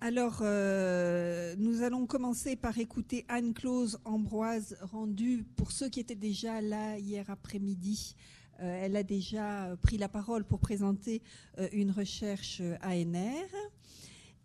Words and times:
Alors, 0.00 0.38
euh, 0.42 1.56
nous 1.58 1.82
allons 1.82 2.06
commencer 2.06 2.54
par 2.54 2.78
écouter 2.78 3.24
Anne-Clause 3.26 3.98
Ambroise 4.04 4.76
rendue 4.80 5.44
pour 5.56 5.72
ceux 5.72 5.88
qui 5.88 5.98
étaient 5.98 6.14
déjà 6.14 6.60
là 6.60 6.98
hier 6.98 7.28
après-midi. 7.28 8.14
Euh, 8.60 8.78
elle 8.80 8.94
a 8.94 9.02
déjà 9.02 9.76
pris 9.82 9.98
la 9.98 10.08
parole 10.08 10.44
pour 10.44 10.60
présenter 10.60 11.20
euh, 11.58 11.68
une 11.72 11.90
recherche 11.90 12.62
ANR. 12.80 13.48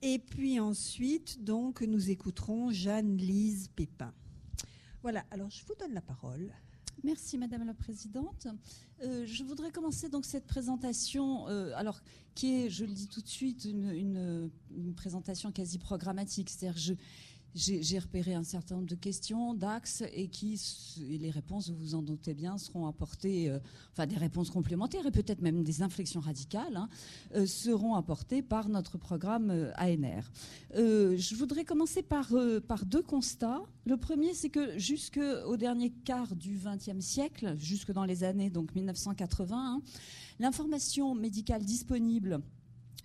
Et 0.02 0.18
puis 0.18 0.60
ensuite, 0.60 1.44
donc, 1.44 1.82
nous 1.82 2.10
écouterons 2.10 2.72
Jeanne-Lise 2.72 3.68
Pépin. 3.76 4.12
Voilà, 5.04 5.24
alors 5.30 5.52
je 5.52 5.64
vous 5.66 5.76
donne 5.80 5.94
la 5.94 6.02
parole. 6.02 6.52
Merci 7.04 7.38
Madame 7.38 7.66
la 7.66 7.74
Présidente. 7.74 8.48
Euh, 9.04 9.26
je 9.26 9.44
voudrais 9.44 9.72
commencer 9.72 10.10
donc 10.10 10.26
cette 10.26 10.46
présentation, 10.46 11.48
euh, 11.48 11.74
alors 11.76 12.02
qui 12.36 12.56
est, 12.56 12.70
je 12.70 12.86
le 12.86 12.94
dis 12.94 13.08
tout 13.08 13.22
de 13.22 13.28
suite, 13.28 13.66
une, 13.66 14.50
présentation 14.96 15.52
quasi 15.52 15.80
programmatique. 15.80 16.50
C'est-à-dire, 16.50 16.80
j'ai 17.56 18.00
repéré 18.00 18.34
un 18.34 18.44
certain 18.44 18.76
nombre 18.76 18.88
de 18.88 18.96
questions, 18.96 19.54
d'axes, 19.54 20.04
et 20.14 20.28
qui, 20.28 20.60
les 21.00 21.30
réponses, 21.30 21.70
vous 21.70 21.76
vous 21.76 21.96
en 21.96 22.02
doutez 22.02 22.34
bien, 22.34 22.58
seront 22.58 22.88
apportées, 22.88 23.50
euh, 23.50 23.60
enfin 23.92 24.08
des 24.08 24.18
réponses 24.18 24.50
complémentaires 24.50 25.06
et 25.06 25.12
peut-être 25.12 25.42
même 25.42 25.64
des 25.64 25.82
inflexions 25.82 26.20
radicales, 26.20 26.76
hein, 26.76 26.90
euh, 27.36 27.46
seront 27.46 27.96
apportées 27.96 28.42
par 28.42 28.70
notre 28.70 28.98
programme 28.98 29.52
euh, 29.52 29.72
ANR. 29.78 30.32
je 30.74 31.36
voudrais 31.36 31.64
commencer 31.64 32.02
par, 32.02 32.34
par 32.68 32.86
deux 32.86 33.04
constats. 33.04 33.62
Le 33.86 33.98
premier, 33.98 34.34
c'est 34.34 34.50
que 34.50 34.78
jusqu'au 34.80 35.58
dernier 35.58 35.92
quart 35.92 36.36
du 36.36 36.60
XXe 36.64 37.06
siècle, 37.06 37.56
jusque 37.58 37.92
dans 37.92 38.06
les 38.06 38.24
années 38.24 38.50
donc 38.50 38.74
1980, 38.74 39.56
hein, 39.56 39.82
l'information 40.40 41.14
médicale 41.14 41.64
disponible 41.64 42.42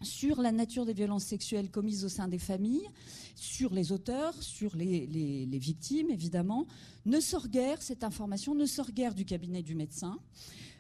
sur 0.03 0.41
la 0.41 0.53
nature 0.53 0.87
des 0.87 0.93
violences 0.93 1.25
sexuelles 1.25 1.71
commises 1.71 2.05
au 2.05 2.09
sein 2.09 2.29
des 2.29 2.39
familles, 2.39 2.89
sur 3.35 3.73
les 3.73 3.93
auteurs, 3.93 4.35
sur 4.43 4.77
les, 4.77 5.47
victimes, 5.59 6.11
évidemment, 6.11 6.67
ne 7.07 7.21
sort 7.21 7.49
guère, 7.49 7.83
cette 7.83 8.05
information 8.05 8.55
ne 8.55 8.67
sort 8.67 8.93
guère 8.93 9.15
du 9.15 9.25
cabinet 9.25 9.63
du 9.63 9.75
médecin. 9.75 10.19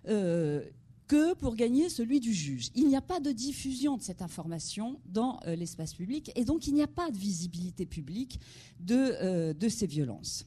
Euh, 0.08 0.64
que 1.06 1.32
pour 1.32 1.56
gagner 1.56 1.88
celui 1.88 2.20
du 2.20 2.34
juge. 2.34 2.68
Il 2.74 2.86
n'y 2.86 2.94
a 2.94 3.00
pas 3.00 3.18
de 3.18 3.32
diffusion 3.32 3.96
de 3.96 4.02
cette 4.02 4.20
information 4.20 5.00
dans 5.06 5.40
euh, 5.46 5.56
l'espace 5.56 5.94
public 5.94 6.30
et 6.36 6.44
donc 6.44 6.66
il 6.66 6.74
n'y 6.74 6.82
a 6.82 6.86
pas 6.86 7.10
de 7.10 7.16
visibilité 7.16 7.86
publique 7.86 8.38
de, 8.78 8.94
euh, 8.94 9.68
ces 9.70 9.86
violences. 9.86 10.44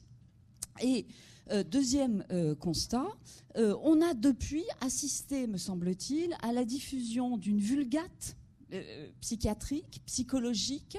Et 0.80 1.06
deuxième 1.68 2.24
constat, 2.60 3.08
on 3.56 4.00
a 4.00 4.14
depuis 4.14 4.64
assisté, 4.80 5.46
me 5.46 5.58
semble-t-il, 5.58 6.34
à 6.40 6.52
la 6.52 6.64
diffusion 6.64 7.36
d'une 7.36 7.58
vulgate 7.58 8.36
euh, 8.72 9.06
psychiatrique, 9.20 10.00
psychologique, 10.06 10.96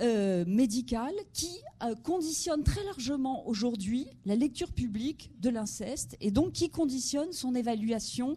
euh, 0.00 0.44
médicale, 0.46 1.14
qui 1.32 1.50
euh, 1.82 1.94
conditionne 1.94 2.62
très 2.62 2.84
largement 2.84 3.46
aujourd'hui 3.48 4.06
la 4.26 4.36
lecture 4.36 4.72
publique 4.72 5.30
de 5.40 5.48
l'inceste 5.48 6.16
et 6.20 6.30
donc 6.30 6.52
qui 6.52 6.70
conditionne 6.70 7.32
son 7.32 7.54
évaluation 7.54 8.36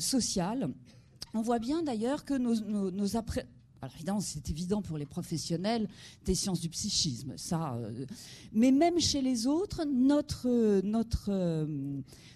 sociale. 0.00 0.68
On 1.32 1.42
voit 1.42 1.60
bien 1.60 1.84
d'ailleurs 1.84 2.24
que 2.24 2.34
nos, 2.34 3.16
alors 3.82 3.94
évidemment, 3.96 4.20
c'est 4.20 4.50
évident 4.50 4.82
pour 4.82 4.98
les 4.98 5.06
professionnels 5.06 5.88
des 6.24 6.34
sciences 6.34 6.60
du 6.60 6.68
psychisme, 6.68 7.34
ça. 7.36 7.78
mais 8.52 8.72
même 8.72 9.00
chez 9.00 9.22
les 9.22 9.46
autres, 9.46 9.84
notre 9.84 10.80
notre 10.82 11.66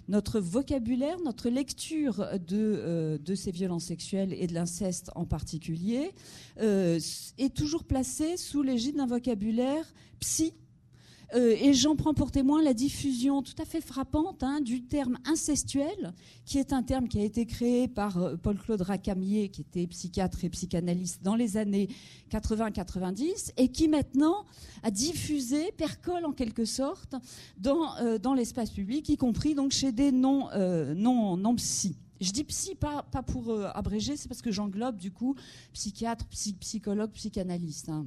notre 0.08 0.40
vocabulaire, 0.40 1.18
notre 1.24 1.48
lecture 1.48 2.26
de, 2.46 2.56
euh, 2.56 3.18
de 3.18 3.34
ces 3.34 3.50
violences 3.50 3.84
sexuelles 3.84 4.34
et 4.34 4.46
de 4.46 4.54
l'inceste 4.54 5.10
en 5.14 5.24
particulier 5.24 6.12
euh, 6.60 7.00
est 7.38 7.54
toujours 7.54 7.84
placée 7.84 8.36
sous 8.36 8.62
l'égide 8.62 8.96
d'un 8.96 9.06
vocabulaire 9.06 9.92
psy 10.20 10.52
euh, 11.34 11.56
et 11.60 11.74
j'en 11.74 11.96
prends 11.96 12.14
pour 12.14 12.30
témoin 12.30 12.62
la 12.62 12.74
diffusion 12.74 13.42
tout 13.42 13.54
à 13.60 13.64
fait 13.64 13.80
frappante 13.80 14.42
hein, 14.42 14.60
du 14.60 14.82
terme 14.82 15.18
incestuel, 15.24 16.12
qui 16.44 16.58
est 16.58 16.72
un 16.72 16.82
terme 16.82 17.08
qui 17.08 17.18
a 17.18 17.22
été 17.22 17.46
créé 17.46 17.88
par 17.88 18.18
euh, 18.18 18.36
Paul-Claude 18.36 18.82
Racamier, 18.82 19.48
qui 19.48 19.62
était 19.62 19.86
psychiatre 19.86 20.44
et 20.44 20.50
psychanalyste 20.50 21.22
dans 21.22 21.34
les 21.34 21.56
années 21.56 21.88
80-90, 22.30 23.52
et 23.56 23.68
qui 23.68 23.88
maintenant 23.88 24.44
a 24.82 24.90
diffusé, 24.90 25.72
percole 25.72 26.24
en 26.24 26.32
quelque 26.32 26.64
sorte, 26.64 27.14
dans, 27.58 27.96
euh, 27.98 28.18
dans 28.18 28.34
l'espace 28.34 28.70
public, 28.70 29.08
y 29.08 29.16
compris 29.16 29.54
donc 29.54 29.72
chez 29.72 29.92
des 29.92 30.12
non, 30.12 30.48
non, 30.94 31.36
non. 31.36 31.56
Je 32.20 32.30
dis 32.30 32.44
psy 32.44 32.74
pas, 32.74 33.02
pas 33.02 33.22
pour 33.22 33.52
abréger, 33.74 34.16
c'est 34.16 34.28
parce 34.28 34.42
que 34.42 34.50
j'englobe 34.50 34.96
du 34.96 35.10
coup 35.10 35.34
psychiatre, 35.72 36.26
psychologue, 36.26 37.10
psychanalyste. 37.10 37.88
Hein 37.88 38.06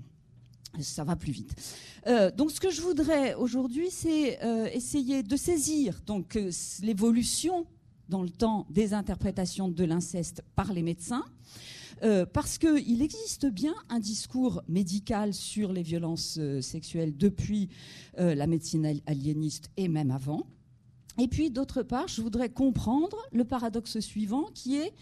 ça 0.83 1.03
va 1.03 1.15
plus 1.15 1.31
vite. 1.31 1.55
Euh, 2.07 2.31
donc, 2.31 2.51
ce 2.51 2.59
que 2.59 2.69
je 2.69 2.81
voudrais 2.81 3.33
aujourd'hui, 3.35 3.89
c'est 3.91 4.43
euh, 4.43 4.67
essayer 4.73 5.23
de 5.23 5.35
saisir 5.35 5.99
donc 6.05 6.35
euh, 6.35 6.51
l'évolution 6.81 7.65
dans 8.09 8.23
le 8.23 8.29
temps 8.29 8.65
des 8.69 8.93
interprétations 8.93 9.67
de 9.67 9.83
l'inceste 9.83 10.41
par 10.55 10.71
les 10.71 10.81
médecins, 10.81 11.25
parce 12.31 12.57
qu'il 12.57 13.01
existe 13.01 13.47
bien 13.47 13.73
un 13.89 13.99
discours 13.99 14.61
médical 14.69 15.33
sur 15.33 15.73
les 15.73 15.81
violences 15.81 16.39
sexuelles 16.61 17.17
depuis 17.17 17.67
la 18.15 18.47
médecine 18.47 19.01
aliéniste 19.07 19.71
et 19.75 19.89
même 19.89 20.11
avant. 20.11 20.45
Et 21.19 21.27
puis, 21.27 21.49
d'autre 21.49 21.81
part, 21.81 22.07
je 22.07 22.21
voudrais 22.21 22.49
comprendre 22.49 23.17
le 23.33 23.43
paradoxe 23.43 23.99
suivant 23.99 24.45
qui 24.53 24.77
est 24.77 24.93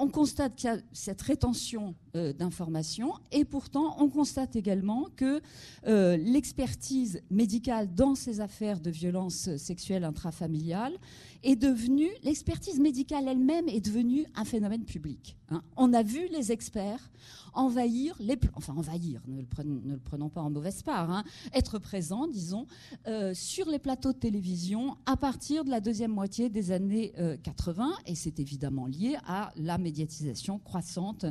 on 0.00 0.08
constate 0.08 0.56
qu'il 0.56 0.70
y 0.70 0.72
a 0.72 0.78
cette 0.92 1.20
rétention 1.20 1.94
euh, 2.16 2.32
d'informations 2.32 3.12
et 3.30 3.44
pourtant 3.44 3.96
on 4.00 4.08
constate 4.08 4.56
également 4.56 5.06
que 5.16 5.40
euh, 5.86 6.16
l'expertise 6.16 7.22
médicale 7.30 7.94
dans 7.94 8.14
ces 8.14 8.40
affaires 8.40 8.80
de 8.80 8.90
violences 8.90 9.54
sexuelles 9.56 10.04
intrafamiliales 10.04 10.96
est 11.42 11.56
devenue, 11.56 12.10
l'expertise 12.22 12.80
médicale 12.80 13.28
elle-même 13.28 13.68
est 13.68 13.80
devenue 13.80 14.26
un 14.34 14.44
phénomène 14.44 14.84
public. 14.84 15.36
Hein. 15.48 15.62
On 15.76 15.92
a 15.92 16.02
vu 16.02 16.28
les 16.32 16.52
experts 16.52 17.10
envahir 17.54 18.14
les, 18.20 18.38
enfin 18.54 18.74
envahir, 18.76 19.20
ne 19.26 19.40
le, 19.40 19.98
prenons, 19.98 20.28
pas 20.28 20.40
en 20.40 20.50
mauvaise 20.50 20.82
part, 20.82 21.10
hein, 21.10 21.24
être 21.52 21.78
présents, 21.78 22.26
disons, 22.26 22.66
euh, 23.06 23.34
sur 23.34 23.68
les 23.68 23.78
plateaux 23.78 24.12
de 24.12 24.18
télévision 24.18 24.96
à 25.06 25.16
partir 25.16 25.64
de 25.64 25.70
la 25.70 25.80
deuxième 25.80 26.12
moitié 26.12 26.48
des 26.48 26.70
années 26.72 27.12
80, 27.42 27.92
et 28.06 28.14
c'est 28.14 28.38
évidemment 28.40 28.86
lié 28.86 29.16
à 29.26 29.52
la 29.56 29.78
médiatisation 29.78 30.58
croissante 30.58 31.26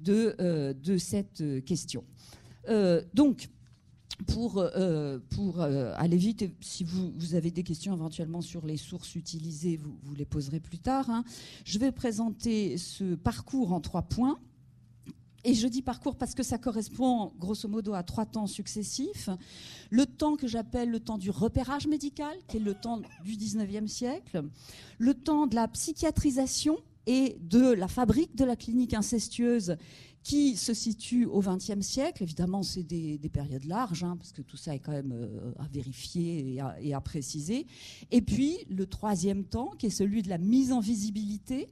de, 0.00 0.17
euh, 0.18 0.74
de 0.74 0.98
cette 0.98 1.42
question. 1.64 2.04
Euh, 2.68 3.02
donc, 3.14 3.48
pour, 4.26 4.58
euh, 4.58 5.18
pour 5.30 5.60
aller 5.60 6.16
vite, 6.16 6.44
si 6.60 6.82
vous, 6.82 7.12
vous, 7.16 7.34
avez 7.34 7.50
des 7.50 7.62
questions 7.62 7.94
éventuellement 7.94 8.40
sur 8.40 8.66
les 8.66 8.76
sources 8.76 9.14
utilisées, 9.14 9.76
vous, 9.76 9.96
vous 10.02 10.14
les 10.14 10.24
poserez 10.24 10.60
plus 10.60 10.78
tard. 10.78 11.08
Hein. 11.08 11.24
Je 11.64 11.78
vais 11.78 11.92
présenter 11.92 12.76
ce 12.78 13.14
parcours 13.14 13.72
en 13.72 13.80
trois 13.80 14.02
points. 14.02 14.38
Et 15.44 15.54
je 15.54 15.68
dis 15.68 15.82
parcours 15.82 16.16
parce 16.16 16.34
que 16.34 16.42
ça 16.42 16.58
correspond 16.58 17.32
grosso 17.38 17.68
modo 17.68 17.94
à 17.94 18.02
trois 18.02 18.26
temps 18.26 18.46
successifs. 18.46 19.30
Le 19.90 20.04
temps 20.04 20.36
que 20.36 20.48
j'appelle 20.48 20.90
le 20.90 21.00
temps 21.00 21.16
du 21.16 21.30
repérage 21.30 21.86
médical, 21.86 22.36
qui 22.48 22.56
est 22.56 22.60
le 22.60 22.74
temps 22.74 23.00
du 23.24 23.36
19e 23.36 23.86
siècle. 23.86 24.42
Le 24.98 25.14
temps 25.14 25.46
de 25.46 25.54
la 25.54 25.68
psychiatrisation, 25.68 26.76
et 27.08 27.38
de 27.40 27.72
la 27.72 27.88
fabrique 27.88 28.36
de 28.36 28.44
la 28.44 28.54
clinique 28.54 28.92
incestueuse 28.92 29.76
qui 30.22 30.56
se 30.56 30.74
situe 30.74 31.24
au 31.24 31.40
XXe 31.40 31.80
siècle. 31.80 32.22
Évidemment, 32.22 32.62
c'est 32.62 32.82
des, 32.82 33.18
périodes 33.32 33.64
larges, 33.64 34.04
hein, 34.04 34.16
parce 34.18 34.30
que 34.30 34.42
tout 34.42 34.58
ça 34.58 34.74
est 34.74 34.78
quand 34.78 34.92
même 34.92 35.12
euh, 35.12 35.52
à 35.58 35.66
vérifier 35.68 36.60
et 36.82 36.92
à, 36.92 37.00
préciser. 37.00 37.66
Et 38.10 38.20
puis, 38.20 38.58
le 38.68 38.86
troisième 38.86 39.44
temps, 39.44 39.70
qui 39.78 39.86
est 39.86 39.90
celui 39.90 40.22
de 40.22 40.28
la 40.28 40.36
mise 40.36 40.70
en 40.70 40.80
visibilité 40.80 41.68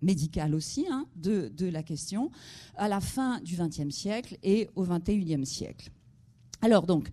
médicale 0.00 0.54
aussi 0.54 0.86
hein, 0.90 1.06
de, 1.16 1.52
la 1.60 1.82
question, 1.82 2.30
à 2.76 2.88
la 2.88 3.00
fin 3.00 3.40
du 3.40 3.56
XXe 3.56 3.94
siècle 3.94 4.38
et 4.42 4.70
au 4.76 4.84
XXIe 4.84 5.44
siècle. 5.44 5.90
Alors 6.62 6.86
donc, 6.86 7.10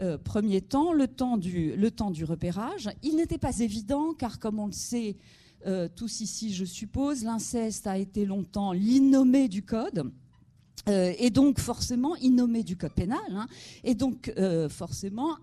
euh, 0.00 0.16
premier 0.16 0.60
temps, 0.60 0.92
le 0.92 1.08
temps, 1.08 1.38
du, 1.38 1.74
le 1.74 1.90
temps 1.90 2.12
du 2.12 2.24
repérage. 2.24 2.88
Il 3.02 3.16
n'était 3.16 3.38
pas 3.38 3.58
évident, 3.58 4.14
car 4.14 4.38
comme 4.38 4.60
on 4.60 4.66
le 4.66 4.72
sait, 4.72 5.16
euh, 5.66 5.88
tous 5.94 6.20
ici, 6.20 6.52
je 6.52 6.64
suppose, 6.64 7.24
l'inceste 7.24 7.86
a 7.86 7.98
été 7.98 8.24
longtemps 8.24 8.72
l'innommé 8.72 9.48
du 9.48 9.62
code. 9.62 10.10
Euh, 10.88 11.12
et 11.18 11.30
donc 11.30 11.58
forcément 11.58 12.16
innommé 12.16 12.62
du 12.62 12.76
code 12.76 12.92
pénal, 12.92 13.18
hein, 13.30 13.46
et 13.84 13.94
donc 13.94 14.32
euh, 14.38 14.68
forcément 14.68 15.36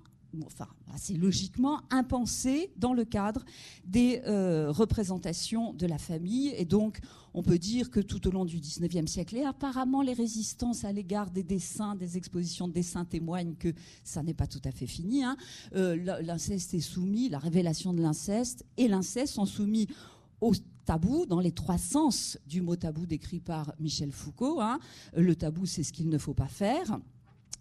enfin 0.45 0.67
assez 0.93 1.13
logiquement 1.13 1.81
impensé 1.89 2.71
dans 2.77 2.93
le 2.93 3.05
cadre 3.05 3.43
des 3.85 4.21
représentations 4.25 5.73
de 5.73 5.85
la 5.85 5.97
famille. 5.97 6.53
Et 6.57 6.65
donc, 6.65 6.99
on 7.33 7.43
peut 7.43 7.57
dire 7.57 7.91
que 7.91 7.99
tout 7.99 8.27
au 8.27 8.31
long 8.31 8.45
du 8.45 8.59
XIXe 8.59 9.11
siècle, 9.11 9.37
et 9.37 9.43
apparemment 9.43 10.01
les 10.01 10.13
résistances 10.13 10.85
à 10.85 10.91
l'égard 10.91 11.31
des 11.31 11.43
dessins, 11.43 11.95
des 11.95 12.17
expositions 12.17 12.67
de 12.67 12.73
dessins 12.73 13.05
témoignent 13.05 13.55
que 13.55 13.73
ça 14.03 14.23
n'est 14.23 14.33
pas 14.33 14.47
tout 14.47 14.61
à 14.63 14.71
fait 14.71 14.87
fini. 14.87 15.23
Hein. 15.23 15.35
l'inceste 15.73 16.73
est 16.73 16.79
soumis, 16.79 17.29
la 17.29 17.39
révélation 17.39 17.93
de 17.93 18.01
l'inceste 18.01 18.65
et 18.77 18.87
l'inceste 18.87 19.33
sont 19.33 19.45
soumis 19.45 19.87
au 20.41 20.53
tabou 20.85 21.25
dans 21.25 21.39
les 21.39 21.51
trois 21.51 21.77
sens 21.77 22.37
du 22.47 22.61
mot 22.61 22.75
tabou 22.75 23.05
décrit 23.05 23.39
par 23.39 23.73
Michel 23.79 24.11
Foucault. 24.11 24.61
Hein. 24.61 24.79
Le 25.15 25.35
tabou, 25.35 25.65
c'est 25.65 25.83
ce 25.83 25.91
qu'il 25.91 26.09
ne 26.09 26.17
faut 26.17 26.33
pas 26.33 26.47
faire, 26.47 26.99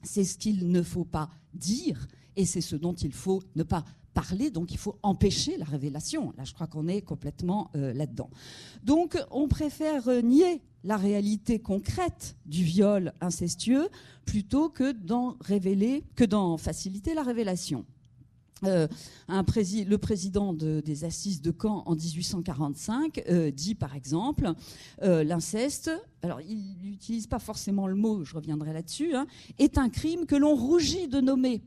c'est 0.03 0.25
ce 0.25 0.39
qu'il 0.39 0.69
ne 0.71 0.83
faut 0.83 1.05
pas 1.05 1.31
dire, 1.55 2.07
et 2.37 2.45
c'est 2.45 2.61
ce 2.61 2.77
dont 2.77 2.95
il 2.95 3.13
faut 3.13 3.43
ne 3.57 3.63
pas 3.63 3.85
parler, 4.15 4.51
donc 4.51 4.73
il 4.73 4.79
faut 4.79 4.97
empêcher 5.03 5.59
la 5.59 5.65
révélation. 5.67 6.33
Là, 6.39 6.45
je 6.45 6.55
crois 6.55 6.69
qu'on 6.69 6.89
est 6.89 7.03
complètement 7.03 7.71
euh, 7.77 7.93
là-dedans. 7.93 8.31
Donc, 8.85 9.19
on 9.31 9.49
préfère 9.49 10.09
euh, 10.09 10.23
nier 10.23 10.63
la 10.85 10.97
réalité 10.97 11.59
concrète 11.59 12.37
du 12.47 12.63
viol 12.63 13.13
incestueux 13.21 13.89
plutôt 14.25 14.69
que 14.69 14.93
d'en 14.93 15.37
révéler, 15.41 16.05
que 16.15 16.25
d'en 16.25 16.57
faciliter 16.57 17.15
la 17.15 17.23
révélation. 17.23 17.85
Euh, 18.65 18.87
le 19.29 19.97
président 19.97 20.55
des 20.55 21.05
assises 21.05 21.43
de 21.43 21.53
Caen 21.61 21.83
en 21.85 21.97
1845 21.97 23.53
dit 23.53 23.75
par 23.75 23.95
exemple 23.95 24.53
l'inceste, 25.03 25.91
alors 26.23 26.41
il 26.41 26.77
n'utilise 26.83 27.27
pas 27.27 27.41
forcément 27.41 27.87
le 27.87 27.97
mot, 27.97 28.25
je 28.25 28.35
reviendrai 28.35 28.73
là-dessus, 28.73 29.15
hein, 29.15 29.27
est 29.59 29.77
un 29.77 29.91
crime 29.91 30.25
que 30.25 30.37
l'on 30.37 30.55
rougit 30.55 31.09
de 31.09 31.21
nommer. 31.21 31.63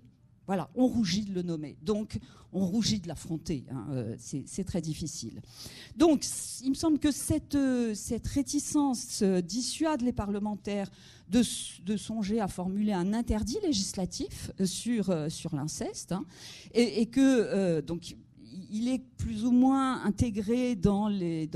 Voilà, 0.48 0.70
on 0.76 0.88
rougit 0.88 1.26
de 1.26 1.34
le 1.34 1.42
nommer. 1.42 1.76
Donc, 1.84 2.18
on 2.54 2.66
rougit 2.66 3.00
de 3.00 3.08
l'affronter. 3.10 3.66
Hein, 3.70 3.88
euh, 3.92 4.16
c'est 4.18 4.64
très 4.64 4.82
difficile. 4.82 5.42
Donc, 5.98 6.26
il 6.64 6.70
me 6.70 6.76
semble 6.76 7.00
que 7.00 7.12
cette, 7.12 7.56
euh, 7.56 7.94
réticence 8.34 9.22
euh, 9.22 9.42
dissuade 9.42 10.02
les 10.02 10.14
parlementaires 10.14 10.90
de, 11.30 11.44
songer 11.98 12.40
à 12.40 12.48
formuler 12.48 12.94
un 12.94 13.14
interdit 13.14 13.58
législatif 13.62 14.52
sur, 14.64 15.14
l'inceste. 15.54 16.14
Hein, 16.14 16.26
et, 16.74 17.08
que, 17.08 17.82
donc, 17.82 18.16
il 18.70 18.88
est 18.88 19.00
plus 19.00 19.46
ou 19.46 19.52
moins 19.52 20.04
intégré 20.04 20.76
dans 20.76 21.08
les, 21.08 21.48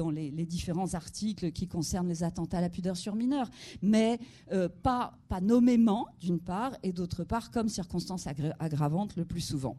différents 0.46 0.94
articles 0.94 1.52
qui 1.52 1.68
concernent 1.68 2.10
les 2.10 2.24
attentats 2.24 2.60
à 2.60 2.62
la 2.62 2.70
pudeur 2.70 2.98
sur 2.98 3.16
mineurs, 3.16 3.50
mais 3.82 4.20
euh, 4.52 4.70
pas, 4.70 5.14
nommément, 5.42 6.08
d'une 6.20 6.40
part, 6.40 6.76
et 6.84 6.92
d'autre 6.92 7.24
part, 7.24 7.52
comme 7.52 7.70
circonstance 7.70 8.28
aggravante 8.60 9.16
le 9.16 9.26
plus 9.26 9.42
souvent. 9.42 9.78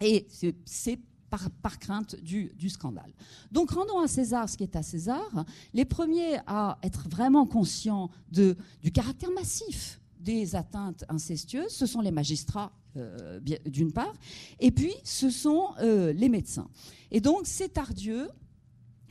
Et 0.00 0.26
c'est 0.64 0.98
par, 1.62 1.78
crainte 1.78 2.16
du, 2.16 2.68
scandale. 2.68 3.12
Donc 3.50 3.70
rendons 3.70 4.00
à 4.00 4.08
César 4.08 4.48
ce 4.48 4.56
qui 4.56 4.64
est 4.64 4.76
à 4.76 4.82
César. 4.82 5.44
Les 5.72 5.86
premiers 5.86 6.38
à 6.46 6.78
être 6.82 7.08
vraiment 7.08 7.46
conscients 7.46 8.10
du 8.30 8.92
caractère 8.92 9.30
massif 9.30 10.01
des 10.22 10.56
atteintes 10.56 11.04
incestueuses, 11.08 11.70
ce 11.72 11.86
sont 11.86 12.00
les 12.00 12.10
magistrats 12.10 12.72
euh, 12.96 13.40
d'une 13.66 13.92
part, 13.92 14.12
et 14.60 14.70
puis 14.70 14.94
ce 15.04 15.30
sont 15.30 15.70
euh, 15.80 16.12
les 16.12 16.28
médecins. 16.28 16.68
Et 17.10 17.20
donc 17.20 17.42
c'est 17.44 17.70
Tardieu 17.70 18.28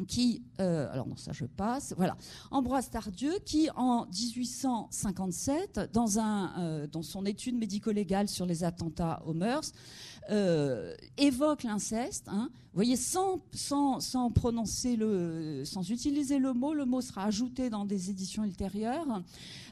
qui, 0.07 0.43
euh, 0.59 0.91
alors 0.91 1.07
non 1.07 1.15
ça 1.15 1.31
je 1.31 1.45
passe, 1.45 1.93
voilà, 1.97 2.15
Ambroise 2.49 2.89
Tardieu 2.89 3.33
qui 3.45 3.69
en 3.75 4.05
1857, 4.05 5.91
dans, 5.93 6.19
un, 6.19 6.87
dans 6.87 7.03
son 7.03 7.25
étude 7.25 7.55
médico-légale 7.55 8.27
sur 8.27 8.45
les 8.45 8.63
attentats 8.63 9.21
aux 9.25 9.33
mœurs, 9.33 9.73
euh, 10.29 10.95
évoque 11.17 11.63
l'inceste. 11.63 12.27
Hein. 12.27 12.49
Vous 12.53 12.77
voyez, 12.77 12.95
sans, 12.95 13.41
sans, 13.53 13.99
sans, 13.99 14.31
prononcer 14.31 14.95
le, 14.95 15.63
sans 15.65 15.89
utiliser 15.89 16.37
le 16.37 16.53
mot, 16.53 16.73
le 16.73 16.85
mot 16.85 17.01
sera 17.01 17.25
ajouté 17.25 17.69
dans 17.69 17.85
des 17.85 18.09
éditions 18.09 18.45
ultérieures. 18.45 19.23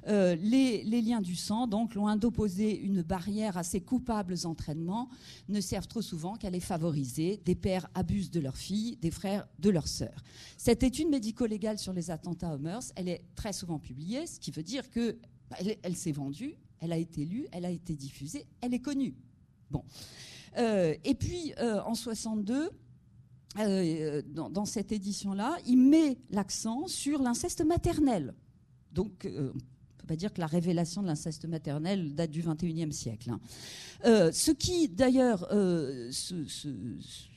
Euh, 0.07 0.35
les, 0.35 0.83
les, 0.83 1.01
liens 1.01 1.21
du 1.21 1.35
sang, 1.35 1.67
donc, 1.67 1.95
loin 1.95 2.17
d'opposer 2.17 2.77
une 2.77 3.01
barrière 3.01 3.57
à 3.57 3.63
ces 3.63 3.79
coupables 3.79 4.35
entraînements, 4.43 5.07
ne 5.47 5.61
servent 5.61 5.87
trop 5.87 6.01
souvent 6.01 6.35
qu'à 6.35 6.49
les 6.49 6.59
favoriser. 6.59 7.39
Des 7.45 7.55
pères 7.55 7.87
abusent 7.93 8.31
de 8.31 8.41
leurs 8.41 8.57
filles, 8.57 8.97
des 9.01 9.11
frères 9.11 9.47
de 9.59 9.69
leurs 9.69 9.87
sœurs. 9.87 10.23
Cette 10.57 10.83
étude 10.83 11.09
médico-légale 11.09 11.79
sur 11.79 11.93
les 11.93 12.11
attentats 12.11 12.55
aux 12.55 12.59
mœurs, 12.59 12.91
elle 12.95 13.07
est 13.07 13.23
très 13.35 13.53
souvent 13.53 13.79
publiée, 13.79 14.27
ce 14.27 14.39
qui 14.39 14.51
veut 14.51 14.63
dire 14.63 14.89
que 14.89 15.17
bah, 15.49 15.57
elle 15.83 15.95
s'est 15.95 16.11
vendue, 16.11 16.55
elle 16.79 16.91
a 16.91 16.97
été 16.97 17.23
lue, 17.23 17.47
elle 17.51 17.65
a 17.65 17.71
été 17.71 17.95
diffusée, 17.95 18.45
elle 18.61 18.73
est 18.73 18.79
connue. 18.79 19.15
Bon. 19.71 19.83
Euh, 20.57 20.95
et 21.03 21.15
puis, 21.15 21.53
euh, 21.59 21.81
en 21.81 21.95
62, 21.95 22.69
euh, 23.59 24.21
dans, 24.25 24.65
cette 24.65 24.91
édition-là, 24.91 25.57
il 25.65 25.77
met 25.77 26.17
l'accent 26.29 26.87
sur 26.87 27.21
l'inceste 27.21 27.65
maternel. 27.65 28.33
Donc, 28.91 29.27
on 29.27 29.41
ne 29.41 29.49
peut 29.49 30.07
pas 30.07 30.15
dire 30.15 30.33
que 30.33 30.39
la 30.39 30.47
révélation 30.47 31.01
de 31.01 31.07
l'inceste 31.07 31.45
maternel 31.45 32.15
date 32.15 32.31
du 32.31 32.41
XXIe 32.41 32.91
siècle. 32.91 33.31
Hein. 33.31 33.39
ce 34.31 34.51
qui, 34.51 34.89
d'ailleurs, 34.89 35.47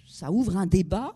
ça 0.06 0.30
ouvre 0.30 0.56
un 0.56 0.66
débat 0.66 1.14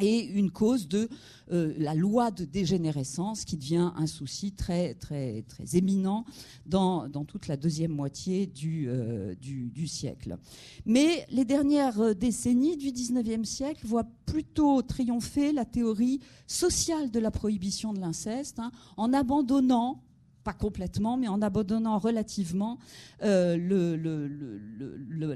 et 0.00 0.24
une 0.24 0.50
cause 0.50 0.88
de 0.88 1.08
euh, 1.50 1.74
la 1.78 1.94
loi 1.94 2.30
de 2.30 2.44
dégénérescence 2.44 3.44
qui 3.44 3.56
devient 3.56 3.92
un 3.96 4.06
souci 4.06 4.52
très, 4.52 4.94
très, 4.94 5.42
très 5.42 5.76
éminent 5.76 6.24
dans, 6.66 7.08
dans 7.08 7.24
toute 7.24 7.48
la 7.48 7.56
deuxième 7.56 7.92
moitié 7.92 8.46
du, 8.46 8.86
euh, 8.88 9.34
du, 9.36 9.86
siècle. 9.86 10.36
Mais 10.84 11.26
les 11.30 11.44
dernières 11.44 12.14
décennies 12.14 12.76
du 12.76 12.88
19e 12.88 13.44
siècle 13.44 13.86
voient 13.86 14.08
plutôt 14.26 14.82
triompher 14.82 15.52
la 15.52 15.64
théorie 15.64 16.20
sociale 16.46 17.10
de 17.10 17.18
la 17.18 17.30
prohibition 17.30 17.92
de 17.92 18.00
l'inceste 18.00 18.58
hein, 18.58 18.70
en 18.96 19.12
abandonnant 19.12 20.02
pas 20.44 20.52
complètement, 20.52 21.16
mais 21.16 21.28
en 21.28 21.42
abandonnant 21.42 21.98
relativement 21.98 22.78
euh, 23.22 23.56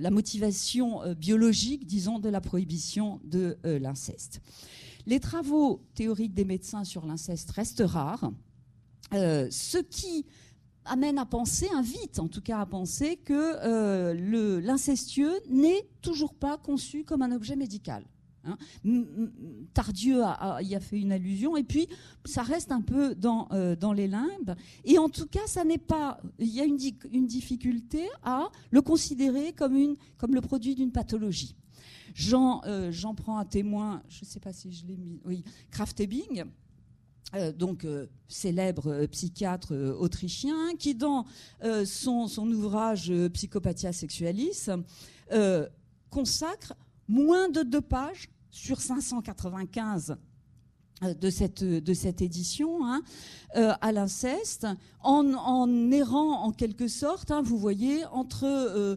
la 0.01 0.11
motivation 0.11 1.03
euh, 1.03 1.15
biologique, 1.15 1.87
disons, 1.87 2.19
de 2.19 2.29
la 2.29 2.41
prohibition 2.41 3.21
de 3.25 3.59
euh, 3.67 3.79
l'inceste. 3.79 4.41
Les 5.07 5.21
travaux 5.21 5.83
théoriques 5.95 6.35
des 6.35 6.45
médecins 6.45 6.85
sur 6.85 7.05
l'inceste 7.07 7.51
restent 7.51 7.83
rares, 7.85 8.31
ce 9.13 9.79
qui 9.79 10.25
amène 10.85 11.19
à 11.19 11.27
penser, 11.27 11.69
invite 11.75 12.19
en 12.19 12.29
tout 12.29 12.41
cas 12.41 12.61
à 12.61 12.67
penser 12.67 13.17
que 13.17 14.13
l'incestueux 14.61 15.35
n'est 15.51 15.89
toujours 16.01 16.35
pas 16.35 16.57
conçu 16.57 17.05
comme 17.05 17.23
un 17.23 17.33
objet 17.33 17.57
médical. 17.57 18.05
Hein. 18.45 18.57
Tardieu 19.75 20.23
y 20.61 20.75
a 20.75 20.81
fait 20.81 21.01
une 21.01 21.13
allusion, 21.13 21.57
et 21.57 21.63
puis 21.63 21.89
ça 22.25 22.43
reste 22.43 22.73
un 22.73 22.81
peu 22.81 23.15
dans, 23.15 23.49
euh, 23.53 23.77
dans 23.77 23.93
les 23.93 24.09
limbes. 24.09 24.55
Et 24.85 24.99
en 24.99 25.09
tout 25.09 25.27
cas, 25.27 25.47
ça 25.47 25.65
n'est 25.65 25.79
pas. 25.79 26.21
Il 26.39 26.49
y 26.49 26.61
a 26.61 26.65
une, 26.65 26.77
difficulté 27.27 28.09
à 28.23 28.51
le 28.71 28.83
considérer 28.83 29.53
comme, 29.53 29.97
le 30.29 30.41
produit 30.41 30.75
d'une 30.75 30.93
pathologie. 30.93 31.55
J'en 32.15 32.61
euh, 32.67 32.93
prends 33.17 33.39
un 33.39 33.45
témoin, 33.45 34.03
je 34.09 34.25
ne 34.25 34.27
sais 34.27 34.41
pas 34.41 34.53
si 34.53 34.73
je 34.73 34.87
l'ai 34.87 34.97
mis, 34.97 35.21
oui, 35.25 35.45
Kraft 35.71 36.01
Ebing. 36.01 36.45
Euh, 37.35 37.51
donc 37.51 37.87
célèbre 38.29 39.07
psychiatre 39.07 39.75
autrichien, 39.99 40.75
qui 40.79 40.95
dans 40.95 41.25
son, 41.85 42.29
ouvrage 42.51 43.11
Psychopathia 43.33 43.93
sexualis 43.93 44.69
consacre 46.11 46.75
moins 47.13 47.49
de 47.51 47.63
deux 47.63 47.81
pages 47.81 48.31
sur 48.51 48.81
595 48.81 50.17
euh, 51.03 51.15
de 51.15 51.31
cette, 51.31 51.63
de 51.63 51.95
cette 51.95 52.23
édition 52.23 52.87
hein, 52.87 53.03
euh, 53.57 53.73
à 53.81 53.93
l'inceste, 53.93 54.67
en, 55.01 55.91
errant 55.91 56.43
en 56.43 56.53
quelque 56.53 56.89
sorte, 56.89 57.31
hein, 57.31 57.43
vous 57.43 57.59
voyez, 57.59 58.05
entre... 58.07 58.45
Euh, 58.45 58.97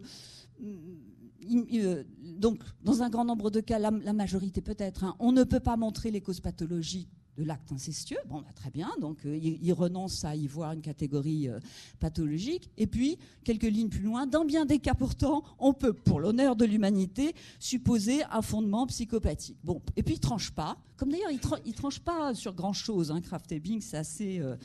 donc, 2.38 2.60
dans 2.82 3.02
un 3.02 3.10
grand 3.10 3.24
nombre 3.24 3.50
de 3.50 3.60
cas, 3.60 3.78
la, 3.78 3.90
majorité 3.90 4.60
peut-être, 4.60 5.04
hein, 5.04 5.14
on 5.20 5.30
ne 5.30 5.44
peut 5.44 5.60
pas 5.60 5.76
montrer 5.76 6.10
les 6.10 6.20
causes 6.20 6.40
pathologiques 6.40 7.15
de 7.36 7.44
l'acte 7.44 7.72
incestueux. 7.72 8.18
Bon, 8.28 8.40
bah, 8.40 8.52
très 8.54 8.70
bien, 8.70 8.90
donc 9.00 9.18
euh, 9.26 9.36
il, 9.36 9.72
renonce 9.72 10.24
à 10.24 10.34
y 10.34 10.46
voir 10.46 10.72
une 10.72 10.80
catégorie 10.80 11.48
euh, 11.48 11.58
pathologique. 12.00 12.70
Et 12.78 12.86
puis, 12.86 13.18
quelques 13.44 13.64
lignes 13.64 13.88
plus 13.88 14.02
loin, 14.02 14.26
dans 14.26 14.44
bien 14.44 14.64
des 14.64 14.78
cas 14.78 14.94
pourtant, 14.94 15.42
on 15.58 15.72
peut, 15.72 15.92
pour 15.92 16.20
l'honneur 16.20 16.56
de 16.56 16.64
l'humanité, 16.64 17.34
supposer 17.58 18.22
un 18.30 18.42
fondement 18.42 18.86
psychopathique. 18.86 19.58
Bon, 19.64 19.82
et 19.96 20.02
puis 20.02 20.14
il 20.14 20.20
tranche 20.20 20.50
pas, 20.50 20.76
comme 20.96 21.10
d'ailleurs 21.10 21.30
il, 21.30 21.74
tranche 21.74 22.00
pas 22.00 22.34
sur 22.34 22.54
grand-chose, 22.54 23.10
hein, 23.10 23.20
Kraft 23.20 23.52
Ebing, 23.52 23.80
c'est 23.80 23.98
assez, 23.98 24.40
euh, 24.40 24.56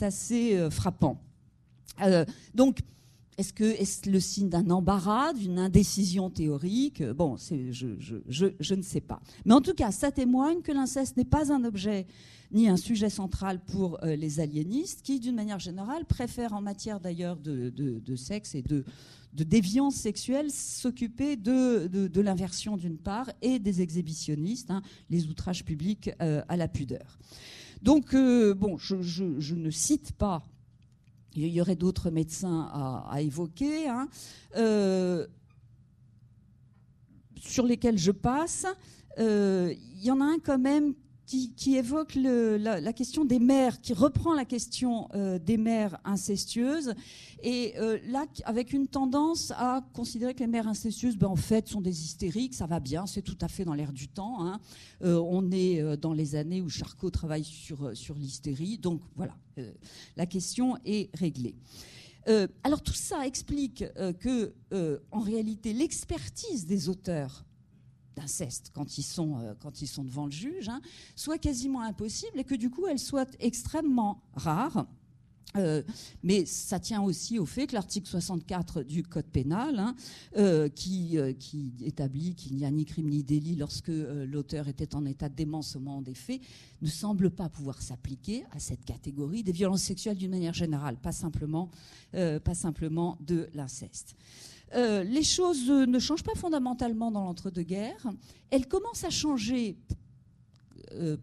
assez 0.00 0.68
frappant. 0.70 1.20
donc, 2.54 2.80
est-ce 3.38 3.52
que 3.52 3.64
est 3.64 4.06
le 4.06 4.20
signe 4.20 4.48
d'un 4.48 4.68
embarras, 4.68 5.32
d'une 5.32 5.58
indécision 5.58 6.28
théorique? 6.28 7.02
Bon, 7.02 7.36
je, 7.36 7.94
je, 8.28 8.74
ne 8.74 8.82
sais 8.82 9.00
pas. 9.00 9.20
Mais 9.44 9.54
en 9.54 9.60
tout 9.60 9.74
cas, 9.74 9.92
ça 9.92 10.10
témoigne 10.10 10.60
que 10.60 10.72
l'inceste 10.72 11.16
n'est 11.16 11.24
pas 11.24 11.52
un 11.52 11.64
objet 11.64 12.06
ni 12.50 12.68
un 12.68 12.76
sujet 12.76 13.10
central 13.10 13.60
pour 13.60 14.02
euh, 14.02 14.16
les 14.16 14.40
aliénistes, 14.40 15.02
qui, 15.02 15.20
d'une 15.20 15.34
manière 15.34 15.58
générale, 15.58 16.04
préfèrent, 16.04 16.54
en 16.54 16.60
matière 16.60 16.98
d'ailleurs 16.98 17.36
de, 17.36 18.16
sexe 18.16 18.54
et 18.54 18.62
de, 18.62 18.84
déviance 19.32 19.94
sexuelle, 19.94 20.50
s'occuper 20.50 21.36
de, 21.36 22.20
l'inversion 22.20 22.76
d'une 22.76 22.98
part 22.98 23.30
et 23.42 23.58
des 23.58 23.82
exhibitionnistes, 23.82 24.70
hein, 24.70 24.82
les 25.10 25.26
outrages 25.26 25.64
publics 25.64 26.10
euh, 26.22 26.42
à 26.48 26.56
la 26.56 26.68
pudeur. 26.68 27.18
Donc, 27.82 28.14
euh, 28.14 28.54
bon, 28.54 28.76
je, 28.78 29.54
ne 29.54 29.70
cite 29.70 30.12
pas 30.12 30.42
il 31.46 31.52
y 31.52 31.60
aurait 31.60 31.76
d'autres 31.76 32.10
médecins 32.10 32.68
à, 33.08 33.20
évoquer, 33.22 33.88
hein. 33.88 34.08
euh, 34.56 35.26
sur 37.36 37.64
lesquels 37.64 37.98
je 37.98 38.10
passe. 38.10 38.66
Euh, 39.18 39.74
il 39.96 40.04
y 40.04 40.10
en 40.10 40.20
a 40.20 40.24
un 40.24 40.38
quand 40.38 40.58
même 40.58 40.94
qui, 41.28 41.76
évoque 41.76 42.14
la, 42.14 42.92
question 42.94 43.26
des 43.26 43.38
mères, 43.38 43.82
qui 43.82 43.92
reprend 43.92 44.32
la 44.32 44.46
question 44.46 45.08
euh, 45.14 45.38
des 45.38 45.58
mères 45.58 45.98
incestueuses, 46.04 46.94
et 47.42 47.74
euh, 47.76 47.98
là, 48.08 48.24
avec 48.44 48.72
une 48.72 48.88
tendance 48.88 49.52
à 49.52 49.84
considérer 49.92 50.32
que 50.32 50.40
les 50.40 50.46
mères 50.46 50.68
incestueuses, 50.68 51.18
ben, 51.18 51.26
en 51.26 51.36
fait, 51.36 51.68
sont 51.68 51.82
des 51.82 52.02
hystériques, 52.02 52.54
ça 52.54 52.66
va 52.66 52.80
bien, 52.80 53.06
c'est 53.06 53.20
tout 53.20 53.36
à 53.42 53.48
fait 53.48 53.66
dans 53.66 53.74
l'air 53.74 53.92
du 53.92 54.08
temps. 54.08 54.46
Hein. 54.46 54.58
Euh, 55.02 55.22
on 55.22 55.50
est 55.50 55.98
dans 55.98 56.14
les 56.14 56.34
années 56.34 56.62
où 56.62 56.70
Charcot 56.70 57.10
travaille 57.10 57.44
sur, 57.44 57.94
sur 57.94 58.14
l'hystérie, 58.14 58.78
donc 58.78 59.02
voilà, 59.14 59.36
la 60.16 60.24
question 60.24 60.78
est 60.86 61.14
réglée. 61.14 61.56
alors 62.62 62.80
tout 62.80 62.94
ça 62.94 63.26
explique 63.26 63.84
que, 64.20 64.54
en 65.10 65.20
réalité, 65.20 65.72
l'expertise 65.74 66.64
des 66.64 66.88
auteurs 66.88 67.44
d'inceste 68.18 68.70
quand 68.74 68.98
ils 68.98 69.02
sont 69.02 69.38
euh, 69.38 69.54
quand 69.60 69.80
ils 69.82 69.86
sont 69.86 70.04
devant 70.04 70.26
le 70.26 70.32
juge, 70.32 70.68
hein, 70.68 70.80
soit 71.14 71.38
quasiment 71.38 71.82
impossible 71.82 72.38
et 72.38 72.44
que 72.44 72.54
du 72.54 72.70
coup 72.70 72.86
elle 72.86 72.98
soit 72.98 73.36
extrêmement 73.40 74.22
rare. 74.34 74.86
Euh, 75.56 75.82
mais 76.22 76.44
ça 76.44 76.78
tient 76.78 77.00
aussi 77.02 77.38
au 77.38 77.46
fait 77.46 77.66
que 77.66 77.74
l'article 77.74 78.06
64 78.06 78.82
du 78.82 79.02
Code 79.02 79.24
pénal, 79.24 79.78
hein, 79.78 79.94
euh, 80.36 80.68
qui, 80.68 81.16
qui, 81.38 81.72
établit 81.84 82.34
qu'il 82.34 82.56
n'y 82.56 82.66
a 82.66 82.70
ni 82.70 82.84
crime 82.84 83.08
ni 83.08 83.22
délit 83.24 83.56
lorsque 83.56 83.88
l'auteur 83.88 84.68
était 84.68 84.94
en 84.94 85.06
état 85.06 85.28
de 85.28 85.34
démence 85.34 85.74
au 85.76 85.80
moment 85.80 86.02
des 86.02 86.14
faits, 86.14 86.40
ne 86.82 86.88
semble 86.88 87.30
pas 87.30 87.48
pouvoir 87.48 87.80
s'appliquer 87.80 88.44
à 88.52 88.60
cette 88.60 88.84
catégorie 88.84 89.42
des 89.42 89.52
violences 89.52 89.82
sexuelles 89.82 90.18
d'une 90.18 90.30
manière 90.30 90.54
générale, 90.54 90.96
pas 90.96 91.12
simplement, 91.12 91.70
pas 92.12 92.54
simplement 92.54 93.16
de 93.20 93.48
l'inceste. 93.54 94.14
Euh, 94.74 95.02
les 95.02 95.22
choses 95.22 95.68
ne 95.68 95.98
changent 95.98 96.22
pas 96.22 96.34
fondamentalement 96.34 97.10
dans 97.10 97.24
l'entre-deux-guerres. 97.24 98.06
Elles 98.50 98.66
commencent 98.66 99.04
à 99.04 99.10
changer. 99.10 99.76
Euh, 100.92 101.16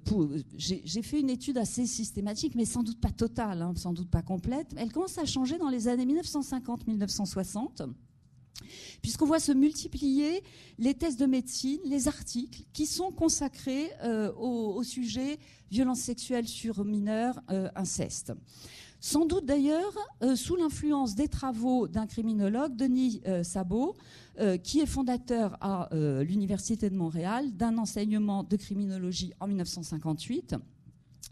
j'ai 0.58 1.02
fait 1.02 1.20
une 1.20 1.30
étude 1.30 1.58
assez 1.58 1.86
systématique, 1.86 2.56
mais 2.56 2.66
sans 2.66 2.84
doute 2.84 3.00
pas 3.00 3.12
totale, 3.12 3.62
hein, 3.62 3.74
sans 3.76 3.94
doute 3.94 4.10
pas 4.10 4.22
complète. 4.22 4.68
Elles 4.78 4.92
commencent 4.92 5.18
à 5.18 5.26
changer 5.26 5.58
dans 5.58 5.70
les 5.70 5.88
années 5.88 6.06
1950-1960 6.06 7.90
puisqu'on 9.02 9.26
voit 9.26 9.42
se 9.42 9.52
multiplier 9.52 10.42
les 10.80 10.94
thèses 10.94 11.18
de 11.18 11.26
médecine, 11.26 11.80
les 11.84 12.08
articles 12.08 12.64
qui 12.72 12.86
sont 12.86 13.12
consacrés 13.12 13.92
euh, 14.02 14.32
au, 14.34 14.82
sujet 14.82 15.38
violence 15.70 16.00
sexuelle 16.00 16.48
sur 16.48 16.86
mineurs, 16.86 17.42
inceste. 17.76 18.32
Sans 19.06 19.28
doute 19.28 19.46
d'ailleurs 19.46 19.94
euh, 20.24 20.36
sous 20.36 20.56
l'influence 20.56 21.14
des 21.14 21.28
travaux 21.28 21.88
d'un 21.88 22.08
criminologue, 22.08 22.76
Denis 22.76 23.22
euh, 23.28 23.44
Sabot, 23.44 23.96
euh, 24.40 24.58
qui 24.58 24.80
est 24.80 24.88
fondateur 24.88 25.58
à 25.62 25.90
l'Université 26.24 26.90
de 26.90 26.96
Montréal 26.96 27.56
d'un 27.56 27.78
enseignement 27.78 28.42
de 28.42 28.58
criminologie 28.58 29.32
en 29.40 29.46
1958 29.46 30.56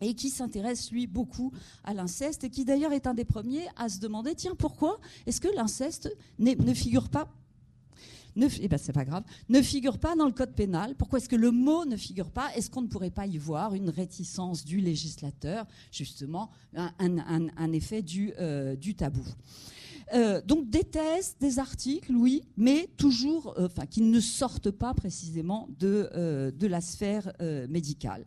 et 0.01 0.13
qui 0.13 0.29
s'intéresse, 0.29 0.91
lui, 0.91 1.07
beaucoup 1.07 1.51
à 1.83 1.95
l'inceste, 1.95 2.43
et 2.43 2.51
qui 2.51 2.63
d'ailleurs 2.63 2.93
est 2.93 3.07
un 3.07 3.15
des 3.15 3.25
premiers 3.25 3.65
à 3.75 3.89
se 3.89 3.99
demander, 3.99 4.35
tiens, 4.35 4.53
pourquoi 4.55 4.99
est-ce 5.25 5.41
que 5.41 5.47
l'inceste 5.55 6.15
ne 6.37 6.73
figure 6.75 7.09
pas 7.09 7.27
ne, 8.35 8.47
eh 8.59 8.67
ben 8.67 8.79
ne 9.49 9.61
figure 9.61 9.97
pas 9.97 10.15
dans 10.15 10.25
le 10.25 10.31
code 10.31 10.53
pénal. 10.53 10.95
Pourquoi 10.95 11.19
est-ce 11.19 11.29
que 11.29 11.35
le 11.35 11.51
mot 11.51 11.85
ne 11.85 11.95
figure 11.95 12.31
pas? 12.31 12.53
Est-ce 12.55 12.69
qu'on 12.69 12.81
ne 12.81 12.87
pourrait 12.87 13.11
pas 13.11 13.27
y 13.27 13.37
voir 13.37 13.73
une 13.73 13.89
réticence 13.89 14.65
du 14.65 14.79
législateur, 14.79 15.65
justement, 15.91 16.49
un, 16.75 17.71
effet 17.73 18.01
du, 18.01 18.33
euh, 18.39 18.75
tabou? 18.97 19.25
Euh, 20.13 20.41
donc 20.41 20.69
des 20.69 20.83
thèses, 20.83 21.35
des 21.39 21.59
articles, 21.59 22.13
oui, 22.13 22.43
mais 22.57 22.89
toujours, 22.97 23.55
euh, 23.57 23.67
enfin, 23.67 23.85
qui 23.85 24.01
ne 24.01 24.19
sortent 24.19 24.71
pas 24.71 24.93
précisément 24.93 25.69
de, 25.79 26.51
de 26.55 26.67
la 26.67 26.81
sphère 26.81 27.31
médicale. 27.69 28.25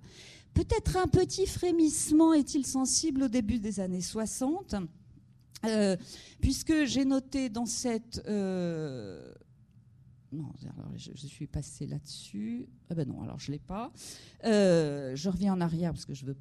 Peut-être 0.55 0.97
un 0.97 1.07
petit 1.07 1.47
frémissement 1.47 2.33
est-il 2.33 2.65
sensible 2.65 3.25
au 3.25 3.29
début 3.29 3.59
des 3.59 3.79
années 3.79 4.01
60, 4.01 4.75
puisque 6.41 6.85
j'ai 6.85 7.05
noté 7.05 7.51
dans 7.51 7.67
cette 7.67 8.23
non, 10.33 10.53
je, 10.97 11.27
suis 11.27 11.47
passée 11.47 11.87
là-dessus. 11.87 12.67
Ah 12.91 12.95
ben 12.95 13.07
non, 13.07 13.23
alors 13.23 13.39
je 13.39 13.53
l'ai 13.53 13.61
pas. 13.61 13.93
Euh, 14.45 15.15
je 15.15 15.29
reviens 15.29 15.55
en 15.55 15.61
arrière 15.61 15.93
parce 15.93 16.05
que 16.05 16.15
je 16.15 16.27
veux 16.27 16.37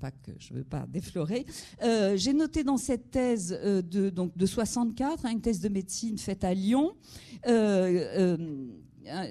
veux 0.52 0.64
pas 0.64 0.86
déflorer. 0.90 1.46
Euh, 1.84 2.18
j'ai 2.18 2.34
noté 2.34 2.64
dans 2.64 2.78
cette 2.78 3.12
thèse 3.12 3.58
euh, 3.64 3.82
de 3.82 4.10
donc 4.10 4.36
de 4.36 4.46
64, 4.46 5.26
hein, 5.26 5.30
une 5.32 5.42
thèse 5.42 5.60
de 5.60 5.70
médecine 5.70 6.18
faite 6.18 6.44
à 6.44 6.54
Lyon. 6.54 6.96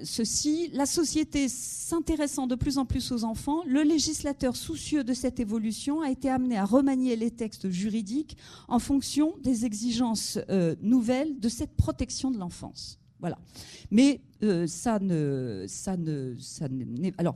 ceci, 0.03 0.69
la 0.71 0.85
société 0.85 1.49
s'intéressant 1.49 2.47
de 2.47 2.55
plus 2.55 2.77
en 2.77 2.85
plus 2.85 3.11
aux 3.11 3.25
enfants, 3.25 3.61
le 3.67 3.81
législateur 3.83 4.55
soucieux 4.55 5.03
de 5.03 5.13
cette 5.13 5.41
évolution 5.41 5.99
a 6.01 6.09
été 6.09 6.29
amené 6.29 6.57
à 6.57 6.63
remanier 6.63 7.17
les 7.17 7.31
textes 7.31 7.69
juridiques 7.69 8.37
en 8.69 8.79
fonction 8.79 9.35
des 9.43 9.65
exigences 9.65 10.39
nouvelles 10.81 11.39
de 11.39 11.49
cette 11.49 11.75
protection 11.75 12.31
de 12.31 12.37
l'enfance. 12.37 12.99
Voilà. 13.19 13.37
Mais 13.91 14.21
euh, 14.43 14.67
ça 14.67 14.99
ne, 14.99 15.65
ça 15.67 15.97
ne, 15.97 16.35
ça 16.37 16.67
alors 17.17 17.35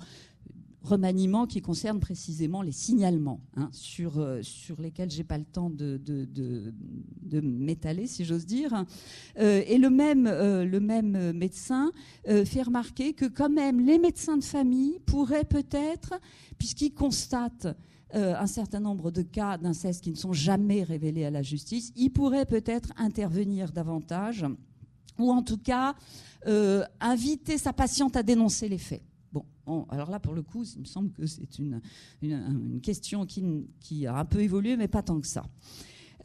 remaniement 0.81 1.45
qui 1.45 1.61
concerne 1.61 1.99
précisément 1.99 2.61
les 2.61 2.71
signalements, 2.71 3.41
hein, 3.57 3.69
sur, 3.73 4.17
euh, 4.17 4.41
sur 4.41 4.79
lesquels 4.79 5.09
j'ai 5.11 5.25
pas 5.25 5.37
le 5.37 5.43
temps 5.43 5.69
de, 5.69 5.97
de, 5.97 6.25
de, 6.25 7.41
m'étaler, 7.41 8.07
si 8.07 8.23
j'ose 8.23 8.45
dire. 8.45 8.85
Euh, 9.39 9.61
et 9.67 9.77
le 9.77 9.89
même, 9.89 10.25
le 10.25 10.79
même 10.79 11.33
médecin 11.33 11.91
fait 12.25 12.63
remarquer 12.63 13.13
que 13.13 13.25
quand 13.25 13.49
même 13.49 13.85
les 13.85 13.99
médecins 13.99 14.37
de 14.37 14.43
famille 14.43 14.99
pourraient 15.05 15.43
peut-être, 15.43 16.13
puisqu'ils 16.57 16.93
constatent 16.93 17.67
un 18.13 18.47
certain 18.47 18.79
nombre 18.79 19.11
de 19.11 19.21
cas 19.21 19.57
d'inceste 19.57 20.03
qui 20.03 20.11
ne 20.11 20.15
sont 20.15 20.33
jamais 20.33 20.83
révélés 20.83 21.25
à 21.25 21.29
la 21.29 21.43
justice, 21.43 21.91
ils 21.95 22.09
pourraient 22.09 22.45
peut-être 22.45 22.91
intervenir 22.97 23.71
davantage 23.71 24.45
ou 25.19 25.31
en 25.31 25.43
tout 25.43 25.57
cas 25.57 25.95
euh, 26.47 26.83
inviter 26.99 27.57
sa 27.57 27.73
patiente 27.73 28.15
à 28.15 28.23
dénoncer 28.23 28.69
les 28.69 28.77
faits. 28.77 29.03
Bon, 29.65 29.85
alors 29.89 30.09
là, 30.09 30.19
pour 30.19 30.33
le 30.33 30.41
coup, 30.41 30.63
il 30.75 30.79
me 30.79 30.85
semble 30.85 31.11
que 31.11 31.27
c'est 31.27 31.59
une, 31.59 31.79
une, 32.23 32.79
question 32.81 33.25
qui, 33.25 33.43
qui, 33.79 34.07
a 34.07 34.17
un 34.17 34.25
peu 34.25 34.39
évolué, 34.39 34.75
mais 34.75 34.87
pas 34.87 35.03
tant 35.03 35.19
que 35.19 35.27
ça. 35.27 35.43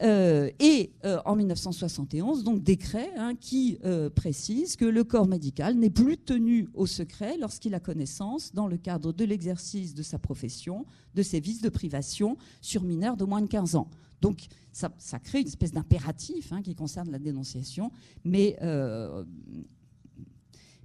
Euh, 0.01 0.49
et 0.59 0.93
euh, 1.05 1.19
en 1.25 1.35
1971, 1.35 2.43
donc 2.43 2.63
décret 2.63 3.11
hein, 3.17 3.35
qui 3.35 3.77
précise 4.15 4.75
que 4.75 4.85
le 4.85 5.03
corps 5.03 5.27
médical 5.27 5.75
n'est 5.75 5.91
plus 5.91 6.17
tenu 6.17 6.69
au 6.73 6.87
secret 6.87 7.37
lorsqu'il 7.37 7.75
a 7.75 7.79
connaissance, 7.79 8.51
dans 8.53 8.67
le 8.67 8.77
cadre 8.77 9.13
de 9.13 9.25
l'exercice 9.25 9.93
de 9.93 10.01
sa 10.01 10.17
profession, 10.17 10.85
de 11.13 11.21
ses 11.21 11.39
vices 11.39 11.61
de 11.61 11.69
privation 11.69 12.37
sur 12.61 12.83
mineurs 12.83 13.17
de 13.17 13.25
moins 13.25 13.41
de 13.41 13.47
15 13.47 13.75
ans. 13.75 13.89
Donc 14.21 14.47
ça, 14.71 15.19
crée 15.19 15.41
une 15.41 15.47
espèce 15.47 15.71
d'impératif 15.71 16.51
hein, 16.51 16.61
qui 16.61 16.75
concerne 16.75 17.09
la 17.11 17.19
dénonciation, 17.19 17.91
mais, 18.23 18.57
euh, 18.61 19.23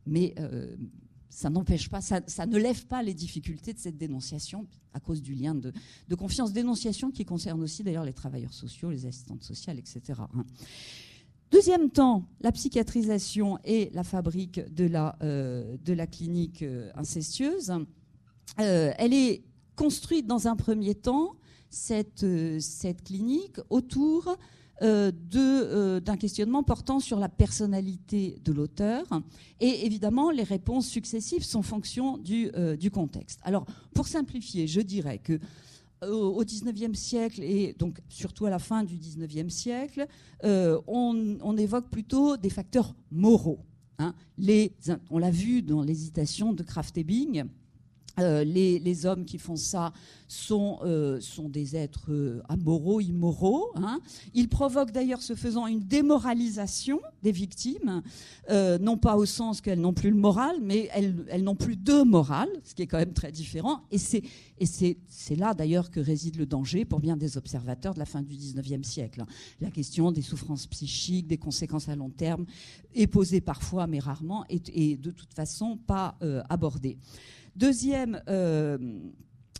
mais 0.06 0.34
euh, 0.38 0.76
ça 1.28 1.50
n'empêche 1.50 1.88
pas, 1.88 2.00
ça, 2.00 2.46
ne 2.46 2.58
lève 2.58 2.86
pas 2.86 3.02
les 3.02 3.14
difficultés 3.14 3.72
de 3.72 3.78
cette 3.78 3.96
dénonciation 3.96 4.66
à 4.92 5.00
cause 5.00 5.22
du 5.22 5.34
lien 5.34 5.54
de, 5.54 5.72
confiance. 6.14 6.52
Dénonciation 6.52 7.10
qui 7.10 7.24
concerne 7.24 7.62
aussi 7.62 7.82
d'ailleurs 7.82 8.04
les 8.04 8.12
travailleurs 8.12 8.52
sociaux, 8.52 8.90
les 8.90 9.06
assistantes 9.06 9.42
sociales, 9.42 9.78
etc. 9.78 10.20
Hein. 10.34 10.44
Deuxième 11.50 11.90
temps, 11.90 12.24
la 12.40 12.52
psychiatrisation 12.52 13.58
et 13.64 13.90
la 13.92 14.04
fabrique 14.04 14.60
de 14.72 14.84
la, 14.84 15.16
euh, 15.22 15.76
de 15.84 15.92
la 15.92 16.06
clinique 16.06 16.64
incestueuse. 16.94 17.72
elle 18.56 19.14
est 19.14 19.42
construite 19.74 20.26
dans 20.26 20.46
un 20.46 20.54
premier 20.54 20.94
temps 20.94 21.34
cette, 21.70 22.24
euh, 22.24 22.58
cette 22.60 23.04
clinique 23.04 23.56
autour 23.70 24.36
euh, 24.82 25.12
euh, 25.36 26.00
d'un 26.00 26.16
questionnement 26.16 26.62
portant 26.62 27.00
sur 27.00 27.18
la 27.18 27.28
personnalité 27.28 28.38
de 28.44 28.52
l'auteur. 28.52 29.06
Et 29.60 29.86
évidemment, 29.86 30.30
les 30.30 30.42
réponses 30.42 30.88
successives 30.88 31.44
sont 31.44 31.62
fonction 31.62 32.18
du, 32.18 32.50
contexte. 32.92 33.40
Alors, 33.42 33.66
pour 33.94 34.08
simplifier, 34.08 34.66
je 34.66 34.80
dirais 34.80 35.18
que 35.18 35.38
au 36.02 36.42
XIXe 36.42 36.98
siècle 36.98 37.42
et 37.42 37.76
donc 37.78 38.00
surtout 38.08 38.46
à 38.46 38.50
la 38.50 38.58
fin 38.58 38.84
du 38.84 38.96
XIXe 38.96 39.52
siècle, 39.52 40.06
on, 40.42 41.56
évoque 41.58 41.90
plutôt 41.90 42.38
des 42.38 42.48
facteurs 42.48 42.94
moraux. 43.10 43.58
Hein. 43.98 44.14
On 45.10 45.18
l'a 45.18 45.30
vu 45.30 45.60
dans 45.60 45.82
l'hésitation 45.82 46.54
de 46.54 46.62
Kraft-Ebing, 46.62 47.44
euh, 48.20 48.44
les, 48.44 49.06
hommes 49.06 49.24
qui 49.24 49.38
font 49.38 49.56
ça 49.56 49.92
sont, 50.28 50.78
euh, 50.84 51.20
des 51.48 51.76
êtres 51.76 52.10
euh, 52.10 52.42
amoraux, 52.48 53.00
immoraux. 53.00 53.70
Hein. 53.76 54.00
Ils 54.34 54.48
provoquent 54.48 54.92
d'ailleurs, 54.92 55.22
ce 55.22 55.34
faisant, 55.34 55.66
une 55.66 55.80
démoralisation 55.80 57.00
des 57.22 57.32
victimes, 57.32 58.02
non 58.80 58.96
pas 58.96 59.16
au 59.16 59.26
sens 59.26 59.60
qu'elles 59.60 59.80
n'ont 59.80 59.92
plus 59.92 60.10
le 60.10 60.16
moral, 60.16 60.56
mais 60.62 60.88
elles, 60.92 61.44
n'ont 61.44 61.54
plus 61.54 61.76
de 61.76 62.02
morale, 62.02 62.48
ce 62.64 62.74
qui 62.74 62.82
est 62.82 62.86
quand 62.86 62.98
même 62.98 63.12
très 63.12 63.32
différent. 63.32 63.82
Et 63.90 63.98
c'est, 63.98 65.36
là 65.36 65.54
d'ailleurs 65.54 65.90
que 65.90 66.00
réside 66.00 66.36
le 66.36 66.46
danger 66.46 66.84
pour 66.84 67.00
bien 67.00 67.16
des 67.16 67.36
observateurs 67.36 67.94
de 67.94 67.98
la 67.98 68.04
fin 68.04 68.22
du 68.22 68.34
XIXe 68.34 68.86
siècle. 68.86 69.24
La 69.60 69.70
question 69.70 70.12
des 70.12 70.22
souffrances 70.22 70.66
psychiques, 70.66 71.26
des 71.26 71.38
conséquences 71.38 71.88
à 71.88 71.96
long 71.96 72.10
terme, 72.10 72.44
est 72.94 73.06
posée 73.06 73.40
parfois, 73.40 73.86
mais 73.86 73.98
rarement, 73.98 74.44
et 74.48 74.96
de 74.96 75.10
toute 75.10 75.32
façon 75.34 75.76
pas 75.76 76.16
abordée. 76.48 76.98
Deuxième, 77.56 78.22
euh, 78.28 78.78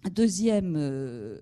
euh, 0.06 1.38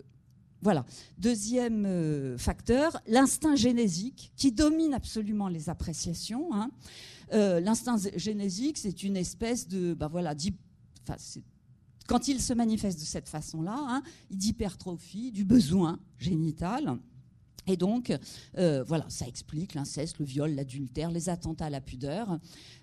euh, 1.86 2.38
facteur, 2.38 3.00
l'instinct 3.06 3.56
génésique 3.56 4.32
qui 4.36 4.52
domine 4.52 4.94
absolument 4.94 5.48
les 5.48 5.68
appréciations. 5.68 6.48
Hein. 6.52 6.70
l'instinct 7.30 7.96
génésique, 8.16 8.78
c'est 8.78 9.02
une 9.02 9.16
espèce 9.16 9.68
de, 9.68 9.94
bah 9.94 10.08
voilà, 10.08 10.34
quand 12.06 12.28
il 12.28 12.40
se 12.40 12.54
manifeste 12.54 12.98
de 12.98 13.04
cette 13.04 13.28
façon-là, 13.28 13.76
hein, 13.78 14.02
d'hypertrophie 14.30 15.30
du 15.30 15.44
besoin 15.44 15.98
génital. 16.18 16.98
Et 17.68 17.76
donc, 17.76 18.16
euh, 18.56 18.82
voilà, 18.86 19.04
ça 19.08 19.28
explique 19.28 19.74
l'inceste, 19.74 20.18
le 20.18 20.24
viol, 20.24 20.54
l'adultère, 20.54 21.10
les 21.10 21.28
attentats 21.28 21.66
à 21.66 21.70
la 21.70 21.80
pudeur. 21.80 22.38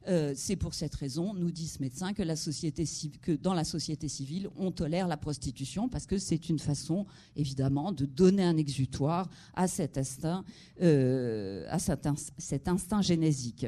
Euh, 0.08 0.34
c'est 0.36 0.56
pour 0.56 0.76
cette 0.76 0.94
raison, 0.94 1.34
nous 1.34 1.50
dit 1.50 1.68
ce 1.68 1.82
médecin, 1.82 2.14
que, 2.14 3.36
dans 3.36 3.54
la 3.56 3.64
société 3.64 4.08
civile, 4.08 4.50
on 4.58 4.72
tolère 4.72 5.08
la 5.08 5.18
prostitution 5.18 5.90
parce 5.90 6.06
que 6.06 6.20
c'est 6.20 6.50
une 6.50 6.60
façon, 6.60 7.08
évidemment, 7.36 7.92
de 7.92 8.06
donner 8.06 8.44
un 8.44 8.58
exutoire 8.58 9.28
à 9.56 9.68
cet 9.68 9.98
instinct, 9.98 10.46
euh, 10.82 11.66
à 11.70 11.80
cet, 11.80 12.68
instinct 12.68 13.02
génésique. 13.02 13.66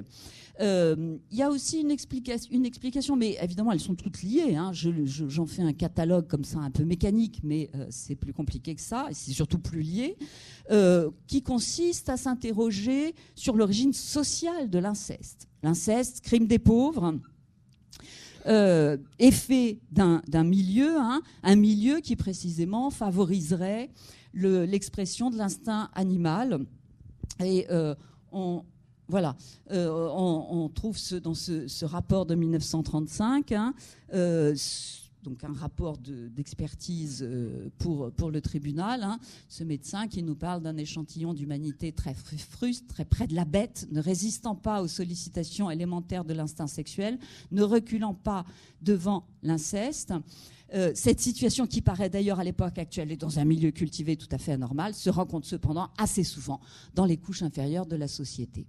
Il 0.60 1.18
y 1.32 1.42
a 1.42 1.50
aussi 1.50 1.82
une 1.82 1.92
explication, 1.92 3.16
mais 3.16 3.38
évidemment, 3.42 3.72
elles 3.72 3.80
sont 3.80 3.96
toutes 3.96 4.22
liées. 4.22 4.56
Hein. 4.56 4.72
J'en 4.74 5.46
fais 5.48 5.64
un 5.64 5.74
catalogue 5.74 6.28
comme 6.28 6.44
ça, 6.44 6.60
un 6.60 6.72
peu 6.72 6.84
mécanique, 6.84 7.40
mais 7.44 7.70
c'est 7.90 8.16
plus 8.16 8.34
compliqué 8.34 8.76
que 8.76 8.82
ça, 8.82 9.08
et 9.10 9.14
c'est 9.14 9.32
surtout 9.32 9.60
plus 9.60 9.82
lié. 9.82 10.16
Qui 11.28 11.42
consiste 11.42 12.10
à 12.10 12.18
s'interroger 12.18 13.16
sur 13.36 13.56
l'origine 13.56 13.94
sociale 13.94 14.70
de 14.70 14.80
l'inceste. 14.80 15.48
L'inceste, 15.64 16.22
crime 16.22 16.48
des 16.48 16.60
pauvres, 16.60 17.16
euh, 18.46 18.98
effet 19.20 19.80
d'un 19.92 20.44
milieu, 20.44 20.98
hein, 20.98 21.22
un 21.44 21.56
milieu 21.56 22.00
qui 22.00 22.16
précisément 22.16 22.90
favoriserait 22.90 23.90
l'expression 24.34 25.30
de 25.30 25.38
l'instinct 25.38 25.90
animal. 25.94 26.66
Et 27.44 27.66
euh, 27.72 27.96
on, 28.32 28.64
voilà, 29.08 29.36
on, 29.70 30.70
trouve 30.74 30.98
ce, 30.98 31.16
dans 31.16 31.34
ce, 31.34 31.86
rapport 31.86 32.26
de 32.26 32.36
1935 32.36 33.54
donc 35.27 35.43
un 35.43 35.53
rapport 35.53 35.98
d'expertise 35.98 37.22
euh, 37.22 37.69
pour, 37.79 38.31
le 38.31 38.41
tribunal, 38.41 39.03
hein. 39.03 39.19
ce 39.50 39.63
médecin 39.63 40.07
qui 40.07 40.24
nous 40.24 40.36
parle 40.36 40.62
d'un 40.62 40.77
échantillon 40.77 41.34
d'humanité 41.34 41.91
très 41.91 42.13
fruste, 42.13 42.88
très 42.88 43.03
près 43.03 43.27
de 43.27 43.36
la 43.36 43.43
bête, 43.43 43.88
ne 43.91 44.01
résistant 44.01 44.55
pas 44.55 44.81
aux 44.81 44.88
sollicitations 44.88 45.69
élémentaires 45.69 46.24
de 46.24 46.34
l'instinct 46.34 46.67
sexuel, 46.67 47.19
ne 47.51 47.63
reculant 47.63 48.13
pas 48.13 48.46
devant 48.81 49.25
l'inceste. 49.43 50.13
Euh, 50.74 50.91
cette 50.95 51.19
situation, 51.19 51.65
qui 51.65 51.81
paraît 51.81 52.09
d'ailleurs 52.09 52.39
à 52.39 52.43
l'époque 52.43 52.77
actuelle 52.77 53.12
et 53.12 53.17
dans 53.17 53.39
un 53.39 53.45
milieu 53.45 53.71
cultivé 53.71 54.17
tout 54.17 54.27
à 54.31 54.38
fait 54.38 54.51
anormal, 54.51 54.93
se 54.93 55.09
rencontre 55.09 55.47
cependant 55.47 55.89
assez 55.97 56.24
souvent 56.24 56.59
dans 56.93 57.05
les 57.05 57.17
couches 57.17 57.41
inférieures 57.41 57.86
de 57.86 57.95
la 57.95 58.07
société. 58.07 58.67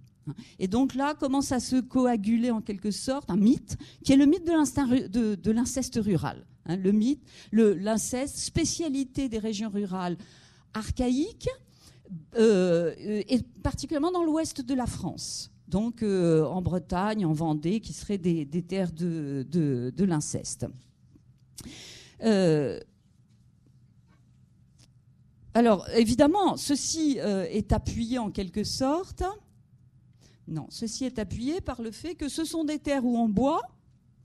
Et 0.59 0.67
donc 0.67 0.93
là 0.93 1.15
commence 1.15 1.51
à 1.51 1.59
se 1.59 1.77
coaguler 1.77 2.51
en 2.51 2.61
quelque 2.61 2.91
sorte 2.91 3.29
un 3.31 3.37
mythe 3.37 3.77
qui 4.03 4.13
est 4.13 4.17
le 4.17 4.25
mythe 4.25 4.45
de 4.45 5.51
l'inceste 5.51 5.99
rural. 6.01 6.45
Hein, 6.65 6.77
le 6.77 6.91
mythe, 6.91 7.23
l'inceste, 7.51 8.37
spécialité 8.37 9.27
des 9.27 9.39
régions 9.39 9.69
rurales 9.69 10.17
archaïques, 10.73 11.49
euh, 12.37 12.93
et 12.97 13.41
particulièrement 13.63 14.11
dans 14.11 14.23
l'ouest 14.23 14.61
de 14.61 14.73
la 14.73 14.85
France. 14.85 15.51
Donc 15.67 16.01
euh, 16.01 16.43
en 16.45 16.61
Bretagne, 16.61 17.25
en 17.25 17.33
Vendée, 17.33 17.79
qui 17.79 17.93
seraient 17.93 18.17
des, 18.17 18.45
terres 18.63 18.91
de, 18.91 20.03
l'inceste. 20.03 20.65
Euh, 22.23 22.79
alors 25.53 25.87
évidemment, 25.95 26.57
ceci 26.57 27.17
est 27.17 27.73
appuyé 27.73 28.19
en 28.19 28.31
quelque 28.31 28.63
sorte 28.63 29.23
non, 30.49 30.65
ceci 30.69 31.05
est 31.05 31.19
appuyé 31.19 31.61
par 31.61 31.81
le 31.81 31.91
fait 31.91 32.15
que 32.15 32.27
ce 32.27 32.43
sont 32.43 32.63
des 32.63 32.79
terres 32.79 33.05
où 33.05 33.17
on 33.17 33.29
boit, 33.29 33.61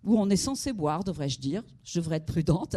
où 0.04 0.18
on 0.18 0.30
est 0.30 0.36
censé 0.36 0.72
boire, 0.72 1.04
devrais-je 1.04 1.38
dire, 1.38 1.62
je 1.84 1.98
devrais 2.00 2.16
être 2.16 2.26
prudente, 2.26 2.76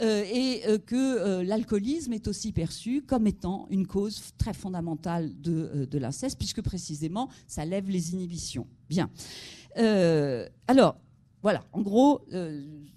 euh, 0.00 0.24
et 0.24 0.62
euh, 0.66 0.78
que 0.78 0.96
euh, 0.96 1.44
l'alcoolisme 1.44 2.12
est 2.12 2.26
aussi 2.26 2.52
perçu 2.52 3.02
comme 3.02 3.28
étant 3.28 3.68
une 3.70 3.86
cause 3.86 4.32
très 4.38 4.54
fondamentale 4.54 5.40
de, 5.40 5.86
de 5.88 5.98
l'inceste, 5.98 6.36
puisque 6.36 6.62
précisément, 6.62 7.28
ça 7.46 7.64
lève 7.64 7.88
les 7.88 8.12
inhibitions. 8.12 8.66
Bien. 8.88 9.08
alors, 10.66 10.96
voilà, 11.42 11.64
en 11.72 11.80
gros, 11.80 12.20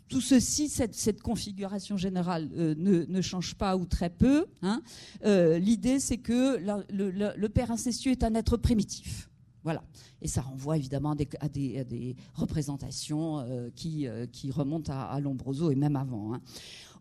tout 0.09 0.21
ceci, 0.21 0.69
cette, 0.69 1.21
configuration 1.21 1.97
générale 1.97 2.49
ne, 2.53 3.21
change 3.21 3.55
pas 3.55 3.77
ou 3.77 3.85
très 3.85 4.09
peu. 4.09 4.45
Hein. 4.61 4.81
L'idée, 5.23 5.99
c'est 5.99 6.17
que 6.17 6.57
le 6.89 7.47
père 7.47 7.71
incestueux 7.71 8.11
est 8.11 8.23
un 8.23 8.35
être 8.35 8.57
primitif. 8.57 9.29
Voilà. 9.63 9.81
Et 10.21 10.27
ça 10.27 10.41
renvoie 10.41 10.77
évidemment 10.77 11.15
à 11.39 11.49
des, 11.49 12.15
représentations 12.33 13.39
euh, 13.39 13.69
euh, 13.85 14.25
qui, 14.27 14.51
remontent 14.51 14.91
à, 14.93 15.19
Lombroso 15.19 15.71
et 15.71 15.75
même 15.75 15.95
avant. 15.95 16.33
Hein. 16.33 16.41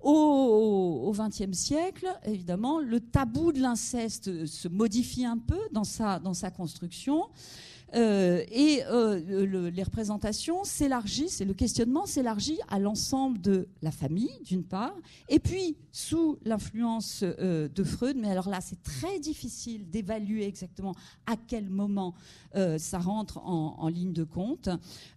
Au 0.01 1.13
XXe 1.15 1.57
siècle, 1.57 2.09
évidemment, 2.25 2.81
le 2.81 2.99
tabou 2.99 3.53
de 3.53 3.61
l'inceste 3.61 4.47
se 4.47 4.67
modifie 4.67 5.25
un 5.25 5.39
peu 5.39 5.61
dans 5.71 5.85
sa 5.85 6.51
construction. 6.51 7.27
Euh, 7.95 8.43
et 8.51 8.83
euh, 8.87 9.71
les 9.71 9.83
représentations 9.83 10.65
s'élargissent 10.65 11.43
le 11.43 11.55
questionnement 11.55 12.07
s'élargit 12.07 12.59
à 12.69 12.79
l'ensemble 12.79 13.41
de 13.41 13.69
la 13.83 13.91
famille, 13.91 14.33
d'une 14.45 14.65
part, 14.65 14.95
et 15.29 15.39
puis 15.39 15.77
sous 15.91 16.39
l'influence 16.45 17.23
euh, 17.23 17.69
de 17.69 17.85
Freud, 17.85 18.17
mais 18.17 18.31
alors 18.31 18.49
là 18.49 18.61
c'est 18.61 18.83
très 18.83 19.19
difficile 19.19 19.91
d'évaluer 19.91 20.47
exactement 20.47 20.95
à 21.27 21.37
quel 21.37 21.69
moment 21.69 22.15
ça 22.77 22.99
rentre 22.99 23.39
en, 23.39 23.89
ligne 23.89 24.13
de 24.13 24.25
compte, 24.25 24.69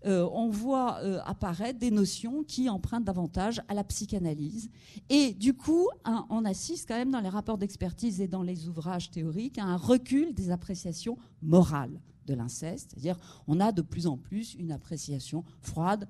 on 0.06 0.50
voit 0.50 1.00
apparaître 1.26 1.80
des 1.80 1.92
notions 1.92 2.44
qui 2.44 2.70
empruntent 2.70 3.04
davantage 3.04 3.62
à 3.68 3.74
la 3.74 3.84
psychanalyse. 3.84 4.70
Et 5.10 5.34
du 5.34 5.54
coup, 5.54 5.90
on 6.30 6.46
assiste 6.46 6.88
quand 6.88 6.96
même 6.96 7.12
dans 7.12 7.20
les 7.20 7.30
rapports 7.30 7.58
d'expertise 7.58 8.22
et 8.22 8.30
dans 8.30 8.42
les 8.42 8.70
ouvrages 8.70 9.12
théoriques 9.12 9.58
à 9.58 9.66
un 9.66 9.76
recul 9.76 10.34
des 10.34 10.50
appréciations 10.50 11.18
morales 11.42 12.00
de 12.26 12.34
l'inceste, 12.34 12.92
c'est-à-dire 12.92 13.18
on 13.48 13.60
a 13.60 13.72
de 13.72 13.82
plus 13.82 14.08
en 14.08 14.18
plus 14.18 14.54
une 14.56 14.72
appréciation 14.72 15.44
froide, 15.62 16.08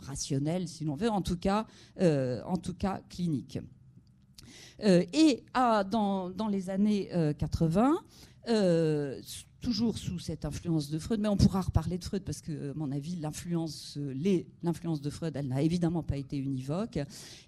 rationnelle 0.00 0.68
si 0.68 0.84
l'on 0.84 0.94
veut, 0.94 1.10
en 1.10 1.22
tout 1.22 1.36
cas, 1.36 1.66
euh, 2.00 2.42
clinique. 3.08 3.58
Euh, 4.84 5.04
et 5.12 5.44
dans, 5.54 6.48
les 6.50 6.70
années 6.70 7.10
80, 7.38 7.98
euh, 8.48 9.20
toujours 9.60 9.98
sous 9.98 10.18
cette 10.18 10.44
influence 10.44 10.90
de 10.90 10.98
Freud, 10.98 11.20
mais 11.20 11.28
on 11.28 11.36
pourra 11.36 11.62
reparler 11.62 11.98
de 11.98 12.04
Freud 12.04 12.22
parce 12.22 12.40
que, 12.40 12.70
à 12.70 12.74
mon 12.74 12.92
avis, 12.92 13.16
l'influence, 13.16 13.98
l'influence 14.62 15.00
de 15.00 15.10
Freud, 15.10 15.34
elle 15.36 15.48
n'a 15.48 15.62
évidemment 15.62 16.02
pas 16.02 16.16
été 16.16 16.36
univoque 16.36 16.98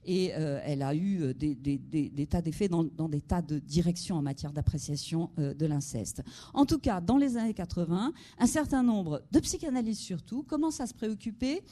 et 0.04 0.32
euh, 0.34 0.60
elle 0.64 0.82
a 0.82 0.94
eu 0.94 1.22
euh, 1.22 1.34
des, 1.34 2.26
tas 2.28 2.42
d'effets 2.42 2.68
dans, 2.68 2.84
des 2.84 3.20
tas 3.20 3.42
de 3.42 3.58
directions 3.58 4.16
en 4.16 4.22
matière 4.22 4.52
d'appréciation 4.52 5.30
euh, 5.38 5.54
de 5.54 5.66
l'inceste. 5.66 6.22
En 6.52 6.66
tout 6.66 6.78
cas, 6.78 7.00
dans 7.00 7.16
les 7.16 7.36
années 7.36 7.54
80, 7.54 8.12
un 8.38 8.46
certain 8.46 8.82
nombre 8.82 9.22
de 9.30 9.40
psychanalystes 9.40 10.02
surtout 10.02 10.42
commencent 10.42 10.80
à 10.80 10.86
se 10.86 10.94
préoccuper 10.94 11.62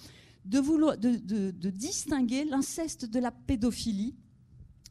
de, 0.44 0.58
vouloir, 0.58 0.96
de, 0.96 1.70
distinguer 1.70 2.44
l'inceste 2.44 3.04
de 3.06 3.18
la 3.18 3.32
pédophilie 3.32 4.14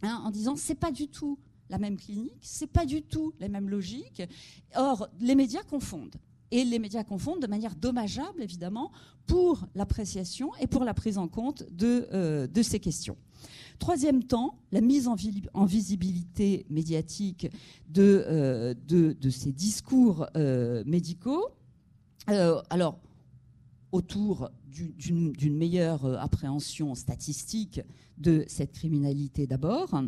hein, 0.01 0.21
en 0.25 0.29
disant 0.29 0.55
c'est 0.55 0.75
pas 0.75 0.91
du 0.91 1.07
tout 1.07 1.39
la 1.69 1.77
même 1.77 1.97
clinique, 1.97 2.39
c'est 2.41 2.71
pas 2.71 2.85
du 2.85 3.01
tout 3.01 3.33
la 3.39 3.47
même 3.49 3.69
logique. 3.69 4.23
Or, 4.75 5.07
les 5.19 5.35
médias 5.35 5.63
confondent. 5.63 6.15
et 6.49 6.63
les 6.63 6.79
médias 6.79 7.03
confondent 7.03 7.41
de 7.41 7.47
manière 7.47 7.75
dommageable, 7.75 8.41
évidemment, 8.41 8.91
pour 9.25 9.65
l'appréciation 9.75 10.51
et 10.61 10.67
pour 10.67 10.85
la 10.85 10.93
prise 10.93 11.17
en 11.17 11.27
compte 11.27 11.63
de, 11.71 12.07
euh, 12.13 12.47
ces 12.63 12.79
questions. 12.79 13.17
Troisième 13.79 14.23
temps, 14.23 14.57
la 14.71 14.79
mise 14.81 15.07
en, 15.07 15.15
visibilité 15.65 16.65
médiatique 16.69 17.47
de, 17.89 18.23
euh, 18.27 18.73
ces 19.29 19.51
discours 19.51 20.25
euh, 20.35 20.83
médicaux. 20.85 21.49
alors, 22.25 22.97
autour 23.91 24.49
d'une 24.67 25.57
meilleure 25.57 26.05
appréhension 26.21 26.93
statistique 26.93 27.81
de 28.17 28.43
cette 28.47 28.73
criminalité 28.73 29.47
d'abord, 29.47 30.01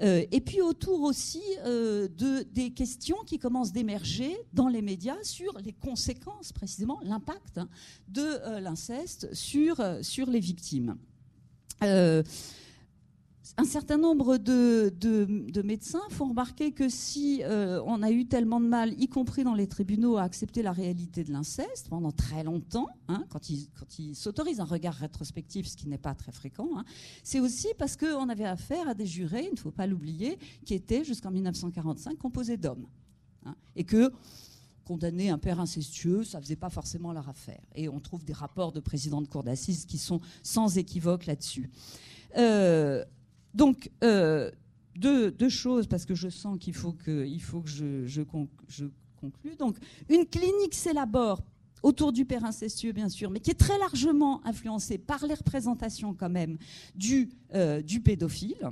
euh, 0.00 0.24
et 0.30 0.40
puis 0.40 0.60
autour 0.60 1.02
aussi 1.02 1.42
euh, 1.64 2.08
de, 2.08 2.42
des 2.52 2.70
questions 2.70 3.18
qui 3.26 3.38
commencent 3.38 3.72
d'émerger 3.72 4.36
dans 4.52 4.68
les 4.68 4.82
médias 4.82 5.22
sur 5.22 5.58
les 5.58 5.72
conséquences, 5.72 6.52
précisément 6.52 6.98
l'impact 7.04 7.58
hein, 7.58 7.68
de 8.08 8.22
euh, 8.22 8.60
l'inceste 8.60 9.32
sur, 9.34 9.80
sur 10.02 10.30
les 10.30 10.40
victimes 10.40 10.96
un 13.58 13.64
certain 13.64 13.98
nombre 13.98 14.38
de, 14.38 15.62
médecins 15.62 16.02
font 16.10 16.28
remarquer 16.28 16.72
que 16.72 16.88
si 16.88 17.42
euh, 17.42 17.82
on 17.84 18.02
a 18.02 18.10
eu 18.10 18.26
tellement 18.26 18.60
de 18.60 18.66
mal, 18.66 18.98
y 19.00 19.08
compris 19.08 19.44
dans 19.44 19.54
les 19.54 19.66
tribunaux, 19.66 20.16
à 20.16 20.22
accepter 20.22 20.62
la 20.62 20.72
réalité 20.72 21.22
de 21.22 21.32
l'inceste 21.32 21.88
pendant 21.88 22.12
très 22.12 22.44
longtemps, 22.44 22.88
hein, 23.08 23.24
quand 23.28 23.50
ils 23.50 23.68
quand 23.78 23.86
s'autorisent 24.14 24.60
un 24.60 24.64
regard 24.64 24.94
rétrospectif, 24.94 25.66
ce 25.66 25.76
qui 25.76 25.88
n'est 25.88 25.98
pas 25.98 26.14
très 26.14 26.32
fréquent, 26.32 26.68
hein, 26.76 26.84
c'est 27.22 27.40
aussi 27.40 27.68
parce 27.78 27.96
qu'on 27.96 28.28
avait 28.28 28.44
affaire 28.44 28.88
à 28.88 28.94
des 28.94 29.06
jurés, 29.06 29.44
il 29.46 29.54
ne 29.54 29.58
faut 29.58 29.70
pas 29.70 29.86
l'oublier, 29.86 30.38
qui 30.64 30.74
étaient 30.74 31.04
jusqu'en 31.04 31.30
1945 31.30 32.16
composés 32.18 32.56
d'hommes. 32.56 32.86
Hein, 33.44 33.54
et 33.76 33.84
que 33.84 34.12
condamner 34.84 35.30
un 35.30 35.38
père 35.38 35.60
incestueux, 35.60 36.24
ça 36.24 36.38
ne 36.38 36.42
faisait 36.42 36.56
pas 36.56 36.70
forcément 36.70 37.12
leur 37.12 37.28
affaire. 37.28 37.60
Et 37.74 37.88
on 37.88 38.00
trouve 38.00 38.24
des 38.24 38.32
rapports 38.32 38.72
de 38.72 38.80
présidents 38.80 39.22
de 39.22 39.28
cour 39.28 39.42
d'assises 39.42 39.84
qui 39.84 39.98
sont 39.98 40.20
sans 40.42 40.78
équivoque 40.78 41.26
là-dessus. 41.26 41.70
Euh, 42.36 43.04
donc, 43.54 43.90
euh, 44.02 44.50
deux, 44.96 45.48
choses, 45.48 45.86
parce 45.86 46.04
que 46.04 46.14
je 46.14 46.28
sens 46.28 46.58
qu'il 46.58 46.74
faut 46.74 46.92
que, 46.92 47.26
faut 47.40 47.60
que 47.60 47.68
je, 47.68 48.06
je, 48.06 48.22
conclue. 48.22 49.56
Donc, 49.56 49.76
une 50.08 50.26
clinique 50.26 50.74
s'élabore 50.74 51.40
autour 51.82 52.12
du 52.12 52.24
père 52.24 52.44
incestueux, 52.44 52.92
bien 52.92 53.08
sûr, 53.08 53.30
mais 53.30 53.40
qui 53.40 53.50
est 53.50 53.58
très 53.58 53.78
largement 53.78 54.44
influencée 54.46 54.98
par 54.98 55.26
les 55.26 55.34
représentations 55.34 56.14
quand 56.14 56.30
même 56.30 56.58
du, 56.94 57.30
euh, 57.54 57.82
du 57.82 58.00
pédophile. 58.00 58.70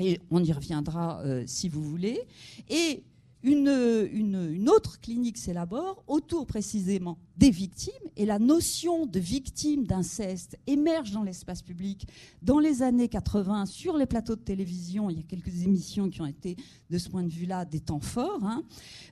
Et 0.00 0.20
on 0.30 0.42
y 0.42 0.52
reviendra 0.52 1.20
euh, 1.20 1.44
si 1.46 1.68
vous 1.68 1.82
voulez. 1.82 2.20
Et 2.68 3.04
une, 3.42 4.68
autre 4.68 5.00
clinique 5.00 5.38
s'élabore 5.38 6.02
autour 6.06 6.46
précisément 6.46 7.18
des 7.36 7.50
victimes 7.50 7.92
et 8.16 8.26
la 8.26 8.38
notion 8.38 9.06
de 9.06 9.20
victime 9.20 9.84
d'inceste 9.84 10.58
émerge 10.66 11.12
dans 11.12 11.22
l'espace 11.22 11.62
public 11.62 12.06
dans 12.42 12.58
les 12.58 12.82
années 12.82 13.08
80 13.08 13.66
sur 13.66 13.96
les 13.96 14.06
plateaux 14.06 14.36
de 14.36 14.40
télévision. 14.40 15.08
Il 15.08 15.18
y 15.18 15.20
a 15.20 15.24
quelques 15.24 15.62
émissions 15.62 16.10
qui 16.10 16.20
ont 16.20 16.26
été 16.26 16.56
de 16.90 16.98
ce 16.98 17.08
point 17.08 17.22
de 17.22 17.32
vue-là 17.32 17.64
des 17.64 17.80
temps 17.80 18.00
forts 18.00 18.44
hein, 18.44 18.64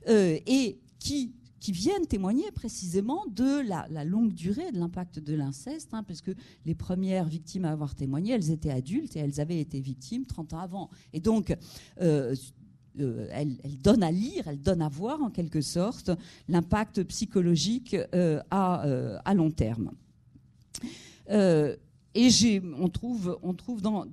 euh, 0.09 0.37
et 0.45 0.79
qui 0.99 1.33
viennent 1.71 2.05
témoigner 2.05 2.51
précisément 2.51 3.25
de 3.27 3.61
la, 3.67 4.03
longue 4.05 4.33
durée 4.33 4.71
de 4.71 4.79
l'impact 4.79 5.19
de 5.19 5.33
l'inceste, 5.33 5.93
hein, 5.93 6.03
parce 6.03 6.21
que 6.21 6.31
les 6.65 6.75
premières 6.75 7.25
victimes 7.25 7.65
à 7.65 7.71
avoir 7.71 7.95
témoigné, 7.95 8.33
elles 8.33 8.51
étaient 8.51 8.71
adultes 8.71 9.15
et 9.15 9.19
elles 9.19 9.39
avaient 9.39 9.59
été 9.59 9.79
victimes 9.79 10.25
30 10.25 10.53
ans 10.53 10.59
avant. 10.59 10.89
Et 11.13 11.19
donc, 11.19 11.55
euh, 12.01 12.35
euh, 12.99 13.27
elle, 13.31 13.57
donne 13.81 14.03
à 14.03 14.11
lire, 14.11 14.47
elle 14.47 14.61
donne 14.61 14.81
à 14.81 14.89
voir 14.89 15.21
en 15.21 15.29
quelque 15.29 15.61
sorte 15.61 16.11
l'impact 16.47 17.03
psychologique 17.03 17.95
euh, 18.13 18.41
euh, 18.53 19.17
à, 19.23 19.33
long 19.33 19.51
terme. 19.51 19.91
et 21.29 22.61
on 22.79 22.89
trouve, 22.89 23.37
on 23.43 23.53
trouve 23.53 23.81
dans, 23.81 24.05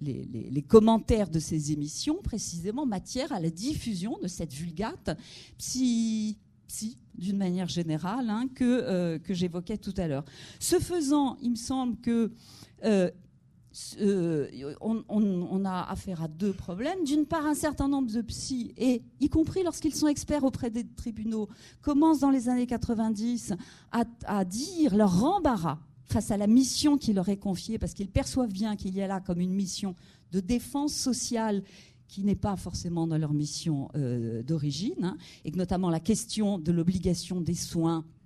les, 0.00 0.62
commentaires 0.62 1.30
de 1.30 1.38
ces 1.38 1.72
émissions, 1.72 2.20
précisément 2.22 2.86
matière 2.86 3.32
à 3.32 3.40
la 3.40 3.50
diffusion 3.50 4.18
de 4.22 4.28
cette 4.28 4.52
vulgate 4.52 5.16
psy, 5.58 6.38
d'une 7.14 7.36
manière 7.36 7.68
générale, 7.68 8.30
hein, 8.30 8.48
que, 8.54 9.18
que 9.18 9.34
j'évoquais 9.34 9.76
tout 9.76 9.94
à 9.98 10.08
l'heure. 10.08 10.24
Ce 10.58 10.78
faisant, 10.78 11.36
il 11.42 11.50
me 11.50 11.56
semble 11.56 11.96
que 12.00 12.32
on, 14.00 15.64
a 15.64 15.90
affaire 15.90 16.22
à 16.22 16.28
deux 16.28 16.52
problèmes. 16.52 17.04
D'une 17.04 17.26
part, 17.26 17.46
un 17.46 17.54
certain 17.54 17.88
nombre 17.88 18.10
de 18.12 18.20
psys, 18.22 18.72
et 18.76 19.02
y 19.20 19.28
compris 19.28 19.62
lorsqu'ils 19.62 19.94
sont 19.94 20.08
experts 20.08 20.44
auprès 20.44 20.70
des 20.70 20.86
tribunaux, 20.86 21.48
commencent 21.80 22.20
dans 22.20 22.30
les 22.30 22.48
années 22.48 22.66
90 22.66 23.54
à, 23.92 24.44
dire 24.44 24.96
leur 24.96 25.24
embarras 25.24 25.78
face 26.04 26.30
à 26.30 26.36
la 26.36 26.46
mission 26.46 26.98
qui 26.98 27.12
leur 27.12 27.28
est 27.28 27.38
confiée, 27.38 27.78
parce 27.78 27.94
qu'ils 27.94 28.10
perçoivent 28.10 28.52
bien 28.52 28.76
qu'il 28.76 28.94
y 28.94 29.02
a 29.02 29.06
là 29.06 29.20
comme 29.20 29.40
une 29.40 29.54
mission 29.54 29.94
de 30.32 30.40
défense 30.40 30.92
sociale 30.92 31.62
qui 32.08 32.24
n'est 32.24 32.34
pas 32.34 32.56
forcément 32.56 33.06
dans 33.06 33.16
leur 33.16 33.32
mission 33.32 33.88
euh, 33.96 34.42
d'origine, 34.42 35.04
hein, 35.04 35.16
et 35.46 35.50
que 35.50 35.56
notamment 35.56 35.88
la 35.88 36.00
question 36.00 36.58
de 36.58 36.70
l'obligation 36.70 37.40
des 37.40 37.54
soins 37.54 38.04
euh, 38.04 38.21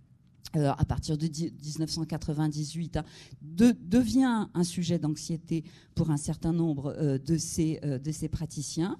à 0.55 0.85
partir 0.85 1.19
de 1.19 1.27
1998, 1.27 2.97
hein, 2.97 3.05
devient 3.43 4.49
un 4.55 4.65
sujet 4.65 4.99
d'anxiété 4.99 5.65
pour 5.95 6.11
un 6.11 6.17
certain 6.17 6.53
nombre 6.53 6.95
euh, 6.97 7.19
de, 7.19 7.37
ces, 7.37 7.79
euh, 7.85 7.99
de 7.99 8.13
ces 8.13 8.29
praticiens. 8.29 8.97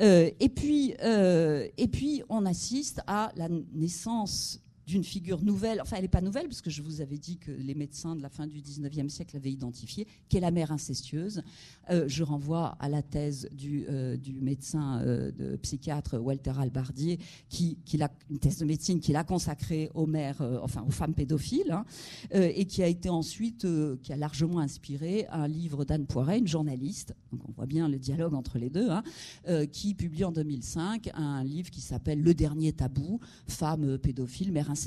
et, 0.00 0.48
puis, 0.48 0.94
et 1.00 1.88
puis, 1.88 2.22
on 2.28 2.46
assiste 2.46 3.00
à 3.08 3.32
la 3.34 3.48
naissance 3.72 4.60
d'une 4.88 5.04
figure 5.04 5.42
nouvelle, 5.42 5.82
enfin 5.82 5.96
elle 5.96 6.02
n'est 6.02 6.08
pas 6.08 6.22
nouvelle, 6.22 6.48
parce 6.48 6.62
que 6.62 6.70
je 6.70 6.80
vous 6.80 7.02
avais 7.02 7.18
dit 7.18 7.36
que 7.36 7.52
les 7.52 7.74
médecins 7.74 8.16
de 8.16 8.22
la 8.22 8.30
fin 8.30 8.46
du 8.46 8.62
19e 8.62 9.10
siècle 9.10 9.34
l'avaient 9.34 9.52
identifiée, 9.52 10.06
qui 10.30 10.38
est 10.38 10.40
la 10.40 10.50
mère 10.50 10.72
incestueuse. 10.72 11.42
Euh, 11.90 12.04
je 12.08 12.22
renvoie 12.22 12.68
à 12.80 12.88
la 12.88 13.02
thèse 13.02 13.50
du, 13.52 13.84
euh, 13.90 14.16
médecin 14.40 15.02
euh, 15.02 15.58
psychiatre 15.58 16.16
Walter 16.16 16.52
Albardier, 16.58 17.18
qui, 17.50 17.76
qui 17.84 18.02
a, 18.02 18.10
une 18.30 18.38
thèse 18.38 18.56
de 18.58 18.64
médecine 18.64 18.98
qu'il 18.98 19.16
a 19.16 19.24
consacrée 19.24 19.90
aux 19.92 20.06
mères, 20.06 20.40
enfin 20.62 20.82
aux 20.88 20.90
femmes 20.90 21.12
pédophiles, 21.12 21.70
hein, 21.72 21.84
et 22.30 22.64
qui 22.64 22.82
a 22.82 22.86
été 22.86 23.10
ensuite, 23.10 23.66
qui 24.02 24.12
a 24.14 24.16
largement 24.16 24.60
inspiré 24.60 25.26
un 25.30 25.48
livre 25.48 25.84
d'Anne 25.84 26.06
Poiret, 26.06 26.38
une 26.38 26.48
journaliste, 26.48 27.14
donc 27.30 27.42
on 27.46 27.52
voit 27.52 27.66
bien 27.66 27.88
le 27.88 27.98
dialogue 27.98 28.32
entre 28.32 28.56
les 28.56 28.70
deux, 28.70 28.88
hein, 28.88 29.02
qui 29.70 29.94
publie 29.94 30.24
en 30.24 30.32
2005 30.32 31.10
un 31.12 31.44
livre 31.44 31.70
qui 31.70 31.82
s'appelle 31.82 32.22
Le 32.22 32.32
dernier 32.32 32.72
tabou, 32.72 33.20
femmes 33.46 33.98
pédophiles, 33.98 34.50
mère 34.50 34.70
incestueuse, 34.70 34.77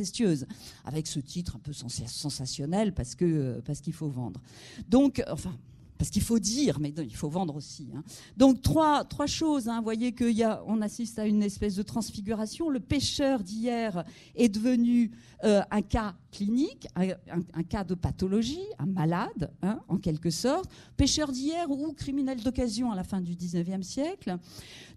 avec 0.86 1.08
ce 1.08 1.20
titre 1.20 1.56
un 1.56 1.60
peu 1.60 1.74
sensationnel 1.74 2.94
parce 2.94 3.16
que 3.16 3.26
euh, 3.26 3.62
parce 3.66 3.82
qu'il 3.82 3.94
faut 3.94 4.10
vendre. 4.10 4.42
Donc, 4.88 5.24
enfin, 5.30 5.56
parce 6.02 6.10
qu'il 6.10 6.24
faut 6.24 6.40
dire, 6.40 6.80
mais 6.80 6.92
il 6.98 7.16
faut 7.16 7.30
vendre 7.30 7.56
aussi. 7.56 7.88
Hein. 7.96 8.02
Donc 8.36 8.64
trois, 8.64 9.04
trois 9.04 9.28
choses. 9.28 9.70
Hein. 9.70 9.78
Vous 9.78 9.84
voyez 9.84 10.16
qu'on 10.16 10.82
assiste 10.82 11.20
à 11.20 11.28
une 11.28 11.44
espèce 11.44 11.76
de 11.76 11.84
transfiguration. 11.84 12.70
Le 12.72 12.80
pêcheur 12.80 13.44
d'hier 13.44 14.04
est 14.34 14.50
devenu 14.50 15.12
euh, 15.44 15.62
un 15.70 15.84
cas 15.84 16.16
clinique, 16.32 16.88
un, 16.96 17.64
cas 17.70 17.84
de 17.84 17.94
pathologie, 17.94 18.66
un 18.80 18.88
malade, 18.88 19.52
hein, 19.62 19.80
en 19.90 19.98
quelque 19.98 20.32
sorte. 20.32 20.72
Pêcheur 20.98 21.32
d'hier 21.32 21.70
ou 21.70 21.94
criminel 21.94 22.42
d'occasion 22.42 22.92
à 22.92 22.96
la 22.96 23.04
fin 23.04 23.22
du 23.22 23.36
19e 23.36 23.84
siècle. 23.84 24.40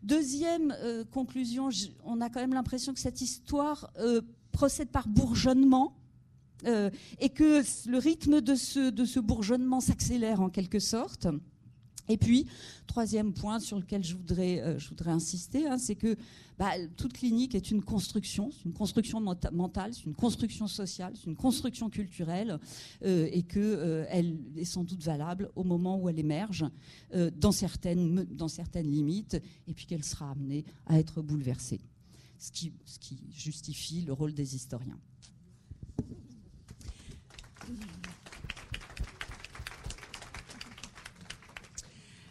Deuxième 0.02 0.74
euh, 0.80 1.04
conclusion, 1.04 1.68
on 2.06 2.22
a 2.22 2.30
quand 2.30 2.40
même 2.40 2.54
l'impression 2.54 2.94
que 2.94 3.00
cette 3.00 3.20
histoire 3.20 3.92
procède 4.54 4.88
par 4.88 5.06
bourgeonnement. 5.08 5.92
Euh, 6.66 6.88
et 7.20 7.28
que 7.28 7.62
le 7.90 7.98
rythme 7.98 8.40
de 8.40 8.54
ce, 8.54 8.88
de 8.88 9.04
ce 9.04 9.20
bourgeonnement 9.20 9.80
s'accélère 9.80 10.40
en 10.40 10.48
quelque 10.48 10.78
sorte. 10.78 11.26
Et 12.08 12.16
puis, 12.16 12.46
troisième 12.86 13.34
point 13.34 13.58
sur 13.58 13.78
lequel 13.78 14.02
je 14.02 14.14
voudrais, 14.14 14.60
euh, 14.60 14.78
je 14.78 14.88
voudrais 14.88 15.10
insister, 15.10 15.66
hein, 15.66 15.76
c'est 15.76 15.96
que 15.96 16.16
bah, 16.58 16.70
toute 16.96 17.12
clinique 17.12 17.54
est 17.54 17.70
une 17.70 17.82
construction, 17.82 18.50
c'est 18.52 18.64
une 18.64 18.72
construction 18.72 19.20
mentale, 19.20 19.92
c'est 19.92 20.04
une 20.04 20.14
construction 20.14 20.66
sociale, 20.66 21.12
c'est 21.16 21.26
une 21.26 21.36
construction 21.36 21.90
culturelle, 21.90 22.58
euh, 23.04 23.28
et 23.32 23.42
qu'elle 23.42 24.06
elle 24.10 24.38
est 24.56 24.64
sans 24.64 24.84
doute 24.84 25.02
valable 25.02 25.50
au 25.56 25.64
moment 25.64 25.98
où 25.98 26.08
elle 26.08 26.18
émerge, 26.18 26.64
dans, 27.36 27.52
certaines, 27.52 28.24
dans 28.24 28.48
certaines 28.48 28.90
limites, 28.90 29.40
et 29.66 29.74
puis 29.74 29.86
qu'elle 29.86 30.04
sera 30.04 30.30
amenée 30.30 30.64
à 30.86 30.98
être 30.98 31.20
bouleversée 31.20 31.80
ce 32.38 32.50
qui, 32.50 32.72
justifie 33.30 34.02
le 34.02 34.12
rôle 34.12 34.34
des 34.34 34.54
historiens. 34.54 34.98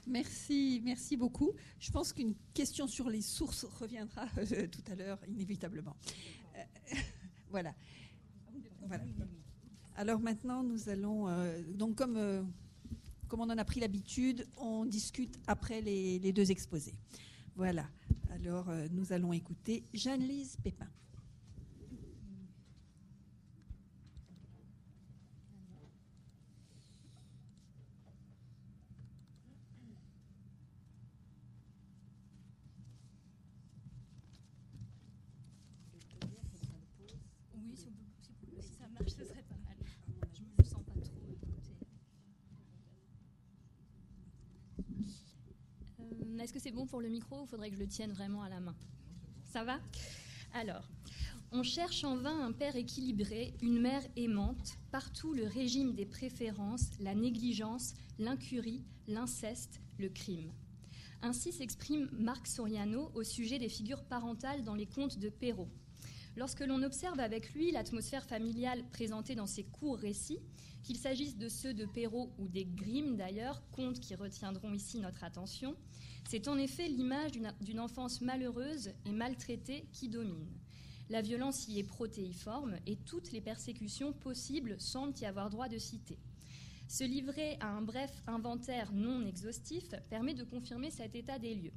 Merci, 0.05 0.81
merci 0.83 1.17
beaucoup. 1.17 1.53
Je 1.79 1.89
pense 1.91 2.13
qu'une 2.13 2.35
question 2.53 2.87
sur 2.87 3.09
les 3.09 3.21
sources 3.21 3.63
reviendra 3.63 4.27
euh, 4.37 4.67
tout 4.67 4.83
à 4.91 4.95
l'heure, 4.95 5.19
inévitablement. 5.27 5.95
Euh, 6.55 6.95
voilà. 7.49 7.73
Alors 9.95 10.19
maintenant, 10.19 10.61
nous 10.63 10.89
allons. 10.89 11.27
Euh, 11.29 11.63
donc, 11.73 11.95
comme, 11.95 12.51
comme 13.27 13.39
on 13.39 13.49
en 13.49 13.57
a 13.57 13.65
pris 13.65 13.79
l'habitude, 13.79 14.47
on 14.57 14.85
discute 14.85 15.39
après 15.47 15.81
les 15.81 16.31
deux 16.31 16.51
exposés. 16.51 16.95
Voilà. 17.55 17.87
Alors, 18.33 18.67
euh, 18.69 18.87
nous 18.91 19.13
allons 19.13 19.31
écouter 19.31 19.83
Jeanne-Lise 19.93 20.57
Pépin. 20.63 20.87
Est-ce 46.43 46.51
que 46.51 46.59
c'est 46.59 46.71
bon 46.71 46.82
pour 46.93 47.01
le 47.01 47.09
micro 47.09 47.47
faudrait 47.47 47.71
que 47.71 47.75
je 47.75 47.79
le 47.79 47.87
tienne 47.87 48.11
vraiment 48.11 48.43
à 48.43 48.49
la 48.49 48.59
main 48.59 48.75
Ça 49.51 49.63
va? 49.63 49.79
Alors, 50.53 50.87
on 51.51 51.63
cherche 51.63 52.03
en 52.03 52.17
vain 52.17 52.45
un 52.45 52.51
père 52.51 52.75
équilibré, 52.75 53.55
une 53.63 53.81
mère 53.81 54.03
aimante, 54.15 54.77
partout 54.91 55.33
le 55.33 55.47
régime 55.47 55.95
des 55.95 56.05
préférences, 56.05 56.91
la 56.99 57.15
négligence, 57.15 57.95
l'incurie, 58.19 58.83
l'inceste, 59.07 59.81
le 59.97 60.07
crime. 60.09 60.51
Ainsi 61.23 61.51
s'exprime 61.51 62.09
Marc 62.11 62.45
Soriano 62.45 63.09
au 63.15 63.23
sujet 63.23 63.57
des 63.57 63.69
figures 63.69 64.03
parentales 64.03 64.63
dans 64.63 64.75
les 64.75 64.85
contes 64.85 65.17
de 65.17 65.29
Perrault. 65.29 65.71
Lorsque 66.35 66.61
l'on 66.61 66.81
observe 66.81 67.19
avec 67.19 67.53
lui 67.53 67.71
l'atmosphère 67.71 68.25
familiale 68.25 68.83
présentée 68.91 69.35
dans 69.35 69.45
ses 69.45 69.63
courts 69.63 69.99
récits, 69.99 70.39
qu'il 70.83 70.97
s'agisse 70.97 71.37
de 71.37 71.47
ceux 71.47 71.73
de 71.73 71.85
Perrault 71.85 72.31
ou 72.39 72.47
des 72.47 72.65
Grimm 72.65 73.15
d'ailleurs, 73.15 73.61
contes 73.71 73.99
qui 73.99 74.15
retiendront 74.15 74.73
ici 74.73 74.99
notre 74.99 75.23
attention, 75.23 75.75
c'est 76.27 76.47
en 76.47 76.57
effet 76.57 76.87
l'image 76.87 77.33
d'une 77.61 77.79
enfance 77.79 78.21
malheureuse 78.21 78.89
et 79.05 79.11
maltraitée 79.11 79.85
qui 79.91 80.09
domine. 80.09 80.47
La 81.09 81.21
violence 81.21 81.67
y 81.67 81.79
est 81.79 81.83
protéiforme 81.83 82.77
et 82.87 82.95
toutes 82.95 83.31
les 83.31 83.41
persécutions 83.41 84.13
possibles 84.13 84.79
semblent 84.79 85.19
y 85.21 85.25
avoir 85.25 85.49
droit 85.49 85.69
de 85.69 85.77
citer. 85.77 86.17
Se 86.87 87.03
livrer 87.03 87.57
à 87.59 87.67
un 87.67 87.81
bref 87.81 88.11
inventaire 88.27 88.91
non 88.91 89.25
exhaustif 89.25 89.83
permet 90.09 90.33
de 90.33 90.43
confirmer 90.43 90.89
cet 90.89 91.15
état 91.15 91.39
des 91.39 91.55
lieux. 91.55 91.73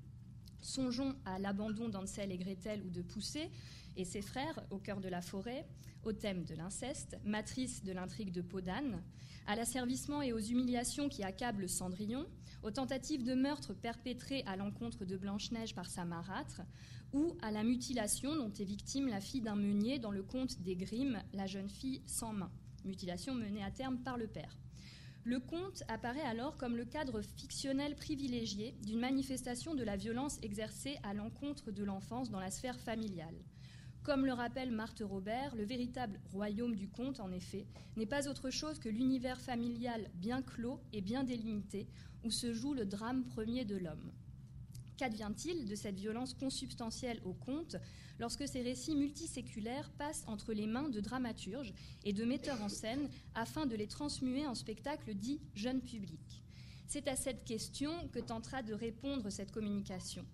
Songeons 0.60 1.14
à 1.24 1.38
l'abandon 1.38 1.88
d'Ansel 1.88 2.32
et 2.32 2.38
Gretel 2.38 2.82
ou 2.84 2.90
de 2.90 3.02
Poussée 3.02 3.50
et 3.96 4.04
ses 4.04 4.22
frères 4.22 4.64
au 4.70 4.78
cœur 4.78 5.00
de 5.00 5.08
la 5.08 5.22
forêt, 5.22 5.66
au 6.04 6.12
thème 6.12 6.44
de 6.44 6.54
l'inceste, 6.54 7.18
matrice 7.24 7.82
de 7.82 7.92
l'intrigue 7.92 8.32
de 8.32 8.42
Podane, 8.42 9.02
à 9.46 9.56
l'asservissement 9.56 10.22
et 10.22 10.32
aux 10.32 10.38
humiliations 10.38 11.08
qui 11.08 11.22
accablent 11.22 11.68
Cendrillon, 11.68 12.26
aux 12.62 12.70
tentatives 12.70 13.24
de 13.24 13.34
meurtre 13.34 13.74
perpétrées 13.74 14.42
à 14.46 14.56
l'encontre 14.56 15.04
de 15.04 15.16
Blanche-Neige 15.16 15.74
par 15.74 15.88
sa 15.88 16.04
marâtre, 16.04 16.62
ou 17.12 17.36
à 17.42 17.50
la 17.50 17.62
mutilation 17.62 18.34
dont 18.34 18.52
est 18.52 18.64
victime 18.64 19.08
la 19.08 19.20
fille 19.20 19.40
d'un 19.40 19.56
meunier 19.56 19.98
dans 19.98 20.10
le 20.10 20.22
conte 20.22 20.60
des 20.60 20.76
Grimm, 20.76 21.22
la 21.32 21.46
jeune 21.46 21.68
fille 21.68 22.02
sans 22.06 22.32
main, 22.32 22.50
mutilation 22.84 23.34
menée 23.34 23.62
à 23.62 23.70
terme 23.70 23.98
par 23.98 24.18
le 24.18 24.26
père. 24.26 24.56
Le 25.26 25.40
conte 25.40 25.82
apparaît 25.88 26.20
alors 26.20 26.56
comme 26.56 26.76
le 26.76 26.84
cadre 26.84 27.20
fictionnel 27.20 27.96
privilégié 27.96 28.76
d'une 28.84 29.00
manifestation 29.00 29.74
de 29.74 29.82
la 29.82 29.96
violence 29.96 30.38
exercée 30.40 30.98
à 31.02 31.14
l'encontre 31.14 31.72
de 31.72 31.82
l'enfance 31.82 32.30
dans 32.30 32.38
la 32.38 32.52
sphère 32.52 32.78
familiale. 32.78 33.34
Comme 34.04 34.24
le 34.24 34.32
rappelle 34.32 34.70
Marthe 34.70 35.02
Robert, 35.04 35.56
le 35.56 35.64
véritable 35.64 36.20
royaume 36.30 36.76
du 36.76 36.88
conte, 36.88 37.18
en 37.18 37.32
effet, 37.32 37.66
n'est 37.96 38.06
pas 38.06 38.28
autre 38.28 38.50
chose 38.50 38.78
que 38.78 38.88
l'univers 38.88 39.40
familial 39.40 40.08
bien 40.14 40.42
clos 40.42 40.78
et 40.92 41.00
bien 41.00 41.24
délimité, 41.24 41.88
où 42.22 42.30
se 42.30 42.52
joue 42.52 42.72
le 42.72 42.86
drame 42.86 43.24
premier 43.24 43.64
de 43.64 43.76
l'homme. 43.76 44.12
Qu'advient-il 44.96 45.66
de 45.66 45.74
cette 45.74 45.98
violence 45.98 46.32
consubstantielle 46.32 47.20
au 47.24 47.34
conte 47.34 47.76
lorsque 48.18 48.48
ces 48.48 48.62
récits 48.62 48.96
multiséculaires 48.96 49.90
passent 49.98 50.24
entre 50.26 50.54
les 50.54 50.66
mains 50.66 50.88
de 50.88 51.00
dramaturges 51.00 51.74
et 52.04 52.14
de 52.14 52.24
metteurs 52.24 52.62
en 52.62 52.68
scène 52.68 53.08
afin 53.34 53.66
de 53.66 53.76
les 53.76 53.88
transmuer 53.88 54.46
en 54.46 54.54
spectacle 54.54 55.14
dit 55.14 55.40
jeune 55.54 55.82
public 55.82 56.42
C'est 56.86 57.08
à 57.08 57.16
cette 57.16 57.44
question 57.44 58.08
que 58.08 58.20
tentera 58.20 58.62
de 58.62 58.72
répondre 58.72 59.28
cette 59.28 59.52
communication. 59.52 60.24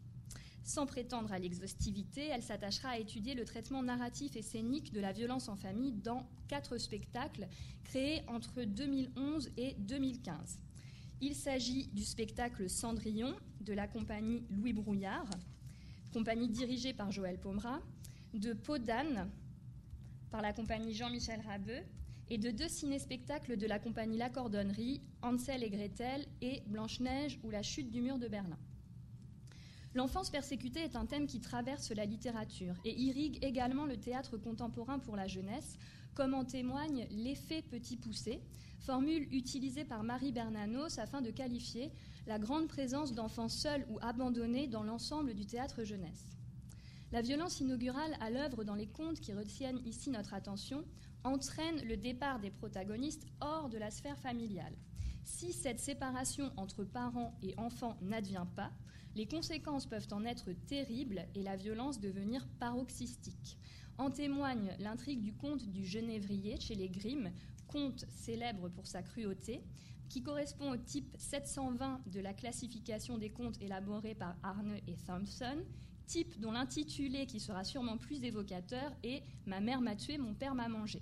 Sans 0.64 0.86
prétendre 0.86 1.32
à 1.32 1.40
l'exhaustivité, 1.40 2.26
elle 2.26 2.42
s'attachera 2.42 2.90
à 2.90 2.98
étudier 2.98 3.34
le 3.34 3.44
traitement 3.44 3.82
narratif 3.82 4.36
et 4.36 4.42
scénique 4.42 4.92
de 4.92 5.00
la 5.00 5.10
violence 5.10 5.48
en 5.48 5.56
famille 5.56 5.92
dans 5.92 6.28
quatre 6.46 6.78
spectacles 6.78 7.48
créés 7.82 8.22
entre 8.28 8.62
2011 8.62 9.50
et 9.56 9.74
2015. 9.80 10.60
Il 11.24 11.36
s'agit 11.36 11.86
du 11.92 12.02
spectacle 12.04 12.68
Cendrillon 12.68 13.36
de 13.60 13.72
la 13.72 13.86
compagnie 13.86 14.42
Louis 14.50 14.72
Brouillard, 14.72 15.30
compagnie 16.12 16.48
dirigée 16.48 16.92
par 16.92 17.12
Joël 17.12 17.38
Pomera, 17.38 17.78
de 18.34 18.52
Peau 18.54 18.78
d'âne 18.78 19.30
par 20.32 20.42
la 20.42 20.52
compagnie 20.52 20.92
Jean-Michel 20.92 21.40
Rabeux 21.46 21.78
et 22.28 22.38
de 22.38 22.50
deux 22.50 22.66
ciné-spectacles 22.66 23.56
de 23.56 23.68
la 23.68 23.78
compagnie 23.78 24.18
La 24.18 24.30
Cordonnerie, 24.30 25.00
Hansel 25.22 25.62
et 25.62 25.70
Gretel 25.70 26.26
et 26.40 26.64
Blanche-Neige 26.66 27.38
ou 27.44 27.50
La 27.50 27.62
chute 27.62 27.92
du 27.92 28.00
mur 28.00 28.18
de 28.18 28.26
Berlin. 28.26 28.58
L'enfance 29.94 30.28
persécutée 30.28 30.80
est 30.80 30.96
un 30.96 31.06
thème 31.06 31.28
qui 31.28 31.40
traverse 31.40 31.92
la 31.92 32.04
littérature 32.04 32.74
et 32.84 33.00
irrigue 33.00 33.38
également 33.44 33.86
le 33.86 33.96
théâtre 33.96 34.38
contemporain 34.38 34.98
pour 34.98 35.14
la 35.14 35.28
jeunesse, 35.28 35.78
comme 36.14 36.34
en 36.34 36.44
témoigne 36.44 37.06
l'effet 37.10 37.62
petit 37.62 37.96
poussé, 37.96 38.40
formule 38.80 39.28
utilisée 39.32 39.84
par 39.84 40.02
Marie 40.02 40.32
Bernanos 40.32 40.98
afin 40.98 41.22
de 41.22 41.30
qualifier 41.30 41.92
la 42.26 42.38
grande 42.38 42.68
présence 42.68 43.14
d'enfants 43.14 43.48
seuls 43.48 43.86
ou 43.90 43.98
abandonnés 44.00 44.66
dans 44.66 44.82
l'ensemble 44.82 45.34
du 45.34 45.46
théâtre 45.46 45.84
jeunesse. 45.84 46.28
La 47.12 47.22
violence 47.22 47.60
inaugurale 47.60 48.16
à 48.20 48.30
l'œuvre 48.30 48.64
dans 48.64 48.74
les 48.74 48.86
contes 48.86 49.20
qui 49.20 49.32
retiennent 49.32 49.80
ici 49.84 50.10
notre 50.10 50.34
attention 50.34 50.84
entraîne 51.24 51.82
le 51.84 51.96
départ 51.96 52.40
des 52.40 52.50
protagonistes 52.50 53.26
hors 53.40 53.68
de 53.68 53.78
la 53.78 53.90
sphère 53.90 54.18
familiale. 54.18 54.74
Si 55.24 55.52
cette 55.52 55.78
séparation 55.78 56.50
entre 56.56 56.84
parents 56.84 57.38
et 57.42 57.54
enfants 57.58 57.96
n'advient 58.00 58.46
pas, 58.56 58.72
les 59.14 59.26
conséquences 59.26 59.86
peuvent 59.86 60.08
en 60.10 60.24
être 60.24 60.52
terribles 60.66 61.26
et 61.34 61.42
la 61.42 61.56
violence 61.56 62.00
devenir 62.00 62.46
paroxystique. 62.58 63.58
En 64.02 64.10
témoigne 64.10 64.74
l'intrigue 64.80 65.20
du 65.20 65.32
conte 65.32 65.64
du 65.68 65.86
Genévrier 65.86 66.58
chez 66.58 66.74
les 66.74 66.88
Grimm, 66.88 67.30
conte 67.68 68.04
célèbre 68.08 68.68
pour 68.68 68.88
sa 68.88 69.00
cruauté, 69.00 69.62
qui 70.08 70.24
correspond 70.24 70.72
au 70.72 70.76
type 70.76 71.14
720 71.18 72.00
de 72.06 72.18
la 72.18 72.34
classification 72.34 73.16
des 73.16 73.30
contes 73.30 73.62
élaborée 73.62 74.16
par 74.16 74.34
Arne 74.42 74.74
et 74.88 74.96
Thompson, 75.06 75.56
type 76.08 76.40
dont 76.40 76.50
l'intitulé 76.50 77.26
qui 77.26 77.38
sera 77.38 77.62
sûrement 77.62 77.96
plus 77.96 78.24
évocateur 78.24 78.92
est 79.04 79.22
Ma 79.46 79.60
mère 79.60 79.80
m'a 79.80 79.94
tué, 79.94 80.18
mon 80.18 80.34
père 80.34 80.56
m'a 80.56 80.68
mangé. 80.68 81.00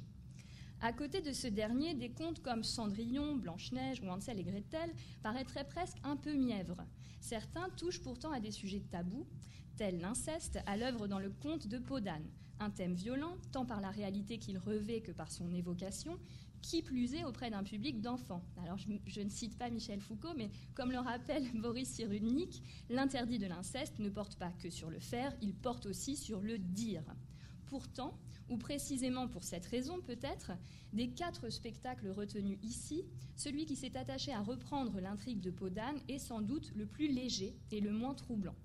À 0.82 0.92
côté 0.92 1.22
de 1.22 1.32
ce 1.32 1.46
dernier, 1.48 1.94
des 1.94 2.10
contes 2.10 2.42
comme 2.42 2.62
Cendrillon, 2.64 3.34
Blanche-Neige 3.36 4.02
ou 4.02 4.10
Hansel 4.10 4.40
et 4.40 4.44
Gretel 4.44 4.92
paraîtraient 5.22 5.66
presque 5.66 5.96
un 6.04 6.16
peu 6.16 6.34
mièvres. 6.34 6.84
Certains 7.22 7.70
touchent 7.78 8.02
pourtant 8.02 8.30
à 8.30 8.40
des 8.40 8.50
sujets 8.50 8.84
tabous, 8.90 9.26
tels 9.78 10.00
l'inceste 10.00 10.58
à 10.66 10.76
l'œuvre 10.76 11.06
dans 11.06 11.18
le 11.18 11.30
conte 11.30 11.66
de 11.66 11.78
Podane, 11.78 12.28
un 12.60 12.70
thème 12.70 12.94
violent 12.94 13.36
tant 13.52 13.66
par 13.66 13.80
la 13.80 13.90
réalité 13.90 14.38
qu'il 14.38 14.58
revêt 14.58 15.00
que 15.00 15.12
par 15.12 15.32
son 15.32 15.52
évocation, 15.52 16.18
qui 16.62 16.82
plus 16.82 17.14
est 17.14 17.24
auprès 17.24 17.50
d'un 17.50 17.62
public 17.62 18.00
d'enfants. 18.00 18.44
Alors 18.62 18.78
je, 18.78 19.20
ne 19.20 19.28
cite 19.30 19.56
pas 19.58 19.70
Michel 19.70 20.00
Foucault, 20.00 20.34
mais 20.36 20.50
comme 20.74 20.92
le 20.92 20.98
rappelle 20.98 21.44
Boris 21.54 21.88
Cyrulnik, 21.88 22.62
l'interdit 22.88 23.38
de 23.38 23.46
l'inceste 23.46 23.98
ne 23.98 24.10
porte 24.10 24.36
pas 24.36 24.52
que 24.62 24.70
sur 24.70 24.90
le 24.90 25.00
faire, 25.00 25.34
il 25.40 25.54
porte 25.54 25.86
aussi 25.86 26.16
sur 26.16 26.40
le 26.40 26.58
dire. 26.58 27.02
Pourtant, 27.66 28.18
ou 28.48 28.58
précisément 28.58 29.28
pour 29.28 29.44
cette 29.44 29.66
raison 29.66 30.00
peut-être, 30.00 30.52
des 30.92 31.08
quatre 31.10 31.50
spectacles 31.50 32.10
retenus 32.10 32.58
ici, 32.62 33.04
celui 33.36 33.64
qui 33.64 33.76
s'est 33.76 33.96
attaché 33.96 34.32
à 34.32 34.42
reprendre 34.42 35.00
l'intrigue 35.00 35.40
de 35.40 35.50
Podane 35.50 36.00
est 36.08 36.18
sans 36.18 36.42
doute 36.42 36.72
le 36.74 36.84
plus 36.84 37.08
léger 37.08 37.56
et 37.70 37.80
le 37.80 37.92
moins 37.92 38.14
troublant. 38.14 38.56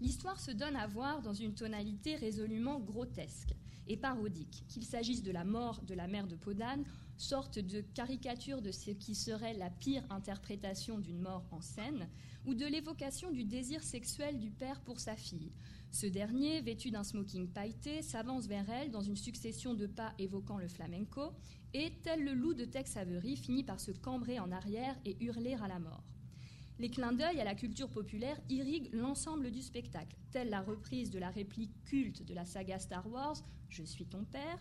L'histoire 0.00 0.38
se 0.38 0.50
donne 0.50 0.76
à 0.76 0.86
voir 0.86 1.22
dans 1.22 1.32
une 1.32 1.54
tonalité 1.54 2.16
résolument 2.16 2.78
grotesque 2.80 3.54
et 3.88 3.96
parodique, 3.96 4.64
qu'il 4.68 4.84
s'agisse 4.84 5.22
de 5.22 5.30
la 5.30 5.44
mort 5.44 5.80
de 5.82 5.94
la 5.94 6.06
mère 6.06 6.26
de 6.26 6.36
Podane, 6.36 6.84
sorte 7.16 7.58
de 7.58 7.80
caricature 7.80 8.60
de 8.60 8.72
ce 8.72 8.90
qui 8.90 9.14
serait 9.14 9.54
la 9.54 9.70
pire 9.70 10.04
interprétation 10.10 10.98
d'une 10.98 11.20
mort 11.20 11.46
en 11.50 11.62
scène, 11.62 12.08
ou 12.44 12.54
de 12.54 12.66
l'évocation 12.66 13.30
du 13.30 13.44
désir 13.44 13.82
sexuel 13.82 14.38
du 14.38 14.50
père 14.50 14.82
pour 14.82 15.00
sa 15.00 15.16
fille. 15.16 15.52
Ce 15.92 16.06
dernier, 16.06 16.60
vêtu 16.60 16.90
d'un 16.90 17.04
smoking 17.04 17.48
pailleté, 17.48 18.02
s'avance 18.02 18.46
vers 18.46 18.68
elle 18.68 18.90
dans 18.90 19.00
une 19.00 19.16
succession 19.16 19.72
de 19.72 19.86
pas 19.86 20.12
évoquant 20.18 20.58
le 20.58 20.68
flamenco, 20.68 21.32
et, 21.72 21.92
tel 22.02 22.22
le 22.22 22.34
loup 22.34 22.52
de 22.52 22.66
Tex 22.66 22.96
Avery, 22.98 23.36
finit 23.36 23.64
par 23.64 23.80
se 23.80 23.92
cambrer 23.92 24.38
en 24.38 24.52
arrière 24.52 24.96
et 25.06 25.16
hurler 25.24 25.54
à 25.54 25.68
la 25.68 25.78
mort. 25.78 26.04
Les 26.78 26.90
clins 26.90 27.12
d'œil 27.12 27.40
à 27.40 27.44
la 27.44 27.54
culture 27.54 27.88
populaire 27.88 28.38
irriguent 28.50 28.90
l'ensemble 28.92 29.50
du 29.50 29.62
spectacle, 29.62 30.14
telle 30.30 30.50
la 30.50 30.60
reprise 30.60 31.10
de 31.10 31.18
la 31.18 31.30
réplique 31.30 31.72
culte 31.84 32.22
de 32.22 32.34
la 32.34 32.44
saga 32.44 32.78
Star 32.78 33.10
Wars 33.10 33.36
Je 33.70 33.82
suis 33.82 34.04
ton 34.04 34.24
père. 34.24 34.58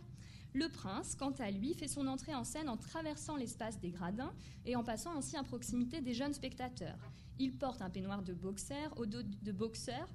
Le 0.53 0.69
prince, 0.69 1.15
quant 1.15 1.33
à 1.39 1.51
lui, 1.51 1.73
fait 1.73 1.89
son 1.89 2.07
entrée 2.07 2.33
en 2.33 2.45
scène 2.45 2.69
en 2.69 2.77
traversant 2.77 3.35
l'espace 3.35 3.81
des 3.81 3.89
gradins 3.89 4.33
et 4.65 4.77
en 4.77 4.83
passant 4.85 5.13
ainsi 5.17 5.35
à 5.35 5.43
proximité 5.43 5.99
des 5.99 6.13
jeunes 6.13 6.33
spectateurs. 6.33 6.97
Il 7.37 7.57
porte 7.57 7.81
un 7.81 7.89
peignoir 7.89 8.23
de 8.23 8.33
boxeur, 8.33 8.97
au 8.97 9.05
dos 9.05 9.21
de 9.21 9.51
boxeur, 9.51 10.07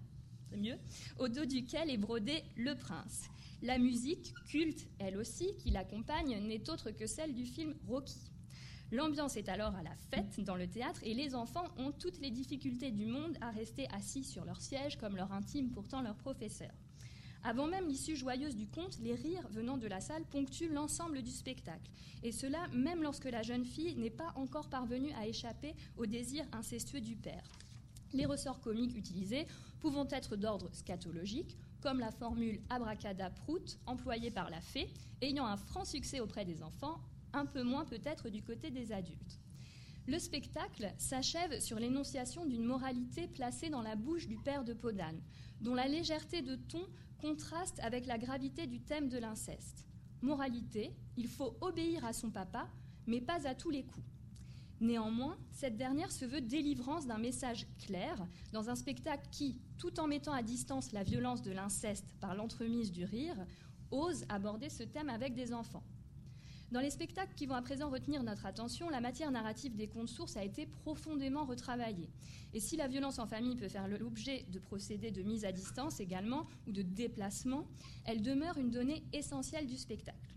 au 1.18 1.28
dos 1.28 1.44
duquel 1.44 1.90
est 1.90 1.98
brodé 1.98 2.42
le 2.56 2.74
prince. 2.74 3.28
La 3.62 3.76
musique, 3.76 4.32
culte 4.46 4.88
elle 4.98 5.18
aussi, 5.18 5.54
qui 5.58 5.70
l'accompagne, 5.70 6.38
n'est 6.46 6.70
autre 6.70 6.90
que 6.90 7.06
celle 7.06 7.34
du 7.34 7.44
film 7.44 7.74
Rocky. 7.86 8.29
L'ambiance 8.92 9.36
est 9.36 9.48
alors 9.48 9.76
à 9.76 9.84
la 9.84 9.94
fête 10.10 10.40
dans 10.40 10.56
le 10.56 10.66
théâtre 10.66 11.00
et 11.04 11.14
les 11.14 11.36
enfants 11.36 11.68
ont 11.78 11.92
toutes 11.92 12.18
les 12.20 12.32
difficultés 12.32 12.90
du 12.90 13.06
monde 13.06 13.36
à 13.40 13.50
rester 13.50 13.86
assis 13.92 14.24
sur 14.24 14.44
leur 14.44 14.60
siège 14.60 14.98
comme 14.98 15.16
leur 15.16 15.32
intime 15.32 15.70
pourtant 15.70 16.02
leur 16.02 16.16
professeur. 16.16 16.72
Avant 17.44 17.68
même 17.68 17.88
l'issue 17.88 18.16
joyeuse 18.16 18.56
du 18.56 18.66
conte, 18.66 18.98
les 18.98 19.14
rires 19.14 19.48
venant 19.50 19.78
de 19.78 19.86
la 19.86 20.00
salle 20.00 20.24
ponctuent 20.24 20.72
l'ensemble 20.72 21.22
du 21.22 21.30
spectacle. 21.30 21.90
Et 22.22 22.32
cela 22.32 22.66
même 22.72 23.02
lorsque 23.02 23.30
la 23.30 23.42
jeune 23.42 23.64
fille 23.64 23.94
n'est 23.94 24.10
pas 24.10 24.32
encore 24.34 24.68
parvenue 24.68 25.12
à 25.12 25.26
échapper 25.26 25.74
au 25.96 26.04
désir 26.06 26.44
incestueux 26.52 27.00
du 27.00 27.14
père. 27.14 27.44
Les 28.12 28.26
ressorts 28.26 28.60
comiques 28.60 28.96
utilisés 28.96 29.46
pouvant 29.78 30.06
être 30.10 30.36
d'ordre 30.36 30.68
scatologique, 30.72 31.56
comme 31.80 32.00
la 32.00 32.10
formule 32.10 32.60
abracadaprout 32.68 33.78
employée 33.86 34.30
par 34.30 34.50
la 34.50 34.60
fée, 34.60 34.92
ayant 35.22 35.46
un 35.46 35.56
franc 35.56 35.84
succès 35.84 36.20
auprès 36.20 36.44
des 36.44 36.62
enfants, 36.62 37.00
un 37.32 37.46
peu 37.46 37.62
moins 37.62 37.84
peut-être 37.84 38.28
du 38.28 38.42
côté 38.42 38.70
des 38.70 38.92
adultes. 38.92 39.40
Le 40.06 40.18
spectacle 40.18 40.92
s'achève 40.98 41.60
sur 41.60 41.78
l'énonciation 41.78 42.44
d'une 42.46 42.64
moralité 42.64 43.28
placée 43.28 43.68
dans 43.68 43.82
la 43.82 43.96
bouche 43.96 44.26
du 44.26 44.38
père 44.38 44.64
de 44.64 44.72
Podane, 44.72 45.20
dont 45.60 45.74
la 45.74 45.88
légèreté 45.88 46.42
de 46.42 46.56
ton 46.56 46.86
contraste 47.20 47.78
avec 47.80 48.06
la 48.06 48.18
gravité 48.18 48.66
du 48.66 48.80
thème 48.80 49.08
de 49.08 49.18
l'inceste. 49.18 49.86
Moralité, 50.22 50.94
il 51.16 51.28
faut 51.28 51.56
obéir 51.60 52.04
à 52.04 52.12
son 52.12 52.30
papa, 52.30 52.68
mais 53.06 53.20
pas 53.20 53.46
à 53.46 53.54
tous 53.54 53.70
les 53.70 53.84
coups. 53.84 54.06
Néanmoins, 54.80 55.36
cette 55.52 55.76
dernière 55.76 56.10
se 56.10 56.24
veut 56.24 56.40
délivrance 56.40 57.06
d'un 57.06 57.18
message 57.18 57.66
clair 57.78 58.26
dans 58.52 58.70
un 58.70 58.74
spectacle 58.74 59.28
qui, 59.30 59.60
tout 59.78 60.00
en 60.00 60.06
mettant 60.06 60.32
à 60.32 60.42
distance 60.42 60.92
la 60.92 61.02
violence 61.02 61.42
de 61.42 61.52
l'inceste 61.52 62.14
par 62.20 62.34
l'entremise 62.34 62.90
du 62.90 63.04
rire, 63.04 63.36
ose 63.90 64.24
aborder 64.30 64.70
ce 64.70 64.82
thème 64.82 65.10
avec 65.10 65.34
des 65.34 65.52
enfants. 65.52 65.84
Dans 66.70 66.80
les 66.80 66.90
spectacles 66.90 67.34
qui 67.34 67.46
vont 67.46 67.56
à 67.56 67.62
présent 67.62 67.90
retenir 67.90 68.22
notre 68.22 68.46
attention, 68.46 68.90
la 68.90 69.00
matière 69.00 69.32
narrative 69.32 69.74
des 69.74 69.88
contes 69.88 70.08
sources 70.08 70.36
a 70.36 70.44
été 70.44 70.66
profondément 70.66 71.44
retravaillée. 71.44 72.08
Et 72.54 72.60
si 72.60 72.76
la 72.76 72.86
violence 72.86 73.18
en 73.18 73.26
famille 73.26 73.56
peut 73.56 73.68
faire 73.68 73.88
l'objet 73.88 74.46
de 74.52 74.60
procédés 74.60 75.10
de 75.10 75.22
mise 75.22 75.44
à 75.44 75.50
distance 75.50 75.98
également 75.98 76.46
ou 76.68 76.72
de 76.72 76.82
déplacement, 76.82 77.66
elle 78.04 78.22
demeure 78.22 78.56
une 78.56 78.70
donnée 78.70 79.02
essentielle 79.12 79.66
du 79.66 79.76
spectacle. 79.76 80.36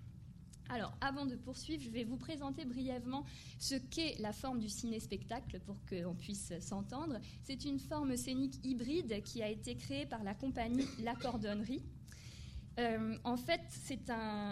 Alors, 0.69 0.97
avant 1.01 1.27
de 1.27 1.35
poursuivre, 1.35 1.83
je 1.83 1.91
vais 1.91 2.03
vous 2.03 2.17
présenter 2.17 2.65
brièvement 2.65 3.25
ce 3.59 3.75
qu'est 3.75 4.15
la 4.19 4.33
forme 4.33 4.57
du 4.57 4.69
ciné-spectacle 4.69 5.59
pour 5.59 5.77
qu'on 5.85 6.15
puisse 6.15 6.51
s'entendre. 6.61 7.19
C'est 7.43 7.63
une 7.63 7.77
forme 7.77 8.17
scénique 8.17 8.59
hybride 8.63 9.21
qui 9.21 9.43
a 9.43 9.49
été 9.49 9.75
créée 9.75 10.07
par 10.07 10.23
la 10.23 10.33
compagnie 10.33 10.87
La 11.03 11.13
Cordonnerie 11.13 11.83
euh, 12.79 13.15
en 13.23 13.37
fait, 13.37 13.61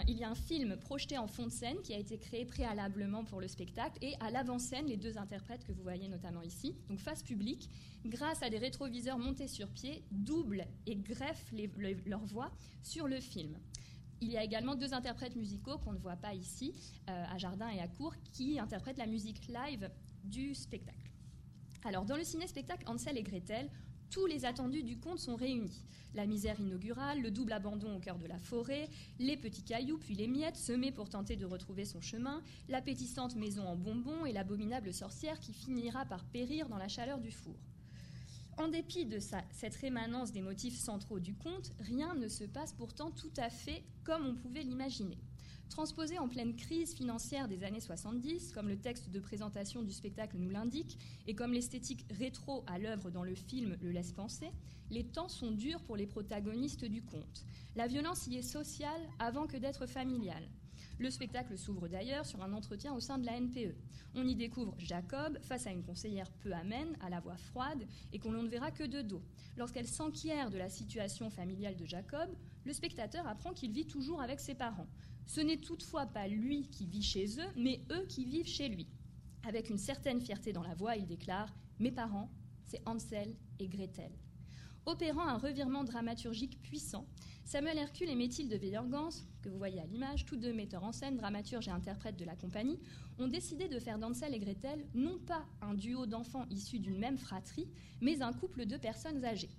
il 0.07 0.17
y 0.17 0.23
a 0.23 0.29
un 0.29 0.36
film 0.36 0.77
projeté 0.77 1.17
en 1.17 1.27
fond 1.27 1.47
de 1.47 1.51
scène 1.51 1.77
qui 1.81 1.93
a 1.93 1.97
été 1.97 2.19
créé 2.19 2.45
préalablement 2.45 3.23
pour 3.23 3.41
le 3.41 3.47
spectacle 3.47 3.97
et 4.01 4.13
à 4.19 4.29
l'avant-scène, 4.29 4.86
les 4.86 4.97
deux 4.97 5.17
interprètes 5.17 5.63
que 5.63 5.71
vous 5.71 5.81
voyez 5.81 6.07
notamment 6.07 6.43
ici, 6.43 6.75
donc 6.88 6.99
face 6.99 7.23
publique, 7.23 7.69
grâce 8.05 8.43
à 8.43 8.49
des 8.49 8.60
rétroviseurs 8.60 9.17
montés 9.17 9.47
sur 9.47 9.67
pied, 9.69 10.03
doublent 10.12 10.67
et 10.86 10.95
greffent 10.95 11.51
leur 12.05 12.23
voix 12.25 12.51
sur 12.84 13.07
le 13.07 13.19
film. 13.19 13.57
Il 14.23 14.31
y 14.31 14.38
a 14.38 14.43
également 14.43 14.75
deux 14.75 14.93
interprètes 14.93 15.36
musicaux 15.36 15.79
qu'on 15.79 15.93
ne 15.93 15.97
voit 15.97 16.15
pas 16.15 16.36
ici, 16.36 16.73
euh, 17.10 17.25
à 17.27 17.39
Jardin 17.39 17.69
et 17.69 17.79
à 17.79 17.88
Cour, 17.88 18.13
qui 18.34 18.60
interprètent 18.60 18.99
la 18.99 19.07
musique 19.07 19.47
live 19.47 19.89
du 20.23 20.53
spectacle. 20.53 21.10
Alors, 21.84 22.05
dans 22.05 22.15
le 22.15 22.23
ciné-spectacle 22.23 22.84
Ansel 22.88 23.17
et 23.17 23.23
Gretel, 23.23 23.67
tous 24.12 24.26
les 24.26 24.45
attendus 24.45 24.84
du 24.84 24.97
conte 24.97 25.19
sont 25.19 25.36
réunis. 25.36 25.82
La 26.13 26.26
misère 26.26 26.60
inaugurale, 26.60 27.21
le 27.21 27.32
double 27.32 27.54
abandon 27.54 27.95
au 27.95 28.00
cœur 28.00 28.19
de 28.19 28.28
la 28.28 28.38
forêt, 28.38 28.89
les 29.17 29.38
petits 29.38 29.63
cailloux 29.63 29.97
puis 29.97 30.13
les 30.13 30.28
miettes 30.28 30.58
semées 30.58 30.91
pour 30.91 31.10
tenter 31.10 31.38
de 31.38 31.45
retrouver 31.45 31.86
son 31.86 32.02
chemin, 32.02 32.43
l'appétissante 32.67 33.38
maison 33.38 33.65
en 33.65 33.78
bonbons 33.78 34.26
et 34.26 34.34
l'abominable 34.34 34.93
sorcière 34.93 35.39
qui 35.39 35.54
finira 35.54 36.04
par 36.06 36.26
périr 36.26 36.67
dans 36.67 36.78
la 36.78 36.89
chaleur 36.89 37.19
du 37.19 37.32
four. 37.32 37.56
En 38.58 38.67
dépit 38.67 39.06
de 39.06 39.19
cette 39.19 39.76
rémanence 39.76 40.34
des 40.34 40.41
motifs 40.41 40.78
centraux 40.78 41.19
du 41.19 41.34
conte, 41.34 41.71
rien 41.80 42.13
ne 42.13 42.28
se 42.28 42.43
passe 42.43 42.74
pourtant 42.74 43.12
tout 43.12 43.32
à 43.38 43.50
fait 43.50 43.82
comme 44.04 44.26
on 44.26 44.36
pouvait 44.36 44.63
l'imaginer. 44.63 45.17
Transposé 45.71 46.19
en 46.19 46.27
pleine 46.27 46.53
crise 46.53 46.93
financière 46.93 47.47
des 47.47 47.63
années 47.63 47.79
70, 47.79 48.51
comme 48.51 48.67
le 48.67 48.75
texte 48.75 49.10
de 49.10 49.21
présentation 49.21 49.84
du 49.84 49.93
spectacle 49.93 50.36
nous 50.38 50.49
l'indique, 50.49 50.99
et 51.27 51.34
comme 51.34 51.53
l'esthétique 51.53 52.05
rétro 52.19 52.65
à 52.67 52.77
l'œuvre 52.77 53.10
dans 53.10 53.23
le 53.23 53.36
film 53.36 53.77
le 53.81 53.91
laisse 53.91 54.12
penser, 54.12 54.51
les 54.89 55.05
temps 55.05 55.29
sont 55.29 55.51
durs 55.51 55.81
pour 55.84 55.95
les 55.95 56.07
protagonistes 56.07 56.84
du 56.84 57.01
conte. 57.01 57.45
La 57.77 57.88
violence 57.88 58.27
y 58.27 58.36
est 58.36 58.41
sociale 58.41 58.99
avant 59.17 59.47
que 59.47 59.55
d'être 59.55 59.86
familiale. 59.86 60.49
Le 60.99 61.10
spectacle 61.10 61.57
s'ouvre 61.57 61.88
d'ailleurs 61.88 62.25
sur 62.25 62.43
un 62.43 62.51
entretien 62.51 62.93
au 62.93 62.99
sein 62.99 63.17
de 63.17 63.25
la 63.25 63.39
NPE. 63.39 63.73
On 64.13 64.27
y 64.27 64.36
découvre 64.36 64.75
Jacob 64.77 65.39
face 65.41 65.67
à 65.67 65.71
une 65.71 65.84
conseillère 65.84 66.29
peu 66.43 66.51
amène, 66.51 66.97
à 66.99 67.10
la 67.10 67.21
voix 67.21 67.38
froide, 67.38 67.88
et 68.12 68.19
qu'on 68.19 68.34
ne 68.34 68.49
verra 68.49 68.71
que 68.71 68.84
de 68.84 69.01
dos. 69.01 69.23
Lorsqu'elle 69.55 69.88
s'enquiert 69.88 70.49
de 70.49 70.57
la 70.57 70.69
situation 70.69 71.29
familiale 71.29 71.77
de 71.77 71.86
Jacob, 71.86 72.29
le 72.65 72.73
spectateur 72.73 73.25
apprend 73.25 73.53
qu'il 73.53 73.71
vit 73.71 73.88
toujours 73.88 74.21
avec 74.21 74.41
ses 74.41 74.53
parents. 74.53 74.88
Ce 75.25 75.41
n'est 75.41 75.57
toutefois 75.57 76.05
pas 76.05 76.27
lui 76.27 76.67
qui 76.69 76.86
vit 76.86 77.03
chez 77.03 77.39
eux, 77.39 77.49
mais 77.55 77.81
eux 77.91 78.05
qui 78.07 78.25
vivent 78.25 78.47
chez 78.47 78.69
lui. 78.69 78.88
Avec 79.43 79.69
une 79.69 79.77
certaine 79.77 80.21
fierté 80.21 80.53
dans 80.53 80.63
la 80.63 80.75
voix, 80.75 80.95
il 80.95 81.05
déclare 81.05 81.53
Mes 81.79 81.91
parents, 81.91 82.29
c'est 82.65 82.81
Hansel 82.86 83.36
et 83.60 83.67
Gretel. 83.67 84.12
Opérant 84.86 85.27
un 85.27 85.38
revirement 85.38 85.84
dramaturgique 85.84 86.62
puissant, 86.62 87.05
Samuel 87.45 87.77
Hercule 87.77 88.10
et 88.10 88.15
Mathilde 88.15 88.53
Veillergans, 88.53 89.10
que 89.41 89.49
vous 89.49 89.57
voyez 89.57 89.79
à 89.79 89.86
l'image, 89.86 90.25
tous 90.25 90.38
deux 90.38 90.53
metteurs 90.53 90.84
en 90.84 90.91
scène, 90.91 91.17
dramaturges 91.17 91.67
et 91.67 91.71
interprètes 91.71 92.17
de 92.17 92.25
la 92.25 92.36
compagnie, 92.36 92.79
ont 93.19 93.27
décidé 93.27 93.67
de 93.67 93.79
faire 93.79 93.99
d'Hansel 93.99 94.34
et 94.34 94.39
Gretel 94.39 94.86
non 94.93 95.19
pas 95.19 95.45
un 95.62 95.73
duo 95.73 96.05
d'enfants 96.05 96.45
issus 96.49 96.79
d'une 96.79 96.97
même 96.97 97.17
fratrie, 97.17 97.67
mais 97.99 98.21
un 98.21 98.34
couple 98.34 98.65
de 98.65 98.77
personnes 98.77 99.23
âgées. 99.25 99.49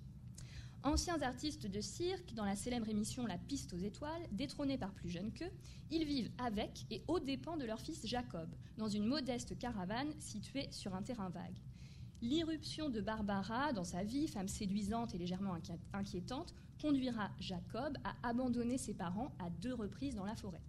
Anciens 0.85 1.21
artistes 1.21 1.65
de 1.65 1.79
cirque, 1.79 2.33
dans 2.33 2.43
la 2.43 2.57
célèbre 2.57 2.89
émission 2.89 3.25
La 3.25 3.37
piste 3.37 3.73
aux 3.73 3.77
étoiles, 3.77 4.27
détrônés 4.33 4.77
par 4.77 4.91
plus 4.91 5.09
jeunes 5.09 5.31
qu'eux, 5.31 5.49
ils 5.89 6.03
vivent 6.03 6.29
avec 6.37 6.85
et 6.91 7.01
aux 7.07 7.21
dépens 7.21 7.55
de 7.55 7.63
leur 7.63 7.79
fils 7.79 8.05
Jacob, 8.05 8.49
dans 8.77 8.89
une 8.89 9.05
modeste 9.05 9.57
caravane 9.57 10.13
située 10.19 10.67
sur 10.71 10.93
un 10.93 11.01
terrain 11.01 11.29
vague. 11.29 11.57
L'irruption 12.21 12.89
de 12.89 12.99
Barbara 12.99 13.71
dans 13.71 13.85
sa 13.85 14.03
vie, 14.03 14.27
femme 14.27 14.49
séduisante 14.49 15.15
et 15.15 15.17
légèrement 15.17 15.55
inquiétante, 15.93 16.53
conduira 16.81 17.31
Jacob 17.39 17.97
à 18.03 18.15
abandonner 18.27 18.77
ses 18.77 18.93
parents 18.93 19.33
à 19.39 19.49
deux 19.49 19.73
reprises 19.73 20.15
dans 20.15 20.25
la 20.25 20.35
forêt. 20.35 20.61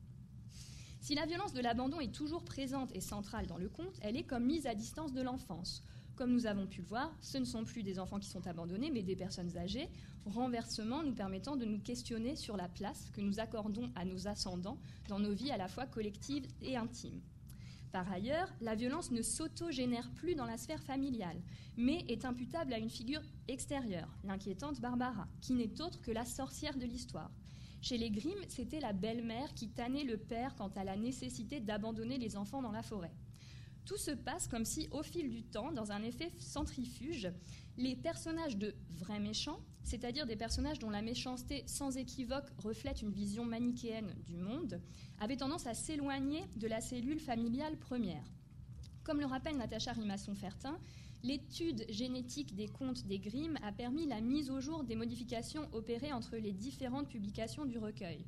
Si 1.00 1.16
la 1.16 1.26
violence 1.26 1.54
de 1.54 1.60
l'abandon 1.60 1.98
est 1.98 2.14
toujours 2.14 2.44
présente 2.44 2.94
et 2.94 3.00
centrale 3.00 3.48
dans 3.48 3.58
le 3.58 3.68
conte, 3.68 3.98
elle 4.00 4.16
est 4.16 4.22
comme 4.22 4.46
mise 4.46 4.66
à 4.66 4.76
distance 4.76 5.12
de 5.12 5.22
l'enfance, 5.22 5.82
comme 6.16 6.32
nous 6.32 6.46
avons 6.46 6.66
pu 6.66 6.80
le 6.80 6.86
voir, 6.86 7.12
ce 7.20 7.38
ne 7.38 7.44
sont 7.44 7.64
plus 7.64 7.82
des 7.82 7.98
enfants 7.98 8.18
qui 8.18 8.28
sont 8.28 8.46
abandonnés, 8.46 8.90
mais 8.90 9.02
des 9.02 9.16
personnes 9.16 9.56
âgées, 9.56 9.88
renversement 10.26 11.02
nous 11.02 11.14
permettant 11.14 11.56
de 11.56 11.64
nous 11.64 11.80
questionner 11.80 12.36
sur 12.36 12.56
la 12.56 12.68
place 12.68 13.10
que 13.12 13.20
nous 13.20 13.40
accordons 13.40 13.90
à 13.94 14.04
nos 14.04 14.26
ascendants 14.26 14.78
dans 15.08 15.18
nos 15.18 15.32
vies 15.32 15.50
à 15.50 15.56
la 15.56 15.68
fois 15.68 15.86
collectives 15.86 16.46
et 16.62 16.76
intimes. 16.76 17.20
Par 17.92 18.10
ailleurs, 18.10 18.52
la 18.60 18.74
violence 18.74 19.12
ne 19.12 19.22
s'auto-génère 19.22 20.10
plus 20.16 20.34
dans 20.34 20.46
la 20.46 20.56
sphère 20.56 20.82
familiale, 20.82 21.40
mais 21.76 22.04
est 22.08 22.24
imputable 22.24 22.72
à 22.72 22.78
une 22.78 22.90
figure 22.90 23.22
extérieure, 23.46 24.08
l'inquiétante 24.24 24.80
Barbara, 24.80 25.28
qui 25.40 25.52
n'est 25.52 25.80
autre 25.80 26.00
que 26.00 26.10
la 26.10 26.24
sorcière 26.24 26.76
de 26.76 26.86
l'histoire. 26.86 27.30
Chez 27.80 27.98
les 27.98 28.10
Grimm, 28.10 28.38
c'était 28.48 28.80
la 28.80 28.92
belle-mère 28.92 29.52
qui 29.54 29.68
tannait 29.68 30.04
le 30.04 30.16
père 30.16 30.56
quant 30.56 30.72
à 30.74 30.84
la 30.84 30.96
nécessité 30.96 31.60
d'abandonner 31.60 32.18
les 32.18 32.36
enfants 32.36 32.62
dans 32.62 32.72
la 32.72 32.82
forêt. 32.82 33.12
Tout 33.84 33.98
se 33.98 34.12
passe 34.12 34.48
comme 34.48 34.64
si, 34.64 34.88
au 34.92 35.02
fil 35.02 35.28
du 35.28 35.42
temps, 35.42 35.70
dans 35.70 35.92
un 35.92 36.02
effet 36.02 36.32
centrifuge, 36.38 37.30
les 37.76 37.96
personnages 37.96 38.56
de 38.56 38.74
vrais 38.90 39.20
méchants, 39.20 39.60
c'est-à-dire 39.82 40.26
des 40.26 40.36
personnages 40.36 40.78
dont 40.78 40.90
la 40.90 41.02
méchanceté 41.02 41.64
sans 41.66 41.96
équivoque 41.98 42.48
reflète 42.56 43.02
une 43.02 43.10
vision 43.10 43.44
manichéenne 43.44 44.14
du 44.26 44.36
monde, 44.36 44.80
avaient 45.20 45.36
tendance 45.36 45.66
à 45.66 45.74
s'éloigner 45.74 46.44
de 46.56 46.66
la 46.66 46.80
cellule 46.80 47.20
familiale 47.20 47.76
première. 47.76 48.24
Comme 49.02 49.20
le 49.20 49.26
rappelle 49.26 49.58
Natacha 49.58 49.92
Rimasson-Fertin, 49.92 50.78
l'étude 51.22 51.84
génétique 51.90 52.54
des 52.54 52.68
contes 52.68 53.06
des 53.06 53.18
Grimm 53.18 53.58
a 53.62 53.72
permis 53.72 54.06
la 54.06 54.22
mise 54.22 54.50
au 54.50 54.60
jour 54.60 54.84
des 54.84 54.96
modifications 54.96 55.68
opérées 55.72 56.12
entre 56.12 56.36
les 56.36 56.52
différentes 56.52 57.08
publications 57.08 57.66
du 57.66 57.76
recueil. 57.76 58.24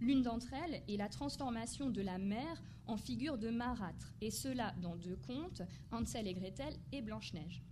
L'une 0.00 0.22
d'entre 0.22 0.52
elles 0.52 0.82
est 0.88 0.96
la 0.96 1.08
transformation 1.08 1.90
de 1.90 2.00
la 2.00 2.18
mère 2.18 2.62
en 2.86 2.96
figure 2.96 3.36
de 3.36 3.50
marâtre, 3.50 4.12
et 4.20 4.30
cela 4.30 4.72
dans 4.80 4.96
deux 4.96 5.16
contes, 5.16 5.62
Hansel 5.90 6.28
et 6.28 6.34
Gretel 6.34 6.72
et 6.92 7.02
Blanche-Neige. 7.02 7.62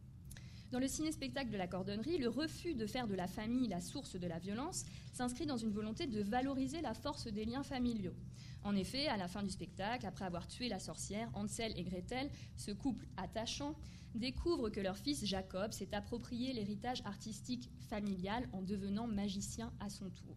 Dans 0.73 0.81
le 0.81 0.89
ciné-spectacle 0.89 1.51
de 1.51 1.57
la 1.57 1.69
cordonnerie, 1.69 2.19
le 2.19 2.29
refus 2.29 2.75
de 2.75 2.87
faire 2.87 3.07
de 3.07 3.15
la 3.15 3.29
famille 3.29 3.69
la 3.69 3.81
source 3.81 4.17
de 4.17 4.27
la 4.27 4.41
violence 4.41 4.85
s'inscrit 5.13 5.47
dans 5.47 5.57
une 5.57 5.71
volonté 5.71 6.09
de 6.09 6.21
valoriser 6.21 6.81
la 6.81 6.93
force 6.93 7.29
des 7.29 7.45
liens 7.45 7.63
familiaux. 7.63 8.17
En 8.65 8.75
effet, 8.75 9.07
à 9.07 9.17
la 9.17 9.29
fin 9.29 9.45
du 9.45 9.51
spectacle, 9.51 10.07
après 10.07 10.25
avoir 10.25 10.49
tué 10.49 10.69
la 10.69 10.81
sorcière, 10.81 11.31
Hansel 11.35 11.73
et 11.77 11.85
Gretel, 11.85 12.29
ce 12.57 12.73
couple 12.73 13.07
attachant, 13.17 13.77
découvrent 14.17 14.71
que 14.71 14.81
leur 14.81 14.97
fils 14.97 15.25
Jacob 15.25 15.73
s'est 15.73 15.95
approprié 15.95 16.53
l'héritage 16.53 17.01
artistique 17.05 17.71
familial 17.89 18.49
en 18.53 18.63
devenant 18.63 19.07
magicien 19.07 19.73
à 19.79 19.89
son 19.89 20.11
tour. 20.11 20.37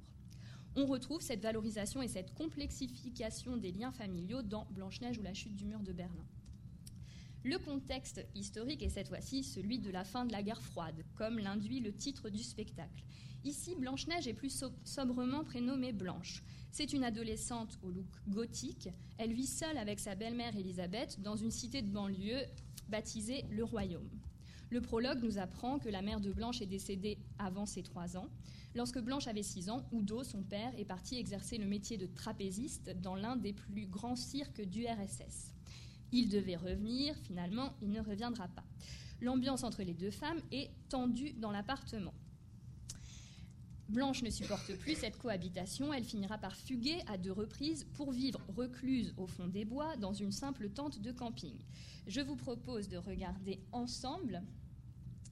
On 0.75 0.85
retrouve 0.85 1.21
cette 1.21 1.41
valorisation 1.41 2.01
et 2.01 2.07
cette 2.07 2.33
complexification 2.33 3.57
des 3.57 3.71
liens 3.71 3.91
familiaux 3.91 4.41
dans 4.41 4.67
Blanche-Neige 4.71 5.17
ou 5.17 5.23
la 5.23 5.33
chute 5.33 5.55
du 5.55 5.65
mur 5.65 5.79
de 5.79 5.91
Berlin. 5.91 6.25
Le 7.43 7.57
contexte 7.57 8.25
historique 8.35 8.83
est 8.83 8.89
cette 8.89 9.07
fois-ci 9.07 9.43
celui 9.43 9.79
de 9.79 9.89
la 9.89 10.03
fin 10.03 10.25
de 10.25 10.31
la 10.31 10.43
guerre 10.43 10.61
froide, 10.61 11.05
comme 11.15 11.39
l'induit 11.39 11.79
le 11.79 11.93
titre 11.93 12.29
du 12.29 12.43
spectacle. 12.43 13.03
Ici, 13.45 13.75
Blanche-Neige 13.75 14.27
est 14.27 14.33
plus 14.33 14.63
sobrement 14.83 15.45
prénommée 15.45 15.93
Blanche. 15.93 16.43
C'est 16.71 16.91
une 16.91 17.05
adolescente 17.05 17.79
au 17.81 17.89
look 17.89 18.07
gothique. 18.27 18.89
Elle 19.17 19.33
vit 19.33 19.47
seule 19.47 19.77
avec 19.77 19.99
sa 19.99 20.15
belle-mère 20.15 20.55
Elisabeth 20.55 21.21
dans 21.21 21.37
une 21.37 21.51
cité 21.51 21.81
de 21.81 21.89
banlieue 21.89 22.43
baptisée 22.89 23.45
Le 23.49 23.63
Royaume. 23.63 24.09
Le 24.71 24.81
prologue 24.81 25.23
nous 25.23 25.39
apprend 25.39 25.79
que 25.79 25.89
la 25.89 26.01
mère 26.01 26.19
de 26.19 26.31
Blanche 26.31 26.61
est 26.61 26.67
décédée 26.67 27.17
avant 27.39 27.65
ses 27.65 27.81
trois 27.81 28.17
ans. 28.17 28.29
Lorsque 28.75 28.99
Blanche 28.99 29.27
avait 29.27 29.41
six 29.41 29.69
ans, 29.69 29.83
Udo, 29.91 30.23
son 30.23 30.43
père, 30.43 30.71
est 30.77 30.85
parti 30.85 31.17
exercer 31.17 31.57
le 31.57 31.65
métier 31.65 31.97
de 31.97 32.05
trapéziste 32.05 32.91
dans 33.01 33.15
l'un 33.15 33.35
des 33.35 33.53
plus 33.53 33.87
grands 33.87 34.15
cirques 34.15 34.61
du 34.61 34.85
RSS. 34.85 35.55
Il 36.11 36.29
devait 36.29 36.55
revenir, 36.55 37.15
finalement, 37.23 37.73
il 37.81 37.89
ne 37.89 38.01
reviendra 38.01 38.47
pas. 38.47 38.63
L'ambiance 39.21 39.63
entre 39.63 39.81
les 39.81 39.95
deux 39.95 40.11
femmes 40.11 40.41
est 40.51 40.69
tendue 40.87 41.33
dans 41.33 41.51
l'appartement. 41.51 42.13
Blanche 43.89 44.21
ne 44.21 44.29
supporte 44.29 44.75
plus 44.75 44.93
cette 44.93 45.17
cohabitation, 45.17 45.91
elle 45.91 46.03
finira 46.03 46.37
par 46.37 46.55
fuguer 46.55 47.01
à 47.07 47.17
deux 47.17 47.31
reprises 47.31 47.85
pour 47.95 48.11
vivre 48.11 48.39
recluse 48.55 49.15
au 49.17 49.25
fond 49.25 49.47
des 49.47 49.65
bois 49.65 49.97
dans 49.97 50.13
une 50.13 50.31
simple 50.31 50.69
tente 50.69 50.99
de 50.99 51.11
camping. 51.11 51.57
Je 52.05 52.21
vous 52.21 52.35
propose 52.35 52.87
de 52.87 52.97
regarder 52.97 53.59
ensemble 53.71 54.43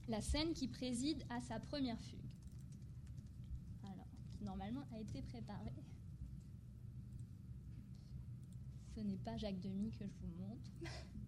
la 0.08 0.20
scène 0.20 0.54
qui 0.54 0.66
préside 0.66 1.22
à 1.30 1.40
sa 1.40 1.60
première 1.60 2.00
fugue. 2.00 2.18
Alors, 3.84 4.08
qui 4.36 4.42
normalement 4.42 4.88
a 4.92 4.98
été 4.98 5.22
préparée. 5.22 5.84
Ce 8.96 9.00
n'est 9.00 9.18
pas 9.18 9.36
Jacques 9.36 9.60
Demy 9.60 9.92
que 9.92 10.04
je 10.04 10.14
vous 10.20 10.32
montre. 10.36 10.72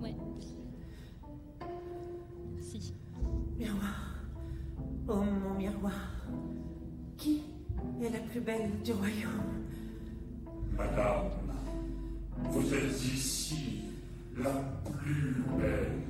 Ouais. 0.00 0.14
Si. 2.60 2.94
Miroir. 3.58 4.14
Oh 5.08 5.14
mon 5.16 5.54
miroir. 5.54 5.92
Qui 7.16 7.42
est 8.02 8.10
la 8.10 8.20
plus 8.20 8.40
belle 8.40 8.70
du 8.82 8.92
royaume? 8.92 9.66
Madame, 10.76 11.30
vous 12.44 12.74
êtes 12.74 13.04
ici 13.04 13.82
la 14.36 14.50
plus 14.84 15.42
belle. 15.58 16.02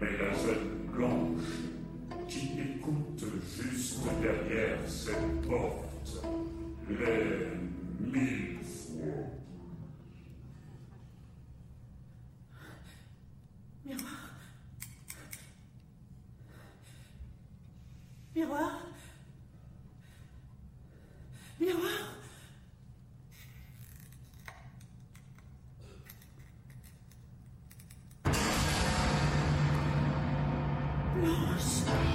Mais 0.00 0.16
la 0.18 0.32
jeune 0.32 0.86
blanche 0.92 1.42
qui 2.28 2.60
écoute 2.60 3.24
juste 3.56 4.00
derrière 4.20 4.78
cette 4.88 5.42
porte 5.48 6.24
l'est 6.88 7.58
mille 8.00 8.58
fois. 8.62 9.26
Miroir. 13.84 14.30
Miroir. 18.34 18.72
Miroir. 21.60 22.12
Blanche. 31.62 32.11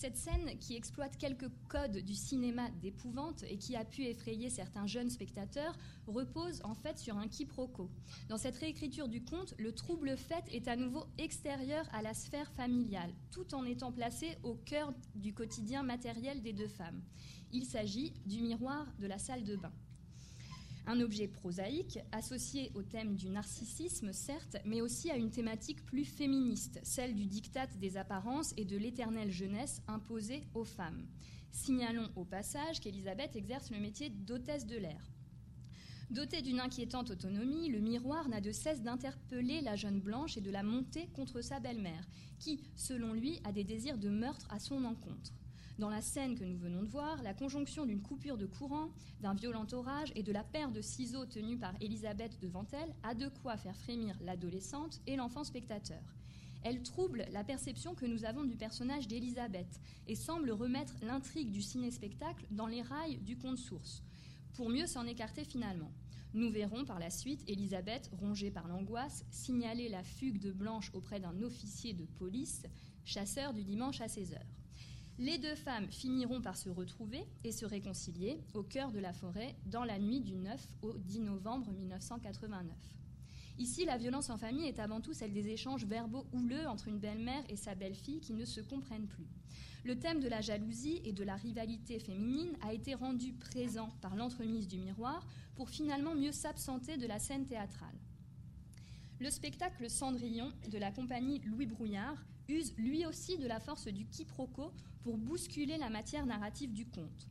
Cette 0.00 0.16
scène, 0.16 0.56
qui 0.58 0.76
exploite 0.76 1.18
quelques 1.18 1.50
codes 1.68 1.98
du 1.98 2.14
cinéma 2.14 2.70
d'épouvante 2.80 3.44
et 3.46 3.58
qui 3.58 3.76
a 3.76 3.84
pu 3.84 4.04
effrayer 4.04 4.48
certains 4.48 4.86
jeunes 4.86 5.10
spectateurs, 5.10 5.76
repose 6.06 6.62
en 6.64 6.74
fait 6.74 6.98
sur 6.98 7.18
un 7.18 7.28
quiproquo. 7.28 7.90
Dans 8.30 8.38
cette 8.38 8.56
réécriture 8.56 9.08
du 9.08 9.22
conte, 9.22 9.52
le 9.58 9.72
trouble 9.72 10.16
fait 10.16 10.42
est 10.50 10.68
à 10.68 10.76
nouveau 10.76 11.04
extérieur 11.18 11.86
à 11.92 12.00
la 12.00 12.14
sphère 12.14 12.50
familiale, 12.52 13.12
tout 13.30 13.54
en 13.54 13.66
étant 13.66 13.92
placé 13.92 14.38
au 14.42 14.54
cœur 14.54 14.94
du 15.16 15.34
quotidien 15.34 15.82
matériel 15.82 16.40
des 16.40 16.54
deux 16.54 16.68
femmes. 16.68 17.02
Il 17.52 17.66
s'agit 17.66 18.14
du 18.24 18.40
miroir 18.40 18.86
de 19.00 19.06
la 19.06 19.18
salle 19.18 19.44
de 19.44 19.56
bain. 19.56 19.72
Un 20.90 21.00
objet 21.02 21.28
prosaïque, 21.28 22.00
associé 22.10 22.72
au 22.74 22.82
thème 22.82 23.14
du 23.14 23.28
narcissisme, 23.28 24.12
certes, 24.12 24.56
mais 24.64 24.80
aussi 24.80 25.08
à 25.08 25.16
une 25.16 25.30
thématique 25.30 25.86
plus 25.86 26.04
féministe, 26.04 26.80
celle 26.82 27.14
du 27.14 27.26
diktat 27.26 27.68
des 27.78 27.96
apparences 27.96 28.52
et 28.56 28.64
de 28.64 28.76
l'éternelle 28.76 29.30
jeunesse 29.30 29.82
imposée 29.86 30.42
aux 30.52 30.64
femmes. 30.64 31.06
Signalons 31.52 32.10
au 32.16 32.24
passage 32.24 32.80
qu'Elisabeth 32.80 33.36
exerce 33.36 33.70
le 33.70 33.78
métier 33.78 34.10
d'hôtesse 34.10 34.66
de 34.66 34.78
l'air. 34.78 35.00
Doté 36.10 36.42
d'une 36.42 36.58
inquiétante 36.58 37.12
autonomie, 37.12 37.68
le 37.68 37.78
miroir 37.78 38.28
n'a 38.28 38.40
de 38.40 38.50
cesse 38.50 38.82
d'interpeller 38.82 39.60
la 39.60 39.76
jeune 39.76 40.00
Blanche 40.00 40.38
et 40.38 40.40
de 40.40 40.50
la 40.50 40.64
monter 40.64 41.06
contre 41.12 41.40
sa 41.40 41.60
belle-mère, 41.60 42.08
qui, 42.40 42.64
selon 42.74 43.12
lui, 43.12 43.38
a 43.44 43.52
des 43.52 43.62
désirs 43.62 43.96
de 43.96 44.08
meurtre 44.08 44.48
à 44.50 44.58
son 44.58 44.84
encontre. 44.84 45.39
Dans 45.80 45.88
la 45.88 46.02
scène 46.02 46.38
que 46.38 46.44
nous 46.44 46.58
venons 46.58 46.82
de 46.82 46.88
voir, 46.88 47.22
la 47.22 47.32
conjonction 47.32 47.86
d'une 47.86 48.02
coupure 48.02 48.36
de 48.36 48.44
courant, 48.44 48.90
d'un 49.22 49.32
violent 49.32 49.66
orage 49.72 50.12
et 50.14 50.22
de 50.22 50.30
la 50.30 50.44
paire 50.44 50.72
de 50.72 50.82
ciseaux 50.82 51.24
tenus 51.24 51.58
par 51.58 51.72
Elisabeth 51.80 52.38
devant 52.42 52.66
elle 52.72 52.94
a 53.02 53.14
de 53.14 53.28
quoi 53.40 53.56
faire 53.56 53.74
frémir 53.74 54.14
l'adolescente 54.20 55.00
et 55.06 55.16
l'enfant 55.16 55.42
spectateur. 55.42 56.02
Elle 56.64 56.82
trouble 56.82 57.24
la 57.32 57.44
perception 57.44 57.94
que 57.94 58.04
nous 58.04 58.26
avons 58.26 58.44
du 58.44 58.56
personnage 58.56 59.08
d'Elisabeth 59.08 59.80
et 60.06 60.16
semble 60.16 60.50
remettre 60.50 60.92
l'intrigue 61.00 61.50
du 61.50 61.62
ciné-spectacle 61.62 62.44
dans 62.50 62.66
les 62.66 62.82
rails 62.82 63.16
du 63.16 63.38
conte 63.38 63.56
source, 63.56 64.02
pour 64.52 64.68
mieux 64.68 64.86
s'en 64.86 65.06
écarter 65.06 65.44
finalement. 65.44 65.90
Nous 66.34 66.50
verrons 66.50 66.84
par 66.84 66.98
la 66.98 67.08
suite 67.08 67.42
Elisabeth, 67.48 68.10
rongée 68.20 68.50
par 68.50 68.68
l'angoisse, 68.68 69.24
signaler 69.30 69.88
la 69.88 70.04
fugue 70.04 70.40
de 70.40 70.52
Blanche 70.52 70.90
auprès 70.92 71.20
d'un 71.20 71.40
officier 71.40 71.94
de 71.94 72.04
police, 72.04 72.66
chasseur 73.06 73.54
du 73.54 73.64
dimanche 73.64 74.02
à 74.02 74.08
16 74.08 74.34
heures. 74.34 74.59
Les 75.20 75.36
deux 75.36 75.54
femmes 75.54 75.90
finiront 75.90 76.40
par 76.40 76.56
se 76.56 76.70
retrouver 76.70 77.26
et 77.44 77.52
se 77.52 77.66
réconcilier 77.66 78.40
au 78.54 78.62
cœur 78.62 78.90
de 78.90 78.98
la 78.98 79.12
forêt 79.12 79.54
dans 79.66 79.84
la 79.84 79.98
nuit 79.98 80.22
du 80.22 80.34
9 80.34 80.66
au 80.80 80.94
10 80.94 81.20
novembre 81.20 81.70
1989. 81.72 82.74
Ici, 83.58 83.84
la 83.84 83.98
violence 83.98 84.30
en 84.30 84.38
famille 84.38 84.66
est 84.66 84.78
avant 84.78 85.02
tout 85.02 85.12
celle 85.12 85.34
des 85.34 85.48
échanges 85.48 85.84
verbaux 85.84 86.24
houleux 86.32 86.66
entre 86.66 86.88
une 86.88 86.98
belle-mère 86.98 87.42
et 87.50 87.56
sa 87.56 87.74
belle-fille 87.74 88.20
qui 88.20 88.32
ne 88.32 88.46
se 88.46 88.62
comprennent 88.62 89.08
plus. 89.08 89.28
Le 89.84 89.98
thème 89.98 90.20
de 90.20 90.28
la 90.28 90.40
jalousie 90.40 91.02
et 91.04 91.12
de 91.12 91.22
la 91.22 91.36
rivalité 91.36 91.98
féminine 91.98 92.56
a 92.62 92.72
été 92.72 92.94
rendu 92.94 93.34
présent 93.34 93.90
par 94.00 94.16
l'entremise 94.16 94.68
du 94.68 94.78
miroir 94.78 95.26
pour 95.54 95.68
finalement 95.68 96.14
mieux 96.14 96.32
s'absenter 96.32 96.96
de 96.96 97.06
la 97.06 97.18
scène 97.18 97.44
théâtrale. 97.44 97.98
Le 99.18 99.28
spectacle 99.28 99.90
Cendrillon 99.90 100.50
de 100.70 100.78
la 100.78 100.90
compagnie 100.90 101.40
Louis 101.40 101.66
Brouillard 101.66 102.16
use 102.50 102.74
lui 102.76 103.06
aussi 103.06 103.38
de 103.38 103.46
la 103.46 103.60
force 103.60 103.88
du 103.88 104.06
quiproquo 104.06 104.72
pour 105.02 105.16
bousculer 105.16 105.78
la 105.78 105.90
matière 105.90 106.26
narrative 106.26 106.72
du 106.72 106.86
conte. 106.86 107.28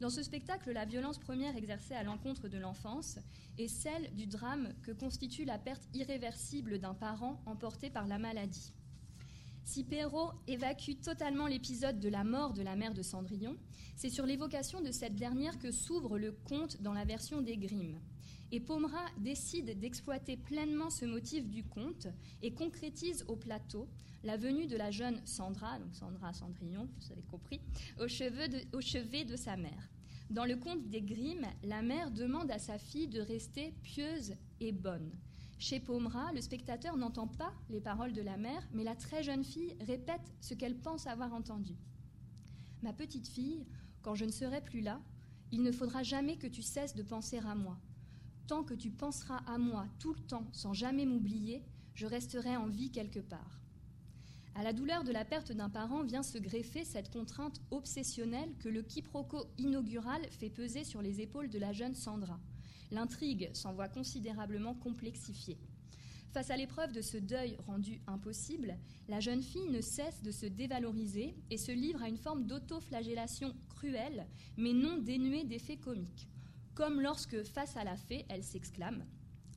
Dans 0.00 0.08
ce 0.08 0.22
spectacle, 0.22 0.72
la 0.72 0.86
violence 0.86 1.18
première 1.18 1.56
exercée 1.56 1.94
à 1.94 2.02
l'encontre 2.02 2.48
de 2.48 2.56
l'enfance 2.56 3.18
est 3.58 3.68
celle 3.68 4.14
du 4.14 4.26
drame 4.26 4.72
que 4.82 4.92
constitue 4.92 5.44
la 5.44 5.58
perte 5.58 5.86
irréversible 5.92 6.78
d'un 6.78 6.94
parent 6.94 7.42
emporté 7.44 7.90
par 7.90 8.06
la 8.06 8.18
maladie. 8.18 8.72
Si 9.64 9.84
Perrault 9.84 10.32
évacue 10.46 10.98
totalement 11.02 11.46
l'épisode 11.46 12.00
de 12.00 12.08
la 12.08 12.24
mort 12.24 12.54
de 12.54 12.62
la 12.62 12.76
mère 12.76 12.94
de 12.94 13.02
Cendrillon, 13.02 13.58
c'est 13.94 14.08
sur 14.08 14.24
l'évocation 14.24 14.80
de 14.80 14.90
cette 14.90 15.16
dernière 15.16 15.58
que 15.58 15.70
s'ouvre 15.70 16.18
le 16.18 16.32
conte 16.32 16.80
dans 16.80 16.94
la 16.94 17.04
version 17.04 17.42
des 17.42 17.58
Grimm. 17.58 18.00
Et 18.52 18.60
Pomera 18.60 19.04
décide 19.18 19.78
d'exploiter 19.78 20.36
pleinement 20.36 20.90
ce 20.90 21.04
motif 21.04 21.48
du 21.48 21.62
conte 21.62 22.08
et 22.42 22.52
concrétise 22.52 23.24
au 23.28 23.36
plateau 23.36 23.88
la 24.24 24.36
venue 24.36 24.66
de 24.66 24.76
la 24.76 24.90
jeune 24.90 25.20
Sandra, 25.24 25.78
donc 25.78 25.94
Sandra 25.94 26.32
Cendrillon, 26.32 26.88
vous 26.98 27.12
avez 27.12 27.22
compris, 27.22 27.60
au, 28.00 28.08
chevet 28.08 29.24
de 29.24 29.36
sa 29.36 29.56
mère. 29.56 29.88
Dans 30.30 30.44
le 30.44 30.56
conte 30.56 30.88
des 30.88 31.00
Grimm, 31.00 31.46
la 31.62 31.82
mère 31.82 32.10
demande 32.10 32.50
à 32.50 32.58
sa 32.58 32.78
fille 32.78 33.08
de 33.08 33.20
rester 33.20 33.72
pieuse 33.82 34.34
et 34.60 34.72
bonne. 34.72 35.10
Chez 35.58 35.80
Pomera, 35.80 36.32
le 36.32 36.40
spectateur 36.40 36.96
n'entend 36.96 37.26
pas 37.26 37.52
les 37.68 37.80
paroles 37.80 38.12
de 38.12 38.22
la 38.22 38.36
mère, 38.36 38.66
mais 38.72 38.84
la 38.84 38.94
très 38.94 39.22
jeune 39.22 39.44
fille 39.44 39.76
répète 39.80 40.32
ce 40.40 40.54
qu'elle 40.54 40.76
pense 40.76 41.06
avoir 41.06 41.32
entendu. 41.34 41.76
Ma 42.82 42.92
petite 42.92 43.28
fille, 43.28 43.66
quand 44.02 44.14
je 44.14 44.24
ne 44.24 44.30
serai 44.30 44.60
plus 44.60 44.80
là, 44.80 45.00
il 45.52 45.62
ne 45.62 45.72
faudra 45.72 46.02
jamais 46.02 46.36
que 46.36 46.46
tu 46.46 46.62
cesses 46.62 46.94
de 46.94 47.02
penser 47.02 47.38
à 47.38 47.54
moi. 47.54 47.78
Tant 48.46 48.64
que 48.64 48.74
tu 48.74 48.90
penseras 48.90 49.42
à 49.46 49.58
moi 49.58 49.86
tout 49.98 50.12
le 50.12 50.20
temps 50.20 50.46
sans 50.52 50.72
jamais 50.72 51.06
m'oublier, 51.06 51.62
je 51.94 52.06
resterai 52.06 52.56
en 52.56 52.66
vie 52.66 52.90
quelque 52.90 53.20
part. 53.20 53.60
À 54.54 54.62
la 54.62 54.72
douleur 54.72 55.04
de 55.04 55.12
la 55.12 55.24
perte 55.24 55.52
d'un 55.52 55.70
parent 55.70 56.02
vient 56.02 56.22
se 56.22 56.38
greffer 56.38 56.84
cette 56.84 57.10
contrainte 57.10 57.60
obsessionnelle 57.70 58.52
que 58.58 58.68
le 58.68 58.82
quiproquo 58.82 59.46
inaugural 59.58 60.22
fait 60.30 60.50
peser 60.50 60.84
sur 60.84 61.02
les 61.02 61.20
épaules 61.20 61.48
de 61.48 61.58
la 61.58 61.72
jeune 61.72 61.94
Sandra. 61.94 62.40
L'intrigue 62.90 63.50
s'en 63.54 63.72
voit 63.72 63.88
considérablement 63.88 64.74
complexifiée. 64.74 65.58
Face 66.32 66.50
à 66.50 66.56
l'épreuve 66.56 66.92
de 66.92 67.00
ce 67.00 67.16
deuil 67.16 67.56
rendu 67.66 68.00
impossible, 68.06 68.76
la 69.08 69.20
jeune 69.20 69.42
fille 69.42 69.68
ne 69.68 69.80
cesse 69.80 70.22
de 70.22 70.30
se 70.30 70.46
dévaloriser 70.46 71.34
et 71.50 71.56
se 71.56 71.72
livre 71.72 72.02
à 72.02 72.08
une 72.08 72.16
forme 72.16 72.46
d'autoflagellation 72.46 73.54
cruelle, 73.68 74.26
mais 74.56 74.72
non 74.72 74.98
dénuée 74.98 75.44
d'effets 75.44 75.76
comiques. 75.76 76.29
Comme 76.74 77.00
lorsque, 77.00 77.42
face 77.42 77.76
à 77.76 77.84
la 77.84 77.96
fée, 77.96 78.24
elle 78.28 78.44
s'exclame 78.44 79.04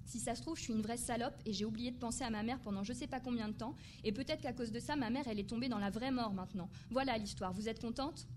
Si 0.06 0.20
ça 0.20 0.36
se 0.36 0.42
trouve, 0.42 0.58
je 0.58 0.64
suis 0.64 0.74
une 0.74 0.82
vraie 0.82 0.98
salope 0.98 1.36
et 1.46 1.54
j'ai 1.54 1.66
oublié 1.66 1.92
de 1.92 1.98
penser 1.98 2.24
à 2.24 2.30
ma 2.30 2.44
mère 2.44 2.60
pendant 2.60 2.84
je 2.84 2.94
sais 2.94 3.08
pas 3.08 3.20
combien 3.20 3.48
de 3.48 3.54
temps, 3.54 3.76
et 4.04 4.12
peut-être 4.12 4.42
qu'à 4.42 4.54
cause 4.54 4.72
de 4.72 4.80
ça, 4.80 4.96
ma 4.96 5.10
mère, 5.10 5.28
elle 5.28 5.40
est 5.40 5.50
tombée 5.50 5.70
dans 5.70 5.80
la 5.80 5.90
vraie 5.90 6.12
mort 6.12 6.34
maintenant. 6.34 6.70
Voilà 6.90 7.18
l'histoire, 7.18 7.54
vous 7.54 7.70
êtes 7.70 7.82
contente? 7.82 8.28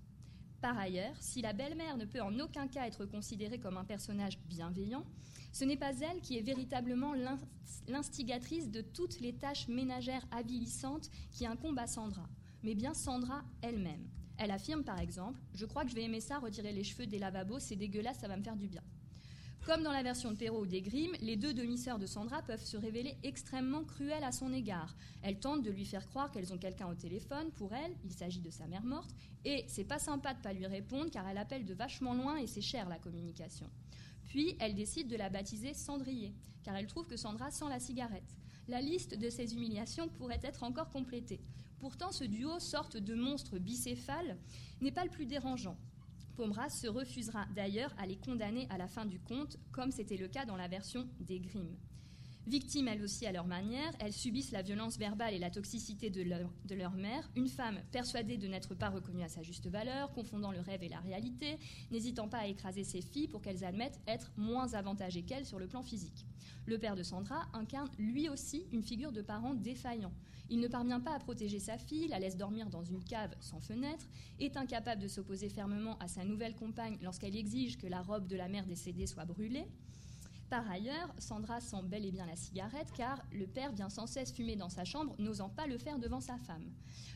Par 0.60 0.78
ailleurs, 0.78 1.14
si 1.20 1.42
la 1.42 1.52
belle-mère 1.52 1.96
ne 1.96 2.04
peut 2.04 2.20
en 2.20 2.38
aucun 2.38 2.66
cas 2.66 2.86
être 2.86 3.04
considérée 3.04 3.58
comme 3.58 3.76
un 3.76 3.84
personnage 3.84 4.38
bienveillant, 4.48 5.04
ce 5.52 5.64
n'est 5.64 5.76
pas 5.76 5.92
elle 6.00 6.20
qui 6.20 6.36
est 6.38 6.42
véritablement 6.42 7.14
l'instigatrice 7.88 8.70
de 8.70 8.80
toutes 8.80 9.20
les 9.20 9.34
tâches 9.34 9.68
ménagères 9.68 10.26
avilissantes 10.30 11.10
qui 11.30 11.46
incombent 11.46 11.78
à 11.78 11.86
Sandra, 11.86 12.28
mais 12.62 12.74
bien 12.74 12.94
Sandra 12.94 13.42
elle-même. 13.62 14.06
Elle 14.38 14.50
affirme 14.50 14.84
par 14.84 15.00
exemple 15.00 15.40
Je 15.54 15.64
crois 15.64 15.84
que 15.84 15.90
je 15.90 15.94
vais 15.94 16.04
aimer 16.04 16.20
ça, 16.20 16.38
retirer 16.38 16.72
les 16.72 16.84
cheveux 16.84 17.06
des 17.06 17.18
lavabos, 17.18 17.58
c'est 17.58 17.76
dégueulasse, 17.76 18.18
ça 18.18 18.28
va 18.28 18.36
me 18.36 18.42
faire 18.42 18.56
du 18.56 18.66
bien. 18.66 18.82
Comme 19.66 19.82
dans 19.82 19.90
la 19.90 20.04
version 20.04 20.30
de 20.30 20.36
Perrault 20.36 20.60
ou 20.60 20.66
des 20.66 20.80
Grimm, 20.80 21.10
les 21.20 21.34
deux 21.36 21.52
demi-sœurs 21.52 21.98
de 21.98 22.06
Sandra 22.06 22.40
peuvent 22.42 22.64
se 22.64 22.76
révéler 22.76 23.16
extrêmement 23.24 23.82
cruelles 23.82 24.22
à 24.22 24.30
son 24.30 24.52
égard. 24.52 24.94
Elles 25.22 25.40
tentent 25.40 25.64
de 25.64 25.72
lui 25.72 25.84
faire 25.84 26.06
croire 26.06 26.30
qu'elles 26.30 26.52
ont 26.52 26.58
quelqu'un 26.58 26.86
au 26.86 26.94
téléphone. 26.94 27.50
Pour 27.56 27.74
elle, 27.74 27.90
il 28.04 28.12
s'agit 28.12 28.40
de 28.40 28.50
sa 28.50 28.68
mère 28.68 28.84
morte. 28.84 29.10
Et 29.44 29.64
c'est 29.66 29.82
pas 29.82 29.98
sympa 29.98 30.34
de 30.34 30.40
pas 30.40 30.52
lui 30.52 30.66
répondre 30.66 31.10
car 31.10 31.26
elle 31.26 31.38
appelle 31.38 31.64
de 31.64 31.74
vachement 31.74 32.14
loin 32.14 32.36
et 32.36 32.46
c'est 32.46 32.60
cher 32.60 32.88
la 32.88 33.00
communication. 33.00 33.68
Puis 34.26 34.54
elle 34.60 34.76
décide 34.76 35.08
de 35.08 35.16
la 35.16 35.30
baptiser 35.30 35.74
Cendrier 35.74 36.32
car 36.62 36.76
elle 36.76 36.86
trouve 36.86 37.08
que 37.08 37.16
Sandra 37.16 37.50
sent 37.50 37.68
la 37.68 37.80
cigarette. 37.80 38.36
La 38.68 38.80
liste 38.80 39.18
de 39.18 39.30
ces 39.30 39.52
humiliations 39.52 40.08
pourrait 40.08 40.40
être 40.44 40.62
encore 40.62 40.90
complétée. 40.90 41.40
Pourtant, 41.78 42.10
ce 42.12 42.24
duo, 42.24 42.58
sorte 42.58 42.96
de 42.96 43.14
monstre 43.14 43.58
bicéphale, 43.58 44.38
n'est 44.80 44.92
pas 44.92 45.04
le 45.04 45.10
plus 45.10 45.26
dérangeant. 45.26 45.76
Pomera 46.36 46.68
se 46.68 46.86
refusera 46.86 47.46
d'ailleurs 47.54 47.94
à 47.98 48.06
les 48.06 48.16
condamner 48.16 48.66
à 48.70 48.78
la 48.78 48.88
fin 48.88 49.06
du 49.06 49.18
conte, 49.18 49.56
comme 49.72 49.90
c'était 49.90 50.16
le 50.16 50.28
cas 50.28 50.44
dans 50.44 50.56
la 50.56 50.68
version 50.68 51.08
des 51.20 51.40
Grimm. 51.40 51.76
Victimes 52.46 52.86
elles 52.86 53.02
aussi 53.02 53.26
à 53.26 53.32
leur 53.32 53.46
manière, 53.46 53.92
elles 53.98 54.12
subissent 54.12 54.52
la 54.52 54.62
violence 54.62 54.98
verbale 54.98 55.34
et 55.34 55.38
la 55.40 55.50
toxicité 55.50 56.10
de 56.10 56.22
leur, 56.22 56.92
mère, 56.92 57.28
une 57.34 57.48
femme 57.48 57.80
persuadée 57.90 58.36
de 58.36 58.46
n'être 58.46 58.76
pas 58.76 58.88
reconnue 58.88 59.24
à 59.24 59.28
sa 59.28 59.42
juste 59.42 59.66
valeur, 59.66 60.12
confondant 60.12 60.52
le 60.52 60.60
rêve 60.60 60.84
et 60.84 60.88
la 60.88 61.00
réalité, 61.00 61.58
n'hésitant 61.90 62.28
pas 62.28 62.38
à 62.38 62.46
écraser 62.46 62.84
ses 62.84 63.00
filles 63.00 63.26
pour 63.26 63.42
qu'elles 63.42 63.64
admettent 63.64 64.00
être 64.06 64.30
moins 64.36 64.74
avantagées 64.74 65.22
qu'elles 65.22 65.44
sur 65.44 65.58
le 65.58 65.66
plan 65.66 65.82
physique. 65.82 66.24
Le 66.66 66.78
père 66.78 66.94
de 66.94 67.02
Sandra 67.02 67.48
incarne 67.52 67.90
lui 67.98 68.28
aussi 68.28 68.66
une 68.70 68.84
figure 68.84 69.10
de 69.10 69.22
parent 69.22 69.54
défaillant. 69.54 70.12
Il 70.48 70.60
ne 70.60 70.68
parvient 70.68 71.00
pas 71.00 71.14
à 71.14 71.18
protéger 71.18 71.58
sa 71.58 71.76
fille, 71.76 72.06
la 72.06 72.20
laisse 72.20 72.36
dormir 72.36 72.70
dans 72.70 72.84
une 72.84 73.02
cave 73.02 73.34
sans 73.40 73.60
fenêtre, 73.60 74.06
est 74.38 74.56
incapable 74.56 75.02
de 75.02 75.08
s'opposer 75.08 75.48
fermement 75.48 75.98
à 75.98 76.06
sa 76.06 76.24
nouvelle 76.24 76.54
compagne 76.54 76.98
lorsqu'elle 77.02 77.34
exige 77.34 77.76
que 77.76 77.88
la 77.88 78.02
robe 78.02 78.28
de 78.28 78.36
la 78.36 78.46
mère 78.46 78.66
décédée 78.66 79.08
soit 79.08 79.24
brûlée. 79.24 79.66
Par 80.50 80.70
ailleurs, 80.70 81.12
Sandra 81.18 81.60
sent 81.60 81.82
bel 81.84 82.04
et 82.04 82.12
bien 82.12 82.24
la 82.24 82.36
cigarette 82.36 82.92
car 82.96 83.20
le 83.32 83.46
père 83.46 83.72
vient 83.72 83.88
sans 83.88 84.06
cesse 84.06 84.32
fumer 84.32 84.54
dans 84.54 84.68
sa 84.68 84.84
chambre, 84.84 85.16
n'osant 85.18 85.48
pas 85.48 85.66
le 85.66 85.76
faire 85.76 85.98
devant 85.98 86.20
sa 86.20 86.38
femme. 86.38 86.70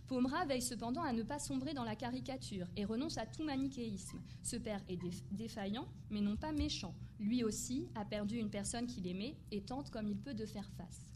Pomera 0.09 0.45
veille 0.47 0.63
cependant 0.63 1.03
à 1.03 1.13
ne 1.13 1.23
pas 1.23 1.39
sombrer 1.39 1.73
dans 1.73 1.85
la 1.85 1.95
caricature 1.95 2.67
et 2.77 2.85
renonce 2.85 3.19
à 3.19 3.27
tout 3.27 3.45
manichéisme. 3.45 4.21
Ce 4.43 4.57
père 4.57 4.83
est 4.89 4.99
défaillant, 5.31 5.87
mais 6.11 6.21
non 6.21 6.37
pas 6.37 6.51
méchant. 6.51 6.93
Lui 7.21 7.45
aussi 7.45 7.87
a 7.95 8.05
perdu 8.05 8.37
une 8.37 8.51
personne 8.51 8.89
qu'il 8.89 9.07
aimait 9.07 9.37
et 9.53 9.61
tente 9.61 9.91
comme 9.91 10.09
il 10.09 10.19
peut 10.19 10.35
de 10.35 10.47
faire 10.47 10.69
face. 10.77 11.15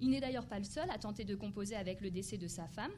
Il 0.00 0.10
n'est 0.10 0.20
d'ailleurs 0.20 0.48
pas 0.48 0.58
le 0.58 0.64
seul 0.64 0.90
à 0.90 0.98
tenter 0.98 1.24
de 1.24 1.36
composer 1.36 1.76
avec 1.76 2.00
le 2.00 2.10
décès 2.10 2.38
de 2.38 2.48
sa 2.48 2.66
femme 2.66 2.90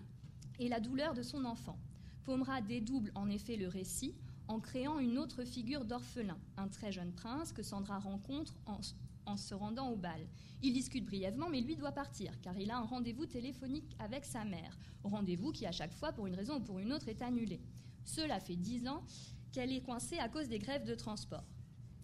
et 0.59 0.71
la 0.71 0.81
douleur 0.81 1.13
de 1.13 1.23
son 1.23 1.45
enfant. 1.45 1.79
Pomera 2.25 2.63
dédouble 2.63 3.13
en 3.15 3.29
effet 3.29 3.57
le 3.57 3.69
récit 3.69 4.15
en 4.49 4.61
créant 4.61 4.99
une 4.99 5.19
autre 5.19 5.45
figure 5.45 5.85
d'orphelin, 5.85 6.39
un 6.57 6.69
très 6.69 6.93
jeune 6.93 7.13
prince 7.13 7.53
que 7.53 7.63
Sandra 7.63 7.99
rencontre 7.99 8.55
en, 8.67 9.37
se 9.37 9.55
rendant 9.55 9.91
au 9.91 9.97
bal. 9.97 10.21
Il 10.63 10.73
discute 10.73 11.07
brièvement, 11.07 11.49
mais 11.49 11.61
lui 11.61 11.77
doit 11.77 11.93
partir, 11.93 12.33
car 12.43 12.57
il 12.59 12.71
a 12.71 12.79
un 12.79 12.85
rendez-vous 12.85 13.27
téléphonique 13.27 13.97
avec 13.99 14.25
sa 14.25 14.45
mère. 14.45 14.79
Rendez-vous 15.03 15.53
qui, 15.53 15.67
à 15.67 15.73
chaque 15.73 15.95
fois, 15.95 16.13
pour 16.13 16.27
une 16.27 16.35
raison 16.35 16.57
ou 16.57 16.61
pour 16.61 16.79
une 16.79 16.93
autre, 16.93 17.09
est 17.09 17.23
annulé. 17.23 17.61
Cela 18.05 18.39
fait 18.39 18.57
dix 18.57 18.87
ans 18.87 19.03
qu'elle 19.53 19.73
est 19.73 19.83
coincée 19.83 20.19
à 20.19 20.29
cause 20.29 20.49
des 20.49 20.59
grèves 20.59 20.85
de 20.85 20.95
transport 20.95 21.45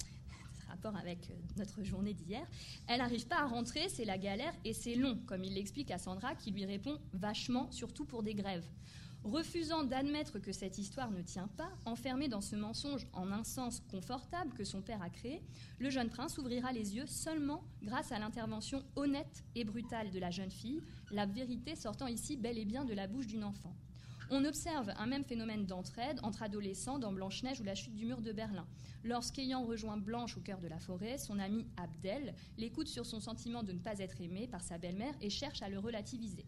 rapport 0.69 0.97
avec 0.97 1.31
euh, 1.31 1.35
notre 1.57 1.83
journée 1.83 2.15
d'hier. 2.15 2.47
Elle 2.87 2.99
n'arrive 2.99 3.27
pas 3.27 3.41
à 3.41 3.47
rentrer, 3.47 3.89
c'est 3.89 4.05
la 4.05 4.19
galère 4.19 4.55
et 4.65 4.73
c'est 4.73 4.95
long, 4.95 5.19
comme 5.27 5.45
il 5.45 5.55
l'explique 5.55 5.91
à 5.91 5.99
Sandra, 5.99 6.35
qui 6.35 6.53
lui 6.53 6.65
répond 6.65 6.99
vachement, 7.13 7.71
surtout 7.71 8.05
pour 8.05 8.23
des 8.23 8.35
grèves. 8.35 8.67
Refusant 9.25 9.85
d'admettre 9.85 10.39
que 10.39 10.51
cette 10.51 10.79
histoire 10.79 11.11
ne 11.11 11.21
tient 11.21 11.49
pas, 11.49 11.71
enfermé 11.85 12.29
dans 12.29 12.41
ce 12.41 12.57
mensonge 12.57 13.07
en 13.13 13.31
un 13.31 13.45
sens 13.45 13.83
confortable 13.91 14.55
que 14.55 14.65
son 14.65 14.81
père 14.81 15.03
a 15.03 15.11
créé, 15.11 15.43
le 15.79 15.91
jeune 15.91 16.09
prince 16.09 16.39
ouvrira 16.39 16.73
les 16.73 16.97
yeux 16.97 17.07
seulement 17.07 17.63
grâce 17.83 18.13
à 18.13 18.19
l'intervention 18.19 18.83
honnête 18.97 19.45
et 19.55 19.65
brutale 19.65 20.11
de 20.11 20.19
la 20.19 20.31
jeune 20.31 20.51
fille, 20.51 20.83
la 21.11 21.27
vérité 21.27 21.77
sortant 21.77 22.07
ici 22.07 22.39
bel 22.39 22.57
et 22.57 22.65
bien 22.65 22.87
de 22.87 22.95
la 22.95 23.07
bouche 23.07 23.27
d'une 23.27 23.45
enfant. 23.45 23.77
On 24.31 24.45
observe 24.45 24.91
un 24.97 25.07
même 25.07 25.25
phénomène 25.25 25.67
d'entraide 25.67 26.21
entre 26.23 26.43
adolescents 26.43 26.99
dans 26.99 27.13
Blanche-Neige 27.13 27.61
ou 27.61 27.65
la 27.65 27.75
chute 27.75 27.97
du 27.97 28.07
mur 28.07 28.23
de 28.23 28.33
Berlin. 28.33 28.67
Lorsqu'ayant 29.05 29.65
rejoint 29.65 29.99
Blanche 29.99 30.39
au 30.39 30.41
cœur 30.41 30.61
de 30.61 30.69
la 30.69 30.79
forêt, 30.79 31.19
son 31.19 31.39
ami 31.41 31.67
Abdel 31.77 32.35
l'écoute 32.57 32.89
sur 32.89 33.05
son 33.05 33.21
sentiment 33.21 33.65
de 33.65 33.73
ne 33.73 33.81
pas 33.81 33.99
être 33.99 34.21
aimé 34.21 34.49
par 34.49 34.63
sa 34.63 34.79
belle-mère 34.79 35.15
et 35.21 35.31
cherche 35.31 35.63
à 35.63 35.69
le 35.69 35.79
relativiser. 35.79 36.47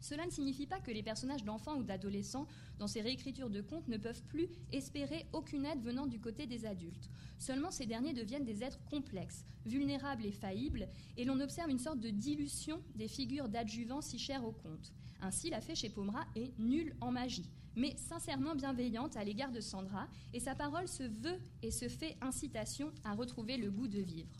Cela 0.00 0.26
ne 0.26 0.30
signifie 0.30 0.66
pas 0.66 0.80
que 0.80 0.90
les 0.90 1.02
personnages 1.02 1.44
d'enfants 1.44 1.76
ou 1.76 1.82
d'adolescents 1.82 2.46
dans 2.78 2.86
ces 2.86 3.00
réécritures 3.00 3.50
de 3.50 3.60
contes 3.60 3.88
ne 3.88 3.96
peuvent 3.96 4.22
plus 4.24 4.48
espérer 4.72 5.26
aucune 5.32 5.64
aide 5.64 5.82
venant 5.82 6.06
du 6.06 6.20
côté 6.20 6.46
des 6.46 6.66
adultes. 6.66 7.10
Seulement 7.38 7.70
ces 7.70 7.86
derniers 7.86 8.14
deviennent 8.14 8.44
des 8.44 8.62
êtres 8.62 8.84
complexes, 8.84 9.44
vulnérables 9.66 10.26
et 10.26 10.32
faillibles, 10.32 10.88
et 11.16 11.24
l'on 11.24 11.40
observe 11.40 11.70
une 11.70 11.78
sorte 11.78 12.00
de 12.00 12.10
dilution 12.10 12.82
des 12.94 13.08
figures 13.08 13.48
d'adjuvants 13.48 14.00
si 14.00 14.18
chères 14.18 14.44
aux 14.44 14.52
contes. 14.52 14.92
Ainsi, 15.20 15.50
la 15.50 15.60
fée 15.60 15.74
chez 15.74 15.90
Pomera 15.90 16.24
est 16.36 16.56
nulle 16.58 16.94
en 17.00 17.10
magie, 17.10 17.50
mais 17.74 17.96
sincèrement 17.96 18.54
bienveillante 18.54 19.16
à 19.16 19.24
l'égard 19.24 19.52
de 19.52 19.60
Sandra, 19.60 20.08
et 20.32 20.40
sa 20.40 20.54
parole 20.54 20.88
se 20.88 21.02
veut 21.02 21.38
et 21.62 21.70
se 21.70 21.88
fait 21.88 22.16
incitation 22.20 22.92
à 23.04 23.14
retrouver 23.14 23.56
le 23.56 23.70
goût 23.70 23.88
de 23.88 24.00
vivre. 24.00 24.30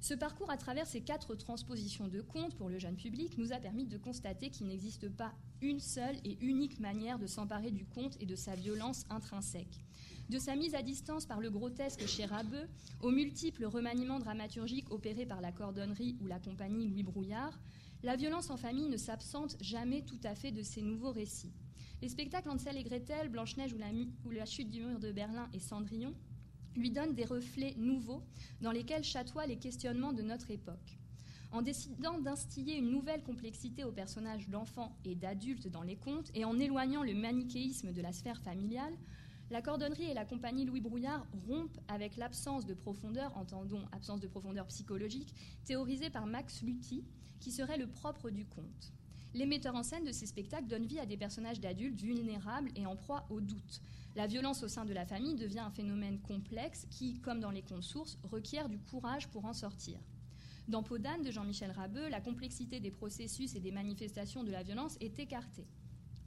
Ce 0.00 0.14
parcours 0.14 0.50
à 0.50 0.56
travers 0.56 0.86
ces 0.86 1.00
quatre 1.00 1.34
transpositions 1.34 2.08
de 2.08 2.20
contes 2.20 2.54
pour 2.56 2.68
le 2.68 2.78
jeune 2.78 2.96
public 2.96 3.38
nous 3.38 3.52
a 3.52 3.56
permis 3.56 3.86
de 3.86 3.96
constater 3.96 4.50
qu'il 4.50 4.66
n'existe 4.66 5.08
pas 5.08 5.32
une 5.62 5.80
seule 5.80 6.16
et 6.24 6.36
unique 6.40 6.78
manière 6.80 7.18
de 7.18 7.26
s'emparer 7.26 7.70
du 7.70 7.86
conte 7.86 8.16
et 8.20 8.26
de 8.26 8.36
sa 8.36 8.54
violence 8.54 9.04
intrinsèque. 9.10 9.80
De 10.28 10.38
sa 10.38 10.56
mise 10.56 10.74
à 10.74 10.82
distance 10.82 11.24
par 11.24 11.40
le 11.40 11.50
grotesque 11.50 12.06
chez 12.06 12.24
Rabeux 12.24 12.68
aux 13.00 13.10
multiples 13.10 13.64
remaniements 13.64 14.18
dramaturgiques 14.18 14.90
opérés 14.90 15.26
par 15.26 15.40
la 15.40 15.52
cordonnerie 15.52 16.16
ou 16.20 16.26
la 16.26 16.40
compagnie 16.40 16.88
Louis 16.88 17.04
Brouillard, 17.04 17.58
la 18.02 18.16
violence 18.16 18.50
en 18.50 18.56
famille 18.56 18.88
ne 18.88 18.96
s'absente 18.96 19.56
jamais 19.60 20.02
tout 20.02 20.20
à 20.24 20.34
fait 20.34 20.52
de 20.52 20.62
ces 20.62 20.82
nouveaux 20.82 21.12
récits. 21.12 21.52
Les 22.02 22.08
spectacles 22.08 22.50
Hansel 22.50 22.76
et 22.76 22.82
Gretel, 22.82 23.30
Blanche-Neige 23.30 23.72
ou 23.72 23.78
la, 23.78 23.86
ou 24.24 24.30
la 24.30 24.44
chute 24.44 24.70
du 24.70 24.82
mur 24.82 24.98
de 24.98 25.12
Berlin 25.12 25.48
et 25.54 25.60
Cendrillon 25.60 26.14
lui 26.76 26.90
donnent 26.90 27.14
des 27.14 27.24
reflets 27.24 27.74
nouveaux 27.76 28.22
dans 28.60 28.72
lesquels 28.72 29.04
chatoient 29.04 29.46
les 29.46 29.56
questionnements 29.56 30.12
de 30.12 30.22
notre 30.22 30.50
époque. 30.50 30.98
En 31.52 31.62
décidant 31.62 32.18
d'instiller 32.18 32.76
une 32.76 32.90
nouvelle 32.90 33.22
complexité 33.22 33.84
aux 33.84 33.92
personnages 33.92 34.48
d'enfants 34.48 34.96
et 35.04 35.14
d'adultes 35.14 35.68
dans 35.68 35.82
les 35.82 35.96
contes 35.96 36.30
et 36.34 36.44
en 36.44 36.58
éloignant 36.58 37.02
le 37.02 37.14
manichéisme 37.14 37.92
de 37.92 38.02
la 38.02 38.12
sphère 38.12 38.40
familiale, 38.40 38.92
la 39.50 39.62
cordonnerie 39.62 40.10
et 40.10 40.14
la 40.14 40.24
compagnie 40.24 40.64
Louis 40.64 40.80
Brouillard 40.80 41.24
rompent 41.46 41.78
avec 41.86 42.16
l'absence 42.16 42.66
de 42.66 42.74
profondeur, 42.74 43.36
entendons 43.36 43.84
absence 43.92 44.20
de 44.20 44.26
profondeur 44.26 44.66
psychologique, 44.66 45.34
théorisée 45.64 46.10
par 46.10 46.26
Max 46.26 46.62
Luthi, 46.62 47.04
qui 47.38 47.52
serait 47.52 47.78
le 47.78 47.86
propre 47.86 48.30
du 48.30 48.44
conte. 48.44 48.92
Les 49.34 49.46
metteurs 49.46 49.76
en 49.76 49.82
scène 49.82 50.04
de 50.04 50.12
ces 50.12 50.26
spectacles 50.26 50.66
donnent 50.66 50.86
vie 50.86 50.98
à 50.98 51.06
des 51.06 51.16
personnages 51.16 51.60
d'adultes 51.60 52.00
vulnérables 52.00 52.70
et 52.74 52.86
en 52.86 52.96
proie 52.96 53.26
au 53.30 53.40
doute. 53.40 53.82
La 54.16 54.26
violence 54.26 54.62
au 54.62 54.68
sein 54.68 54.86
de 54.86 54.94
la 54.94 55.04
famille 55.04 55.34
devient 55.34 55.58
un 55.58 55.70
phénomène 55.70 56.18
complexe 56.20 56.86
qui, 56.90 57.20
comme 57.20 57.38
dans 57.38 57.50
les 57.50 57.60
contes 57.60 57.82
sources, 57.82 58.18
requiert 58.22 58.70
du 58.70 58.78
courage 58.78 59.28
pour 59.28 59.44
en 59.44 59.52
sortir. 59.52 60.00
Dans 60.68 60.82
Peau 60.82 60.96
de 60.96 61.30
Jean-Michel 61.30 61.70
Rabeux, 61.70 62.08
la 62.08 62.22
complexité 62.22 62.80
des 62.80 62.90
processus 62.90 63.54
et 63.54 63.60
des 63.60 63.72
manifestations 63.72 64.42
de 64.42 64.50
la 64.50 64.62
violence 64.62 64.96
est 65.00 65.18
écartée. 65.18 65.66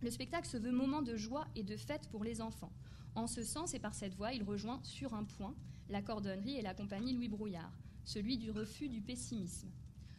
Le 0.02 0.12
spectacle 0.12 0.48
se 0.48 0.58
veut 0.58 0.72
moment 0.72 1.02
de 1.02 1.16
joie 1.16 1.48
et 1.56 1.64
de 1.64 1.76
fête 1.76 2.08
pour 2.10 2.24
les 2.24 2.42
enfants. 2.42 2.72
En 3.16 3.26
ce 3.26 3.44
sens 3.44 3.74
et 3.74 3.80
par 3.80 3.96
cette 3.96 4.14
voie, 4.14 4.34
il 4.34 4.44
rejoint 4.44 4.80
sur 4.84 5.16
un 5.16 5.24
point 5.24 5.56
la 5.90 6.04
cordonnerie 6.04 6.58
et 6.58 6.62
la 6.62 6.76
compagnie 6.76 7.14
Louis 7.14 7.28
Brouillard, 7.28 7.74
celui 8.06 8.38
du 8.38 8.52
refus 8.52 8.88
du 8.88 9.02
pessimisme. 9.02 9.72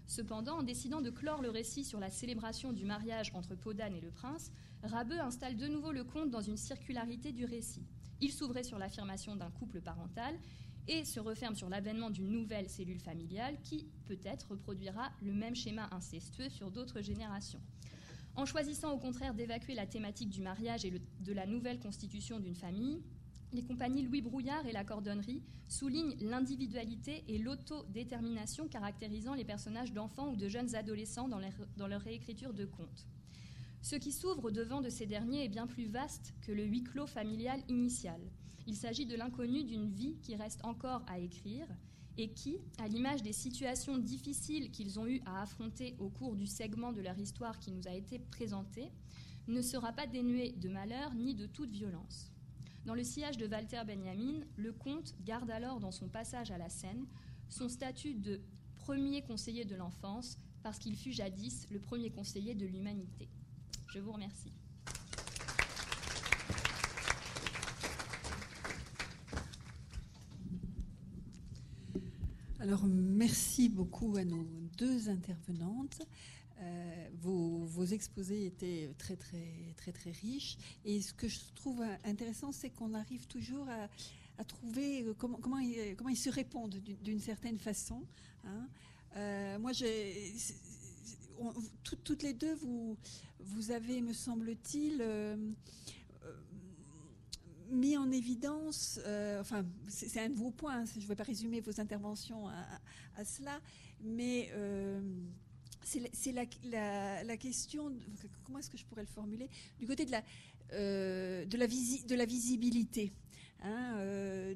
Cependant, 0.09 0.59
en 0.59 0.62
décidant 0.64 1.01
de 1.01 1.11
clore 1.11 1.41
le 1.41 1.51
récit 1.51 1.85
sur 1.85 2.01
la 2.01 2.11
célébration 2.11 2.73
du 2.73 2.85
mariage 2.85 3.31
entre 3.33 3.55
Podane 3.55 3.95
et 3.95 4.01
le 4.01 4.11
prince, 4.11 4.51
Rabeux 4.83 5.20
installe 5.20 5.57
de 5.57 5.66
nouveau 5.66 5.93
le 5.93 6.05
conte 6.05 6.31
dans 6.31 6.41
une 6.41 6.57
circularité 6.57 7.33
du 7.33 7.45
récit. 7.45 7.85
Il 8.20 8.33
s'ouvrait 8.33 8.64
sur 8.64 8.78
l'affirmation 8.78 9.37
d'un 9.37 9.51
couple 9.51 9.81
parental 9.81 10.35
et 10.89 11.05
se 11.05 11.20
referme 11.20 11.55
sur 11.55 11.68
l'avènement 11.68 12.09
d'une 12.09 12.31
nouvelle 12.31 12.68
cellule 12.68 13.01
familiale 13.01 13.59
qui, 13.62 13.87
peut-être, 14.07 14.49
reproduira 14.51 15.11
le 15.22 15.35
même 15.35 15.55
schéma 15.55 15.89
incestueux 15.93 16.49
sur 16.49 16.70
d'autres 16.70 17.03
générations. 17.03 17.61
En 18.37 18.47
choisissant 18.47 18.93
au 18.93 18.99
contraire 18.99 19.35
d'évacuer 19.35 19.74
la 19.74 19.87
thématique 19.87 20.31
du 20.31 20.41
mariage 20.41 20.85
et 20.87 20.93
de 21.20 21.33
la 21.33 21.47
nouvelle 21.47 21.78
constitution 21.78 22.41
d'une 22.41 22.55
famille, 22.55 23.03
les 23.53 23.62
compagnies 23.62 24.03
Louis 24.03 24.22
Brouillard 24.22 24.66
et 24.66 24.72
la 24.72 24.85
Cordonnerie 24.85 25.43
soulignent 25.68 26.16
l'individualité 26.20 27.24
et 27.28 27.39
l'autodétermination 27.39 28.68
caractérisant 28.68 29.35
les 29.35 29.45
personnages 29.45 29.93
d'enfants 29.93 30.31
ou 30.31 30.37
de 30.37 30.49
jeunes 30.49 30.74
adolescents 30.74 31.28
dans, 31.28 31.41
dans 31.76 31.87
leur 31.87 32.01
réécriture 32.01 32.55
de 32.55 32.64
contes. 32.64 33.07
Ce 33.83 33.97
qui 33.97 34.12
s'ouvre 34.12 34.51
devant 34.51 34.83
de 34.83 34.91
ces 34.91 35.07
derniers 35.07 35.45
est 35.45 35.49
bien 35.49 35.66
plus 35.66 35.87
vaste 35.87 36.35
que 36.43 36.53
le 36.53 36.64
huis 36.64 36.83
clos 36.83 37.07
familial 37.07 37.61
initial. 37.68 38.20
Il 38.66 38.76
s'agit 38.76 39.07
de 39.07 39.16
l'inconnu 39.16 39.64
d'une 39.64 39.91
vie 39.91 40.18
qui 40.22 40.37
reste 40.37 40.64
encore 40.64 41.03
à 41.07 41.18
écrire 41.18 41.66
et 42.18 42.31
qui, 42.33 42.59
à 42.78 42.89
l'image 42.89 43.22
des 43.22 43.33
situations 43.33 43.97
difficiles 43.97 44.70
qu'ils 44.70 45.01
ont 45.01 45.07
eu 45.07 45.22
à 45.24 45.41
affronter 45.43 45.97
au 45.99 46.11
cours 46.11 46.37
du 46.37 46.47
segment 46.47 46.93
de 46.93 47.01
leur 47.01 47.18
histoire 47.18 47.59
qui 47.59 47.72
nous 47.72 47.89
a 47.89 47.95
été 47.95 48.18
présenté, 48.18 48.93
ne 49.49 49.62
sera 49.62 49.93
pas 49.93 50.07
dénué 50.07 50.53
de 50.53 50.68
malheur 50.68 51.14
ni 51.14 51.35
de 51.35 51.47
toute 51.47 51.70
violence. 51.70 52.31
Dans 52.85 52.95
le 52.95 53.03
sillage 53.03 53.39
de 53.39 53.47
Walter 53.47 53.83
Benjamin, 53.87 54.41
le 54.57 54.72
comte 54.72 55.14
garde 55.24 55.51
alors 55.51 55.81
dans 55.81 55.91
son 55.91 56.09
passage 56.09 56.51
à 56.51 56.59
la 56.59 56.68
scène 56.68 57.07
son 57.49 57.68
statut 57.68 58.14
de 58.14 58.41
premier 58.76 59.22
conseiller 59.22 59.64
de 59.64 59.74
l'enfance 59.74 60.39
parce 60.62 60.78
qu'il 60.78 60.97
fut 60.97 61.12
jadis 61.12 61.66
le 61.70 61.81
premier 61.81 62.11
conseiller 62.11 62.55
de 62.55 62.66
l'humanité. 62.66 63.28
Je 63.93 63.99
vous 63.99 64.12
remercie. 64.12 64.53
Alors, 72.61 72.84
merci 72.86 73.68
beaucoup 73.68 74.16
à 74.16 74.24
nos 74.24 74.45
deux 74.78 75.09
intervenantes. 75.09 76.03
Euh, 76.61 77.09
vos, 77.20 77.84
exposés 77.86 78.47
étaient 78.47 78.91
très, 78.97 79.16
très, 79.16 79.74
très, 79.76 79.91
très 79.91 80.12
riches. 80.12 80.57
Et 80.84 81.01
ce 81.01 81.12
que 81.12 81.26
je 81.26 81.41
trouve 81.57 81.82
intéressant, 82.05 82.53
c'est 82.53 82.70
qu'on 82.70 82.95
arrive 82.95 83.26
toujours 83.26 83.66
à, 84.38 84.45
trouver 84.45 85.03
euh, 85.03 85.14
comment, 85.18 85.38
comment, 85.38 85.59
ils, 85.59 86.16
se 86.16 86.30
répondent 86.30 86.76
d'une 87.03 87.20
certaine 87.20 87.59
façon. 87.59 88.05
Hein. 88.45 88.68
Euh, 89.16 89.59
moi, 89.59 89.72
j'ai. 89.72 90.32
Toutes 91.82 92.22
les 92.22 92.34
deux, 92.34 92.55
vous, 92.55 93.70
avez, 93.70 94.01
me 94.01 94.12
semble-t-il, 94.12 95.03
mis 97.70 97.97
en 97.97 98.11
évidence, 98.11 99.01
euh, 99.07 99.41
enfin, 99.41 99.64
c'est 99.88 100.20
un 100.20 100.28
de 100.28 100.34
vos 100.34 100.51
points, 100.51 100.84
je 100.84 101.01
ne 101.01 101.07
vais 101.07 101.14
pas 101.16 101.24
résumer 101.24 101.61
vos 101.61 101.80
interventions 101.80 102.49
à, 102.49 103.24
cela, 103.24 103.61
mais 104.03 104.51
euh, 104.53 105.01
c'est 105.82 106.32
la, 106.32 106.47
question, 107.36 107.93
comment 108.45 108.59
est-ce 108.59 108.70
que 108.70 108.78
je 108.78 108.84
pourrais 108.84 109.03
le 109.03 109.09
formuler, 109.09 109.49
du 109.78 109.86
côté 109.86 110.07
euh, 110.72 111.45
de 111.45 112.14
la 112.14 112.24
visibilité. 112.24 113.12
Hein, 113.63 114.55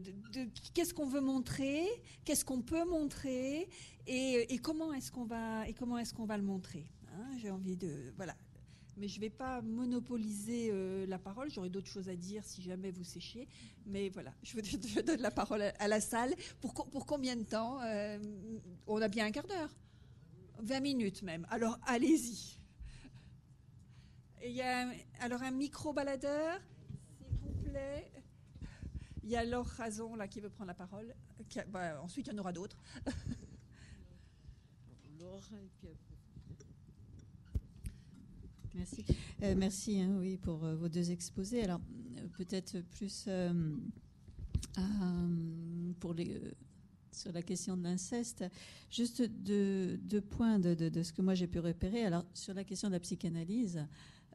qu'est-ce 0.72 0.94
qu'on 0.94 1.06
veut 1.06 1.20
montrer, 1.20 1.86
qu'est-ce 2.24 2.44
qu'on 2.44 2.62
peut 2.62 2.84
montrer, 2.84 3.68
et, 4.06 4.58
comment 4.62 4.92
est-ce 4.94 5.12
qu'on 5.12 5.24
va, 5.24 5.68
et 5.68 5.74
comment 5.74 5.98
est-ce 5.98 6.14
qu'on 6.14 6.24
va 6.24 6.36
le 6.38 6.42
montrer. 6.42 6.86
Hein, 7.12 7.36
j'ai 7.38 7.50
envie 7.50 7.76
de, 7.76 8.12
voilà, 8.16 8.34
mais 8.96 9.08
je 9.08 9.16
ne 9.16 9.20
vais 9.22 9.30
pas 9.30 9.60
monopoliser 9.62 10.70
euh, 10.70 11.06
la 11.06 11.18
parole. 11.18 11.50
J'aurai 11.50 11.68
d'autres 11.68 11.88
choses 11.88 12.08
à 12.08 12.16
dire 12.16 12.44
si 12.44 12.62
jamais 12.62 12.90
vous 12.90 13.04
séchez. 13.04 13.48
Mais 13.86 14.08
voilà, 14.08 14.32
je, 14.42 14.54
vous, 14.54 15.02
donne 15.02 15.20
la 15.20 15.30
parole 15.30 15.62
à, 15.78 15.88
la 15.88 16.00
salle. 16.00 16.34
Pour, 16.60 16.72
pour 16.72 17.06
combien 17.06 17.36
de 17.36 17.42
temps 17.42 17.80
euh, 17.82 18.18
On 18.86 19.00
a 19.02 19.08
bien 19.08 19.26
un 19.26 19.30
quart 19.30 19.46
d'heure 19.46 19.70
20 20.60 20.80
minutes 20.80 21.22
même. 21.22 21.46
Alors 21.50 21.78
allez-y. 21.86 22.58
Il 24.44 24.52
y 24.52 24.62
a 24.62 24.88
alors 25.20 25.42
un 25.42 25.50
micro-baladeur, 25.50 26.60
s'il 27.18 27.38
vous 27.38 27.70
plaît. 27.70 28.13
Il 29.24 29.30
y 29.30 29.36
a 29.36 29.44
Laure 29.44 29.66
Razon 29.66 30.14
là, 30.16 30.28
qui 30.28 30.40
veut 30.40 30.50
prendre 30.50 30.68
la 30.68 30.74
parole. 30.74 31.14
Bah, 31.68 32.00
ensuite, 32.02 32.26
il 32.26 32.32
y 32.32 32.36
en 32.36 32.38
aura 32.38 32.52
d'autres. 32.52 32.78
Merci. 38.74 39.04
Euh, 39.42 39.54
merci 39.56 40.00
hein, 40.00 40.16
oui, 40.18 40.36
pour 40.36 40.64
euh, 40.64 40.74
vos 40.74 40.88
deux 40.88 41.10
exposés. 41.10 41.62
Alors, 41.62 41.80
euh, 42.18 42.26
peut-être 42.36 42.80
plus 42.90 43.28
pour 46.00 46.12
les, 46.12 46.40
sur 47.12 47.32
la 47.32 47.42
question 47.42 47.76
de 47.76 47.84
l'inceste, 47.84 48.44
juste 48.90 49.22
deux, 49.22 49.98
points 50.30 50.58
de, 50.58 50.74
de, 50.74 51.02
ce 51.02 51.12
que 51.12 51.22
moi 51.22 51.34
j'ai 51.34 51.46
pu 51.46 51.60
repérer. 51.60 52.04
Alors, 52.04 52.24
sur 52.34 52.52
la 52.52 52.64
question 52.64 52.88
de 52.88 52.94
la 52.94 53.00
psychanalyse, 53.00 53.86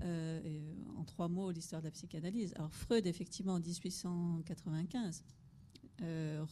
en 0.02 1.04
trois 1.06 1.28
mots, 1.28 1.52
l'histoire 1.52 1.82
de 1.82 1.88
la 1.88 1.92
psychanalyse. 1.92 2.54
Alors, 2.56 2.74
Freud, 2.74 3.06
effectivement, 3.06 3.54
en 3.54 3.60
1895, 3.60 5.24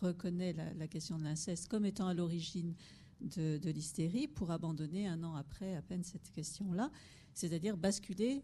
reconnaît 0.01 0.53
la, 0.53 0.87
question 0.87 1.17
de 1.17 1.23
l'inceste 1.23 1.67
comme 1.67 1.85
étant 1.85 2.07
à 2.07 2.13
l'origine 2.13 2.73
de, 3.21 3.69
l'hystérie 3.69 4.27
pour 4.27 4.51
abandonner 4.51 5.07
un 5.07 5.23
an 5.23 5.35
après 5.35 5.75
à 5.75 5.81
peine 5.81 6.03
cette 6.03 6.29
question-là 6.31 6.91
c'est-à-dire 7.37 7.77
basculer 7.77 8.43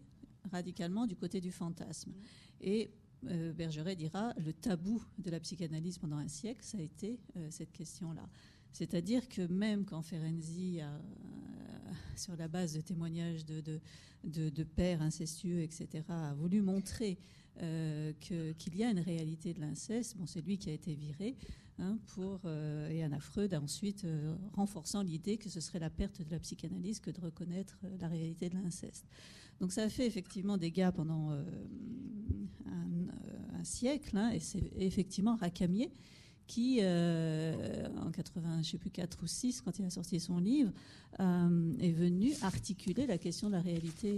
radicalement 0.52 1.08
du 1.08 1.16
côté 1.16 1.42
du 1.42 1.52
fantasme. 1.52 2.14
Et 2.62 2.92
euh, 3.28 3.52
Bergeret 3.54 3.96
dira 3.96 4.34
le 4.38 4.54
tabou 4.54 5.02
de 5.18 5.32
la 5.32 5.40
psychanalyse 5.40 5.98
pendant 5.98 6.18
un 6.18 6.28
siècle, 6.28 6.64
ça 6.64 6.78
a 6.78 6.82
été 6.82 7.20
euh, 7.36 7.48
cette 7.50 7.72
question-là. 7.72 8.30
C'est-à-dire 8.72 9.28
que 9.30 9.42
même 9.48 9.86
quand 9.86 10.02
Ferenczi, 10.02 10.80
a, 10.82 10.90
euh, 10.90 11.00
sur 12.16 12.36
la 12.36 12.48
base 12.48 12.74
de 12.74 12.82
témoignages 12.82 13.46
de, 13.46 13.80
de, 14.24 14.64
pères 14.64 15.02
incestueux, 15.02 15.62
etc., 15.62 16.04
a 16.10 16.34
voulu 16.34 16.62
montrer 16.62 17.18
qu'il 18.20 18.76
y 18.76 18.84
a 18.84 18.90
une 18.90 19.00
réalité 19.00 19.54
de 19.54 19.62
l'inceste, 19.62 20.18
bon, 20.18 20.26
c'est 20.26 20.42
lui 20.42 20.58
qui 20.58 20.70
a 20.70 20.74
été 20.74 20.96
viré, 20.96 21.36
hein, 21.78 22.00
pour, 22.08 22.42
et 22.90 23.04
Anna 23.04 23.20
Freud 23.20 23.54
ensuite 23.54 24.08
renforçant 24.54 25.04
l'idée 25.04 25.38
que 25.38 25.50
ce 25.50 25.60
serait 25.60 25.80
la 25.80 25.92
perte 25.92 26.22
de 26.22 26.32
la 26.32 26.40
psychanalyse 26.40 27.00
que 27.00 27.12
de 27.12 27.22
reconnaître 27.22 27.78
la 28.00 28.08
réalité 28.08 28.50
de 28.50 28.56
l'inceste. 28.56 29.06
Donc 29.60 29.72
ça 29.72 29.84
a 29.84 29.90
fait 29.90 30.08
effectivement 30.08 30.58
des 30.58 30.72
dégâts 30.72 30.92
pendant 30.92 31.32
un, 32.66 33.64
siècle, 33.64 34.18
hein, 34.18 34.32
et 34.32 34.40
c'est 34.40 34.72
effectivement 34.78 35.38
Racamier 35.38 35.90
qui, 36.48 36.80
euh, 36.82 37.88
en 37.98 38.12
80, 38.12 38.62
je 38.64 38.72
sais 38.72 38.78
plus 38.78 38.90
4 38.90 39.24
ou 39.24 39.28
6, 39.28 39.62
quand 39.62 39.80
il 39.80 39.86
a 39.86 39.90
sorti 39.90 40.20
son 40.20 40.40
livre, 40.40 40.72
euh, 41.20 41.74
est 41.80 41.92
venu 41.92 42.34
articuler 42.42 43.08
la 43.08 43.18
question 43.18 43.48
de 43.48 43.54
la 43.54 43.62
réalité 43.62 44.10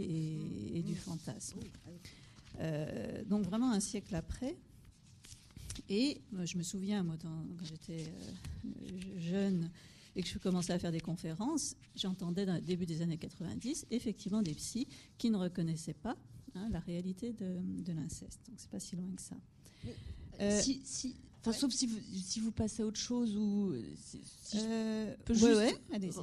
et, 0.78 0.82
du 0.82 0.96
fantasme. 0.96 1.60
Euh, 2.60 3.24
donc 3.26 3.44
vraiment 3.44 3.72
un 3.72 3.80
siècle 3.80 4.16
après. 4.16 4.56
Et 5.90 6.22
je 6.44 6.58
me 6.58 6.64
souviens, 6.64 7.04
moi, 7.04 7.16
quand 7.22 7.46
j'étais 7.64 8.06
jeune 9.18 9.70
et 10.16 10.24
que 10.24 10.28
je 10.28 10.40
commençais 10.40 10.74
à 10.74 10.80
faire 10.80 10.92
des 10.92 11.02
conférences, 11.02 11.76
j'entendais, 11.96 12.46
dans 12.46 12.56
le 12.56 12.62
début 12.62 12.86
des 12.86 13.02
années 13.02 13.18
90, 13.18 13.88
effectivement 13.92 14.42
des 14.42 14.54
psys 14.54 14.88
qui 15.18 15.30
ne 15.30 15.38
reconnaissaient 15.38 15.94
pas 15.94 16.16
hein, 16.56 16.70
la 16.72 16.80
réalité 16.80 17.34
de, 17.34 17.60
de 17.84 17.92
l'inceste. 17.92 18.40
Donc 18.48 18.56
c'est 18.58 18.70
pas 18.70 18.80
si 18.80 18.96
loin 18.96 19.12
que 19.16 19.22
ça. 19.22 19.36
Si, 20.62 20.82
si, 20.84 21.16
Sauf 21.54 21.72
si 21.72 21.88
vous, 21.88 22.00
si 22.24 22.40
vous 22.40 22.52
passez 22.52 22.84
à 22.84 22.86
autre 22.86 23.00
chose 23.00 23.36
ou 23.36 23.74
si, 23.96 24.20
euh, 24.58 25.14
peux 25.26 25.34
juste 25.34 25.78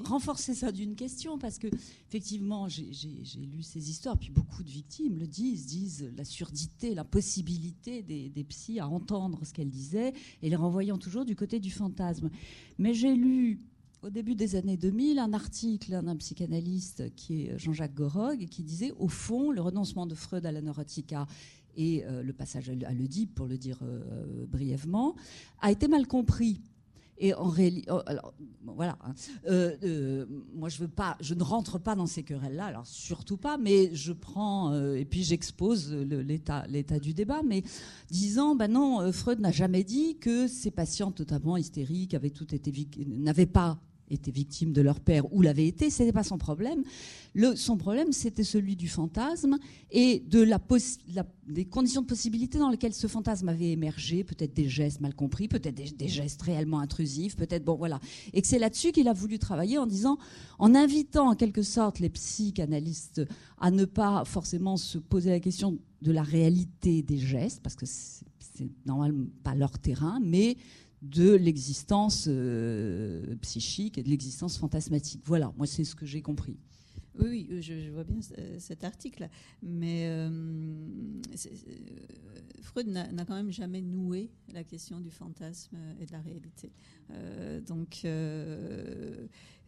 renforcer 0.04 0.54
ça 0.54 0.72
d'une 0.72 0.94
question 0.94 1.38
parce 1.38 1.58
que 1.58 1.68
effectivement 2.08 2.68
j'ai 2.68 2.90
lu 3.36 3.62
ces 3.62 3.90
histoires 3.90 4.16
puis 4.18 4.30
beaucoup 4.30 4.62
de 4.62 4.70
victimes 4.70 5.18
le 5.18 5.26
disent 5.26 5.66
disent 5.66 6.10
la 6.16 6.24
surdité 6.24 6.94
l'impossibilité 6.94 8.02
des, 8.02 8.30
des 8.30 8.44
psys 8.44 8.80
à 8.80 8.88
entendre 8.88 9.40
ce 9.44 9.52
qu'elles 9.52 9.70
disaient 9.70 10.12
et 10.42 10.48
les 10.48 10.56
renvoyant 10.56 10.98
toujours 10.98 11.24
du 11.24 11.36
côté 11.36 11.60
du 11.60 11.70
fantasme. 11.70 12.30
Mais 12.78 12.94
j'ai 12.94 13.14
lu 13.14 13.60
au 14.02 14.10
début 14.10 14.34
des 14.34 14.56
années 14.56 14.76
2000 14.76 15.18
un 15.18 15.32
article 15.32 15.92
d'un 16.02 16.16
psychanalyste 16.16 17.14
qui 17.14 17.44
est 17.44 17.58
Jean-Jacques 17.58 17.94
Gorog 17.94 18.46
qui 18.46 18.62
disait 18.64 18.92
au 18.98 19.08
fond 19.08 19.52
le 19.52 19.60
renoncement 19.60 20.06
de 20.06 20.14
Freud 20.14 20.44
à 20.44 20.52
la 20.52 20.60
neurotica 20.60 21.26
et 21.76 22.04
euh, 22.04 22.22
le 22.22 22.32
passage 22.32 22.70
à 22.70 22.92
l'Oedipe, 22.92 23.34
pour 23.34 23.46
le 23.46 23.58
dire 23.58 23.78
euh, 23.82 24.46
brièvement, 24.46 25.14
a 25.60 25.70
été 25.70 25.88
mal 25.88 26.06
compris. 26.06 26.60
Et 27.18 27.34
en 27.34 27.48
réalité, 27.48 27.88
oh, 27.92 28.00
voilà, 28.64 28.98
hein. 29.04 29.14
euh, 29.46 30.26
moi 30.54 30.68
je 30.68 31.34
ne 31.34 31.42
rentre 31.42 31.78
pas 31.78 31.94
dans 31.94 32.06
ces 32.06 32.24
querelles-là, 32.24 32.64
alors 32.64 32.86
surtout 32.86 33.36
pas, 33.36 33.58
mais 33.58 33.94
je 33.94 34.12
prends 34.12 34.74
et 34.94 35.04
puis 35.04 35.22
j'expose 35.22 35.92
l'état, 35.92 36.66
du 36.98 37.14
débat, 37.14 37.42
mais 37.44 37.62
disant, 38.10 38.56
ben 38.56 38.72
non, 38.72 39.12
Freud 39.12 39.38
n'a 39.38 39.52
jamais 39.52 39.84
dit 39.84 40.16
que 40.16 40.48
ces 40.48 40.72
patients 40.72 41.12
totalement 41.12 41.56
hystériques 41.56 42.16
n'avaient 43.06 43.46
pas 43.46 43.78
étaient 44.12 44.30
victimes 44.30 44.72
de 44.72 44.80
leur 44.80 45.00
père 45.00 45.32
ou 45.32 45.42
l'avaient 45.42 45.66
été, 45.66 45.90
ce 45.90 46.02
n'était 46.02 46.12
pas 46.12 46.22
son 46.22 46.38
problème. 46.38 46.82
Son 47.54 47.76
problème, 47.76 48.12
c'était 48.12 48.44
celui 48.44 48.76
du 48.76 48.88
fantasme 48.88 49.58
et 49.90 50.20
de 50.20 50.40
la, 50.42 50.60
des 51.46 51.64
conditions 51.64 52.02
de 52.02 52.06
possibilité 52.06 52.58
dans 52.58 52.68
lesquelles 52.68 52.92
ce 52.92 53.06
fantasme 53.06 53.48
avait 53.48 53.70
émergé, 53.70 54.24
peut-être 54.24 54.54
des 54.54 54.68
gestes 54.68 55.00
mal 55.00 55.14
compris, 55.14 55.48
peut-être 55.48 55.74
des, 55.74 56.08
gestes 56.08 56.42
réellement 56.42 56.80
intrusifs, 56.80 57.36
peut-être, 57.36 57.64
bon, 57.64 57.76
voilà. 57.76 58.00
Et 58.32 58.42
que 58.42 58.48
c'est 58.48 58.58
là-dessus 58.58 58.92
qu'il 58.92 59.08
a 59.08 59.12
voulu 59.12 59.38
travailler 59.38 59.78
en 59.78 59.86
disant, 59.86 60.18
en 60.58 60.74
invitant 60.74 61.30
en 61.30 61.34
quelque 61.34 61.62
sorte 61.62 61.98
les 62.00 62.10
psychanalystes 62.10 63.22
à 63.58 63.70
ne 63.70 63.84
pas 63.84 64.24
forcément 64.24 64.76
se 64.76 64.98
poser 64.98 65.30
la 65.30 65.40
question 65.40 65.78
de 66.02 66.12
la 66.12 66.22
réalité 66.22 67.02
des 67.02 67.18
gestes, 67.18 67.60
parce 67.62 67.76
que 67.76 67.86
c'est 67.86 68.26
normalement 68.84 69.26
pas 69.42 69.54
leur 69.54 69.78
terrain, 69.78 70.20
mais 70.22 70.56
de 71.02 71.32
l'existence 71.34 72.26
euh, 72.28 73.34
psychique 73.42 73.98
et 73.98 74.02
de 74.02 74.08
l'existence 74.08 74.56
fantasmatique. 74.56 75.22
Voilà, 75.24 75.52
moi 75.56 75.66
c'est 75.66 75.84
ce 75.84 75.94
que 75.94 76.06
j'ai 76.06 76.22
compris. 76.22 76.56
Oui, 77.18 77.46
je, 77.60 77.90
vois 77.90 78.04
bien 78.04 78.20
cet 78.58 78.84
article, 78.84 79.28
mais 79.62 80.06
euh, 80.06 81.20
Freud 82.62 82.88
n'a 82.88 83.24
quand 83.26 83.34
même 83.34 83.52
jamais 83.52 83.82
noué 83.82 84.30
la 84.52 84.64
question 84.64 84.98
du 84.98 85.10
fantasme 85.10 85.76
et 86.00 86.06
de 86.06 86.12
la 86.12 86.20
réalité. 86.20 86.72
Euh, 87.10 87.60
donc 87.60 88.06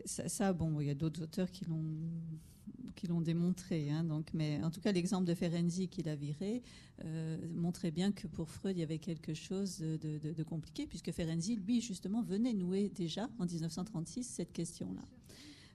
ça, 0.04 0.52
bon, 0.52 0.80
il 0.80 0.86
y 0.86 0.90
a 0.90 0.94
d'autres 0.94 1.22
auteurs 1.22 1.50
qui 1.50 1.64
l'ont 1.66 3.20
démontré. 3.20 3.90
Hein, 3.90 4.04
donc, 4.04 4.32
mais 4.32 4.62
en 4.62 4.70
tout 4.70 4.80
cas, 4.80 4.92
l'exemple 4.92 5.26
de 5.26 5.34
Ferenczi 5.34 5.88
qu'il 5.88 6.08
a 6.08 6.16
viré 6.16 6.62
euh, 7.04 7.36
montrait 7.54 7.90
bien 7.90 8.12
que 8.12 8.26
pour 8.26 8.48
Freud, 8.50 8.76
il 8.76 8.80
y 8.80 8.82
avait 8.82 8.98
quelque 8.98 9.34
chose 9.34 9.78
de, 9.78 10.42
compliqué, 10.44 10.86
puisque 10.86 11.12
Ferenczi, 11.12 11.56
lui, 11.56 11.80
justement, 11.80 12.22
venait 12.22 12.54
nouer 12.54 12.88
déjà 12.88 13.28
en 13.38 13.44
1936 13.46 14.24
cette 14.24 14.52
question-là. 14.52 15.02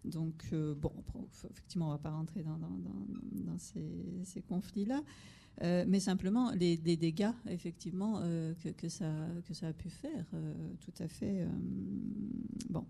Donc, 0.05 0.43
euh, 0.53 0.75
bon, 0.75 0.91
effectivement, 1.49 1.87
on 1.87 1.91
ne 1.91 1.95
va 1.95 1.99
pas 1.99 2.11
rentrer 2.11 2.43
dans, 2.43 3.57
ces 3.57 4.41
conflits-là. 4.47 5.03
Euh, 5.61 5.83
mais 5.85 5.99
simplement 5.99 6.51
les, 6.51 6.77
dégâts 6.77 7.33
effectivement 7.49 8.21
euh, 8.21 8.53
que, 8.77 8.87
ça, 8.87 9.05
a 9.63 9.73
pu 9.73 9.89
faire, 9.89 10.25
tout 10.79 11.03
à 11.03 11.07
fait. 11.09 11.45
bon. 12.69 12.85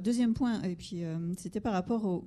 deuxième 0.00 0.34
point, 0.34 0.60
et 0.62 0.74
puis 0.74 1.02
c'était 1.36 1.60
par 1.60 1.72
rapport 1.72 2.24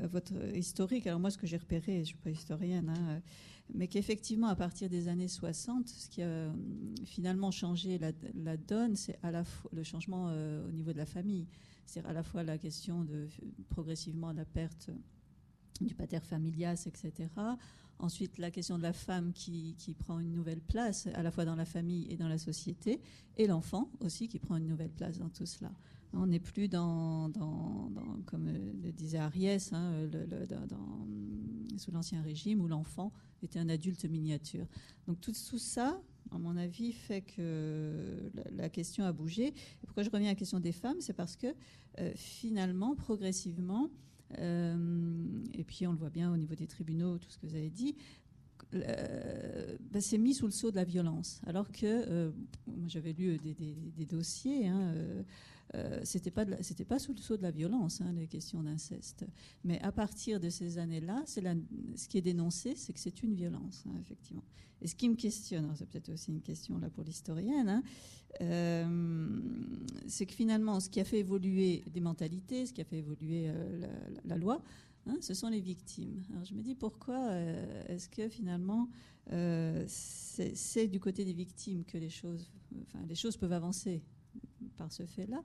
à 0.00 0.06
votre 0.06 0.34
historique. 0.54 1.08
Alors 1.08 1.18
moi, 1.18 1.30
ce 1.30 1.38
que 1.38 1.46
j'ai 1.46 1.56
repéré, 1.56 1.94
je 1.94 1.98
ne 1.98 2.04
suis 2.04 2.16
pas 2.18 2.30
historienne, 2.30 2.88
hein, 2.88 3.20
mais 3.74 3.88
qu'effectivement, 3.88 4.46
à 4.46 4.54
partir 4.54 4.88
des 4.88 5.08
années 5.08 5.26
60, 5.26 5.88
ce 5.88 6.08
qui 6.08 6.22
a 6.22 6.52
finalement 7.04 7.50
changé 7.50 7.98
la, 7.98 8.56
donne, 8.56 8.94
c'est 8.94 9.18
à 9.24 9.32
la 9.32 9.42
le 9.72 9.82
changement 9.82 10.26
au 10.26 10.70
niveau 10.70 10.92
de 10.92 10.98
la 10.98 11.06
famille. 11.06 11.48
C'est 11.86 12.04
à 12.04 12.12
la 12.12 12.22
fois 12.22 12.42
la 12.42 12.58
question 12.58 13.04
de 13.04 13.28
progressivement 13.68 14.32
la 14.32 14.44
perte 14.44 14.90
du 15.80 15.94
pater 15.94 16.20
familias, 16.20 16.86
etc. 16.86 17.28
Ensuite, 17.98 18.38
la 18.38 18.50
question 18.50 18.76
de 18.76 18.82
la 18.82 18.92
femme 18.92 19.32
qui, 19.32 19.76
prend 19.98 20.18
une 20.18 20.32
nouvelle 20.32 20.60
place, 20.60 21.08
à 21.14 21.22
la 21.22 21.30
fois 21.30 21.44
dans 21.44 21.54
la 21.54 21.64
famille 21.64 22.06
et 22.10 22.16
dans 22.16 22.28
la 22.28 22.38
société, 22.38 23.00
et 23.36 23.46
l'enfant 23.46 23.90
aussi 24.00 24.28
qui 24.28 24.38
prend 24.38 24.56
une 24.56 24.66
nouvelle 24.66 24.90
place 24.90 25.18
dans 25.18 25.28
tout 25.28 25.46
cela. 25.46 25.72
On 26.12 26.26
n'est 26.26 26.40
plus 26.40 26.68
dans, 26.68 27.30
comme 28.26 28.46
le 28.46 28.92
disait 28.92 29.18
Ariès, 29.18 29.72
hein, 29.72 30.08
sous 31.76 31.90
l'Ancien 31.90 32.22
Régime, 32.22 32.60
où 32.60 32.68
l'enfant 32.68 33.12
était 33.42 33.58
un 33.58 33.68
adulte 33.68 34.04
miniature. 34.04 34.66
Donc 35.06 35.20
tout, 35.20 35.34
ça, 35.34 36.00
à 36.34 36.38
mon 36.38 36.56
avis, 36.56 36.92
fait 36.92 37.22
que 37.22 38.30
la, 38.56 38.68
question 38.68 39.04
a 39.04 39.12
bougé. 39.12 39.54
pourquoi 39.86 40.02
je 40.02 40.10
reviens 40.10 40.28
à 40.28 40.32
la 40.32 40.36
question 40.36 40.60
des 40.60 40.72
femmes 40.72 41.00
C'est 41.00 41.12
parce 41.12 41.36
que 41.36 41.46
euh, 42.00 42.12
finalement, 42.14 42.94
progressivement, 42.94 43.90
euh, 44.38 45.44
et 45.52 45.64
puis 45.64 45.86
on 45.86 45.92
le 45.92 45.98
voit 45.98 46.10
bien 46.10 46.32
au 46.32 46.36
niveau 46.36 46.54
des 46.54 46.66
tribunaux, 46.66 47.18
tout 47.18 47.30
ce 47.30 47.38
que 47.38 47.46
vous 47.46 47.54
avez 47.54 47.70
dit, 47.70 47.94
euh, 48.74 49.76
ben, 49.92 50.00
c'est 50.00 50.18
mis 50.18 50.34
sous 50.34 50.46
le 50.46 50.52
sceau 50.52 50.70
de 50.70 50.76
la 50.76 50.84
violence. 50.84 51.40
Alors 51.46 51.70
que, 51.70 52.32
moi 52.66 52.88
j'avais 52.88 53.12
lu 53.12 53.38
des, 53.38 54.06
dossiers, 54.06 54.66
hein, 54.66 54.92
euh, 55.74 56.00
c'était 56.04 56.30
pas 56.30 56.98
sous 56.98 57.12
le 57.12 57.18
sceau 57.18 57.36
de 57.36 57.42
la 57.42 57.50
violence 57.50 58.00
hein, 58.00 58.12
les 58.12 58.26
questions 58.26 58.62
d'inceste. 58.62 59.24
Mais 59.64 59.80
à 59.80 59.92
partir 59.92 60.38
de 60.38 60.48
ces 60.48 60.78
années-là, 60.78 61.22
c'est 61.26 61.42
ce 61.96 62.08
qui 62.08 62.18
est 62.18 62.22
dénoncé, 62.22 62.74
c'est 62.76 62.92
que 62.92 63.00
c'est 63.00 63.22
une 63.22 63.34
violence, 63.34 63.84
hein, 63.88 63.94
effectivement. 64.00 64.44
Et 64.80 64.86
ce 64.86 64.94
qui 64.94 65.08
me 65.08 65.14
questionne, 65.14 65.72
c'est 65.74 65.88
peut-être 65.88 66.10
aussi 66.10 66.30
une 66.30 66.42
question 66.42 66.78
là 66.78 66.90
pour 66.90 67.04
l'historienne, 67.04 67.68
hein, 67.68 67.82
euh, 68.40 69.40
c'est 70.06 70.26
que 70.26 70.34
finalement, 70.34 70.80
ce 70.80 70.90
qui 70.90 71.00
a 71.00 71.04
fait 71.04 71.20
évoluer 71.20 71.84
des 71.90 72.00
mentalités, 72.00 72.66
ce 72.66 72.72
qui 72.72 72.80
a 72.80 72.84
fait 72.84 72.98
évoluer 72.98 73.48
euh, 73.48 73.86
la, 74.24 74.36
loi, 74.36 74.62
ce 75.20 75.34
sont 75.34 75.48
les 75.48 75.60
victimes. 75.60 76.22
Alors 76.32 76.44
je 76.44 76.54
me 76.54 76.62
dis 76.62 76.74
pourquoi 76.74 77.32
est-ce 77.88 78.08
que 78.08 78.28
finalement 78.28 78.88
c'est 79.86 80.88
du 80.88 80.98
côté 80.98 81.26
des 81.26 81.34
victimes 81.34 81.84
que 81.84 81.98
les 81.98 82.08
choses 82.08 82.48
peuvent 83.38 83.52
avancer? 83.52 84.02
Par 84.76 84.92
ce 84.92 85.04
fait-là 85.04 85.42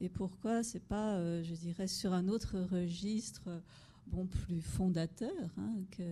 et 0.00 0.08
pourquoi 0.08 0.62
c'est 0.62 0.82
pas, 0.82 1.14
euh, 1.14 1.42
je 1.42 1.54
dirais, 1.54 1.86
sur 1.86 2.12
un 2.12 2.28
autre 2.28 2.58
registre 2.58 3.62
bon, 4.06 4.26
plus 4.26 4.60
fondateur 4.60 5.30
hein, 5.58 5.74
que 5.90 6.02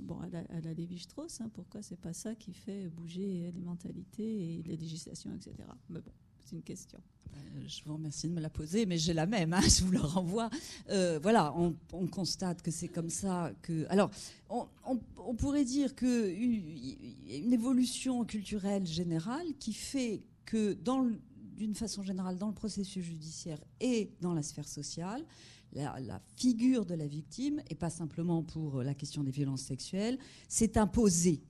bon, 0.00 0.18
à 0.20 0.28
la, 0.28 0.42
la 0.60 0.74
Lévi-Strauss, 0.74 1.40
hein, 1.40 1.50
pourquoi 1.54 1.82
c'est 1.82 2.00
pas 2.00 2.12
ça 2.12 2.34
qui 2.34 2.52
fait 2.52 2.88
bouger 2.88 3.52
les 3.54 3.60
mentalités 3.60 4.54
et 4.54 4.62
les 4.64 4.76
législations, 4.76 5.32
etc. 5.32 5.54
Mais 5.90 6.00
bon, 6.00 6.10
c'est 6.44 6.56
une 6.56 6.62
question. 6.62 6.98
Euh, 7.34 7.60
je 7.66 7.84
vous 7.84 7.94
remercie 7.94 8.26
de 8.26 8.32
me 8.32 8.40
la 8.40 8.50
poser, 8.50 8.86
mais 8.86 8.98
j'ai 8.98 9.12
la 9.12 9.26
même, 9.26 9.52
hein, 9.52 9.60
je 9.68 9.84
vous 9.84 9.92
la 9.92 10.00
renvoie. 10.00 10.50
Euh, 10.90 11.18
voilà, 11.22 11.54
on, 11.56 11.74
constate 12.08 12.62
que 12.62 12.70
c'est 12.70 12.88
comme 12.88 13.10
ça 13.10 13.52
que. 13.62 13.86
Alors, 13.90 14.10
on, 14.48 14.66
on 14.84 15.34
pourrait 15.34 15.64
dire 15.64 15.94
qu'une 15.94 17.52
évolution 17.52 18.24
culturelle 18.24 18.86
générale 18.86 19.46
qui 19.58 19.72
fait 19.72 20.22
que 20.46 20.72
dans 20.72 21.02
le, 21.02 21.20
d'une 21.58 21.74
façon 21.74 22.02
générale 22.02 22.38
dans 22.38 22.48
le 22.48 22.54
processus 22.54 23.04
judiciaire 23.04 23.58
et 23.80 24.12
dans 24.20 24.32
la 24.32 24.42
sphère 24.42 24.68
sociale, 24.68 25.24
la, 25.72 26.22
figure 26.36 26.86
de 26.86 26.94
la 26.94 27.06
victime, 27.06 27.60
et 27.68 27.74
pas 27.74 27.90
simplement 27.90 28.42
pour 28.42 28.82
la 28.82 28.94
question 28.94 29.22
des 29.22 29.30
violences 29.30 29.62
sexuelles, 29.62 30.18
s'est 30.48 30.78
imposée 30.78 31.42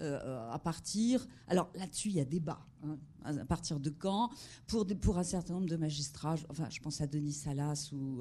euh, 0.00 0.50
à 0.50 0.58
partir. 0.58 1.26
Alors 1.46 1.70
là-dessus, 1.74 2.08
il 2.08 2.16
y 2.16 2.20
a 2.20 2.24
débat. 2.24 2.66
Hein, 2.82 2.98
à 3.24 3.32
partir 3.46 3.80
de 3.80 3.88
quand? 3.90 4.30
Pour, 4.66 4.86
pour 5.00 5.18
un 5.18 5.22
certain 5.22 5.54
nombre 5.54 5.68
de 5.68 5.76
magistrats, 5.76 6.36
enfin, 6.50 6.68
je 6.68 6.80
pense 6.80 7.00
à 7.00 7.06
Denis 7.06 7.32
Salas 7.32 7.90
ou, 7.92 8.20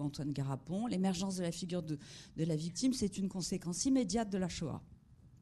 Antoine 0.00 0.32
Garapon, 0.32 0.86
l'émergence 0.86 1.36
de 1.36 1.42
la 1.42 1.52
figure 1.52 1.82
de, 1.82 1.98
de 2.36 2.44
la 2.44 2.56
victime, 2.56 2.92
c'est 2.92 3.18
une 3.18 3.28
conséquence 3.28 3.84
immédiate 3.84 4.30
de 4.30 4.38
la 4.38 4.48
Shoah. 4.48 4.82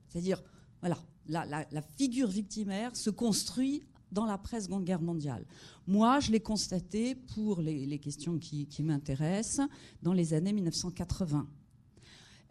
C'est-à-dire, 0.09 0.43
voilà, 0.81 0.99
la, 1.27 1.47
la, 1.47 1.83
figure 1.83 2.29
victimaire 2.29 2.95
se 2.97 3.11
construit 3.11 3.85
dans 4.13 4.25
la 4.25 4.39
presse 4.39 4.65
Seconde 4.65 4.85
Guerre 4.85 5.03
mondiale. 5.03 5.45
Moi, 5.87 6.21
je 6.21 6.31
l'ai 6.31 6.41
constaté 6.41 7.15
pour 7.15 7.61
les, 7.61 7.99
questions 7.99 8.39
qui, 8.39 8.83
m'intéressent 8.83 9.67
dans 10.03 10.13
les 10.13 10.35
années 10.35 10.53
1980. 10.53 11.47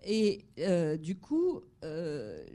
Et 0.06 0.45
euh, 0.60 0.95
du 0.95 1.16
coup, 1.16 1.60
euh, 1.84 2.45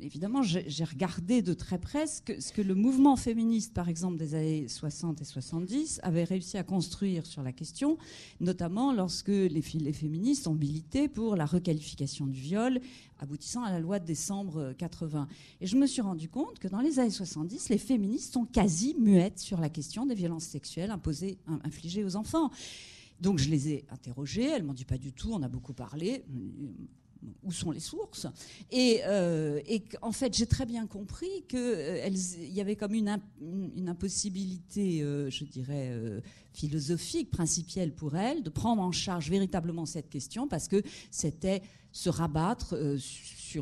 évidemment, 0.00 0.42
j'ai 0.42 0.84
regardé 0.84 1.42
de 1.42 1.54
très 1.54 1.78
près 1.78 2.06
ce 2.06 2.20
que, 2.20 2.60
le 2.60 2.74
mouvement 2.74 3.16
féministe, 3.16 3.72
par 3.72 3.88
exemple, 3.88 4.16
des 4.16 4.34
années 4.34 4.68
60 4.68 5.20
et 5.20 5.24
70, 5.24 6.00
avait 6.02 6.24
réussi 6.24 6.58
à 6.58 6.64
construire 6.64 7.24
sur 7.24 7.42
la 7.42 7.52
question, 7.52 7.98
notamment 8.40 8.92
lorsque 8.92 9.28
les, 9.28 9.62
féministes 9.62 10.48
ont 10.48 10.54
milité 10.54 11.08
pour 11.08 11.36
la 11.36 11.46
requalification 11.46 12.26
du 12.26 12.40
viol, 12.40 12.80
aboutissant 13.20 13.62
à 13.62 13.70
la 13.70 13.80
loi 13.80 13.98
de 13.98 14.06
décembre 14.06 14.74
80. 14.76 15.28
Et 15.60 15.66
je 15.66 15.76
me 15.76 15.86
suis 15.86 16.02
rendu 16.02 16.28
compte 16.28 16.58
que 16.58 16.68
dans 16.68 16.80
les 16.80 16.98
années 16.98 17.10
70, 17.10 17.68
les 17.68 17.78
féministes 17.78 18.34
sont 18.34 18.44
quasi 18.44 18.96
muettes 18.98 19.38
sur 19.38 19.60
la 19.60 19.68
question 19.68 20.04
des 20.04 20.14
violences 20.14 20.44
sexuelles 20.44 20.90
imposées, 20.90 21.38
infligées 21.64 22.04
aux 22.04 22.16
enfants. 22.16 22.50
Donc 23.20 23.38
je 23.38 23.50
les 23.50 23.68
ai 23.68 23.84
interrogées, 23.90 24.48
elles 24.48 24.62
m'ont 24.62 24.72
dit 24.72 24.84
pas 24.84 24.98
du 24.98 25.12
tout, 25.12 25.30
on 25.32 25.42
a 25.42 25.48
beaucoup 25.48 25.74
parlé. 25.74 26.24
Où 27.42 27.52
sont 27.52 27.70
les 27.70 27.80
sources? 27.80 28.26
Et, 28.70 29.00
euh, 29.04 29.60
en 30.00 30.10
fait, 30.10 30.34
j'ai 30.34 30.46
très 30.46 30.64
bien 30.64 30.86
compris 30.86 31.44
qu'il 31.48 31.58
euh, 31.58 32.08
y 32.38 32.62
avait 32.62 32.76
comme 32.76 32.94
une, 32.94 33.14
impossibilité, 33.86 35.02
euh, 35.02 35.28
je 35.28 35.44
dirais, 35.44 35.92
philosophique, 36.54 37.30
principielle 37.30 37.94
pour 37.94 38.16
elles, 38.16 38.42
de 38.42 38.48
prendre 38.48 38.80
en 38.80 38.92
charge 38.92 39.28
véritablement 39.28 39.84
cette 39.84 40.08
question 40.08 40.48
parce 40.48 40.66
que 40.66 40.82
c'était 41.10 41.60
se 41.92 42.08
rabattre 42.08 42.74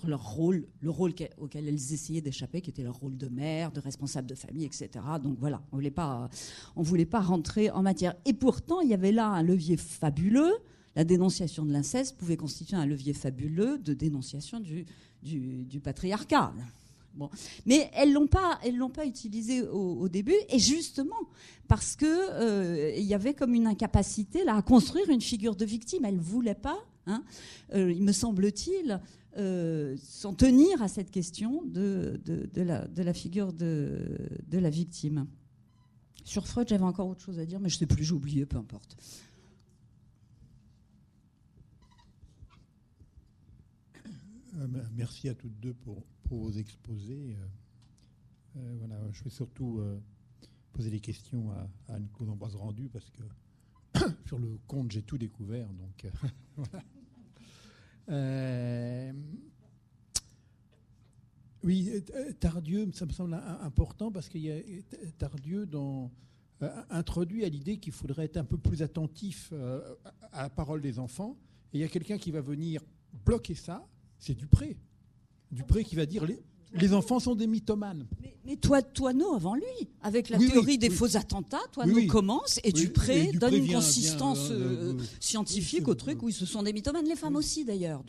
leur 0.07 0.23
rôle, 0.23 0.67
le 0.81 0.91
rôle 0.91 1.13
auquel 1.39 1.69
elles 1.69 1.93
essayaient 1.93 2.21
d'échapper, 2.21 2.61
qui 2.61 2.71
était 2.71 2.83
leur 2.83 2.97
rôle 2.97 3.17
de 3.17 3.29
mère, 3.29 3.73
de 3.73 3.81
responsable 3.81 4.29
de 4.29 4.35
famille, 4.35 4.65
etc. 4.65 4.89
Donc 5.23 5.37
voilà, 5.39 5.63
on 5.73 5.79
on 6.77 6.83
voulait 6.83 7.07
pas 7.07 7.21
rentrer 7.21 7.71
en 7.71 7.83
matière. 7.83 8.15
Et 8.25 8.33
pourtant, 8.33 8.81
il 8.81 8.89
y 8.89 8.95
avait 8.95 9.13
là 9.13 9.27
un 9.29 9.43
levier 9.43 9.77
fabuleux. 9.77 10.53
La 10.97 11.05
dénonciation 11.05 11.65
de 11.65 11.73
l'inceste 11.73 12.17
pouvait 12.17 12.37
constituer 12.37 12.77
un 12.77 12.87
levier 12.87 13.13
fabuleux 13.13 13.79
de 13.79 13.95
dénonciation 13.95 14.61
du, 14.61 15.81
patriarcat. 15.81 16.53
Bon. 17.15 17.31
Mais 17.67 17.91
elles 17.95 18.13
l'ont 18.13 18.27
pas, 18.27 18.59
elles 18.65 18.77
l'ont 18.77 18.91
pas 18.91 19.07
utilisé 19.07 19.63
au, 19.63 20.09
début, 20.09 20.37
et 20.51 20.59
justement 20.59 21.17
parce 21.67 21.97
que 21.97 22.07
euh, 22.07 22.93
y 22.97 23.15
avait 23.15 23.35
comme 23.35 23.55
une 23.55 23.67
incapacité 23.67 24.45
là 24.45 24.57
à 24.57 24.63
construire 24.63 25.09
une 25.11 25.21
figure 25.21 25.55
de 25.55 25.65
victime. 25.65 26.05
Elles 26.05 26.19
voulaient 26.19 26.55
pas, 26.55 26.79
hein, 27.07 27.23
euh, 27.75 27.93
il 27.93 28.03
me 28.03 28.13
semble-t-il, 28.13 29.01
euh, 29.39 29.97
s'en 29.99 30.35
tenir 30.35 30.83
à 30.83 30.89
cette 30.89 31.11
question 31.13 31.63
de, 31.65 32.21
de, 32.25 32.63
la, 32.63 32.89
de 32.89 33.03
la, 33.03 33.15
figure 33.15 33.53
de, 33.53 34.19
la 34.51 34.71
victime. 34.71 35.29
Sur 36.25 36.49
Freud, 36.49 36.69
j'avais 36.69 36.85
encore 36.85 37.09
autre 37.09 37.21
chose 37.23 37.39
à 37.39 37.47
dire, 37.47 37.61
mais 37.61 37.69
je 37.69 37.77
ne 37.77 37.79
sais 37.79 37.87
plus, 37.87 38.05
j'ai 38.05 38.15
oublié, 38.15 38.47
peu 38.47 38.57
importe. 38.57 38.97
Euh, 44.57 44.67
merci 44.97 45.29
à 45.29 45.35
toutes 45.35 45.59
deux 45.61 45.75
pour, 45.75 46.03
pour 46.25 46.41
vos 46.41 46.51
exposés. 46.51 47.37
Euh, 48.57 48.75
voilà, 48.81 49.01
je 49.13 49.23
vais 49.23 49.31
surtout 49.31 49.81
poser 50.73 50.91
des 50.91 51.01
questions 51.01 51.53
à, 51.53 51.95
Anne-Claude 51.95 52.31
Ambroise 52.31 52.57
Rendu 52.57 52.89
parce 52.89 53.11
que 53.11 53.23
sur 54.27 54.41
le 54.41 54.59
compte, 54.67 54.91
j'ai 54.91 55.03
tout 55.03 55.17
découvert. 55.17 55.69
Donc, 55.69 56.07
voilà. 56.57 56.83
Euh, 58.09 59.13
oui, 61.63 61.91
euh, 62.15 62.33
Tardieu, 62.33 62.89
ça 62.95 63.07
me 63.07 63.13
semble 63.13 63.35
important 63.35 64.11
parce 64.11 64.29
qu'il 64.29 64.43
y 64.43 64.51
a 64.51 64.59
Tardieu 65.19 65.67
dans, 65.67 66.11
euh, 66.63 66.83
introduit 66.91 67.45
à 67.45 67.49
l'idée 67.49 67.79
qu'il 67.79 67.93
faudrait 67.93 68.25
être 68.25 68.37
un 68.37 68.45
peu 68.45 68.57
plus 68.57 68.83
attentif 68.83 69.53
à 70.33 70.43
la 70.43 70.51
parole 70.51 70.81
des 70.81 70.99
enfants. 70.99 71.37
Et 71.73 71.79
il 71.79 71.81
y 71.81 71.85
a 71.85 71.89
quelqu'un 71.89 72.19
qui 72.19 72.31
va 72.31 72.41
venir 72.41 72.83
bloquer 73.25 73.55
ça, 73.55 73.87
c'est 74.19 74.35
Dupré. 74.35 74.77
Dupré 75.51 75.85
qui 75.85 75.97
va 75.97 76.07
dire 76.07 76.25
les 76.75 76.93
enfants 76.93 77.21
sont 77.21 77.35
des 77.35 77.47
mythomanes. 77.47 78.07
Mais, 78.45 78.57
toi, 78.57 78.83
Toineau 78.83 79.35
avant 79.35 79.55
lui, 79.55 79.89
avec 80.03 80.29
la 80.29 80.39
théorie 80.39 80.79
des 80.79 80.91
faux 80.91 81.17
attentats, 81.17 81.61
Toineau 81.73 82.07
commence 82.07 82.61
et 82.65 82.73
Dupré, 82.73 83.31
donne 83.33 83.55
une 83.55 83.73
consistance 83.73 84.51
euh, 84.51 84.95
euh, 84.95 85.03
scientifique 85.21 85.89
au 85.89 85.95
truc 85.95 86.23
où 86.23 86.29
ils 86.29 86.35
se 86.35 86.47
sont 86.47 86.63
des 86.63 86.73
mythomanes, 86.73 87.07
les 87.07 87.17
femmes 87.17 87.37
aussi 87.37 87.65
d'ailleurs. 87.65 88.03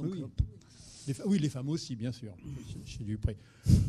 Les 1.07 1.15
oui, 1.25 1.39
les 1.39 1.49
femmes 1.49 1.69
aussi, 1.69 1.95
bien 1.95 2.11
sûr, 2.11 2.35
chez 2.85 3.03
Dupré. 3.03 3.35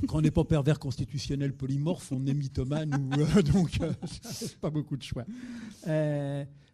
Quand 0.08 0.18
on 0.18 0.20
n'est 0.22 0.30
pas 0.30 0.44
pervers 0.44 0.78
constitutionnel 0.78 1.52
polymorphe, 1.52 2.12
on 2.12 2.24
est 2.26 2.32
mythomane, 2.32 2.94
ou, 2.94 3.20
euh, 3.20 3.42
donc 3.52 3.78
pas 4.60 4.70
beaucoup 4.70 4.96
de 4.96 5.02
choix. 5.02 5.26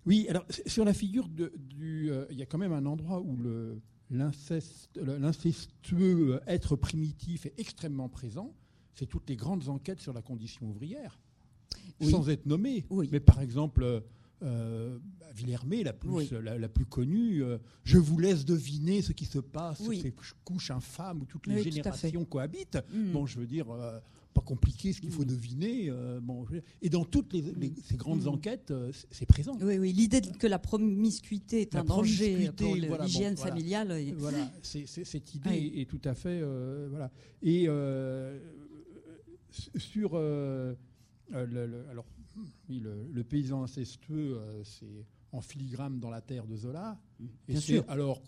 oui, 0.06 0.26
alors 0.28 0.44
sur 0.66 0.84
la 0.84 0.94
figure 0.94 1.28
de, 1.28 1.52
du, 1.58 2.10
il 2.30 2.38
y 2.38 2.42
a 2.42 2.46
quand 2.46 2.58
même 2.58 2.72
un 2.72 2.86
endroit 2.86 3.20
où 3.20 3.36
le, 3.36 3.80
l'incestueux 4.10 6.40
être 6.46 6.76
primitif 6.76 7.46
est 7.46 7.54
extrêmement 7.58 8.08
présent. 8.08 8.54
C'est 8.94 9.06
toutes 9.06 9.28
les 9.28 9.36
grandes 9.36 9.68
enquêtes 9.68 10.00
sur 10.00 10.12
la 10.12 10.22
condition 10.22 10.66
ouvrière, 10.66 11.18
sans 12.00 12.28
être 12.28 12.46
nommé. 12.46 12.84
Mais 13.10 13.20
par 13.20 13.40
exemple, 13.40 14.02
euh, 14.42 14.98
Villermé, 15.34 15.82
la 15.82 15.92
plus, 15.92 16.32
la, 16.32 16.68
plus 16.68 16.86
connue, 16.86 17.42
euh, 17.42 17.58
je 17.84 17.98
vous 17.98 18.18
laisse 18.18 18.44
deviner 18.44 19.02
ce 19.02 19.12
qui 19.12 19.26
se 19.26 19.38
passe 19.38 19.82
sur 19.82 19.92
ces 19.92 20.14
couches 20.44 20.70
infâmes 20.70 21.22
où 21.22 21.24
toutes 21.26 21.46
les 21.46 21.62
générations 21.62 22.24
cohabitent. 22.24 22.78
Mm. 22.92 23.12
Bon, 23.12 23.26
je 23.26 23.38
veux 23.38 23.46
dire, 23.46 23.70
euh, 23.70 23.98
pas 24.36 24.42
compliqué 24.42 24.92
ce 24.92 25.00
qu'il 25.00 25.10
faut 25.10 25.22
mm. 25.22 25.26
deviner. 25.26 25.90
bon, 26.20 26.46
et 26.82 26.88
dans 26.88 27.04
toutes 27.04 27.32
les, 27.32 27.42
ces 27.82 27.96
grandes 27.96 28.24
mm. 28.24 28.28
enquêtes, 28.28 28.72
c'est 29.10 29.26
présent. 29.26 29.56
Oui, 29.60 29.78
oui, 29.78 29.92
l'idée 29.92 30.20
que 30.20 30.46
la 30.46 30.58
promiscuité 30.58 31.62
est 31.62 31.74
un 31.74 31.84
danger 31.84 32.50
pour 32.56 32.74
l'hygiène 32.74 33.36
familiale. 33.36 33.94
Voilà, 34.16 34.50
cette 34.62 35.34
idée 35.34 35.72
est 35.76 35.88
tout 35.88 36.02
à 36.04 36.14
fait. 36.14 36.42
voilà. 36.88 37.10
Et 37.42 37.68
sur. 39.76 40.18
Le, 41.32 41.84
alors, 41.90 42.04
oui, 42.68 42.80
le, 42.80 43.24
paysan 43.24 43.62
incestueux, 43.62 44.36
euh, 44.38 44.62
c'est 44.64 45.06
en 45.32 45.40
filigrane 45.40 45.98
dans 45.98 46.10
la 46.10 46.20
terre 46.20 46.46
de 46.46 46.56
Zola. 46.56 46.98
et 47.48 47.56
c'est 47.56 47.86
alors 47.88 48.22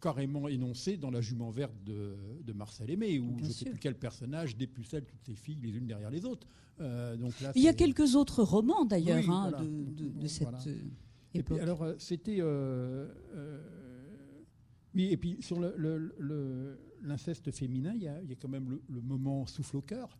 carrément 0.00 0.48
énoncé 0.48 0.96
dans 0.96 1.10
La 1.10 1.20
jument 1.20 1.50
verte 1.50 1.74
de, 1.84 2.52
Marcel 2.54 2.90
Aimé, 2.90 3.18
où 3.18 3.36
je 3.38 3.44
ne 3.44 3.50
sais 3.50 3.64
plus 3.66 3.78
quel 3.78 3.94
personnage 3.94 4.56
dépucelle 4.56 5.04
toutes 5.04 5.24
ses 5.24 5.34
filles 5.34 5.60
les 5.62 5.76
unes 5.76 5.86
derrière 5.86 6.10
les 6.10 6.24
autres. 6.24 6.46
Euh, 6.80 7.16
donc 7.16 7.38
là, 7.40 7.52
Il 7.54 7.62
y 7.62 7.68
a 7.68 7.74
quelques 7.74 8.14
autres 8.14 8.42
romans 8.42 8.84
d'ailleurs 8.84 9.28
hein, 9.30 9.50
de, 9.62 10.26
cette 10.26 10.48
euh, 10.66 10.74
époque. 11.34 11.60
alors 11.60 11.86
c'était... 11.98 12.42
oui, 14.94 15.08
et 15.10 15.16
puis 15.16 15.36
sur 15.40 15.60
l'inceste 17.02 17.50
féminin, 17.50 17.92
il 17.94 18.02
y, 18.02 18.08
a, 18.08 18.20
quand 18.40 18.48
même 18.48 18.68
le, 18.70 18.82
le 18.88 19.00
moment 19.00 19.46
souffle 19.46 19.76
au 19.76 19.82
cœur 19.82 20.18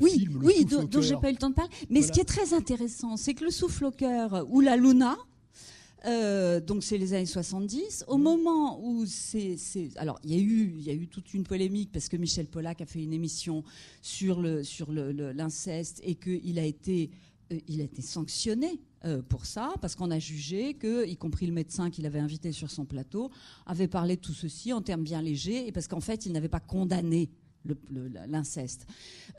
oui, 0.00 0.28
oui, 0.42 0.64
dont, 0.64 1.00
j'ai 1.00 1.16
pas 1.16 1.28
eu 1.28 1.32
le 1.32 1.38
temps 1.38 1.50
de 1.50 1.54
parler. 1.54 1.70
Mais 1.90 2.02
ce 2.02 2.12
qui 2.12 2.20
est 2.20 2.24
très 2.24 2.54
intéressant, 2.54 3.16
c'est 3.16 3.34
que 3.34 3.44
le 3.44 3.50
souffle 3.50 3.86
au 3.86 3.90
cœur 3.90 4.46
ou 4.50 4.60
la 4.60 4.76
Luna, 4.76 5.16
euh, 6.04 6.60
donc 6.60 6.82
c'est 6.82 6.98
les 6.98 7.14
années 7.14 7.26
70. 7.26 8.04
Au 8.08 8.18
mm. 8.18 8.22
moment 8.22 8.80
où 8.84 9.04
c'est, 9.06 9.56
alors 9.96 10.18
il 10.24 10.32
y 10.32 10.34
a 10.34 10.42
eu, 10.42 10.74
il 10.76 10.82
y 10.82 10.90
a 10.90 10.94
eu 10.94 11.06
toute 11.08 11.34
une 11.34 11.44
polémique 11.44 11.90
parce 11.92 12.08
que 12.08 12.16
Michel 12.16 12.46
Pollack 12.46 12.80
a 12.80 12.86
fait 12.86 13.02
une 13.02 13.12
émission 13.12 13.64
sur 14.00 14.40
le 14.40 14.64
sur 14.64 14.92
l'inceste 14.92 16.00
et 16.04 16.14
qu'il 16.14 16.58
a 16.58 16.64
été 16.64 17.10
euh, 17.52 17.58
il 17.68 17.80
a 17.80 17.84
été 17.84 18.02
sanctionné 18.02 18.80
euh, 19.04 19.20
pour 19.20 19.46
ça, 19.46 19.74
parce 19.80 19.94
qu'on 19.94 20.10
a 20.10 20.18
jugé 20.18 20.74
que, 20.74 21.06
y 21.06 21.16
compris 21.16 21.46
le 21.46 21.52
médecin 21.52 21.90
qu'il 21.90 22.06
avait 22.06 22.20
invité 22.20 22.52
sur 22.52 22.70
son 22.70 22.84
plateau, 22.84 23.30
avait 23.66 23.88
parlé 23.88 24.16
de 24.16 24.20
tout 24.20 24.32
ceci 24.32 24.72
en 24.72 24.80
termes 24.80 25.02
bien 25.02 25.20
légers, 25.20 25.66
et 25.66 25.72
parce 25.72 25.88
qu'en 25.88 26.00
fait, 26.00 26.26
il 26.26 26.32
n'avait 26.32 26.48
pas 26.48 26.60
condamné 26.60 27.30
l'inceste. 28.28 28.86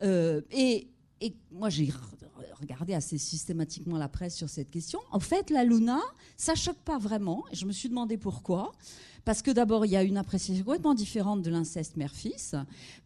Euh, 0.01 0.41
et, 0.51 0.89
moi, 1.51 1.70
j'ai 1.70 1.89
regardé 2.64 2.93
assez 2.93 3.18
systématiquement 3.18 3.97
la 3.97 4.07
presse 4.07 4.36
sur 4.36 4.49
cette 4.49 4.70
question. 4.72 4.99
En 5.11 5.20
fait, 5.20 5.49
la 5.49 5.64
Luna, 5.64 5.99
ça 6.38 6.55
choque 6.55 6.78
pas 6.78 6.97
vraiment. 6.97 7.43
Je 7.53 7.66
me 7.66 7.72
suis 7.72 7.89
demandé 7.89 8.18
pourquoi. 8.18 8.74
Parce 9.26 9.42
que 9.42 9.52
d'abord, 9.52 9.86
il 9.86 9.92
y 9.92 9.96
a 9.96 10.04
une 10.04 10.18
appréciation 10.18 10.64
complètement 10.66 10.94
différente 10.94 11.42
de 11.42 11.50
l'inceste 11.50 11.96
mère-fils. 11.96 12.56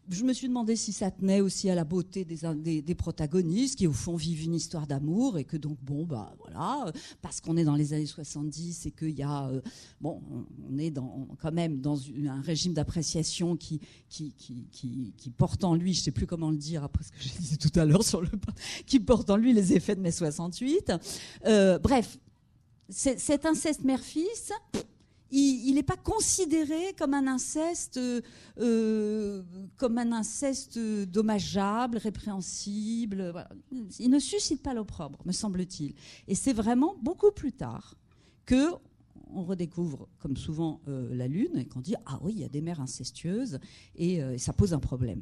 Je 0.09 0.23
me 0.23 0.33
suis 0.33 0.47
demandé 0.47 0.75
si 0.75 0.91
ça 0.93 1.11
tenait 1.11 1.41
aussi 1.41 1.69
à 1.69 1.75
la 1.75 1.83
beauté 1.83 2.25
des, 2.25 2.95
protagonistes, 2.95 3.77
qui 3.77 3.87
au 3.87 3.93
fond 3.93 4.15
vivent 4.15 4.45
une 4.45 4.55
histoire 4.55 4.87
d'amour, 4.87 5.37
et 5.37 5.43
que 5.43 5.57
donc, 5.57 5.77
bon, 5.83 6.05
bah 6.05 6.33
voilà, 6.39 6.91
parce 7.21 7.39
qu'on 7.39 7.55
est 7.57 7.65
dans 7.65 7.75
les 7.75 7.93
années 7.93 8.05
70 8.05 8.85
et 8.85 8.91
qu'il 8.91 9.17
y 9.17 9.21
a, 9.21 9.47
euh, 9.47 9.61
bon, 10.01 10.21
on 10.67 10.77
est 10.77 10.93
quand 11.39 11.51
même 11.51 11.81
dans 11.81 11.99
un 12.27 12.41
régime 12.41 12.73
d'appréciation 12.73 13.55
qui 13.55 13.79
qui, 14.09 14.33
qui, 14.33 15.13
qui, 15.17 15.29
porte 15.29 15.63
en 15.63 15.75
lui, 15.75 15.93
je 15.93 15.99
ne 15.99 16.03
sais 16.05 16.11
plus 16.11 16.25
comment 16.25 16.49
le 16.49 16.57
dire 16.57 16.83
après 16.83 17.03
ce 17.03 17.11
que 17.11 17.17
j'ai 17.19 17.37
dit 17.39 17.57
tout 17.57 17.77
à 17.77 17.85
l'heure 17.85 18.03
sur 18.03 18.21
le 18.21 18.29
qui 18.85 18.99
porte 18.99 19.29
en 19.29 19.35
lui 19.35 19.53
les 19.53 19.73
effets 19.73 19.95
de 19.95 20.01
mai 20.01 20.11
68. 20.11 20.93
Euh, 21.45 21.77
bref, 21.79 22.17
cet 22.89 23.45
inceste 23.45 23.83
mère-fils, 23.83 24.53
il 25.31 25.73
n'est 25.75 25.83
pas 25.83 25.97
considéré 25.97 26.93
comme 26.97 27.13
un 27.13 27.27
inceste, 27.27 27.97
euh, 27.97 29.43
inceste 29.95 30.79
dommageable, 30.79 31.97
répréhensible. 31.97 33.47
Il 33.99 34.09
ne 34.09 34.19
suscite 34.19 34.61
pas 34.61 34.73
l'opprobre, 34.73 35.19
me 35.25 35.31
semble-t-il. 35.31 35.93
Et 36.27 36.35
c'est 36.35 36.53
vraiment 36.53 36.95
beaucoup 37.01 37.31
plus 37.31 37.51
tard 37.51 37.95
que 38.45 38.71
on 39.33 39.43
redécouvre, 39.43 40.07
comme 40.19 40.37
souvent, 40.37 40.79
la 40.87 41.27
Lune 41.27 41.57
et 41.57 41.65
qu'on 41.65 41.81
dit 41.81 41.95
Ah 42.05 42.17
oui, 42.21 42.31
il 42.33 42.39
y 42.39 42.45
a 42.45 42.49
des 42.49 42.61
mères 42.61 42.79
incestueuses 42.79 43.59
et 43.95 44.21
ça 44.37 44.53
pose 44.53 44.73
un 44.73 44.79
problème. 44.79 45.21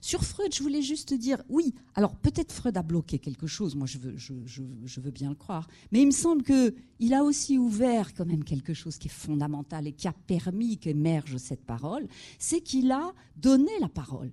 Sur 0.00 0.24
Freud, 0.24 0.52
je 0.52 0.62
voulais 0.62 0.82
juste 0.82 1.14
dire, 1.14 1.42
oui, 1.48 1.74
alors 1.94 2.16
peut-être 2.16 2.52
Freud 2.52 2.76
a 2.76 2.82
bloqué 2.82 3.18
quelque 3.18 3.46
chose, 3.46 3.74
moi 3.74 3.86
je 3.86 3.98
veux, 3.98 5.10
bien 5.10 5.30
le 5.30 5.34
croire, 5.34 5.68
mais 5.92 6.00
il 6.00 6.06
me 6.06 6.12
semble 6.12 6.42
qu'il 6.42 7.14
a 7.14 7.22
aussi 7.22 7.58
ouvert 7.58 8.14
quand 8.14 8.26
même 8.26 8.44
quelque 8.44 8.74
chose 8.74 8.98
qui 8.98 9.08
est 9.08 9.12
fondamental 9.12 9.86
et 9.86 9.92
qui 9.92 10.08
a 10.08 10.12
permis 10.12 10.78
qu'émerge 10.78 11.36
cette 11.36 11.64
parole, 11.64 12.08
c'est 12.38 12.60
qu'il 12.60 12.90
a 12.90 13.12
donné 13.36 13.70
la 13.80 13.88
parole. 13.88 14.32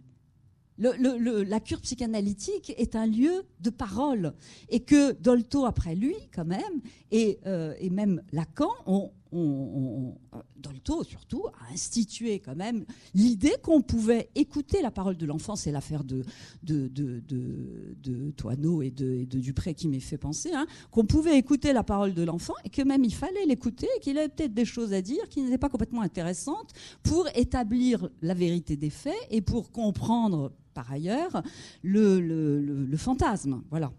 la 0.77 1.59
cure 1.59 1.81
psychanalytique 1.81 2.73
est 2.77 2.95
un 2.95 3.05
lieu 3.05 3.43
de 3.59 3.69
parole 3.69 4.33
et 4.69 4.79
que 4.79 5.11
Dolto 5.11 5.65
après 5.65 5.95
lui 5.95 6.15
quand 6.33 6.45
même 6.45 6.81
et, 7.11 7.39
euh, 7.45 7.75
et 7.79 7.89
même 7.89 8.23
Lacan 8.31 8.71
ont, 8.85 9.11
on, 9.31 10.15
Dolto 10.57 11.03
surtout 11.03 11.45
a 11.47 11.73
institué 11.73 12.39
quand 12.39 12.55
même 12.55 12.85
l'idée 13.13 13.53
qu'on 13.61 13.81
pouvait 13.81 14.29
écouter 14.35 14.81
la 14.81 14.91
parole 14.91 15.17
de 15.17 15.25
l'enfant, 15.25 15.55
c'est 15.55 15.71
l'affaire 15.71 16.03
de, 16.03 16.23
de, 16.63 16.87
de, 16.87 17.21
de, 17.27 18.31
Toineau 18.31 18.81
et 18.81 18.91
de, 18.91 19.23
Dupré 19.25 19.73
qui 19.73 19.87
m'est 19.87 19.99
fait 19.99 20.17
penser, 20.17 20.51
hein, 20.53 20.65
qu'on 20.91 21.05
pouvait 21.05 21.37
écouter 21.37 21.73
la 21.73 21.83
parole 21.83 22.13
de 22.13 22.23
l'enfant 22.23 22.53
et 22.63 22.69
que 22.69 22.81
même 22.81 23.03
il 23.03 23.13
fallait 23.13 23.45
l'écouter 23.45 23.87
et 23.97 23.99
qu'il 23.99 24.17
avait 24.17 24.29
peut-être 24.29 24.53
des 24.53 24.65
choses 24.65 24.93
à 24.93 25.01
dire 25.01 25.27
qui 25.29 25.41
n'étaient 25.41 25.57
pas 25.57 25.69
complètement 25.69 26.01
intéressantes 26.01 26.71
pour 27.03 27.27
établir 27.35 28.09
la 28.21 28.33
vérité 28.33 28.75
des 28.75 28.89
faits 28.89 29.15
et 29.29 29.41
pour 29.41 29.71
comprendre 29.71 30.51
par 30.73 30.91
ailleurs 30.91 31.41
le, 31.83 32.19
le, 32.19 32.61
le 32.85 32.97
fantasme. 32.97 33.63
Voilà. 33.69 33.91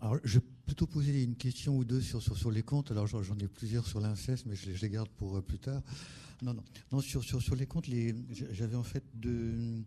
Alors, 0.00 0.18
je 0.24 0.38
vais 0.38 0.44
plutôt 0.66 0.86
poser 0.86 1.22
une 1.22 1.36
question 1.36 1.76
ou 1.76 1.84
deux 1.84 2.00
sur, 2.00 2.22
sur, 2.22 2.50
les 2.50 2.62
comptes. 2.62 2.90
Alors, 2.90 3.06
j'en 3.06 3.38
ai 3.38 3.48
plusieurs 3.48 3.86
sur 3.86 4.00
l'inceste, 4.00 4.46
mais 4.46 4.56
je 4.56 4.70
les, 4.70 4.90
garde 4.90 5.08
pour 5.08 5.36
euh, 5.36 5.42
plus 5.42 5.58
tard. 5.58 5.82
Non, 6.40 6.54
non. 6.54 6.64
non 6.90 7.00
sur, 7.00 7.22
sur, 7.22 7.40
sur 7.40 7.54
les 7.54 7.66
comptes, 7.66 7.88
j'avais 8.30 8.76
en 8.76 8.82
fait 8.82 9.04
deux, 9.14 9.84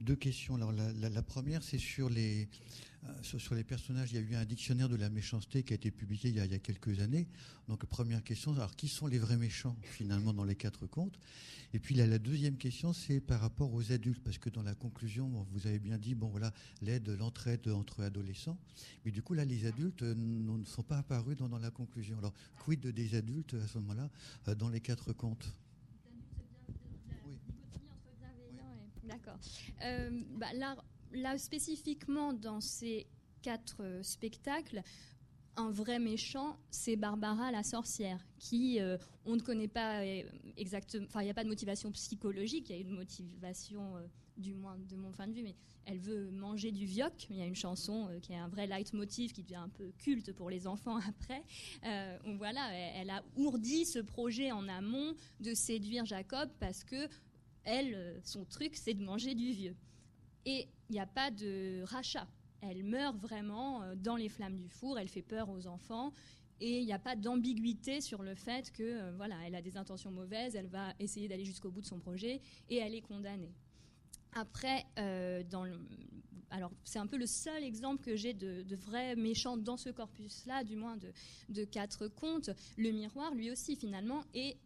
deux 0.00 0.16
questions. 0.16 0.56
Alors, 0.56 0.72
la 0.72 1.22
première, 1.22 1.62
c'est 1.62 1.78
sur 1.78 2.08
les, 2.08 2.48
euh, 3.04 3.22
sur, 3.22 3.54
les 3.56 3.64
personnages, 3.64 4.12
il 4.12 4.14
y 4.14 4.18
a 4.18 4.20
eu 4.20 4.34
un 4.36 4.44
dictionnaire 4.44 4.88
de 4.88 4.94
la 4.94 5.10
méchanceté 5.10 5.64
qui 5.64 5.72
a 5.72 5.76
été 5.76 5.90
publié 5.90 6.30
il 6.30 6.36
y 6.36 6.40
a, 6.40 6.58
quelques 6.58 7.00
années. 7.00 7.26
Donc, 7.68 7.84
première 7.86 8.22
question, 8.22 8.52
alors 8.52 8.76
qui 8.76 8.86
sont 8.86 9.08
les 9.08 9.18
vrais 9.18 9.36
méchants 9.36 9.76
finalement 9.82 10.32
dans 10.32 10.44
les 10.44 10.54
quatre 10.54 10.86
contes? 10.86 11.18
Et 11.74 11.80
puis 11.80 11.94
la 11.94 12.18
deuxième 12.18 12.56
question, 12.58 12.92
c'est 12.92 13.20
par 13.20 13.40
rapport 13.40 13.72
aux 13.72 13.92
adultes, 13.92 14.22
parce 14.22 14.38
que 14.38 14.50
dans 14.50 14.62
la 14.62 14.74
conclusion, 14.74 15.28
vous 15.50 15.66
avez 15.66 15.80
bien 15.80 15.98
dit, 15.98 16.14
bon 16.14 16.28
voilà, 16.28 16.52
l'aide, 16.80 17.08
l'entraide 17.18 17.66
entre 17.68 18.02
adolescents. 18.02 18.58
Mais 19.04 19.10
du 19.10 19.22
coup, 19.22 19.34
là, 19.34 19.44
les 19.44 19.66
adultes 19.66 20.02
euh, 20.02 20.14
ne 20.14 20.64
sont 20.64 20.84
pas 20.84 20.98
apparus 20.98 21.36
dans, 21.36 21.58
la 21.58 21.70
conclusion. 21.70 22.16
Alors, 22.18 22.34
quid 22.64 22.86
des 22.86 23.14
adultes 23.16 23.54
à 23.54 23.66
ce 23.66 23.78
moment-là 23.78 24.10
euh, 24.46 24.54
dans 24.54 24.68
les 24.68 24.80
quatre 24.80 25.12
contes? 25.12 25.52
D'accord. 29.04 29.38
Bah, 30.38 30.52
là, 30.54 30.76
là, 31.14 31.38
spécifiquement 31.38 32.32
dans 32.32 32.60
ces 32.60 33.06
quatre 33.42 33.82
euh, 33.82 34.02
spectacles, 34.02 34.82
un 35.56 35.70
vrai 35.70 35.98
méchant, 35.98 36.56
c'est 36.70 36.96
Barbara 36.96 37.50
la 37.50 37.62
sorcière, 37.62 38.24
qui, 38.38 38.80
euh, 38.80 38.96
on 39.26 39.36
ne 39.36 39.40
connaît 39.40 39.68
pas 39.68 40.00
euh, 40.02 40.22
exactement, 40.56 41.04
enfin, 41.06 41.20
il 41.20 41.24
n'y 41.24 41.30
a 41.30 41.34
pas 41.34 41.44
de 41.44 41.48
motivation 41.48 41.92
psychologique, 41.92 42.70
il 42.70 42.76
y 42.76 42.78
a 42.78 42.80
une 42.80 42.94
motivation, 42.94 43.96
du 44.38 44.54
moins 44.54 44.78
de 44.78 44.96
mon 44.96 45.12
point 45.12 45.26
de 45.26 45.34
vue, 45.34 45.42
mais 45.42 45.54
elle 45.84 45.98
veut 45.98 46.30
manger 46.30 46.72
du 46.72 46.86
vioc. 46.86 47.26
Il 47.28 47.36
y 47.36 47.42
a 47.42 47.44
une 47.44 47.54
chanson 47.54 48.08
qui 48.22 48.32
est 48.32 48.38
un 48.38 48.48
vrai 48.48 48.66
leitmotiv 48.66 49.32
qui 49.32 49.42
devient 49.42 49.56
un 49.56 49.68
peu 49.68 49.92
culte 49.98 50.32
pour 50.32 50.48
les 50.48 50.66
enfants 50.66 50.96
après. 51.08 51.42
voilà, 52.38 52.72
elle, 52.72 53.10
a 53.10 53.22
ourdi 53.36 53.84
ce 53.84 53.98
projet 53.98 54.50
en 54.50 54.68
amont 54.68 55.14
de 55.40 55.52
séduire 55.52 56.06
Jacob 56.06 56.48
parce 56.60 56.82
que 56.82 57.08
elle, 57.64 58.20
son 58.24 58.46
truc, 58.46 58.74
c'est 58.74 58.94
de 58.94 59.04
manger 59.04 59.34
du 59.34 59.52
vieux. 59.52 59.76
Et 60.44 60.68
il 60.88 60.92
n'y 60.92 61.00
a 61.00 61.06
pas 61.06 61.30
de 61.30 61.82
rachat. 61.84 62.26
Elle 62.60 62.84
meurt 62.84 63.16
vraiment 63.16 63.82
euh, 63.82 63.94
dans 63.96 64.16
les 64.16 64.28
flammes 64.28 64.56
du 64.56 64.68
four, 64.68 64.98
elle 64.98 65.08
fait 65.08 65.22
peur 65.22 65.50
aux 65.50 65.66
enfants. 65.66 66.12
Et 66.60 66.78
il 66.78 66.86
n'y 66.86 66.92
a 66.92 66.98
pas 66.98 67.16
d'ambiguïté 67.16 68.00
sur 68.00 68.22
le 68.22 68.36
fait 68.36 68.70
que 68.70 68.82
euh, 68.82 69.12
voilà, 69.16 69.36
elle 69.44 69.56
a 69.56 69.62
des 69.62 69.76
intentions 69.76 70.12
mauvaises, 70.12 70.54
elle 70.54 70.68
va 70.68 70.94
essayer 71.00 71.26
d'aller 71.26 71.44
jusqu'au 71.44 71.70
bout 71.70 71.80
de 71.80 71.86
son 71.86 71.98
projet 71.98 72.40
et 72.70 72.76
elle 72.76 72.94
est 72.94 73.00
condamnée. 73.00 73.52
Après, 74.34 74.86
euh, 74.98 75.42
alors 76.50 76.70
c'est 76.84 77.00
un 77.00 77.08
peu 77.08 77.16
le 77.16 77.26
seul 77.26 77.64
exemple 77.64 78.04
que 78.04 78.14
j'ai 78.14 78.32
de, 78.32 78.64
vrais 78.76 79.16
méchants 79.16 79.56
dans 79.56 79.76
ce 79.76 79.90
corpus-là, 79.90 80.62
du 80.62 80.76
moins 80.76 80.96
de, 80.96 81.12
de, 81.48 81.64
quatre 81.64 82.06
contes. 82.06 82.50
Le 82.76 82.92
miroir, 82.92 83.34
lui 83.34 83.50
aussi, 83.50 83.74
finalement, 83.74 84.22
est 84.32 84.56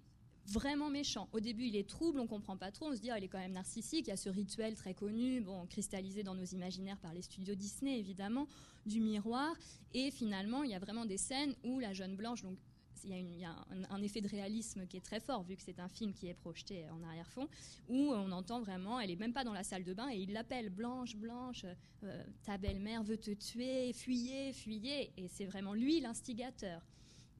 vraiment 0.49 0.91
méchant. 0.91 1.29
Au 1.33 1.41
début, 1.41 1.65
il 1.65 1.77
est 1.77 1.89
trouble, 1.89 2.21
on 2.21 2.27
comprend 2.27 2.57
pas 2.57 2.71
trop, 2.71 2.87
on 2.87 2.95
se 2.95 3.01
dit, 3.01 3.11
ah, 3.11 3.19
il 3.19 3.25
est 3.25 3.29
quand 3.29 3.39
même 3.39 3.53
narcissique. 3.53 4.07
Il 4.07 4.11
y 4.11 4.13
a 4.13 4.17
ce 4.17 4.29
rituel 4.29 4.75
très 4.75 4.95
connu, 4.95 5.41
bon, 5.41 5.67
cristallisé 5.67 6.23
dans 6.23 6.35
nos 6.35 6.45
imaginaires 6.45 6.99
par 6.99 7.13
les 7.13 7.23
studios 7.23 7.55
Disney, 7.55 7.99
évidemment, 7.99 8.47
du 8.85 9.01
miroir. 9.01 9.55
Et 9.95 10.11
finalement, 10.11 10.63
il 10.63 10.71
y 10.71 10.75
a 10.75 10.79
vraiment 10.79 11.07
des 11.07 11.19
scènes 11.19 11.55
où 11.65 11.79
la 11.79 11.93
jeune 11.93 12.17
blanche, 12.17 12.43
donc 12.43 12.59
il 13.05 13.39
y 13.39 13.45
a, 13.45 13.55
un, 13.91 14.03
effet 14.03 14.21
de 14.21 14.29
réalisme 14.29 14.87
qui 14.87 14.97
est 14.97 15.05
très 15.05 15.21
fort, 15.21 15.43
vu 15.43 15.57
que 15.57 15.63
c'est 15.63 15.79
un 15.79 15.89
film 15.89 16.13
qui 16.13 16.29
est 16.29 16.35
projeté 16.35 16.89
en 16.91 17.03
arrière-fond, 17.03 17.49
où 17.89 18.13
on 18.13 18.33
entend 18.33 18.61
vraiment, 18.61 18.99
elle 18.99 19.11
est 19.11 19.17
même 19.17 19.33
pas 19.33 19.45
dans 19.45 19.53
la 19.53 19.63
salle 19.63 19.85
de 19.85 19.95
bain, 19.95 20.09
et 20.11 20.17
il 20.17 20.33
l'appelle 20.33 20.71
Blanche, 20.71 21.17
Blanche, 21.17 21.67
euh, 22.03 22.25
ta 22.45 22.59
belle-mère 22.59 23.03
veut 23.03 23.17
te 23.17 23.31
tuer, 23.31 23.93
fuyez, 23.93 24.53
fuyez, 24.53 25.13
et 25.17 25.29
c'est 25.29 25.45
vraiment 25.45 25.75
lui 25.75 26.01
l'instigateur. 26.01 26.83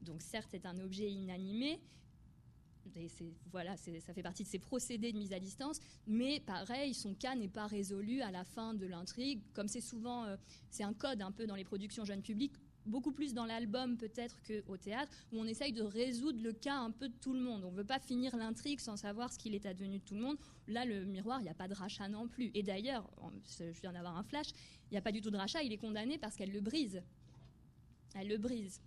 Donc 0.01 0.21
certes, 0.21 0.49
c'est 0.51 0.65
un 0.65 0.79
objet 0.79 1.11
inanimé, 1.11 1.81
voilà, 3.51 3.75
ça 3.77 4.13
fait 4.13 4.23
partie 4.23 4.43
de 4.43 4.47
ces 4.47 4.59
procédés 4.59 5.11
de 5.11 5.17
mise 5.17 5.33
à 5.33 5.39
distance. 5.39 5.79
Mais 6.05 6.39
pareil, 6.39 6.93
son 6.93 7.13
cas 7.13 7.35
n'est 7.35 7.47
pas 7.47 7.67
résolu 7.67 8.21
à 8.21 8.31
la 8.31 8.43
fin 8.43 8.73
de 8.73 8.85
l'intrigue, 8.85 9.41
comme 9.53 9.67
c'est 9.67 9.81
souvent, 9.81 10.25
euh, 10.25 10.37
c'est 10.69 10.83
un 10.83 10.93
code 10.93 11.21
un 11.21 11.31
peu 11.31 11.47
dans 11.47 11.55
les 11.55 11.65
productions 11.65 12.05
jeunes 12.05 12.21
publics 12.21 12.53
beaucoup 12.87 13.11
plus 13.11 13.33
dans 13.33 13.45
l'album 13.45 13.97
peut-être 13.97 14.41
qu'au 14.43 14.77
théâtre, 14.77 15.11
où 15.31 15.39
on 15.39 15.45
essaye 15.45 15.73
de 15.73 15.83
résoudre 15.83 16.41
le 16.41 16.53
cas 16.53 16.77
un 16.77 16.91
peu 16.91 17.09
de 17.09 17.13
tout 17.21 17.33
le 17.33 17.39
monde. 17.39 17.63
On 17.63 17.71
ne 17.71 17.75
veut 17.75 17.83
pas 17.83 17.99
finir 17.99 18.35
l'intrigue 18.35 18.79
sans 18.79 18.95
savoir 18.95 19.31
ce 19.31 19.37
qu'il 19.37 19.53
est 19.53 19.65
advenu 19.65 19.99
de 19.99 20.03
tout 20.03 20.15
le 20.15 20.21
monde. 20.21 20.37
Là, 20.67 20.85
le 20.85 21.05
miroir, 21.05 21.39
il 21.39 21.43
n'y 21.43 21.49
a 21.49 21.53
pas 21.53 21.67
de 21.67 21.73
rachat 21.73 22.07
non 22.07 22.27
plus. 22.27 22.51
Et 22.53 22.63
d'ailleurs, 22.63 23.09
je 23.59 23.79
viens 23.81 23.93
d'avoir 23.93 24.17
un 24.17 24.23
flash, 24.23 24.47
il 24.89 24.93
n'y 24.93 24.97
a 24.97 25.01
pas 25.01 25.11
du 25.11 25.21
tout 25.21 25.31
de 25.31 25.37
rachat, 25.37 25.61
il 25.63 25.73
est 25.73 25.77
condamné 25.77 26.17
parce 26.17 26.35
qu'elle 26.35 26.51
le 26.51 26.61
brise. 26.61 27.01
Elle 28.15 28.29
le 28.29 28.37
brise. 28.37 28.81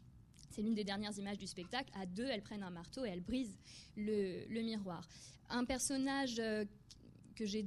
C'est 0.51 0.63
l'une 0.63 0.75
des 0.75 0.85
dernières 0.85 1.17
images 1.19 1.39
du 1.39 1.47
spectacle. 1.47 1.91
À 1.95 2.07
deux, 2.07 2.27
elles 2.27 2.43
prennent 2.43 2.63
un 2.63 2.71
marteau 2.71 3.05
et 3.05 3.09
elles 3.09 3.21
brisent 3.21 3.59
le, 3.97 4.45
miroir. 4.63 5.09
Un 5.49 5.65
personnage 5.65 6.39
euh, 6.39 6.65
que 7.37 7.47
j'ai 7.47 7.67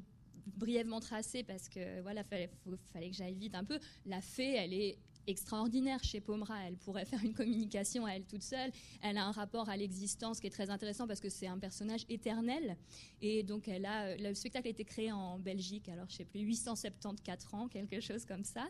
brièvement 0.58 1.00
tracé 1.00 1.44
parce 1.44 1.70
que 1.70 2.02
voilà, 2.02 2.24
fallait, 2.24 2.50
fallait 2.92 3.10
que 3.10 3.16
j'aille 3.16 3.36
vite 3.36 3.56
un 3.56 3.64
peu. 3.64 3.80
La 4.06 4.22
fée, 4.22 4.56
elle 4.56 4.74
est 4.74 4.98
extraordinaire 5.28 6.04
chez 6.04 6.20
Pomera. 6.20 6.68
Elle 6.68 6.78
pourrait 6.78 7.06
faire 7.06 7.24
une 7.24 7.34
communication 7.34 8.06
à 8.06 8.12
elle 8.12 8.26
toute 8.26 8.44
seule. 8.44 8.72
Elle 9.02 9.18
a 9.18 9.26
un 9.26 9.32
rapport 9.32 9.70
à 9.70 9.78
l'existence 9.78 10.40
qui 10.40 10.48
est 10.48 10.52
très 10.52 10.70
intéressant 10.70 11.08
parce 11.08 11.20
que 11.20 11.30
c'est 11.30 11.48
un 11.48 11.58
personnage 11.58 12.06
éternel. 12.10 12.78
Et 13.22 13.44
donc, 13.44 13.68
elle 13.68 13.86
a, 13.86 14.16
le 14.18 14.34
spectacle 14.34 14.68
a 14.68 14.72
été 14.72 14.84
créé 14.84 15.12
en 15.12 15.40
Belgique, 15.40 15.90
alors 15.90 16.10
je 16.10 16.16
sais 16.16 16.26
plus, 16.26 16.42
874 16.42 17.54
ans, 17.54 17.68
quelque 17.68 18.00
chose 18.00 18.26
comme 18.26 18.44
ça. 18.44 18.68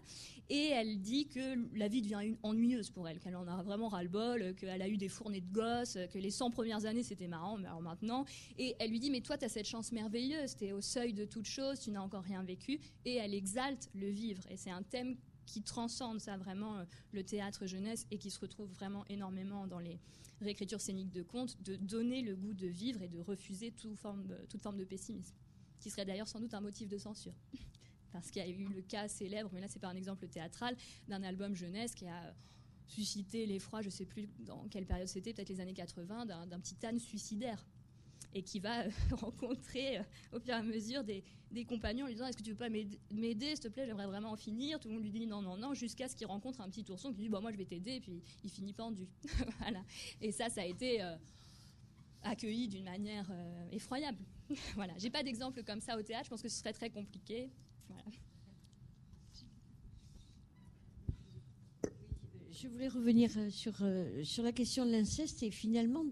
Et 0.50 0.68
elle 0.68 1.02
dit 1.02 1.28
que 1.28 1.78
la 1.78 1.88
vie 1.88 2.02
devient 2.02 2.36
ennuyeuse 2.44 2.90
pour 2.90 3.08
elle, 3.08 3.20
qu'elle 3.20 3.36
en 3.36 3.48
a 3.48 3.62
vraiment 3.64 3.88
ras-le-bol, 3.88 4.56
qu'elle 4.56 4.82
a 4.82 4.88
eu 4.88 4.98
des 4.98 5.10
fournées 5.10 5.42
de 5.42 5.52
gosses, 5.52 5.98
que 6.12 6.20
les 6.20 6.32
100 6.32 6.52
premières 6.52 6.86
années 6.86 7.04
c'était 7.04 7.28
marrant, 7.28 7.58
mais 7.58 7.68
alors 7.68 7.82
maintenant. 7.82 8.26
Et 8.58 8.76
elle 8.80 8.92
lui 8.92 9.00
dit, 9.00 9.12
mais 9.12 9.22
toi, 9.22 9.38
tu 9.38 9.46
as 9.46 9.50
cette 9.50 9.68
chance 9.68 9.92
merveilleuse, 9.92 10.56
tu 10.56 10.66
es 10.66 10.72
au 10.72 10.82
seuil 10.82 11.14
de 11.14 11.26
toute 11.26 11.46
chose, 11.46 11.80
tu 11.80 11.92
n'as 11.92 12.02
encore 12.02 12.24
rien 12.24 12.44
vécu. 12.44 12.80
Et 13.06 13.16
elle 13.16 13.34
exalte 13.34 13.90
le 13.94 14.10
vivre. 14.10 14.44
Et 14.50 14.58
c'est 14.58 14.72
un 14.72 14.84
thème 14.84 15.18
qui 15.46 15.62
transcende 15.62 16.20
ça 16.20 16.38
vraiment 16.38 16.78
euh, 16.78 16.86
le 17.12 17.24
théâtre 17.24 17.66
jeunesse 17.66 18.06
et 18.12 18.18
qui 18.18 18.32
se 18.32 18.40
retrouve 18.40 18.70
vraiment 18.72 19.06
énormément 19.08 19.68
dans 19.68 19.80
les 19.80 20.00
réécritures 20.42 20.82
scéniques 20.82 21.12
de 21.12 21.24
contes, 21.24 21.62
de 21.62 21.76
donner 21.76 22.22
le 22.22 22.36
goût 22.36 22.54
de 22.54 22.68
vivre 22.68 23.02
et 23.02 23.08
de 23.08 23.20
refuser 23.20 23.72
toute 23.72 23.98
forme, 23.98 24.26
de 24.28 24.84
pessimisme, 24.84 25.36
qui 25.80 25.90
serait 25.90 26.06
d'ailleurs 26.06 26.28
sans 26.28 26.40
doute 26.40 26.54
un 26.54 26.62
motif 26.62 26.90
de 26.90 26.98
censure. 26.98 27.36
Parce 28.12 28.30
qu'il 28.30 28.42
y 28.42 28.46
a 28.46 28.50
eu 28.50 28.68
le 28.68 28.82
cas 28.82 29.08
célèbre, 29.08 29.50
mais 29.54 29.62
là 29.62 29.68
c'est 29.68 29.80
pas 29.80 29.90
un 29.90 29.96
exemple 29.96 30.28
théâtral, 30.28 30.76
d'un 31.08 31.24
album 31.24 31.56
jeunesse 31.56 31.96
qui 31.96 32.06
a 32.08 32.36
suscité 32.86 33.46
l'effroi, 33.46 33.82
je 33.82 33.90
sais 33.90 34.06
plus 34.06 34.30
dans 34.40 34.68
quelle 34.68 34.86
période 34.86 35.08
c'était, 35.08 35.34
peut-être 35.34 35.50
les 35.50 35.60
années 35.62 35.74
80, 35.74 36.26
d'un 36.26 36.60
petit 36.60 36.86
âne 36.86 37.00
suicidaire 37.00 37.66
et 38.34 38.44
qui 38.44 38.60
va 38.60 38.82
euh, 38.82 38.90
rencontrer 39.12 40.00
euh, 40.00 40.04
au 40.34 40.40
fur 40.40 40.54
et 40.54 40.58
à 40.58 40.64
mesure 40.64 41.04
des, 41.04 41.24
compagnons 41.68 42.06
en 42.06 42.08
lui 42.08 42.16
disant 42.16 42.28
Est-ce 42.28 42.38
que 42.38 42.44
tu 42.44 42.52
veux 42.52 42.58
pas 42.58 42.70
m'aider, 42.70 43.56
s'il 43.56 43.60
te 43.60 43.68
plaît? 43.68 43.86
J'aimerais 43.86 44.08
vraiment 44.08 44.32
en 44.32 44.36
finir. 44.36 44.80
Tout 44.80 44.88
le 44.88 44.96
monde 44.96 45.04
lui 45.04 45.12
dit 45.12 45.28
non, 45.28 45.42
non, 45.42 45.58
non, 45.58 45.74
jusqu'à 45.74 46.08
ce 46.08 46.16
qu'il 46.16 46.28
rencontre 46.28 46.62
un 46.62 46.70
petit 46.70 46.86
ourson 46.90 47.12
qui 47.12 47.18
lui 47.18 47.24
dit 47.26 47.30
bah, 47.30 47.40
Moi, 47.40 47.52
je 47.52 47.58
vais 47.58 47.66
t'aider, 47.66 48.00
puis 48.00 48.22
il 48.44 48.50
finit 48.50 48.74
pendu. 48.74 49.08
voilà. 49.60 49.84
Et 50.22 50.32
ça, 50.32 50.50
ça 50.50 50.62
a 50.62 50.66
été 50.66 51.02
euh, 51.02 51.16
accueilli 52.24 52.68
d'une 52.68 52.86
manière 52.86 53.32
effroyable. 53.72 54.18
voilà. 54.76 54.94
J'ai 54.98 55.10
pas 55.10 55.24
d'exemple 55.24 55.64
comme 55.64 55.82
ça 55.82 55.98
au 55.98 56.02
théâtre, 56.02 56.26
je 56.26 56.30
pense 56.30 56.42
que 56.42 56.50
ce 56.50 56.58
serait 56.58 56.74
très 56.74 56.90
compliqué. 56.90 57.50
Je 62.52 62.70
voulais 62.70 62.88
revenir 62.88 63.30
sur, 63.52 63.74
sur 64.24 64.44
la 64.44 64.54
question 64.54 64.86
de 64.86 64.92
l'inceste 64.92 65.44
et 65.44 65.52
finalement 65.52 66.06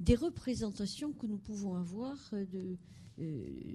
des 0.00 0.14
représentations 0.14 1.12
que 1.12 1.26
nous 1.26 1.38
pouvons 1.38 1.76
avoir 1.76 2.16
euh, 2.32 2.44
de, 2.46 2.76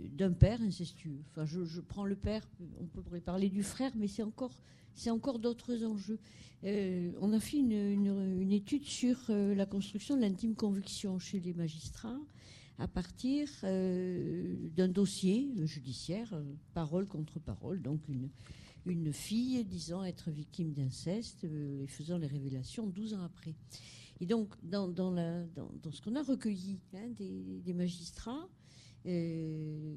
d'un 0.10 0.34
père 0.34 0.62
incestueux. 0.62 1.22
Enfin, 1.32 1.46
je, 1.46 1.80
prends 1.82 2.06
le 2.06 2.16
père, 2.16 2.48
on 2.80 2.86
pourrait 2.86 3.22
parler 3.22 3.50
du 3.50 3.64
frère, 3.64 3.92
mais 3.96 4.08
c'est 4.08 4.24
encore, 4.24 5.40
d'autres 5.40 5.86
enjeux. 5.86 6.20
on 6.64 7.32
a 7.32 7.40
fait 7.40 7.58
une, 7.58 8.52
étude 8.52 8.86
sur 8.86 9.18
la 9.30 9.68
construction 9.68 10.16
de 10.16 10.22
l'intime 10.22 10.56
conviction 10.56 11.20
chez 11.20 11.40
les 11.40 11.54
magistrats 11.54 12.18
à 12.80 12.88
partir 12.88 13.48
d'un 13.62 14.88
dossier 14.88 15.54
judiciaire, 15.64 16.34
parole 16.74 17.06
contre 17.06 17.40
parole, 17.40 17.84
donc 17.84 18.00
une, 18.10 18.30
une 18.86 19.12
fille 19.12 19.64
disant 19.64 20.04
être 20.04 20.32
victime 20.32 20.74
d'inceste 20.74 21.44
euh, 21.44 21.84
et 21.84 21.88
faisant 21.88 22.18
les 22.18 22.28
révélations 22.28 22.88
12 22.88 23.16
ans 23.16 23.24
après. 23.24 23.56
Et 24.22 24.26
donc, 24.26 24.54
dans, 24.64 24.88
ce 25.92 26.02
qu'on 26.02 26.16
a 26.16 26.24
recueilli 26.24 26.80
hein, 26.94 27.10
des, 27.18 27.74
magistrats, 27.74 28.48
euh, 29.06 29.94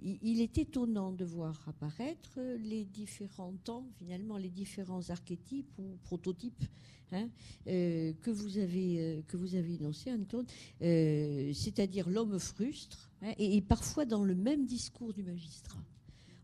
il, 0.00 0.40
est 0.40 0.56
étonnant 0.58 1.12
de 1.12 1.24
voir 1.24 1.60
apparaître 1.66 2.38
les 2.60 2.84
différents 2.84 3.54
temps, 3.64 3.86
finalement, 3.98 4.38
les 4.38 4.50
différents 4.50 5.10
archétypes 5.10 5.78
ou 5.78 5.98
prototypes 6.04 6.64
hein, 7.12 7.28
euh, 7.66 8.12
que, 8.22 8.30
vous 8.30 8.58
avez, 8.58 9.24
que 9.26 9.36
vous 9.36 9.56
avez 9.56 9.78
Antoine, 9.84 10.46
c'est-à-dire 10.80 12.08
l'homme 12.08 12.38
frustre, 12.38 13.10
hein, 13.22 13.34
et 13.38 13.60
parfois 13.60 14.04
dans 14.04 14.24
le 14.24 14.34
même 14.36 14.64
discours 14.64 15.12
du 15.12 15.24
magistrat 15.24 15.82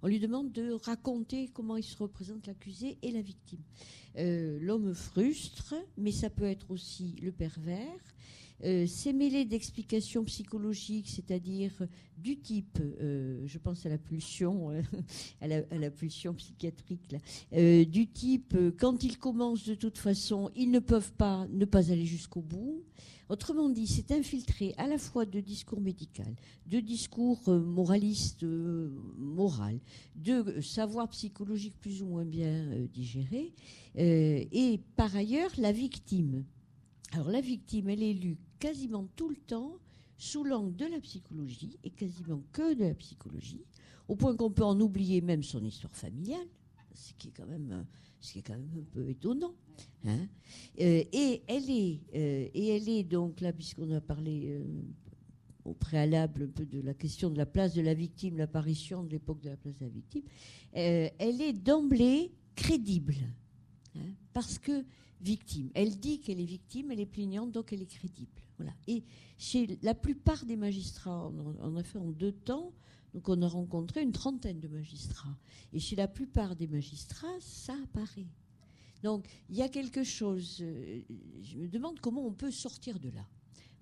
on 0.04 0.06
lui 0.06 0.20
demande 0.20 0.52
de 0.52 0.72
raconter 0.84 1.48
comment 1.54 1.78
il 1.78 1.82
se 1.82 1.96
représente 1.96 2.46
l'accusé 2.46 2.98
et 3.00 3.10
la 3.10 3.22
victime. 3.22 3.62
Euh, 4.18 4.58
l'homme 4.60 4.92
frustre, 4.92 5.74
mais 5.96 6.12
ça 6.12 6.28
peut 6.28 6.44
être 6.44 6.70
aussi 6.70 7.16
le 7.22 7.32
pervers. 7.32 8.14
Euh, 8.62 8.86
c'est 8.86 9.12
mêlé 9.12 9.44
d'explications 9.44 10.24
psychologiques, 10.24 11.08
c'est-à-dire 11.08 11.72
du 12.16 12.38
type, 12.38 12.78
euh, 12.80 13.42
je 13.44 13.58
pense 13.58 13.84
à 13.84 13.88
la 13.88 13.98
pulsion, 13.98 14.70
à, 15.40 15.48
la, 15.48 15.90
psychiatrique, 15.90 17.16
du 17.52 18.06
type, 18.06 18.56
quand 18.78 19.02
ils 19.02 19.18
commencent 19.18 19.64
de 19.64 19.74
toute 19.74 19.98
façon, 19.98 20.50
ils 20.54 20.70
ne 20.70 20.78
peuvent 20.78 21.12
pas 21.12 21.46
ne 21.50 21.64
pas 21.64 21.90
aller 21.90 22.06
jusqu'au 22.06 22.40
bout. 22.40 22.84
Autrement 23.30 23.70
dit, 23.70 23.86
c'est 23.86 24.12
infiltré 24.12 24.74
à 24.76 24.86
la 24.86 24.98
fois 24.98 25.24
de 25.24 25.40
discours 25.40 25.80
médical, 25.80 26.34
de 26.66 26.78
discours 26.80 27.40
euh, 27.48 27.58
moralistes, 27.58 28.42
euh, 28.42 28.90
moral, 29.16 29.80
de 30.14 30.60
savoir 30.60 31.08
psychologique 31.08 31.74
plus 31.80 32.02
ou 32.02 32.06
moins 32.06 32.26
bien 32.26 32.70
euh, 32.72 32.86
digéré, 32.86 33.54
et 33.96 34.80
par 34.96 35.14
ailleurs 35.16 35.50
la 35.56 35.72
victime. 35.72 36.44
Alors 37.12 37.30
la 37.30 37.40
victime, 37.40 37.88
elle 37.88 38.02
est 38.02 38.14
lue 38.14 38.38
quasiment 38.58 39.06
tout 39.16 39.28
le 39.28 39.36
temps 39.36 39.76
sous 40.16 40.44
l'angle 40.44 40.76
de 40.76 40.86
la 40.86 41.00
psychologie, 41.00 41.78
et 41.84 41.90
quasiment 41.90 42.42
que 42.52 42.74
de 42.74 42.84
la 42.84 42.94
psychologie, 42.94 43.64
au 44.08 44.16
point 44.16 44.36
qu'on 44.36 44.50
peut 44.50 44.64
en 44.64 44.80
oublier 44.80 45.20
même 45.20 45.42
son 45.42 45.64
histoire 45.64 45.94
familiale, 45.94 46.46
ce 46.94 47.12
qui 47.14 47.28
est 47.28 47.32
quand 47.32 47.46
même 47.46 47.84
ce 48.24 48.32
qui 48.32 48.38
est 48.38 48.42
quand 48.42 48.54
même 48.54 48.70
un 48.78 48.90
peu 48.90 49.08
étonnant. 49.08 49.54
Hein. 50.06 50.26
Euh, 50.80 51.04
et, 51.12 51.42
elle 51.46 51.70
est, 51.70 52.00
euh, 52.14 52.48
et 52.54 52.68
elle 52.68 52.88
est 52.88 53.04
donc 53.04 53.42
là, 53.42 53.52
puisqu'on 53.52 53.90
a 53.90 54.00
parlé 54.00 54.46
euh, 54.46 54.64
au 55.66 55.74
préalable 55.74 56.44
un 56.44 56.48
peu 56.48 56.64
de 56.64 56.80
la 56.80 56.94
question 56.94 57.28
de 57.28 57.36
la 57.36 57.44
place 57.44 57.74
de 57.74 57.82
la 57.82 57.92
victime, 57.92 58.38
l'apparition 58.38 59.02
de 59.04 59.10
l'époque 59.10 59.42
de 59.42 59.50
la 59.50 59.56
place 59.56 59.76
de 59.76 59.84
la 59.84 59.90
victime, 59.90 60.22
elle 60.72 61.42
est 61.42 61.52
d'emblée 61.52 62.32
crédible. 62.54 63.16
Hein, 63.94 64.14
parce 64.32 64.58
que 64.58 64.84
victime. 65.20 65.70
Elle 65.74 65.98
dit 65.98 66.20
qu'elle 66.20 66.40
est 66.40 66.44
victime, 66.44 66.90
elle 66.90 67.00
est 67.00 67.06
plaignante, 67.06 67.52
donc 67.52 67.72
elle 67.72 67.82
est 67.82 67.86
crédible. 67.86 68.30
Et 68.86 69.04
chez 69.38 69.78
la 69.82 69.94
plupart 69.94 70.44
des 70.44 70.56
magistrats, 70.56 71.30
on 71.60 71.76
a 71.76 71.82
fait 71.82 71.98
en 71.98 72.10
deux 72.10 72.32
temps, 72.32 72.72
donc 73.12 73.28
on 73.28 73.40
a 73.42 73.48
rencontré 73.48 74.02
une 74.02 74.12
trentaine 74.12 74.60
de 74.60 74.68
magistrats. 74.68 75.36
Et 75.72 75.80
chez 75.80 75.96
la 75.96 76.08
plupart 76.08 76.56
des 76.56 76.66
magistrats, 76.66 77.40
ça 77.40 77.74
apparaît. 77.84 78.28
Donc 79.02 79.26
il 79.48 79.56
y 79.56 79.62
a 79.62 79.68
quelque 79.68 80.02
chose, 80.02 80.58
euh, 80.62 81.02
je 81.42 81.58
me 81.58 81.68
demande 81.68 82.00
comment 82.00 82.26
on 82.26 82.32
peut 82.32 82.50
sortir 82.50 82.98
de 82.98 83.10
là. 83.10 83.26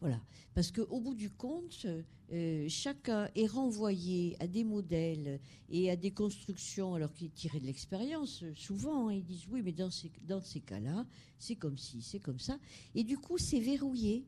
Voilà. 0.03 0.21
Parce 0.53 0.73
qu'au 0.73 1.01
bout 1.01 1.15
du 1.15 1.31
compte, 1.31 1.87
euh, 2.33 2.67
chacun 2.69 3.31
est 3.37 3.47
renvoyé 3.47 4.37
à 4.41 4.49
des 4.49 4.65
modèles 4.65 5.39
et 5.71 5.91
à 5.93 5.97
des 5.97 6.11
constructions, 6.11 6.95
alors 6.95 7.13
qu'il 7.13 7.29
est 7.29 7.35
tiré 7.35 7.61
de 7.61 7.67
l'expérience. 7.67 8.43
Souvent, 8.57 9.09
hein, 9.09 9.15
ils 9.15 9.25
disent 9.25 9.47
oui, 9.49 9.63
mais 9.63 9.71
dans 9.71 9.93
ces, 9.93 10.11
dans 10.27 10.41
ces 10.41 10.59
cas-là, 10.59 11.07
c'est 11.39 11.55
comme 11.55 11.79
ci, 11.79 12.03
c'est 12.03 12.19
comme 12.19 12.41
ça. 12.41 12.59
Et 12.97 13.05
du 13.05 13.17
coup, 13.17 13.39
c'est 13.39 13.61
verrouillé. 13.61 14.27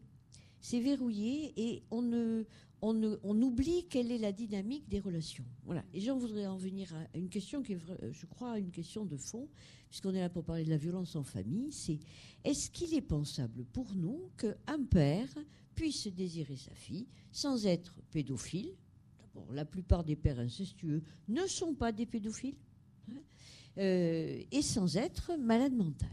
C'est 0.61 0.79
verrouillé 0.79 1.53
et 1.57 1.83
on 1.91 2.03
ne, 2.03 2.45
on, 2.81 3.43
oublie 3.43 3.87
quelle 3.89 4.13
est 4.13 4.19
la 4.19 4.33
dynamique 4.33 4.89
des 4.89 5.01
relations. 5.01 5.45
Voilà. 5.65 5.85
Et 5.93 6.01
j'en 6.01 6.19
voudrais 6.19 6.47
en 6.47 6.57
venir 6.57 6.95
à 6.95 7.19
une 7.19 7.29
question 7.29 7.63
qui 7.63 7.73
est, 7.73 7.79
je 8.13 8.27
crois, 8.27 8.59
une 8.59 8.71
question 8.71 9.05
de 9.05 9.17
fond, 9.17 9.49
puisqu'on 9.89 10.15
est 10.15 10.21
là 10.21 10.29
pour 10.29 10.45
parler 10.45 10.65
de 10.65 10.71
la 10.71 10.77
violence 10.77 11.17
en 11.17 11.23
famille. 11.23 11.73
C'est 11.73 11.99
est-ce 12.45 12.71
qu'il 12.71 12.95
est 12.95 13.03
pensable 13.03 13.65
pour 13.73 13.95
nous 13.95 14.31
qu'un 14.37 14.83
père 14.91 15.29
puisse 15.75 16.07
désirer 16.09 16.57
sa 16.57 16.75
fille 16.75 17.07
sans 17.33 17.67
être 17.67 17.95
pédophile 18.11 18.75
D'abord, 19.35 19.53
la 19.53 19.65
plupart 19.65 20.05
des 20.05 20.17
pères 20.17 20.39
incestueux 20.39 21.03
ne 21.29 21.47
sont 21.47 21.75
pas 21.75 21.93
des 21.93 22.07
pédophiles, 22.07 22.57
hein, 23.11 23.21
euh, 23.79 24.43
et 24.51 24.63
sans 24.63 24.97
être 24.97 25.33
malade 25.37 25.75
mental. 25.75 26.09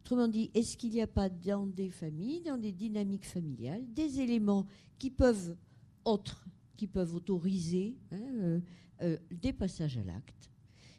Autrement 0.00 0.28
dit, 0.28 0.50
est-ce 0.54 0.76
qu'il 0.76 0.90
n'y 0.90 1.00
a 1.00 1.06
pas 1.06 1.28
dans 1.28 1.66
des 1.66 1.90
familles, 1.90 2.42
dans 2.42 2.58
des 2.58 2.72
dynamiques 2.72 3.26
familiales, 3.26 3.82
des 3.92 4.20
éléments 4.20 4.66
qui 4.98 5.10
peuvent 5.10 5.56
autres 6.04 6.44
qui 6.76 6.86
peuvent 6.86 7.14
autoriser 7.14 7.96
hein, 8.10 8.16
euh, 8.16 8.60
euh, 9.02 9.16
des 9.30 9.52
passages 9.52 9.96
à 9.96 10.02
l'acte. 10.02 10.50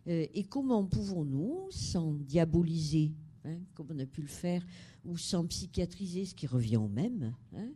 Et 0.08 0.44
comment 0.44 0.86
pouvons-nous, 0.86 1.66
sans 1.72 2.14
diaboliser, 2.14 3.12
hein, 3.46 3.60
comme 3.74 3.88
on 3.92 4.00
a 4.00 4.06
pu 4.06 4.22
le 4.22 4.28
faire, 4.28 4.66
ou 5.06 5.18
sans 5.18 5.46
psychiatriser, 5.46 6.26
ce 6.26 6.36
qui 6.36 6.48
revient 6.48 6.78
au 6.78 6.88
même, 6.88 7.34
hein, 7.56 7.70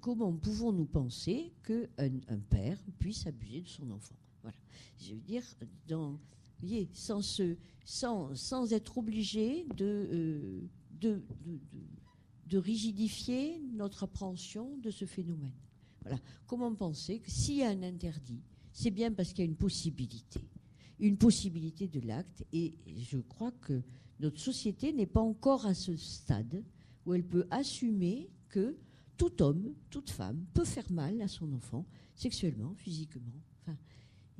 comment 0.00 0.32
pouvons-nous 0.32 0.86
penser 0.86 1.52
qu'un 1.64 2.20
un 2.28 2.38
père 2.38 2.78
puisse 2.98 3.26
abuser 3.26 3.62
de 3.62 3.68
son 3.68 3.90
enfant? 3.90 4.16
Voilà. 4.42 4.56
Je 4.98 5.14
veux 5.14 5.20
dire, 5.20 5.44
sans, 7.84 8.72
être 8.72 8.98
obligé 8.98 9.66
de, 9.76 10.60
de, 11.00 11.22
de, 11.44 11.60
de 12.46 12.58
rigidifier 12.58 13.60
notre 13.72 14.04
appréhension 14.04 14.76
de 14.78 14.90
ce 14.90 15.04
phénomène. 15.04 15.52
Comment 16.46 16.74
penser 16.74 17.18
que 17.18 17.30
s'il 17.30 17.56
y 17.56 17.62
a 17.62 17.70
un 17.70 17.82
interdit, 17.82 18.40
c'est 18.72 18.90
bien 18.90 19.12
parce 19.12 19.30
qu'il 19.30 19.40
y 19.40 19.48
a 19.48 19.50
une 19.50 19.56
possibilité, 19.56 20.40
une 20.98 21.16
possibilité 21.16 21.88
de 21.88 22.00
l'acte. 22.00 22.44
Et 22.52 22.74
je 22.86 23.18
crois 23.18 23.52
que 23.52 23.82
notre 24.20 24.40
société 24.40 24.92
n'est 24.92 25.06
pas 25.06 25.20
encore 25.20 25.66
à 25.66 25.74
ce 25.74 25.96
stade 25.96 26.62
où 27.04 27.14
elle 27.14 27.24
peut 27.24 27.46
assumer 27.50 28.30
que 28.48 28.76
tout 29.16 29.42
homme, 29.42 29.72
toute 29.90 30.10
femme 30.10 30.44
peut 30.54 30.64
faire 30.64 30.90
mal 30.90 31.20
à 31.22 31.28
son 31.28 31.52
enfant, 31.52 31.86
sexuellement, 32.14 32.74
physiquement. 32.74 33.32
Enfin, 33.62 33.76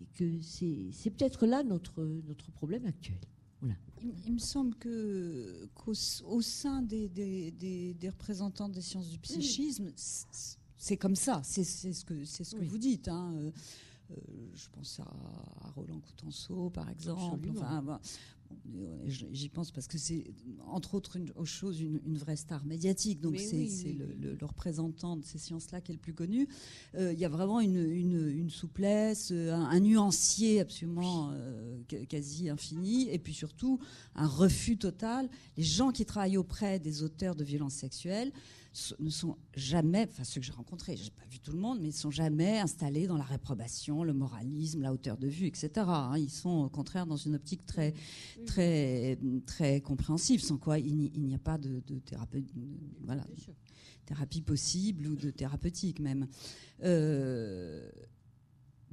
et 0.01 0.07
que 0.15 0.41
c'est 0.41 1.11
peut-être 1.11 1.47
là 1.47 1.63
notre, 1.63 2.03
notre 2.27 2.51
problème 2.53 2.85
actuel. 2.87 3.21
Voilà. 3.61 3.77
Il, 4.27 4.35
me 4.35 4.39
semble 4.39 4.75
que 4.75 5.69
qu'au 5.75 5.93
au 6.27 6.43
sein 6.43 6.83
des, 6.83 7.09
des, 7.09 7.51
des, 7.51 8.09
représentants 8.11 8.69
des 8.69 8.83
sciences 8.83 9.09
du 9.09 9.19
psychisme, 9.19 9.91
c'est 10.77 10.99
comme 10.99 11.17
ça, 11.17 11.41
c'est 11.43 11.65
ce 11.65 12.05
que, 12.05 12.25
ce 12.27 12.55
que 12.55 12.65
vous 12.65 12.79
dites. 12.79 13.09
Hein. 13.09 13.53
Euh, 14.11 14.15
euh, 14.15 14.47
je 14.55 14.69
pense 14.73 15.01
à, 15.01 15.71
Roland 15.75 16.01
Coutenceau, 16.01 16.71
par 16.71 16.89
exemple. 16.89 17.49
Enfin, 17.51 18.01
J'y 19.07 19.49
pense 19.49 19.73
parce 19.73 19.89
que 19.89 19.99
c'est, 19.99 20.25
entre 20.67 20.95
autres 20.95 21.17
une, 21.17 21.33
chose, 21.45 21.81
une, 21.81 22.17
vraie 22.17 22.37
star 22.37 22.65
médiatique. 22.65 23.21
Donc 23.21 23.39
c'est 23.41 23.93
le, 23.93 24.37
représentant 24.41 25.17
de 25.17 25.25
ces 25.25 25.39
sciences-là 25.39 25.81
qui 25.81 25.91
est 25.91 25.97
le 25.97 26.01
plus 26.01 26.15
connu. 26.15 26.49
Euh, 26.95 27.13
il 27.13 27.19
y 27.19 27.25
a 27.25 27.29
vraiment 27.29 27.61
une, 27.61 28.49
souplesse, 28.49 29.33
un, 29.33 29.81
nuancier 29.81 30.61
absolument 30.61 31.33
quasi 32.09 32.49
infini, 32.49 33.09
et 33.11 33.19
puis 33.19 33.35
surtout 33.35 33.81
un 34.15 34.29
refus 34.29 34.77
total. 34.77 35.29
Les 35.57 35.65
gens 35.65 35.91
qui 35.91 36.07
travaillent 36.07 36.37
auprès 36.37 36.79
des 36.79 37.03
auteurs 37.03 37.35
de 37.35 37.43
violences 37.43 37.74
sexuelles 37.74 38.33
ne 38.98 39.11
sont 39.11 39.36
jamais, 39.55 40.07
enfin 40.11 40.24
ceux 40.24 40.40
que 40.40 40.47
j'ai 40.47 40.53
rencontrés, 40.53 40.97
j'ai 40.97 41.11
pas 41.11 41.27
vu 41.31 41.39
tout 41.39 41.53
le 41.53 41.59
monde, 41.59 41.78
mais 41.81 41.89
ils 41.89 41.93
sont 41.93 42.11
jamais 42.11 42.59
installés 42.59 43.07
dans 43.07 43.16
la 43.16 43.24
réprobation, 43.24 44.05
le 44.05 44.12
moralisme, 44.12 44.82
la 44.82 44.93
hauteur 44.93 45.16
de 45.16 45.28
vue, 45.28 45.47
etc. 45.47 45.70
Hein. 45.77 46.19
Ils 46.19 46.31
sont 46.31 46.65
au 46.65 46.69
contraire 46.69 47.07
dans 47.07 47.16
une 47.16 47.35
optique 47.35 47.65
très, 47.66 47.94
très, 48.47 49.19
très 49.47 49.81
compréhensive, 49.81 50.43
sans 50.43 50.59
quoi 50.59 50.78
il 50.78 50.97
n'y 50.97 51.35
a 51.35 51.39
pas 51.39 51.59
de, 51.59 51.81
thérapie, 52.01 52.47
voilà, 53.05 53.24
thérapie 54.05 54.43
possible 54.43 55.07
ou 55.07 55.16
de 55.16 55.31
thérapeutique 55.31 56.01
même. 56.01 56.27
Euh, 56.82 57.90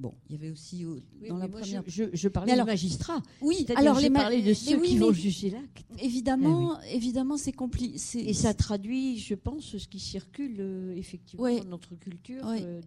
Bon, 0.00 0.12
il 0.28 0.34
y 0.34 0.38
avait 0.38 0.50
aussi 0.50 0.84
dans 1.28 1.36
la 1.36 1.46
première. 1.46 1.84
Je, 1.86 2.04
je, 2.12 2.28
parlais 2.28 2.52
alors, 2.52 2.66
des 2.66 2.72
magistrats. 2.72 3.22
Oui, 3.40 3.64
alors 3.76 4.00
les 4.00 4.10
parlé 4.10 4.42
de 4.42 4.52
ceux 4.52 4.80
qui 4.80 4.98
vont 4.98 5.12
juger 5.12 5.50
l'acte. 5.50 5.84
Évidemment, 6.00 6.78
eh 6.90 6.96
évidemment, 6.96 7.36
c'est 7.36 7.52
compliqué. 7.52 7.96
Et 8.28 8.34
ça 8.34 8.54
traduit, 8.54 9.18
je 9.18 9.34
pense, 9.34 9.76
ce 9.76 9.86
qui 9.86 10.00
circule 10.00 10.56
euh, 10.58 10.96
effectivement 10.96 11.48
dans 11.58 11.64
notre 11.64 11.94
culture. 11.94 12.44
Euh, 12.48 12.80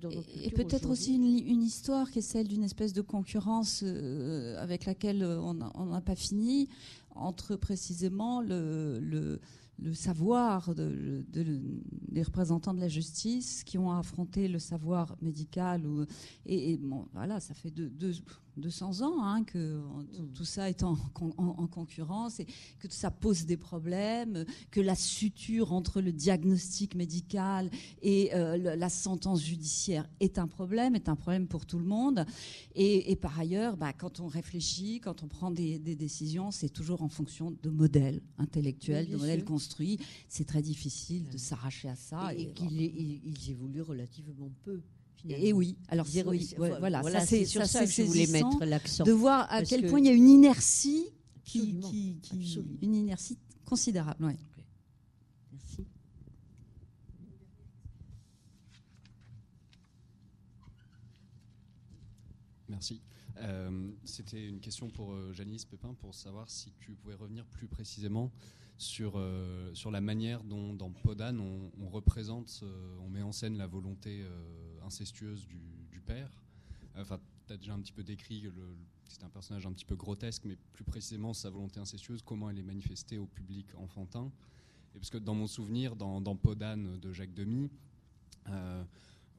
et, 0.44 0.52
peut-être 0.52 0.90
aussi 0.90 1.16
une, 1.16 1.64
histoire 1.64 2.12
qui 2.12 2.20
est 2.20 2.22
celle 2.22 2.48
d'une 2.48 2.64
espèce 2.64 2.92
de 2.92 3.02
concurrence 3.02 3.84
euh, 3.86 4.62
avec 4.62 4.86
laquelle 4.86 5.24
on 5.24 5.54
n'a 5.54 6.02
pas 6.02 6.16
fini 6.16 6.68
entre 7.16 7.56
précisément 7.56 8.42
le 8.42 9.00
le 9.00 9.40
savoir 9.94 10.74
de, 10.76 11.26
des 11.32 12.24
représentants 12.24 12.74
de 12.74 12.80
la 12.80 12.88
justice 12.88 13.64
qui 13.64 13.78
ont 13.78 13.92
affronté 13.92 14.48
le 14.48 14.60
savoir 14.60 15.16
médical. 15.22 15.86
Ou, 15.86 16.06
et, 16.46 16.80
voilà, 17.14 17.40
ça 17.40 17.54
fait 17.54 17.72
deux, 17.72 18.14
200 18.58 19.02
ans 19.02 19.24
hein, 19.24 19.44
que 19.44 19.82
tout, 20.34 20.46
ça 20.46 20.70
est 20.70 20.84
en, 20.84 20.98
en, 21.16 21.68
concurrence 21.68 22.40
et 22.40 22.46
que 22.80 22.88
ça 22.90 23.12
pose 23.12 23.46
des 23.46 23.58
problèmes, 23.58 24.46
que 24.72 24.82
la 24.82 24.96
suture 24.96 25.74
entre 25.74 26.02
le 26.02 26.12
diagnostic 26.12 26.96
médical 26.96 27.70
et 28.02 28.34
euh, 28.34 28.58
la 28.58 28.90
sentence 28.90 29.44
judiciaire 29.44 30.08
est 30.20 30.40
un 30.40 30.48
problème, 30.48 30.96
est 30.96 31.10
un 31.10 31.16
problème 31.16 31.48
pour 31.48 31.66
tout 31.66 31.80
le 31.80 31.86
monde. 31.86 32.26
Et, 32.76 33.16
par 33.16 33.40
ailleurs, 33.40 33.78
bah, 33.78 33.94
quand 33.94 34.20
on 34.20 34.28
réfléchit, 34.28 35.00
quand 35.00 35.24
on 35.24 35.28
prend 35.28 35.52
des, 35.52 35.80
décisions, 35.80 36.52
c'est 36.52 36.70
toujours 36.70 37.02
en 37.02 37.10
fonction 37.10 37.56
de 37.64 37.70
modèles 37.70 38.22
intellectuels, 38.38 39.10
de 39.10 39.18
modèles 39.18 39.46
construits. 39.46 40.00
C'est 40.30 40.46
très 40.46 40.62
difficile 40.62 41.30
de 41.30 41.38
s'arracher 41.38 41.90
à 41.90 41.96
ça. 41.96 42.34
Et, 42.34 42.52
qu'ils 42.54 43.52
évoluent 43.52 43.82
relativement 43.82 44.52
peu. 44.64 44.82
Et 45.30 45.54
oui, 45.54 45.76
alors 45.90 46.06
voilà, 46.80 47.04
ça 47.04 47.26
c'est 47.26 47.46
sur 47.46 47.66
ça, 47.66 47.86
que 47.86 47.92
je 47.92 48.04
voulais 48.04 48.28
mettre 48.28 48.64
l'accent. 48.66 49.04
De 49.04 49.12
voir 49.12 49.48
à 49.52 49.62
quel 49.64 49.88
point 49.88 50.00
il 50.00 50.06
y 50.06 50.10
a 50.10 50.14
une 50.14 50.30
inertie 50.30 51.06
qui, 51.44 51.80
qui, 52.22 52.60
une 52.82 52.96
inertie 52.96 53.38
considérable. 53.66 54.24
Ouais. 54.24 54.38
Merci. 55.52 55.88
Merci. 62.70 63.02
Euh, 63.38 63.92
c'était 64.04 64.48
une 64.48 64.60
question 64.60 64.90
pour 64.90 65.14
euh, 65.14 65.32
Janice 65.32 65.66
Pépin 65.66 65.94
pour 65.94 66.16
savoir 66.16 66.50
si 66.50 66.72
tu 66.80 66.96
pouvais 66.96 67.16
revenir 67.16 67.46
plus 67.46 67.68
précisément 67.68 68.32
sur, 68.78 69.14
euh, 69.16 69.74
sur 69.74 69.92
la 69.92 70.02
manière 70.02 70.44
dont 70.44 70.74
dans 70.74 70.92
Podane 70.92 71.40
on, 71.40 71.90
représente, 71.90 72.64
on 73.02 73.10
met 73.10 73.22
en 73.22 73.32
scène 73.32 73.58
la 73.58 73.68
volonté 73.68 74.26
incestueuse 74.86 75.48
du, 75.48 76.02
père. 76.06 76.32
Enfin, 76.96 77.20
tu 77.48 77.54
as 77.54 77.58
déjà 77.58 77.74
un 77.74 77.82
petit 77.82 77.92
peu 77.92 78.02
décrit 78.02 78.50
c'est 79.10 79.24
un 79.26 79.30
personnage 79.30 79.66
un 79.66 79.74
petit 79.74 79.84
peu 79.84 79.98
grotesque, 79.98 80.44
mais 80.46 80.56
plus 80.72 80.86
précisément 80.86 81.34
sa 81.34 81.50
volonté 81.50 81.82
incestueuse, 81.82 82.22
comment 82.22 82.50
elle 82.50 82.60
est 82.60 82.64
manifestée 82.64 83.18
au 83.18 83.26
public 83.26 83.68
enfantin. 83.76 84.32
Et 84.96 85.00
parce 85.00 85.10
que 85.10 85.18
dans 85.18 85.36
mon 85.36 85.48
souvenir, 85.48 85.98
dans, 85.98 86.36
Podane 86.38 86.98
de 86.98 87.12
Jacques 87.12 87.34
Demy, 87.34 87.70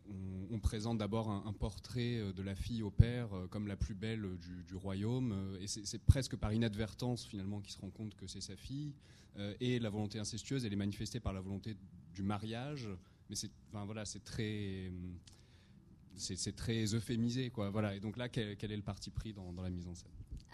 euh, 0.09 0.47
on, 0.51 0.59
présente 0.59 0.98
d'abord 0.98 1.30
un, 1.30 1.52
portrait 1.52 2.18
euh, 2.18 2.32
de 2.32 2.43
la 2.43 2.55
fille 2.55 2.82
au 2.82 2.90
père 2.90 3.32
euh, 3.35 3.47
comme 3.47 3.66
la 3.66 3.76
plus 3.76 3.94
belle 3.94 4.26
du, 4.66 4.76
royaume, 4.76 5.56
et 5.60 5.66
c'est 5.66 6.02
presque 6.05 6.36
par 6.36 6.52
inadvertance 6.52 7.24
finalement 7.24 7.60
qu'il 7.60 7.72
se 7.72 7.78
rend 7.78 7.90
compte 7.90 8.14
que 8.14 8.26
c'est 8.26 8.40
sa 8.40 8.56
fille. 8.56 8.94
et 9.60 9.78
la 9.78 9.90
volonté 9.90 10.18
incestueuse, 10.18 10.64
elle 10.64 10.72
est 10.72 10.76
manifestée 10.76 11.20
par 11.20 11.32
la 11.32 11.40
volonté 11.40 11.76
du 12.14 12.22
mariage, 12.22 12.89
mais 13.28 13.36
c'est 13.36 13.51
enfin, 13.70 13.85
voilà, 13.85 14.05
très 14.24 14.90
c'est 16.18 16.56
très 16.56 16.94
euphémisé, 16.94 17.51
quoi. 17.51 17.70
Voilà. 17.70 17.94
Et 17.94 18.01
donc 18.01 18.16
là, 18.16 18.28
quel, 18.28 18.56
est 18.60 18.76
le 18.76 18.82
parti 18.82 19.10
pris 19.10 19.32
dans, 19.32 19.52
la 19.62 19.70
mise 19.70 19.86
en 19.86 19.94
scène? 19.94 20.10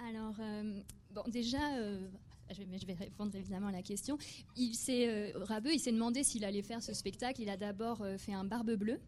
Alors, 0.09 0.35
euh, 0.41 0.81
bon, 1.13 1.23
déjà. 1.29 1.77
Euh, 1.77 2.09
je 2.51 2.87
vais, 2.87 2.95
répondre 2.95 3.35
évidemment 3.35 3.69
à 3.69 3.73
la 3.73 3.83
question. 3.83 4.19
Il 4.57 4.75
s'est, 4.75 5.09
euh, 5.09 5.31
Rabeux, 5.35 5.73
il 5.73 5.81
s'est 5.81 5.93
demandé 5.93 6.23
s'il 6.23 6.45
allait 6.45 6.63
faire 6.63 6.83
ce 6.83 6.93
spectacle. 6.93 7.43
Il 7.43 7.49
a 7.49 7.57
d'abord 7.57 8.05
fait 8.19 8.33
un 8.33 8.45
barbe 8.45 8.73
bleue. 8.73 9.01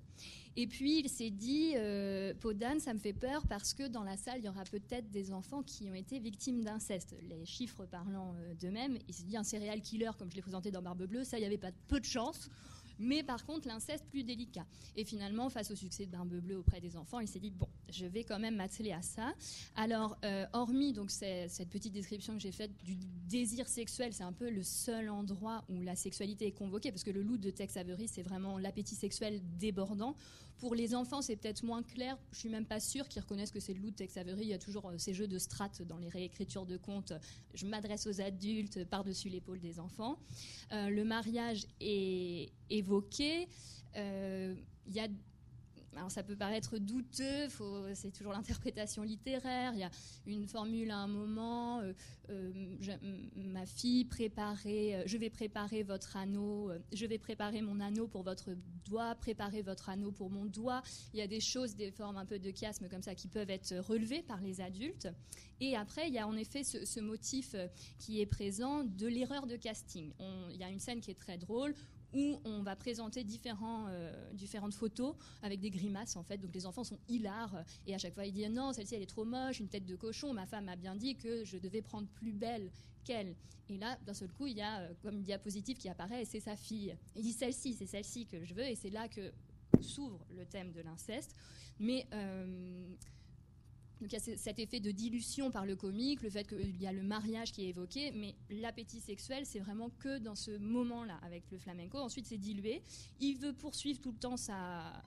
Et 0.58 0.66
puis 0.66 1.00
il 1.00 1.08
s'est 1.10 1.30
dit, 1.30 1.74
Podane, 2.40 2.80
ça 2.80 2.94
me 2.94 2.98
fait 2.98 3.12
peur 3.12 3.46
parce 3.46 3.74
que 3.74 3.86
dans 3.86 4.02
la 4.02 4.16
salle, 4.16 4.38
il 4.38 4.46
y 4.46 4.48
aura 4.48 4.64
peut-être 4.64 5.10
des 5.10 5.32
enfants 5.32 5.62
qui 5.62 5.90
ont 5.90 5.94
été 5.94 6.18
victimes 6.18 6.64
d'inceste. 6.64 7.14
Les 7.28 7.44
chiffres 7.44 7.84
parlant 7.84 8.34
d'eux-mêmes. 8.58 8.98
Il 9.06 9.14
s'est 9.14 9.24
dit, 9.24 9.36
un 9.36 9.44
serial 9.44 9.82
killer, 9.82 10.10
comme 10.18 10.30
je 10.30 10.36
l'ai 10.36 10.42
présenté 10.42 10.70
dans 10.70 10.80
Barbe 10.80 11.04
Bleue, 11.04 11.24
ça, 11.24 11.36
il 11.36 11.40
n'y 11.40 11.46
avait 11.46 11.58
pas 11.58 11.72
peu 11.88 12.00
de 12.00 12.06
chance 12.06 12.48
mais 12.98 13.22
par 13.22 13.44
contre 13.44 13.68
l'inceste 13.68 14.04
plus 14.10 14.24
délicat. 14.24 14.66
Et 14.96 15.04
finalement, 15.04 15.48
face 15.50 15.70
au 15.70 15.76
succès 15.76 16.06
de 16.06 16.10
Barbe 16.10 16.34
Bleue 16.40 16.58
auprès 16.58 16.80
des 16.80 16.96
enfants, 16.96 17.20
il 17.20 17.28
s'est 17.28 17.38
dit 17.38 17.50
bon, 17.50 17.68
je 17.90 18.06
vais 18.06 18.24
quand 18.24 18.38
même 18.38 18.56
m'atteler 18.56 18.92
à 18.92 19.02
ça. 19.02 19.34
Alors, 19.74 20.16
euh, 20.24 20.46
hormis 20.52 20.92
donc 20.92 21.10
cette 21.10 21.68
petite 21.70 21.92
description 21.92 22.34
que 22.34 22.40
j'ai 22.40 22.52
faite 22.52 22.72
du 22.84 22.96
désir 23.28 23.68
sexuel, 23.68 24.12
c'est 24.12 24.24
un 24.24 24.32
peu 24.32 24.50
le 24.50 24.62
seul 24.62 25.08
endroit 25.08 25.64
où 25.68 25.82
la 25.82 25.96
sexualité 25.96 26.46
est 26.46 26.52
convoquée, 26.52 26.90
parce 26.90 27.04
que 27.04 27.10
le 27.10 27.22
loup 27.22 27.38
de 27.38 27.50
Tex 27.50 27.76
Avery, 27.76 28.08
c'est 28.08 28.22
vraiment 28.22 28.58
l'appétit 28.58 28.94
sexuel 28.94 29.40
débordant. 29.58 30.16
Pour 30.58 30.74
les 30.74 30.94
enfants, 30.94 31.20
c'est 31.20 31.36
peut-être 31.36 31.62
moins 31.62 31.82
clair. 31.82 32.16
Je 32.32 32.38
suis 32.38 32.48
même 32.48 32.64
pas 32.64 32.80
sûre 32.80 33.08
qu'ils 33.08 33.20
reconnaissent 33.20 33.50
que 33.50 33.60
c'est 33.60 33.74
le 33.74 33.80
loup 33.80 33.90
de 33.90 33.96
Tex 33.96 34.16
Avery. 34.16 34.44
Il 34.44 34.48
y 34.48 34.54
a 34.54 34.58
toujours 34.58 34.88
euh, 34.88 34.96
ces 34.96 35.12
jeux 35.12 35.28
de 35.28 35.38
strates 35.38 35.82
dans 35.82 35.98
les 35.98 36.08
réécritures 36.08 36.64
de 36.64 36.76
contes. 36.76 37.12
Je 37.54 37.66
m'adresse 37.66 38.06
aux 38.06 38.20
adultes 38.20 38.84
par-dessus 38.86 39.28
l'épaule 39.28 39.60
des 39.60 39.78
enfants. 39.78 40.18
Euh, 40.72 40.88
le 40.88 41.04
mariage 41.04 41.66
est 41.80 42.50
évoqué. 42.70 43.48
Euh, 43.96 44.54
il 44.86 44.94
y 44.94 45.00
a 45.00 45.08
alors 45.96 46.10
ça 46.10 46.22
peut 46.22 46.36
paraître 46.36 46.78
douteux, 46.78 47.48
c'est 47.94 48.12
toujours 48.12 48.32
l'interprétation 48.32 49.02
littéraire. 49.02 49.72
Il 49.74 49.80
y 49.80 49.84
a 49.84 49.90
une 50.26 50.46
formule 50.46 50.90
à 50.90 50.98
un 50.98 51.06
moment, 51.06 51.80
euh, 51.80 51.92
euh, 52.30 52.52
ma 53.36 53.64
fille 53.64 54.04
préparer, 54.04 54.96
euh, 54.96 55.02
je 55.06 55.16
vais 55.16 55.30
préparer 55.30 55.82
votre 55.82 56.16
anneau, 56.16 56.70
je 56.92 57.06
vais 57.06 57.18
préparer 57.18 57.62
mon 57.62 57.80
anneau 57.80 58.06
pour 58.08 58.22
votre 58.22 58.50
doigt, 58.84 59.14
préparer 59.14 59.62
votre 59.62 59.88
anneau 59.88 60.12
pour 60.12 60.30
mon 60.30 60.44
doigt. 60.44 60.82
Il 61.14 61.18
y 61.18 61.22
a 61.22 61.26
des 61.26 61.40
choses, 61.40 61.76
des 61.76 61.90
formes 61.90 62.18
un 62.18 62.26
peu 62.26 62.38
de 62.38 62.50
chiasme 62.50 62.88
comme 62.88 63.02
ça 63.02 63.14
qui 63.14 63.28
peuvent 63.28 63.50
être 63.50 63.74
relevées 63.76 64.22
par 64.22 64.40
les 64.40 64.60
adultes. 64.60 65.08
Et 65.60 65.76
après, 65.76 66.08
il 66.08 66.14
y 66.14 66.18
a 66.18 66.28
en 66.28 66.36
effet 66.36 66.62
ce, 66.64 67.00
motif 67.00 67.54
qui 67.98 68.20
est 68.20 68.26
présent 68.26 68.84
de 68.84 69.06
l'erreur 69.06 69.46
de 69.46 69.56
casting. 69.56 70.12
il 70.50 70.56
y 70.56 70.64
a 70.64 70.68
une 70.68 70.80
scène 70.80 71.00
qui 71.00 71.10
est 71.10 71.18
très 71.18 71.38
drôle 71.38 71.74
où 72.16 72.40
on 72.44 72.62
va 72.62 72.74
présenter 72.74 73.24
euh, 73.24 74.32
différentes 74.32 74.74
photos 74.74 75.14
avec 75.42 75.60
des 75.60 75.70
grimaces 75.70 76.16
en 76.16 76.22
fait. 76.22 76.38
Donc 76.38 76.54
les 76.54 76.66
enfants 76.66 76.82
sont 76.82 76.98
hilars 77.08 77.54
et 77.86 77.94
à 77.94 77.98
chaque 77.98 78.14
fois 78.14 78.24
ils 78.24 78.32
disent 78.32 78.50
non 78.50 78.72
celle-ci 78.72 78.94
elle 78.94 79.02
est 79.02 79.06
trop 79.06 79.24
moche, 79.24 79.60
une 79.60 79.68
tête 79.68 79.84
de 79.84 79.94
cochon. 79.94 80.32
Ma 80.32 80.46
femme 80.46 80.64
m'a 80.64 80.76
bien 80.76 80.96
dit 80.96 81.14
que 81.16 81.44
je 81.44 81.58
devais 81.58 81.82
prendre 81.82 82.08
plus 82.08 82.32
belle 82.32 82.70
qu'elle. 83.04 83.36
Et 83.68 83.76
là 83.76 83.98
d'un 84.06 84.14
seul 84.14 84.30
coup 84.32 84.46
il 84.46 84.56
y 84.56 84.62
a 84.62 84.80
euh, 84.80 84.94
comme 85.02 85.16
une 85.16 85.22
diapositive 85.22 85.76
qui 85.76 85.88
apparaît 85.88 86.24
c'est 86.24 86.40
sa 86.40 86.56
fille. 86.56 86.96
Il 87.14 87.22
dit 87.22 87.32
celle-ci, 87.32 87.74
c'est 87.74 87.86
celle-ci 87.86 88.26
que 88.26 88.44
je 88.44 88.54
veux 88.54 88.64
et 88.64 88.74
c'est 88.74 88.90
là 88.90 89.08
que 89.08 89.32
s'ouvre 89.82 90.24
le 90.34 90.46
thème 90.46 90.72
de 90.72 90.80
l'inceste. 90.80 91.36
Mais 91.78 92.06
euh, 92.14 92.86
donc 94.00 94.12
il 94.12 94.14
y 94.14 94.16
a 94.16 94.36
cet 94.36 94.58
effet 94.58 94.80
de 94.80 94.90
dilution 94.90 95.50
par 95.50 95.64
le 95.64 95.74
comique, 95.74 96.22
le 96.22 96.30
fait 96.30 96.46
qu'il 96.46 96.80
y 96.80 96.86
a 96.86 96.92
le 96.92 97.02
mariage 97.02 97.52
qui 97.52 97.64
est 97.64 97.68
évoqué, 97.68 98.12
mais 98.12 98.34
l'appétit 98.50 99.00
sexuel, 99.00 99.46
c'est 99.46 99.58
vraiment 99.58 99.90
que 99.98 100.18
dans 100.18 100.34
ce 100.34 100.50
moment-là, 100.58 101.18
avec 101.22 101.44
le 101.50 101.58
flamenco. 101.58 101.98
Ensuite, 101.98 102.26
c'est 102.26 102.36
dilué. 102.36 102.82
Il 103.20 103.38
veut 103.38 103.54
poursuivre 103.54 104.00
tout 104.00 104.12
le 104.12 104.18
temps 104.18 104.36
sa, 104.36 105.02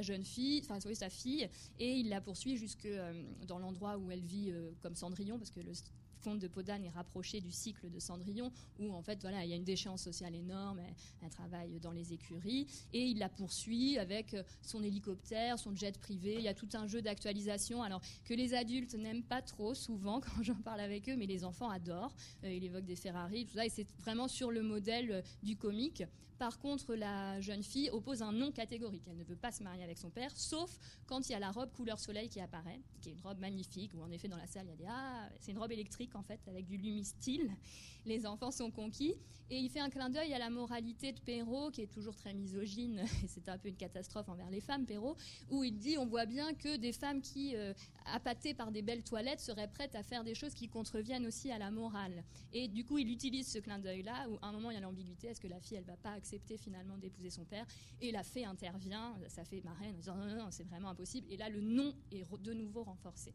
jeune 0.00 0.24
fille, 0.24 0.62
enfin 0.64 0.80
sa 0.94 1.10
fille, 1.10 1.48
et 1.78 1.96
il 1.96 2.08
la 2.08 2.20
poursuit 2.20 2.56
jusque 2.56 2.86
euh, 2.86 3.22
dans 3.46 3.58
l'endroit 3.58 3.98
où 3.98 4.10
elle 4.10 4.24
vit 4.24 4.50
euh, 4.50 4.70
comme 4.80 4.94
Cendrillon, 4.94 5.38
parce 5.38 5.50
que 5.50 5.60
le 5.60 5.72
Comte 6.20 6.38
de 6.38 6.48
Podane 6.48 6.84
est 6.84 6.90
rapproché 6.90 7.40
du 7.40 7.50
cycle 7.50 7.90
de 7.90 7.98
Cendrillon, 7.98 8.52
où 8.78 8.92
en 8.92 9.02
fait, 9.02 9.20
voilà, 9.20 9.44
il 9.44 9.50
y 9.50 9.52
a 9.52 9.56
une 9.56 9.64
déchéance 9.64 10.02
sociale 10.02 10.34
énorme, 10.34 10.80
elle, 11.22 11.30
travaille 11.30 11.78
dans 11.80 11.92
les 11.92 12.12
écuries, 12.12 12.66
et 12.92 13.04
il 13.04 13.18
la 13.18 13.28
poursuit 13.28 13.98
avec 13.98 14.36
son 14.62 14.82
hélicoptère, 14.82 15.58
son 15.58 15.74
jet 15.74 15.98
privé, 15.98 16.34
il 16.36 16.42
y 16.42 16.48
a 16.48 16.54
tout 16.54 16.68
un 16.74 16.86
jeu 16.86 17.02
d'actualisation, 17.02 17.82
alors 17.82 18.00
que 18.24 18.34
les 18.34 18.54
adultes 18.54 18.94
n'aiment 18.94 19.22
pas 19.22 19.42
trop 19.42 19.74
souvent 19.74 20.20
quand 20.36 20.42
j'en 20.42 20.60
parle 20.62 20.80
avec 20.80 21.08
eux, 21.08 21.16
mais 21.16 21.26
les 21.26 21.44
enfants 21.44 21.70
adorent, 21.70 22.14
euh, 22.44 22.52
il 22.52 22.64
évoque 22.64 22.84
des 22.84 22.96
Ferrari, 22.96 23.46
tout 23.46 23.54
ça, 23.54 23.66
et 23.66 23.70
c'est 23.70 23.86
vraiment 23.98 24.28
sur 24.28 24.50
le 24.50 24.62
modèle 24.62 25.10
euh, 25.10 25.22
du 25.42 25.56
comique. 25.56 26.04
Par 26.40 26.58
contre, 26.58 26.94
la 26.94 27.38
jeune 27.42 27.62
fille 27.62 27.90
oppose 27.90 28.22
un 28.22 28.32
non 28.32 28.50
catégorique. 28.50 29.02
Elle 29.06 29.18
ne 29.18 29.24
veut 29.24 29.36
pas 29.36 29.52
se 29.52 29.62
marier 29.62 29.84
avec 29.84 29.98
son 29.98 30.08
père, 30.08 30.34
sauf 30.34 30.74
quand 31.04 31.28
il 31.28 31.32
y 31.32 31.34
a 31.34 31.38
la 31.38 31.50
robe 31.50 31.70
couleur 31.70 32.00
soleil 32.00 32.30
qui 32.30 32.40
apparaît, 32.40 32.80
qui 33.02 33.10
est 33.10 33.12
une 33.12 33.20
robe 33.20 33.38
magnifique, 33.38 33.92
où 33.92 34.00
en 34.00 34.10
effet 34.10 34.26
dans 34.26 34.38
la 34.38 34.46
salle 34.46 34.64
il 34.64 34.70
y 34.70 34.72
a 34.72 34.76
des 34.76 34.86
Ah, 34.88 35.28
c'est 35.38 35.52
une 35.52 35.58
robe 35.58 35.72
électrique 35.72 36.16
en 36.16 36.22
fait, 36.22 36.40
avec 36.48 36.64
du 36.64 36.78
lumistyle. 36.78 37.50
Les 38.06 38.26
enfants 38.26 38.50
sont 38.50 38.70
conquis. 38.70 39.16
Et 39.52 39.58
il 39.58 39.68
fait 39.68 39.80
un 39.80 39.90
clin 39.90 40.08
d'œil 40.08 40.32
à 40.32 40.38
la 40.38 40.48
moralité 40.48 41.12
de 41.12 41.18
Perrault, 41.18 41.72
qui 41.72 41.82
est 41.82 41.92
toujours 41.92 42.14
très 42.14 42.32
misogyne, 42.32 43.00
et 43.24 43.26
c'est 43.26 43.48
un 43.48 43.58
peu 43.58 43.68
une 43.68 43.76
catastrophe 43.76 44.28
envers 44.28 44.48
les 44.48 44.60
femmes, 44.60 44.86
Perrault, 44.86 45.16
où 45.50 45.64
il 45.64 45.76
dit 45.76 45.98
on 45.98 46.06
voit 46.06 46.24
bien 46.24 46.54
que 46.54 46.76
des 46.76 46.92
femmes 46.92 47.20
qui, 47.20 47.56
euh, 47.56 47.74
appâtées 48.06 48.54
par 48.54 48.70
des 48.70 48.80
belles 48.80 49.02
toilettes, 49.02 49.40
seraient 49.40 49.68
prêtes 49.68 49.96
à 49.96 50.04
faire 50.04 50.22
des 50.22 50.36
choses 50.36 50.54
qui 50.54 50.68
contreviennent 50.68 51.26
aussi 51.26 51.50
à 51.50 51.58
la 51.58 51.72
morale. 51.72 52.22
Et 52.52 52.68
du 52.68 52.84
coup, 52.84 52.98
il 52.98 53.10
utilise 53.10 53.48
ce 53.50 53.58
clin 53.58 53.80
d'œil-là, 53.80 54.28
où 54.30 54.38
à 54.40 54.46
un 54.46 54.52
moment 54.52 54.70
il 54.70 54.74
y 54.74 54.78
a 54.78 54.80
l'ambiguïté 54.80 55.26
est-ce 55.26 55.40
que 55.40 55.48
la 55.48 55.60
fille, 55.60 55.76
elle 55.76 55.84
va 55.84 55.96
pas 55.96 56.12
accepter 56.12 56.29
finalement 56.38 56.96
d'épouser 56.98 57.30
son 57.30 57.44
père 57.44 57.66
Et 58.00 58.10
la 58.12 58.22
fée 58.22 58.44
intervient, 58.44 59.16
ça 59.28 59.44
fait 59.44 59.60
marraine, 59.62 59.94
en 59.94 59.98
disant 59.98 60.16
non, 60.16 60.26
non, 60.26 60.36
non 60.36 60.50
c'est 60.50 60.64
vraiment 60.64 60.90
impossible. 60.90 61.26
Et 61.30 61.36
là, 61.36 61.48
le 61.48 61.60
non 61.60 61.94
est 62.10 62.24
de 62.42 62.52
nouveau 62.52 62.82
renforcé. 62.82 63.34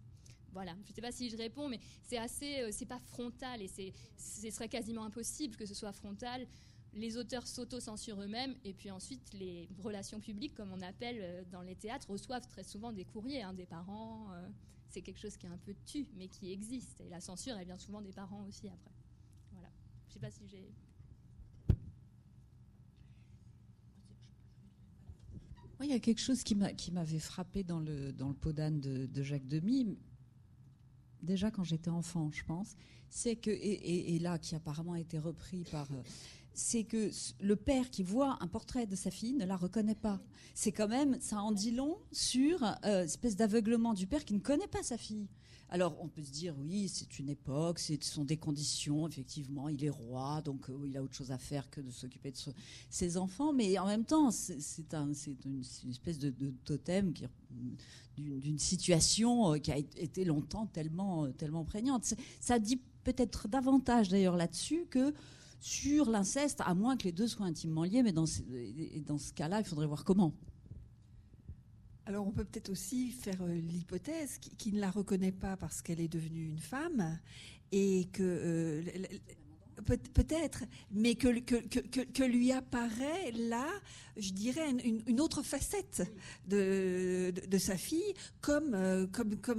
Voilà, 0.55 0.73
je 0.85 0.89
ne 0.91 0.95
sais 0.95 1.01
pas 1.01 1.11
si 1.11 1.30
je 1.30 1.35
réponds, 1.35 1.67
mais 1.67 1.81
c'est 2.01 2.17
assez, 2.17 2.61
euh, 2.61 2.69
c'est 2.72 2.85
pas 2.85 2.99
frontal 2.99 3.61
et 3.61 3.67
c'est, 3.67 3.91
ce 4.17 4.49
serait 4.49 4.69
quasiment 4.69 5.03
impossible 5.03 5.57
que 5.57 5.65
ce 5.65 5.73
soit 5.73 5.91
frontal. 5.91 6.47
Les 6.93 7.17
auteurs 7.17 7.45
s'auto-censurent 7.45 8.22
eux-mêmes 8.22 8.55
et 8.63 8.73
puis 8.73 8.89
ensuite 8.89 9.34
les 9.34 9.67
relations 9.84 10.22
publiques, 10.22 10.55
comme 10.55 10.72
on 10.72 10.80
appelle 10.80 11.17
euh, 11.19 11.43
dans 11.51 11.61
les 11.61 11.76
théâtres, 11.76 12.09
reçoivent 12.09 12.47
très 12.47 12.63
souvent 12.63 12.93
des 12.93 13.03
courriers 13.03 13.41
hein, 13.41 13.53
des 13.53 13.65
parents. 13.65 14.31
Euh, 14.31 14.47
c'est 14.88 15.01
quelque 15.01 15.19
chose 15.19 15.35
qui 15.35 15.45
est 15.45 15.49
un 15.49 15.57
peu 15.57 15.76
tu, 15.85 16.07
mais 16.15 16.30
qui 16.30 16.53
existe. 16.53 17.01
Et 17.01 17.09
la 17.09 17.19
censure, 17.19 17.57
elle 17.57 17.65
vient 17.65 17.77
souvent 17.77 17.99
des 17.99 18.13
parents 18.13 18.45
aussi 18.47 18.69
après. 18.69 18.93
Voilà. 19.51 19.67
Je 20.05 20.11
ne 20.11 20.13
sais 20.13 20.19
pas 20.19 20.31
si 20.31 20.47
j'ai 20.47 20.72
il 25.84 25.89
y 25.89 25.93
a 25.93 25.99
quelque 25.99 26.22
chose 26.22 26.43
qui 26.43 26.56
m'avait 26.56 27.19
frappé 27.19 27.64
dans 27.64 27.80
le, 27.80 28.11
dans 28.14 28.30
le 28.30 28.35
Podane 28.35 28.80
de, 28.80 29.06
de 29.06 29.23
Jacques 29.23 29.47
Demy, 29.47 29.97
déjà 31.26 31.52
quand 31.52 31.64
j'étais 31.64 31.89
enfant, 31.89 32.31
je 32.31 32.43
pense, 32.45 32.76
c'est 33.10 33.35
que, 33.35 33.49
et, 33.49 34.19
là 34.19 34.38
qui 34.38 34.56
apparemment 34.56 34.93
a 34.93 34.99
été 34.99 35.19
repris 35.19 35.64
par. 35.72 35.91
Euh, 35.91 36.02
c'est 36.57 36.85
que 36.85 37.10
le 37.41 37.56
père 37.57 37.89
qui 37.89 38.02
voit 38.02 38.38
un 38.39 38.47
portrait 38.47 38.88
de 38.88 38.95
sa 38.95 39.11
fille 39.11 39.34
ne 39.34 39.45
la 39.45 39.57
reconnaît 39.57 39.93
pas. 39.93 40.22
C'est 40.53 40.72
quand 40.72 40.88
même, 40.88 41.19
ça 41.19 41.41
en 41.41 41.52
dit 41.52 41.72
long 41.72 41.97
sur 42.14 42.64
euh, 42.85 43.03
espèce 43.03 43.35
d'aveuglement 43.35 43.93
du 43.93 44.07
père 44.07 44.23
qui 44.23 44.34
ne 44.34 44.39
connaît 44.39 44.68
pas 44.68 44.81
sa 44.81 44.97
fille. 44.97 45.27
Alors 45.70 45.98
on 46.00 46.08
peut 46.08 46.24
se 46.24 46.32
dire 46.32 46.56
oui, 46.60 46.88
c'est 46.88 47.18
une 47.18 47.30
époque, 47.30 47.80
ce 47.80 47.94
sont 48.02 48.24
des 48.24 48.38
conditions, 48.38 49.08
effectivement, 49.08 49.68
il 49.68 49.84
est 49.84 49.90
roi, 49.90 50.42
donc 50.42 50.70
euh, 50.70 50.78
il 50.86 50.96
a 50.96 51.02
autre 51.02 51.16
chose 51.16 51.32
à 51.32 51.40
faire 51.40 51.70
que 51.72 51.82
de 51.82 51.90
s'occuper 51.90 52.32
de 52.32 52.38
ses 52.90 53.18
enfants, 53.18 53.52
mais 53.52 53.78
en 53.80 53.88
même 53.88 54.06
temps, 54.06 54.30
c'est 54.30 54.94
un, 54.94 55.12
une, 55.12 55.64
une, 55.84 55.90
espèce 55.90 56.20
de, 56.20 56.32
totem 56.66 57.14
d'une 58.16 58.60
situation 58.60 59.54
euh, 59.54 59.58
qui 59.58 59.72
a 59.72 59.78
été 59.78 60.24
longtemps 60.24 60.68
tellement, 60.68 61.26
euh, 61.26 61.32
tellement 61.32 61.66
prégnante. 61.66 62.14
Ça 62.40 62.60
dit 62.60 62.80
peut-être 63.04 63.48
davantage 63.48 64.10
d'ailleurs 64.10 64.38
là-dessus 64.38 64.86
que 64.90 65.16
sur 65.60 66.12
l'inceste, 66.12 66.62
à 66.64 66.76
moins 66.76 66.96
que 66.96 67.06
les 67.06 67.12
deux 67.12 67.28
soient 67.28 67.48
intimement 67.48 67.86
liés, 67.86 68.04
mais 68.04 68.12
dans 68.12 68.26
dans 69.08 69.18
ce 69.18 69.34
cas-là, 69.34 69.62
il 69.62 69.66
faudrait 69.66 69.88
voir 69.88 70.04
comment. 70.04 70.32
Alors 72.07 72.27
on 72.27 72.32
peut 72.32 72.44
peut-être 72.44 72.69
aussi 72.69 73.11
faire 73.11 73.41
euh, 73.41 73.53
l'hypothèse 73.53 74.38
qu'il 74.38 74.76
ne 74.76 74.82
la 74.82 74.91
reconnaît 74.91 75.32
pas 75.32 75.57
parce 75.57 75.82
qu'elle 75.82 75.99
est 75.99 76.07
devenue 76.07 76.45
une 76.45 76.60
femme 76.60 77.19
et 77.72 78.07
que 78.14 78.23
euh, 78.23 78.82
Peut-être, 79.84 80.64
mais 80.91 81.15
que, 81.15 82.23
lui 82.23 82.52
apparaît 82.52 83.31
là, 83.34 83.68
je 84.15 84.31
dirais, 84.31 84.69
une, 84.69 85.19
autre 85.19 85.41
facette 85.41 86.03
de, 86.47 87.34
sa 87.57 87.76
fille, 87.76 88.14
comme, 88.41 88.73
euh, 88.73 89.06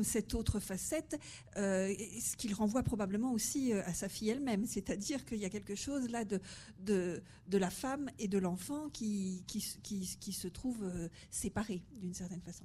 cette 0.02 0.34
autre 0.34 0.59
facette, 0.59 1.20
euh, 1.56 1.94
ce 2.20 2.36
qu'il 2.36 2.55
renvoie 2.55 2.82
probablement 2.82 3.32
aussi 3.32 3.72
euh, 3.72 3.82
à 3.84 3.93
sa 3.93 4.09
fille 4.09 4.30
elle-même. 4.30 4.66
C'est-à-dire 4.66 5.24
qu'il 5.26 5.38
y 5.38 5.44
a 5.44 5.51
quelque 5.51 5.74
chose 5.74 6.09
là 6.09 6.24
de, 6.24 7.20
la 7.52 7.70
femme 7.70 8.10
et 8.18 8.28
de 8.28 8.38
l'enfant 8.38 8.88
qui, 8.88 9.44
se 9.51 10.48
trouve 10.48 10.90
séparés 11.30 11.82
d'une 12.01 12.14
certaine 12.14 12.43
façon. 12.43 12.64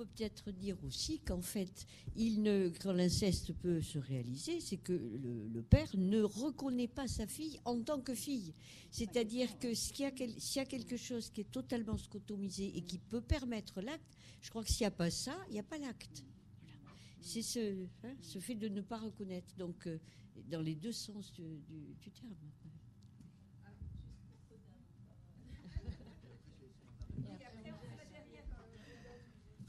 Peut 0.00 0.06
peut-être 0.16 0.50
dire 0.50 0.76
aussi 0.86 1.18
qu'en 1.20 1.42
fait, 1.42 1.86
quand 2.82 2.92
l'inceste 2.92 3.52
peut 3.52 3.82
se 3.82 3.98
réaliser, 3.98 4.60
c'est 4.60 4.78
que 4.78 4.92
le, 4.92 5.62
père 5.62 5.90
ne 5.94 6.22
reconnaît 6.22 6.88
pas 6.88 7.06
sa 7.06 7.26
fille 7.26 7.60
en 7.66 7.82
tant 7.82 8.00
que 8.00 8.14
fille. 8.14 8.54
C'est-à-dire 8.90 9.58
que 9.58 9.74
s'il 9.74 10.00
y, 10.00 10.58
a, 10.58 10.64
quelque 10.64 10.96
chose 10.96 11.28
qui 11.30 11.42
est 11.42 11.50
totalement 11.50 11.98
scotomisé 11.98 12.72
et 12.74 12.80
qui 12.80 12.96
peut 12.98 13.20
permettre 13.20 13.82
l'acte, 13.82 14.16
je 14.40 14.48
crois 14.48 14.64
que 14.64 14.70
s'il 14.70 14.84
n'y 14.84 14.88
a 14.88 14.90
pas 14.90 15.10
ça, 15.10 15.36
il 15.48 15.52
n'y 15.52 15.60
a 15.60 15.64
pas 15.64 15.78
l'acte. 15.78 16.24
C'est 17.20 17.42
ce, 17.42 17.84
hein, 18.04 18.14
ce, 18.22 18.38
fait 18.38 18.54
de 18.54 18.68
ne 18.68 18.80
pas 18.80 18.96
reconnaître, 18.96 19.54
donc 19.58 19.86
euh, 19.86 19.98
dans 20.48 20.62
les 20.62 20.74
deux 20.74 20.92
sens 20.92 21.30
du 21.34 22.10
terme. 22.10 22.34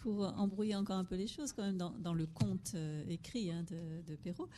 Pour 0.02 0.24
embrouiller 0.38 0.76
encore 0.76 0.98
un 0.98 1.06
peu 1.06 1.16
les 1.16 1.28
choses, 1.28 1.54
quand 1.54 1.64
même, 1.64 1.78
dans, 1.78 2.14
le 2.14 2.26
conte 2.26 2.74
euh, 2.76 3.04
écrit 3.08 3.52
hein, 3.52 3.64
de, 3.70 4.16
Perrault, 4.16 4.50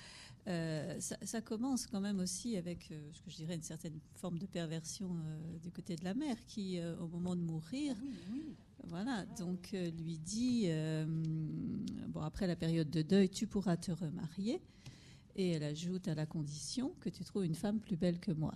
euh, 0.47 0.99
ça, 0.99 1.41
commence 1.41 1.85
quand 1.85 2.01
même 2.01 2.19
aussi 2.19 2.57
avec, 2.57 2.89
euh, 2.91 3.09
ce 3.13 3.21
que 3.21 3.29
je 3.29 3.35
dirais, 3.35 3.55
une 3.55 3.61
certaine 3.61 3.99
forme 4.15 4.39
de 4.39 4.45
perversion 4.45 5.15
du 5.61 5.71
côté 5.71 5.95
de 5.95 6.03
la 6.03 6.13
mère, 6.13 6.37
qui, 6.47 6.79
au 6.99 7.07
moment 7.07 7.35
de 7.35 7.41
mourir, 7.41 7.95
ah 8.01 8.85
voilà, 8.87 9.25
donc 9.37 9.71
lui 9.71 10.17
dit, 10.17 10.69
bon, 12.07 12.21
après 12.21 12.47
la 12.47 12.55
période 12.55 12.89
de 12.89 13.01
deuil, 13.01 13.29
tu 13.29 13.47
pourras 13.47 13.77
te 13.77 13.91
remarier, 13.91 14.61
et 15.35 15.51
elle 15.51 15.63
ajoute 15.63 16.07
à 16.07 16.15
la 16.15 16.25
condition 16.25 16.93
que 16.99 17.09
tu 17.09 17.23
trouves 17.23 17.45
une 17.45 17.55
femme 17.55 17.79
plus 17.79 17.97
belle 17.97 18.19
que 18.19 18.31
moi. 18.31 18.53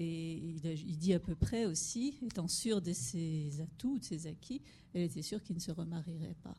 Et 0.00 0.34
il, 0.34 0.60
dit 0.96 1.12
à 1.12 1.18
peu 1.18 1.34
près 1.34 1.66
aussi, 1.66 2.16
étant 2.22 2.46
sûr 2.46 2.80
de 2.80 2.92
ses 2.92 3.60
atouts, 3.60 3.98
de 3.98 4.04
ses 4.04 4.28
acquis, 4.28 4.62
elle 4.94 5.02
était 5.02 5.22
sûre 5.22 5.42
qu'il 5.42 5.56
ne 5.56 5.60
se 5.60 5.72
remarierait 5.72 6.36
pas. 6.40 6.54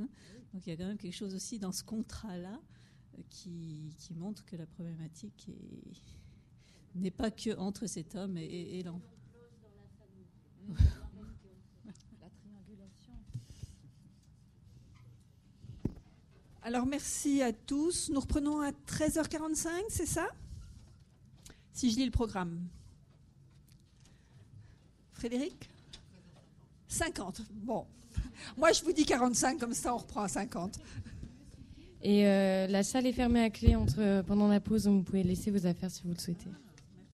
Hein. 0.00 0.08
Donc 0.52 0.66
il 0.66 0.70
y 0.70 0.72
a 0.72 0.76
quand 0.76 0.88
même 0.88 0.98
quelque 0.98 1.14
chose 1.14 1.32
aussi 1.36 1.60
dans 1.60 1.70
ce 1.70 1.84
contrat-là 1.84 2.60
euh, 3.16 3.22
qui, 3.30 3.94
montre 4.16 4.44
que 4.44 4.56
la 4.56 4.66
problématique 4.66 5.48
n'est 6.96 7.12
pas 7.12 7.30
que 7.30 7.56
entre 7.58 7.86
cet 7.86 8.16
homme 8.16 8.36
et, 8.36 8.82
l'enfant. 8.82 9.14
Alors 16.62 16.86
merci 16.86 17.40
à 17.40 17.52
tous. 17.52 18.10
Nous 18.10 18.18
reprenons 18.18 18.60
à 18.60 18.72
13h45, 18.72 19.84
c'est 19.90 20.06
ça? 20.06 20.28
Si 21.72 21.92
je 21.92 21.96
lis 21.96 22.04
le 22.04 22.10
programme. 22.10 22.68
Frédéric? 25.20 25.68
50. 26.88 27.42
Bon. 27.52 27.84
Moi, 28.56 28.72
je 28.72 28.82
vous 28.82 28.92
dis 28.92 29.04
45, 29.04 29.58
comme 29.58 29.74
ça, 29.74 29.94
on 29.94 29.98
reprend 29.98 30.22
à 30.22 30.28
50. 30.28 30.80
Et 32.02 32.26
euh, 32.26 32.66
la 32.68 32.82
salle 32.82 33.06
est 33.06 33.12
fermée 33.12 33.44
à 33.44 33.50
clé 33.50 33.76
entre, 33.76 34.22
pendant 34.26 34.48
la 34.48 34.60
pause, 34.60 34.84
donc 34.84 34.96
vous 34.96 35.02
pouvez 35.02 35.22
laisser 35.22 35.50
vos 35.50 35.66
affaires 35.66 35.90
si 35.90 36.00
vous 36.04 36.14
le 36.14 36.18
souhaitez. 36.18 36.48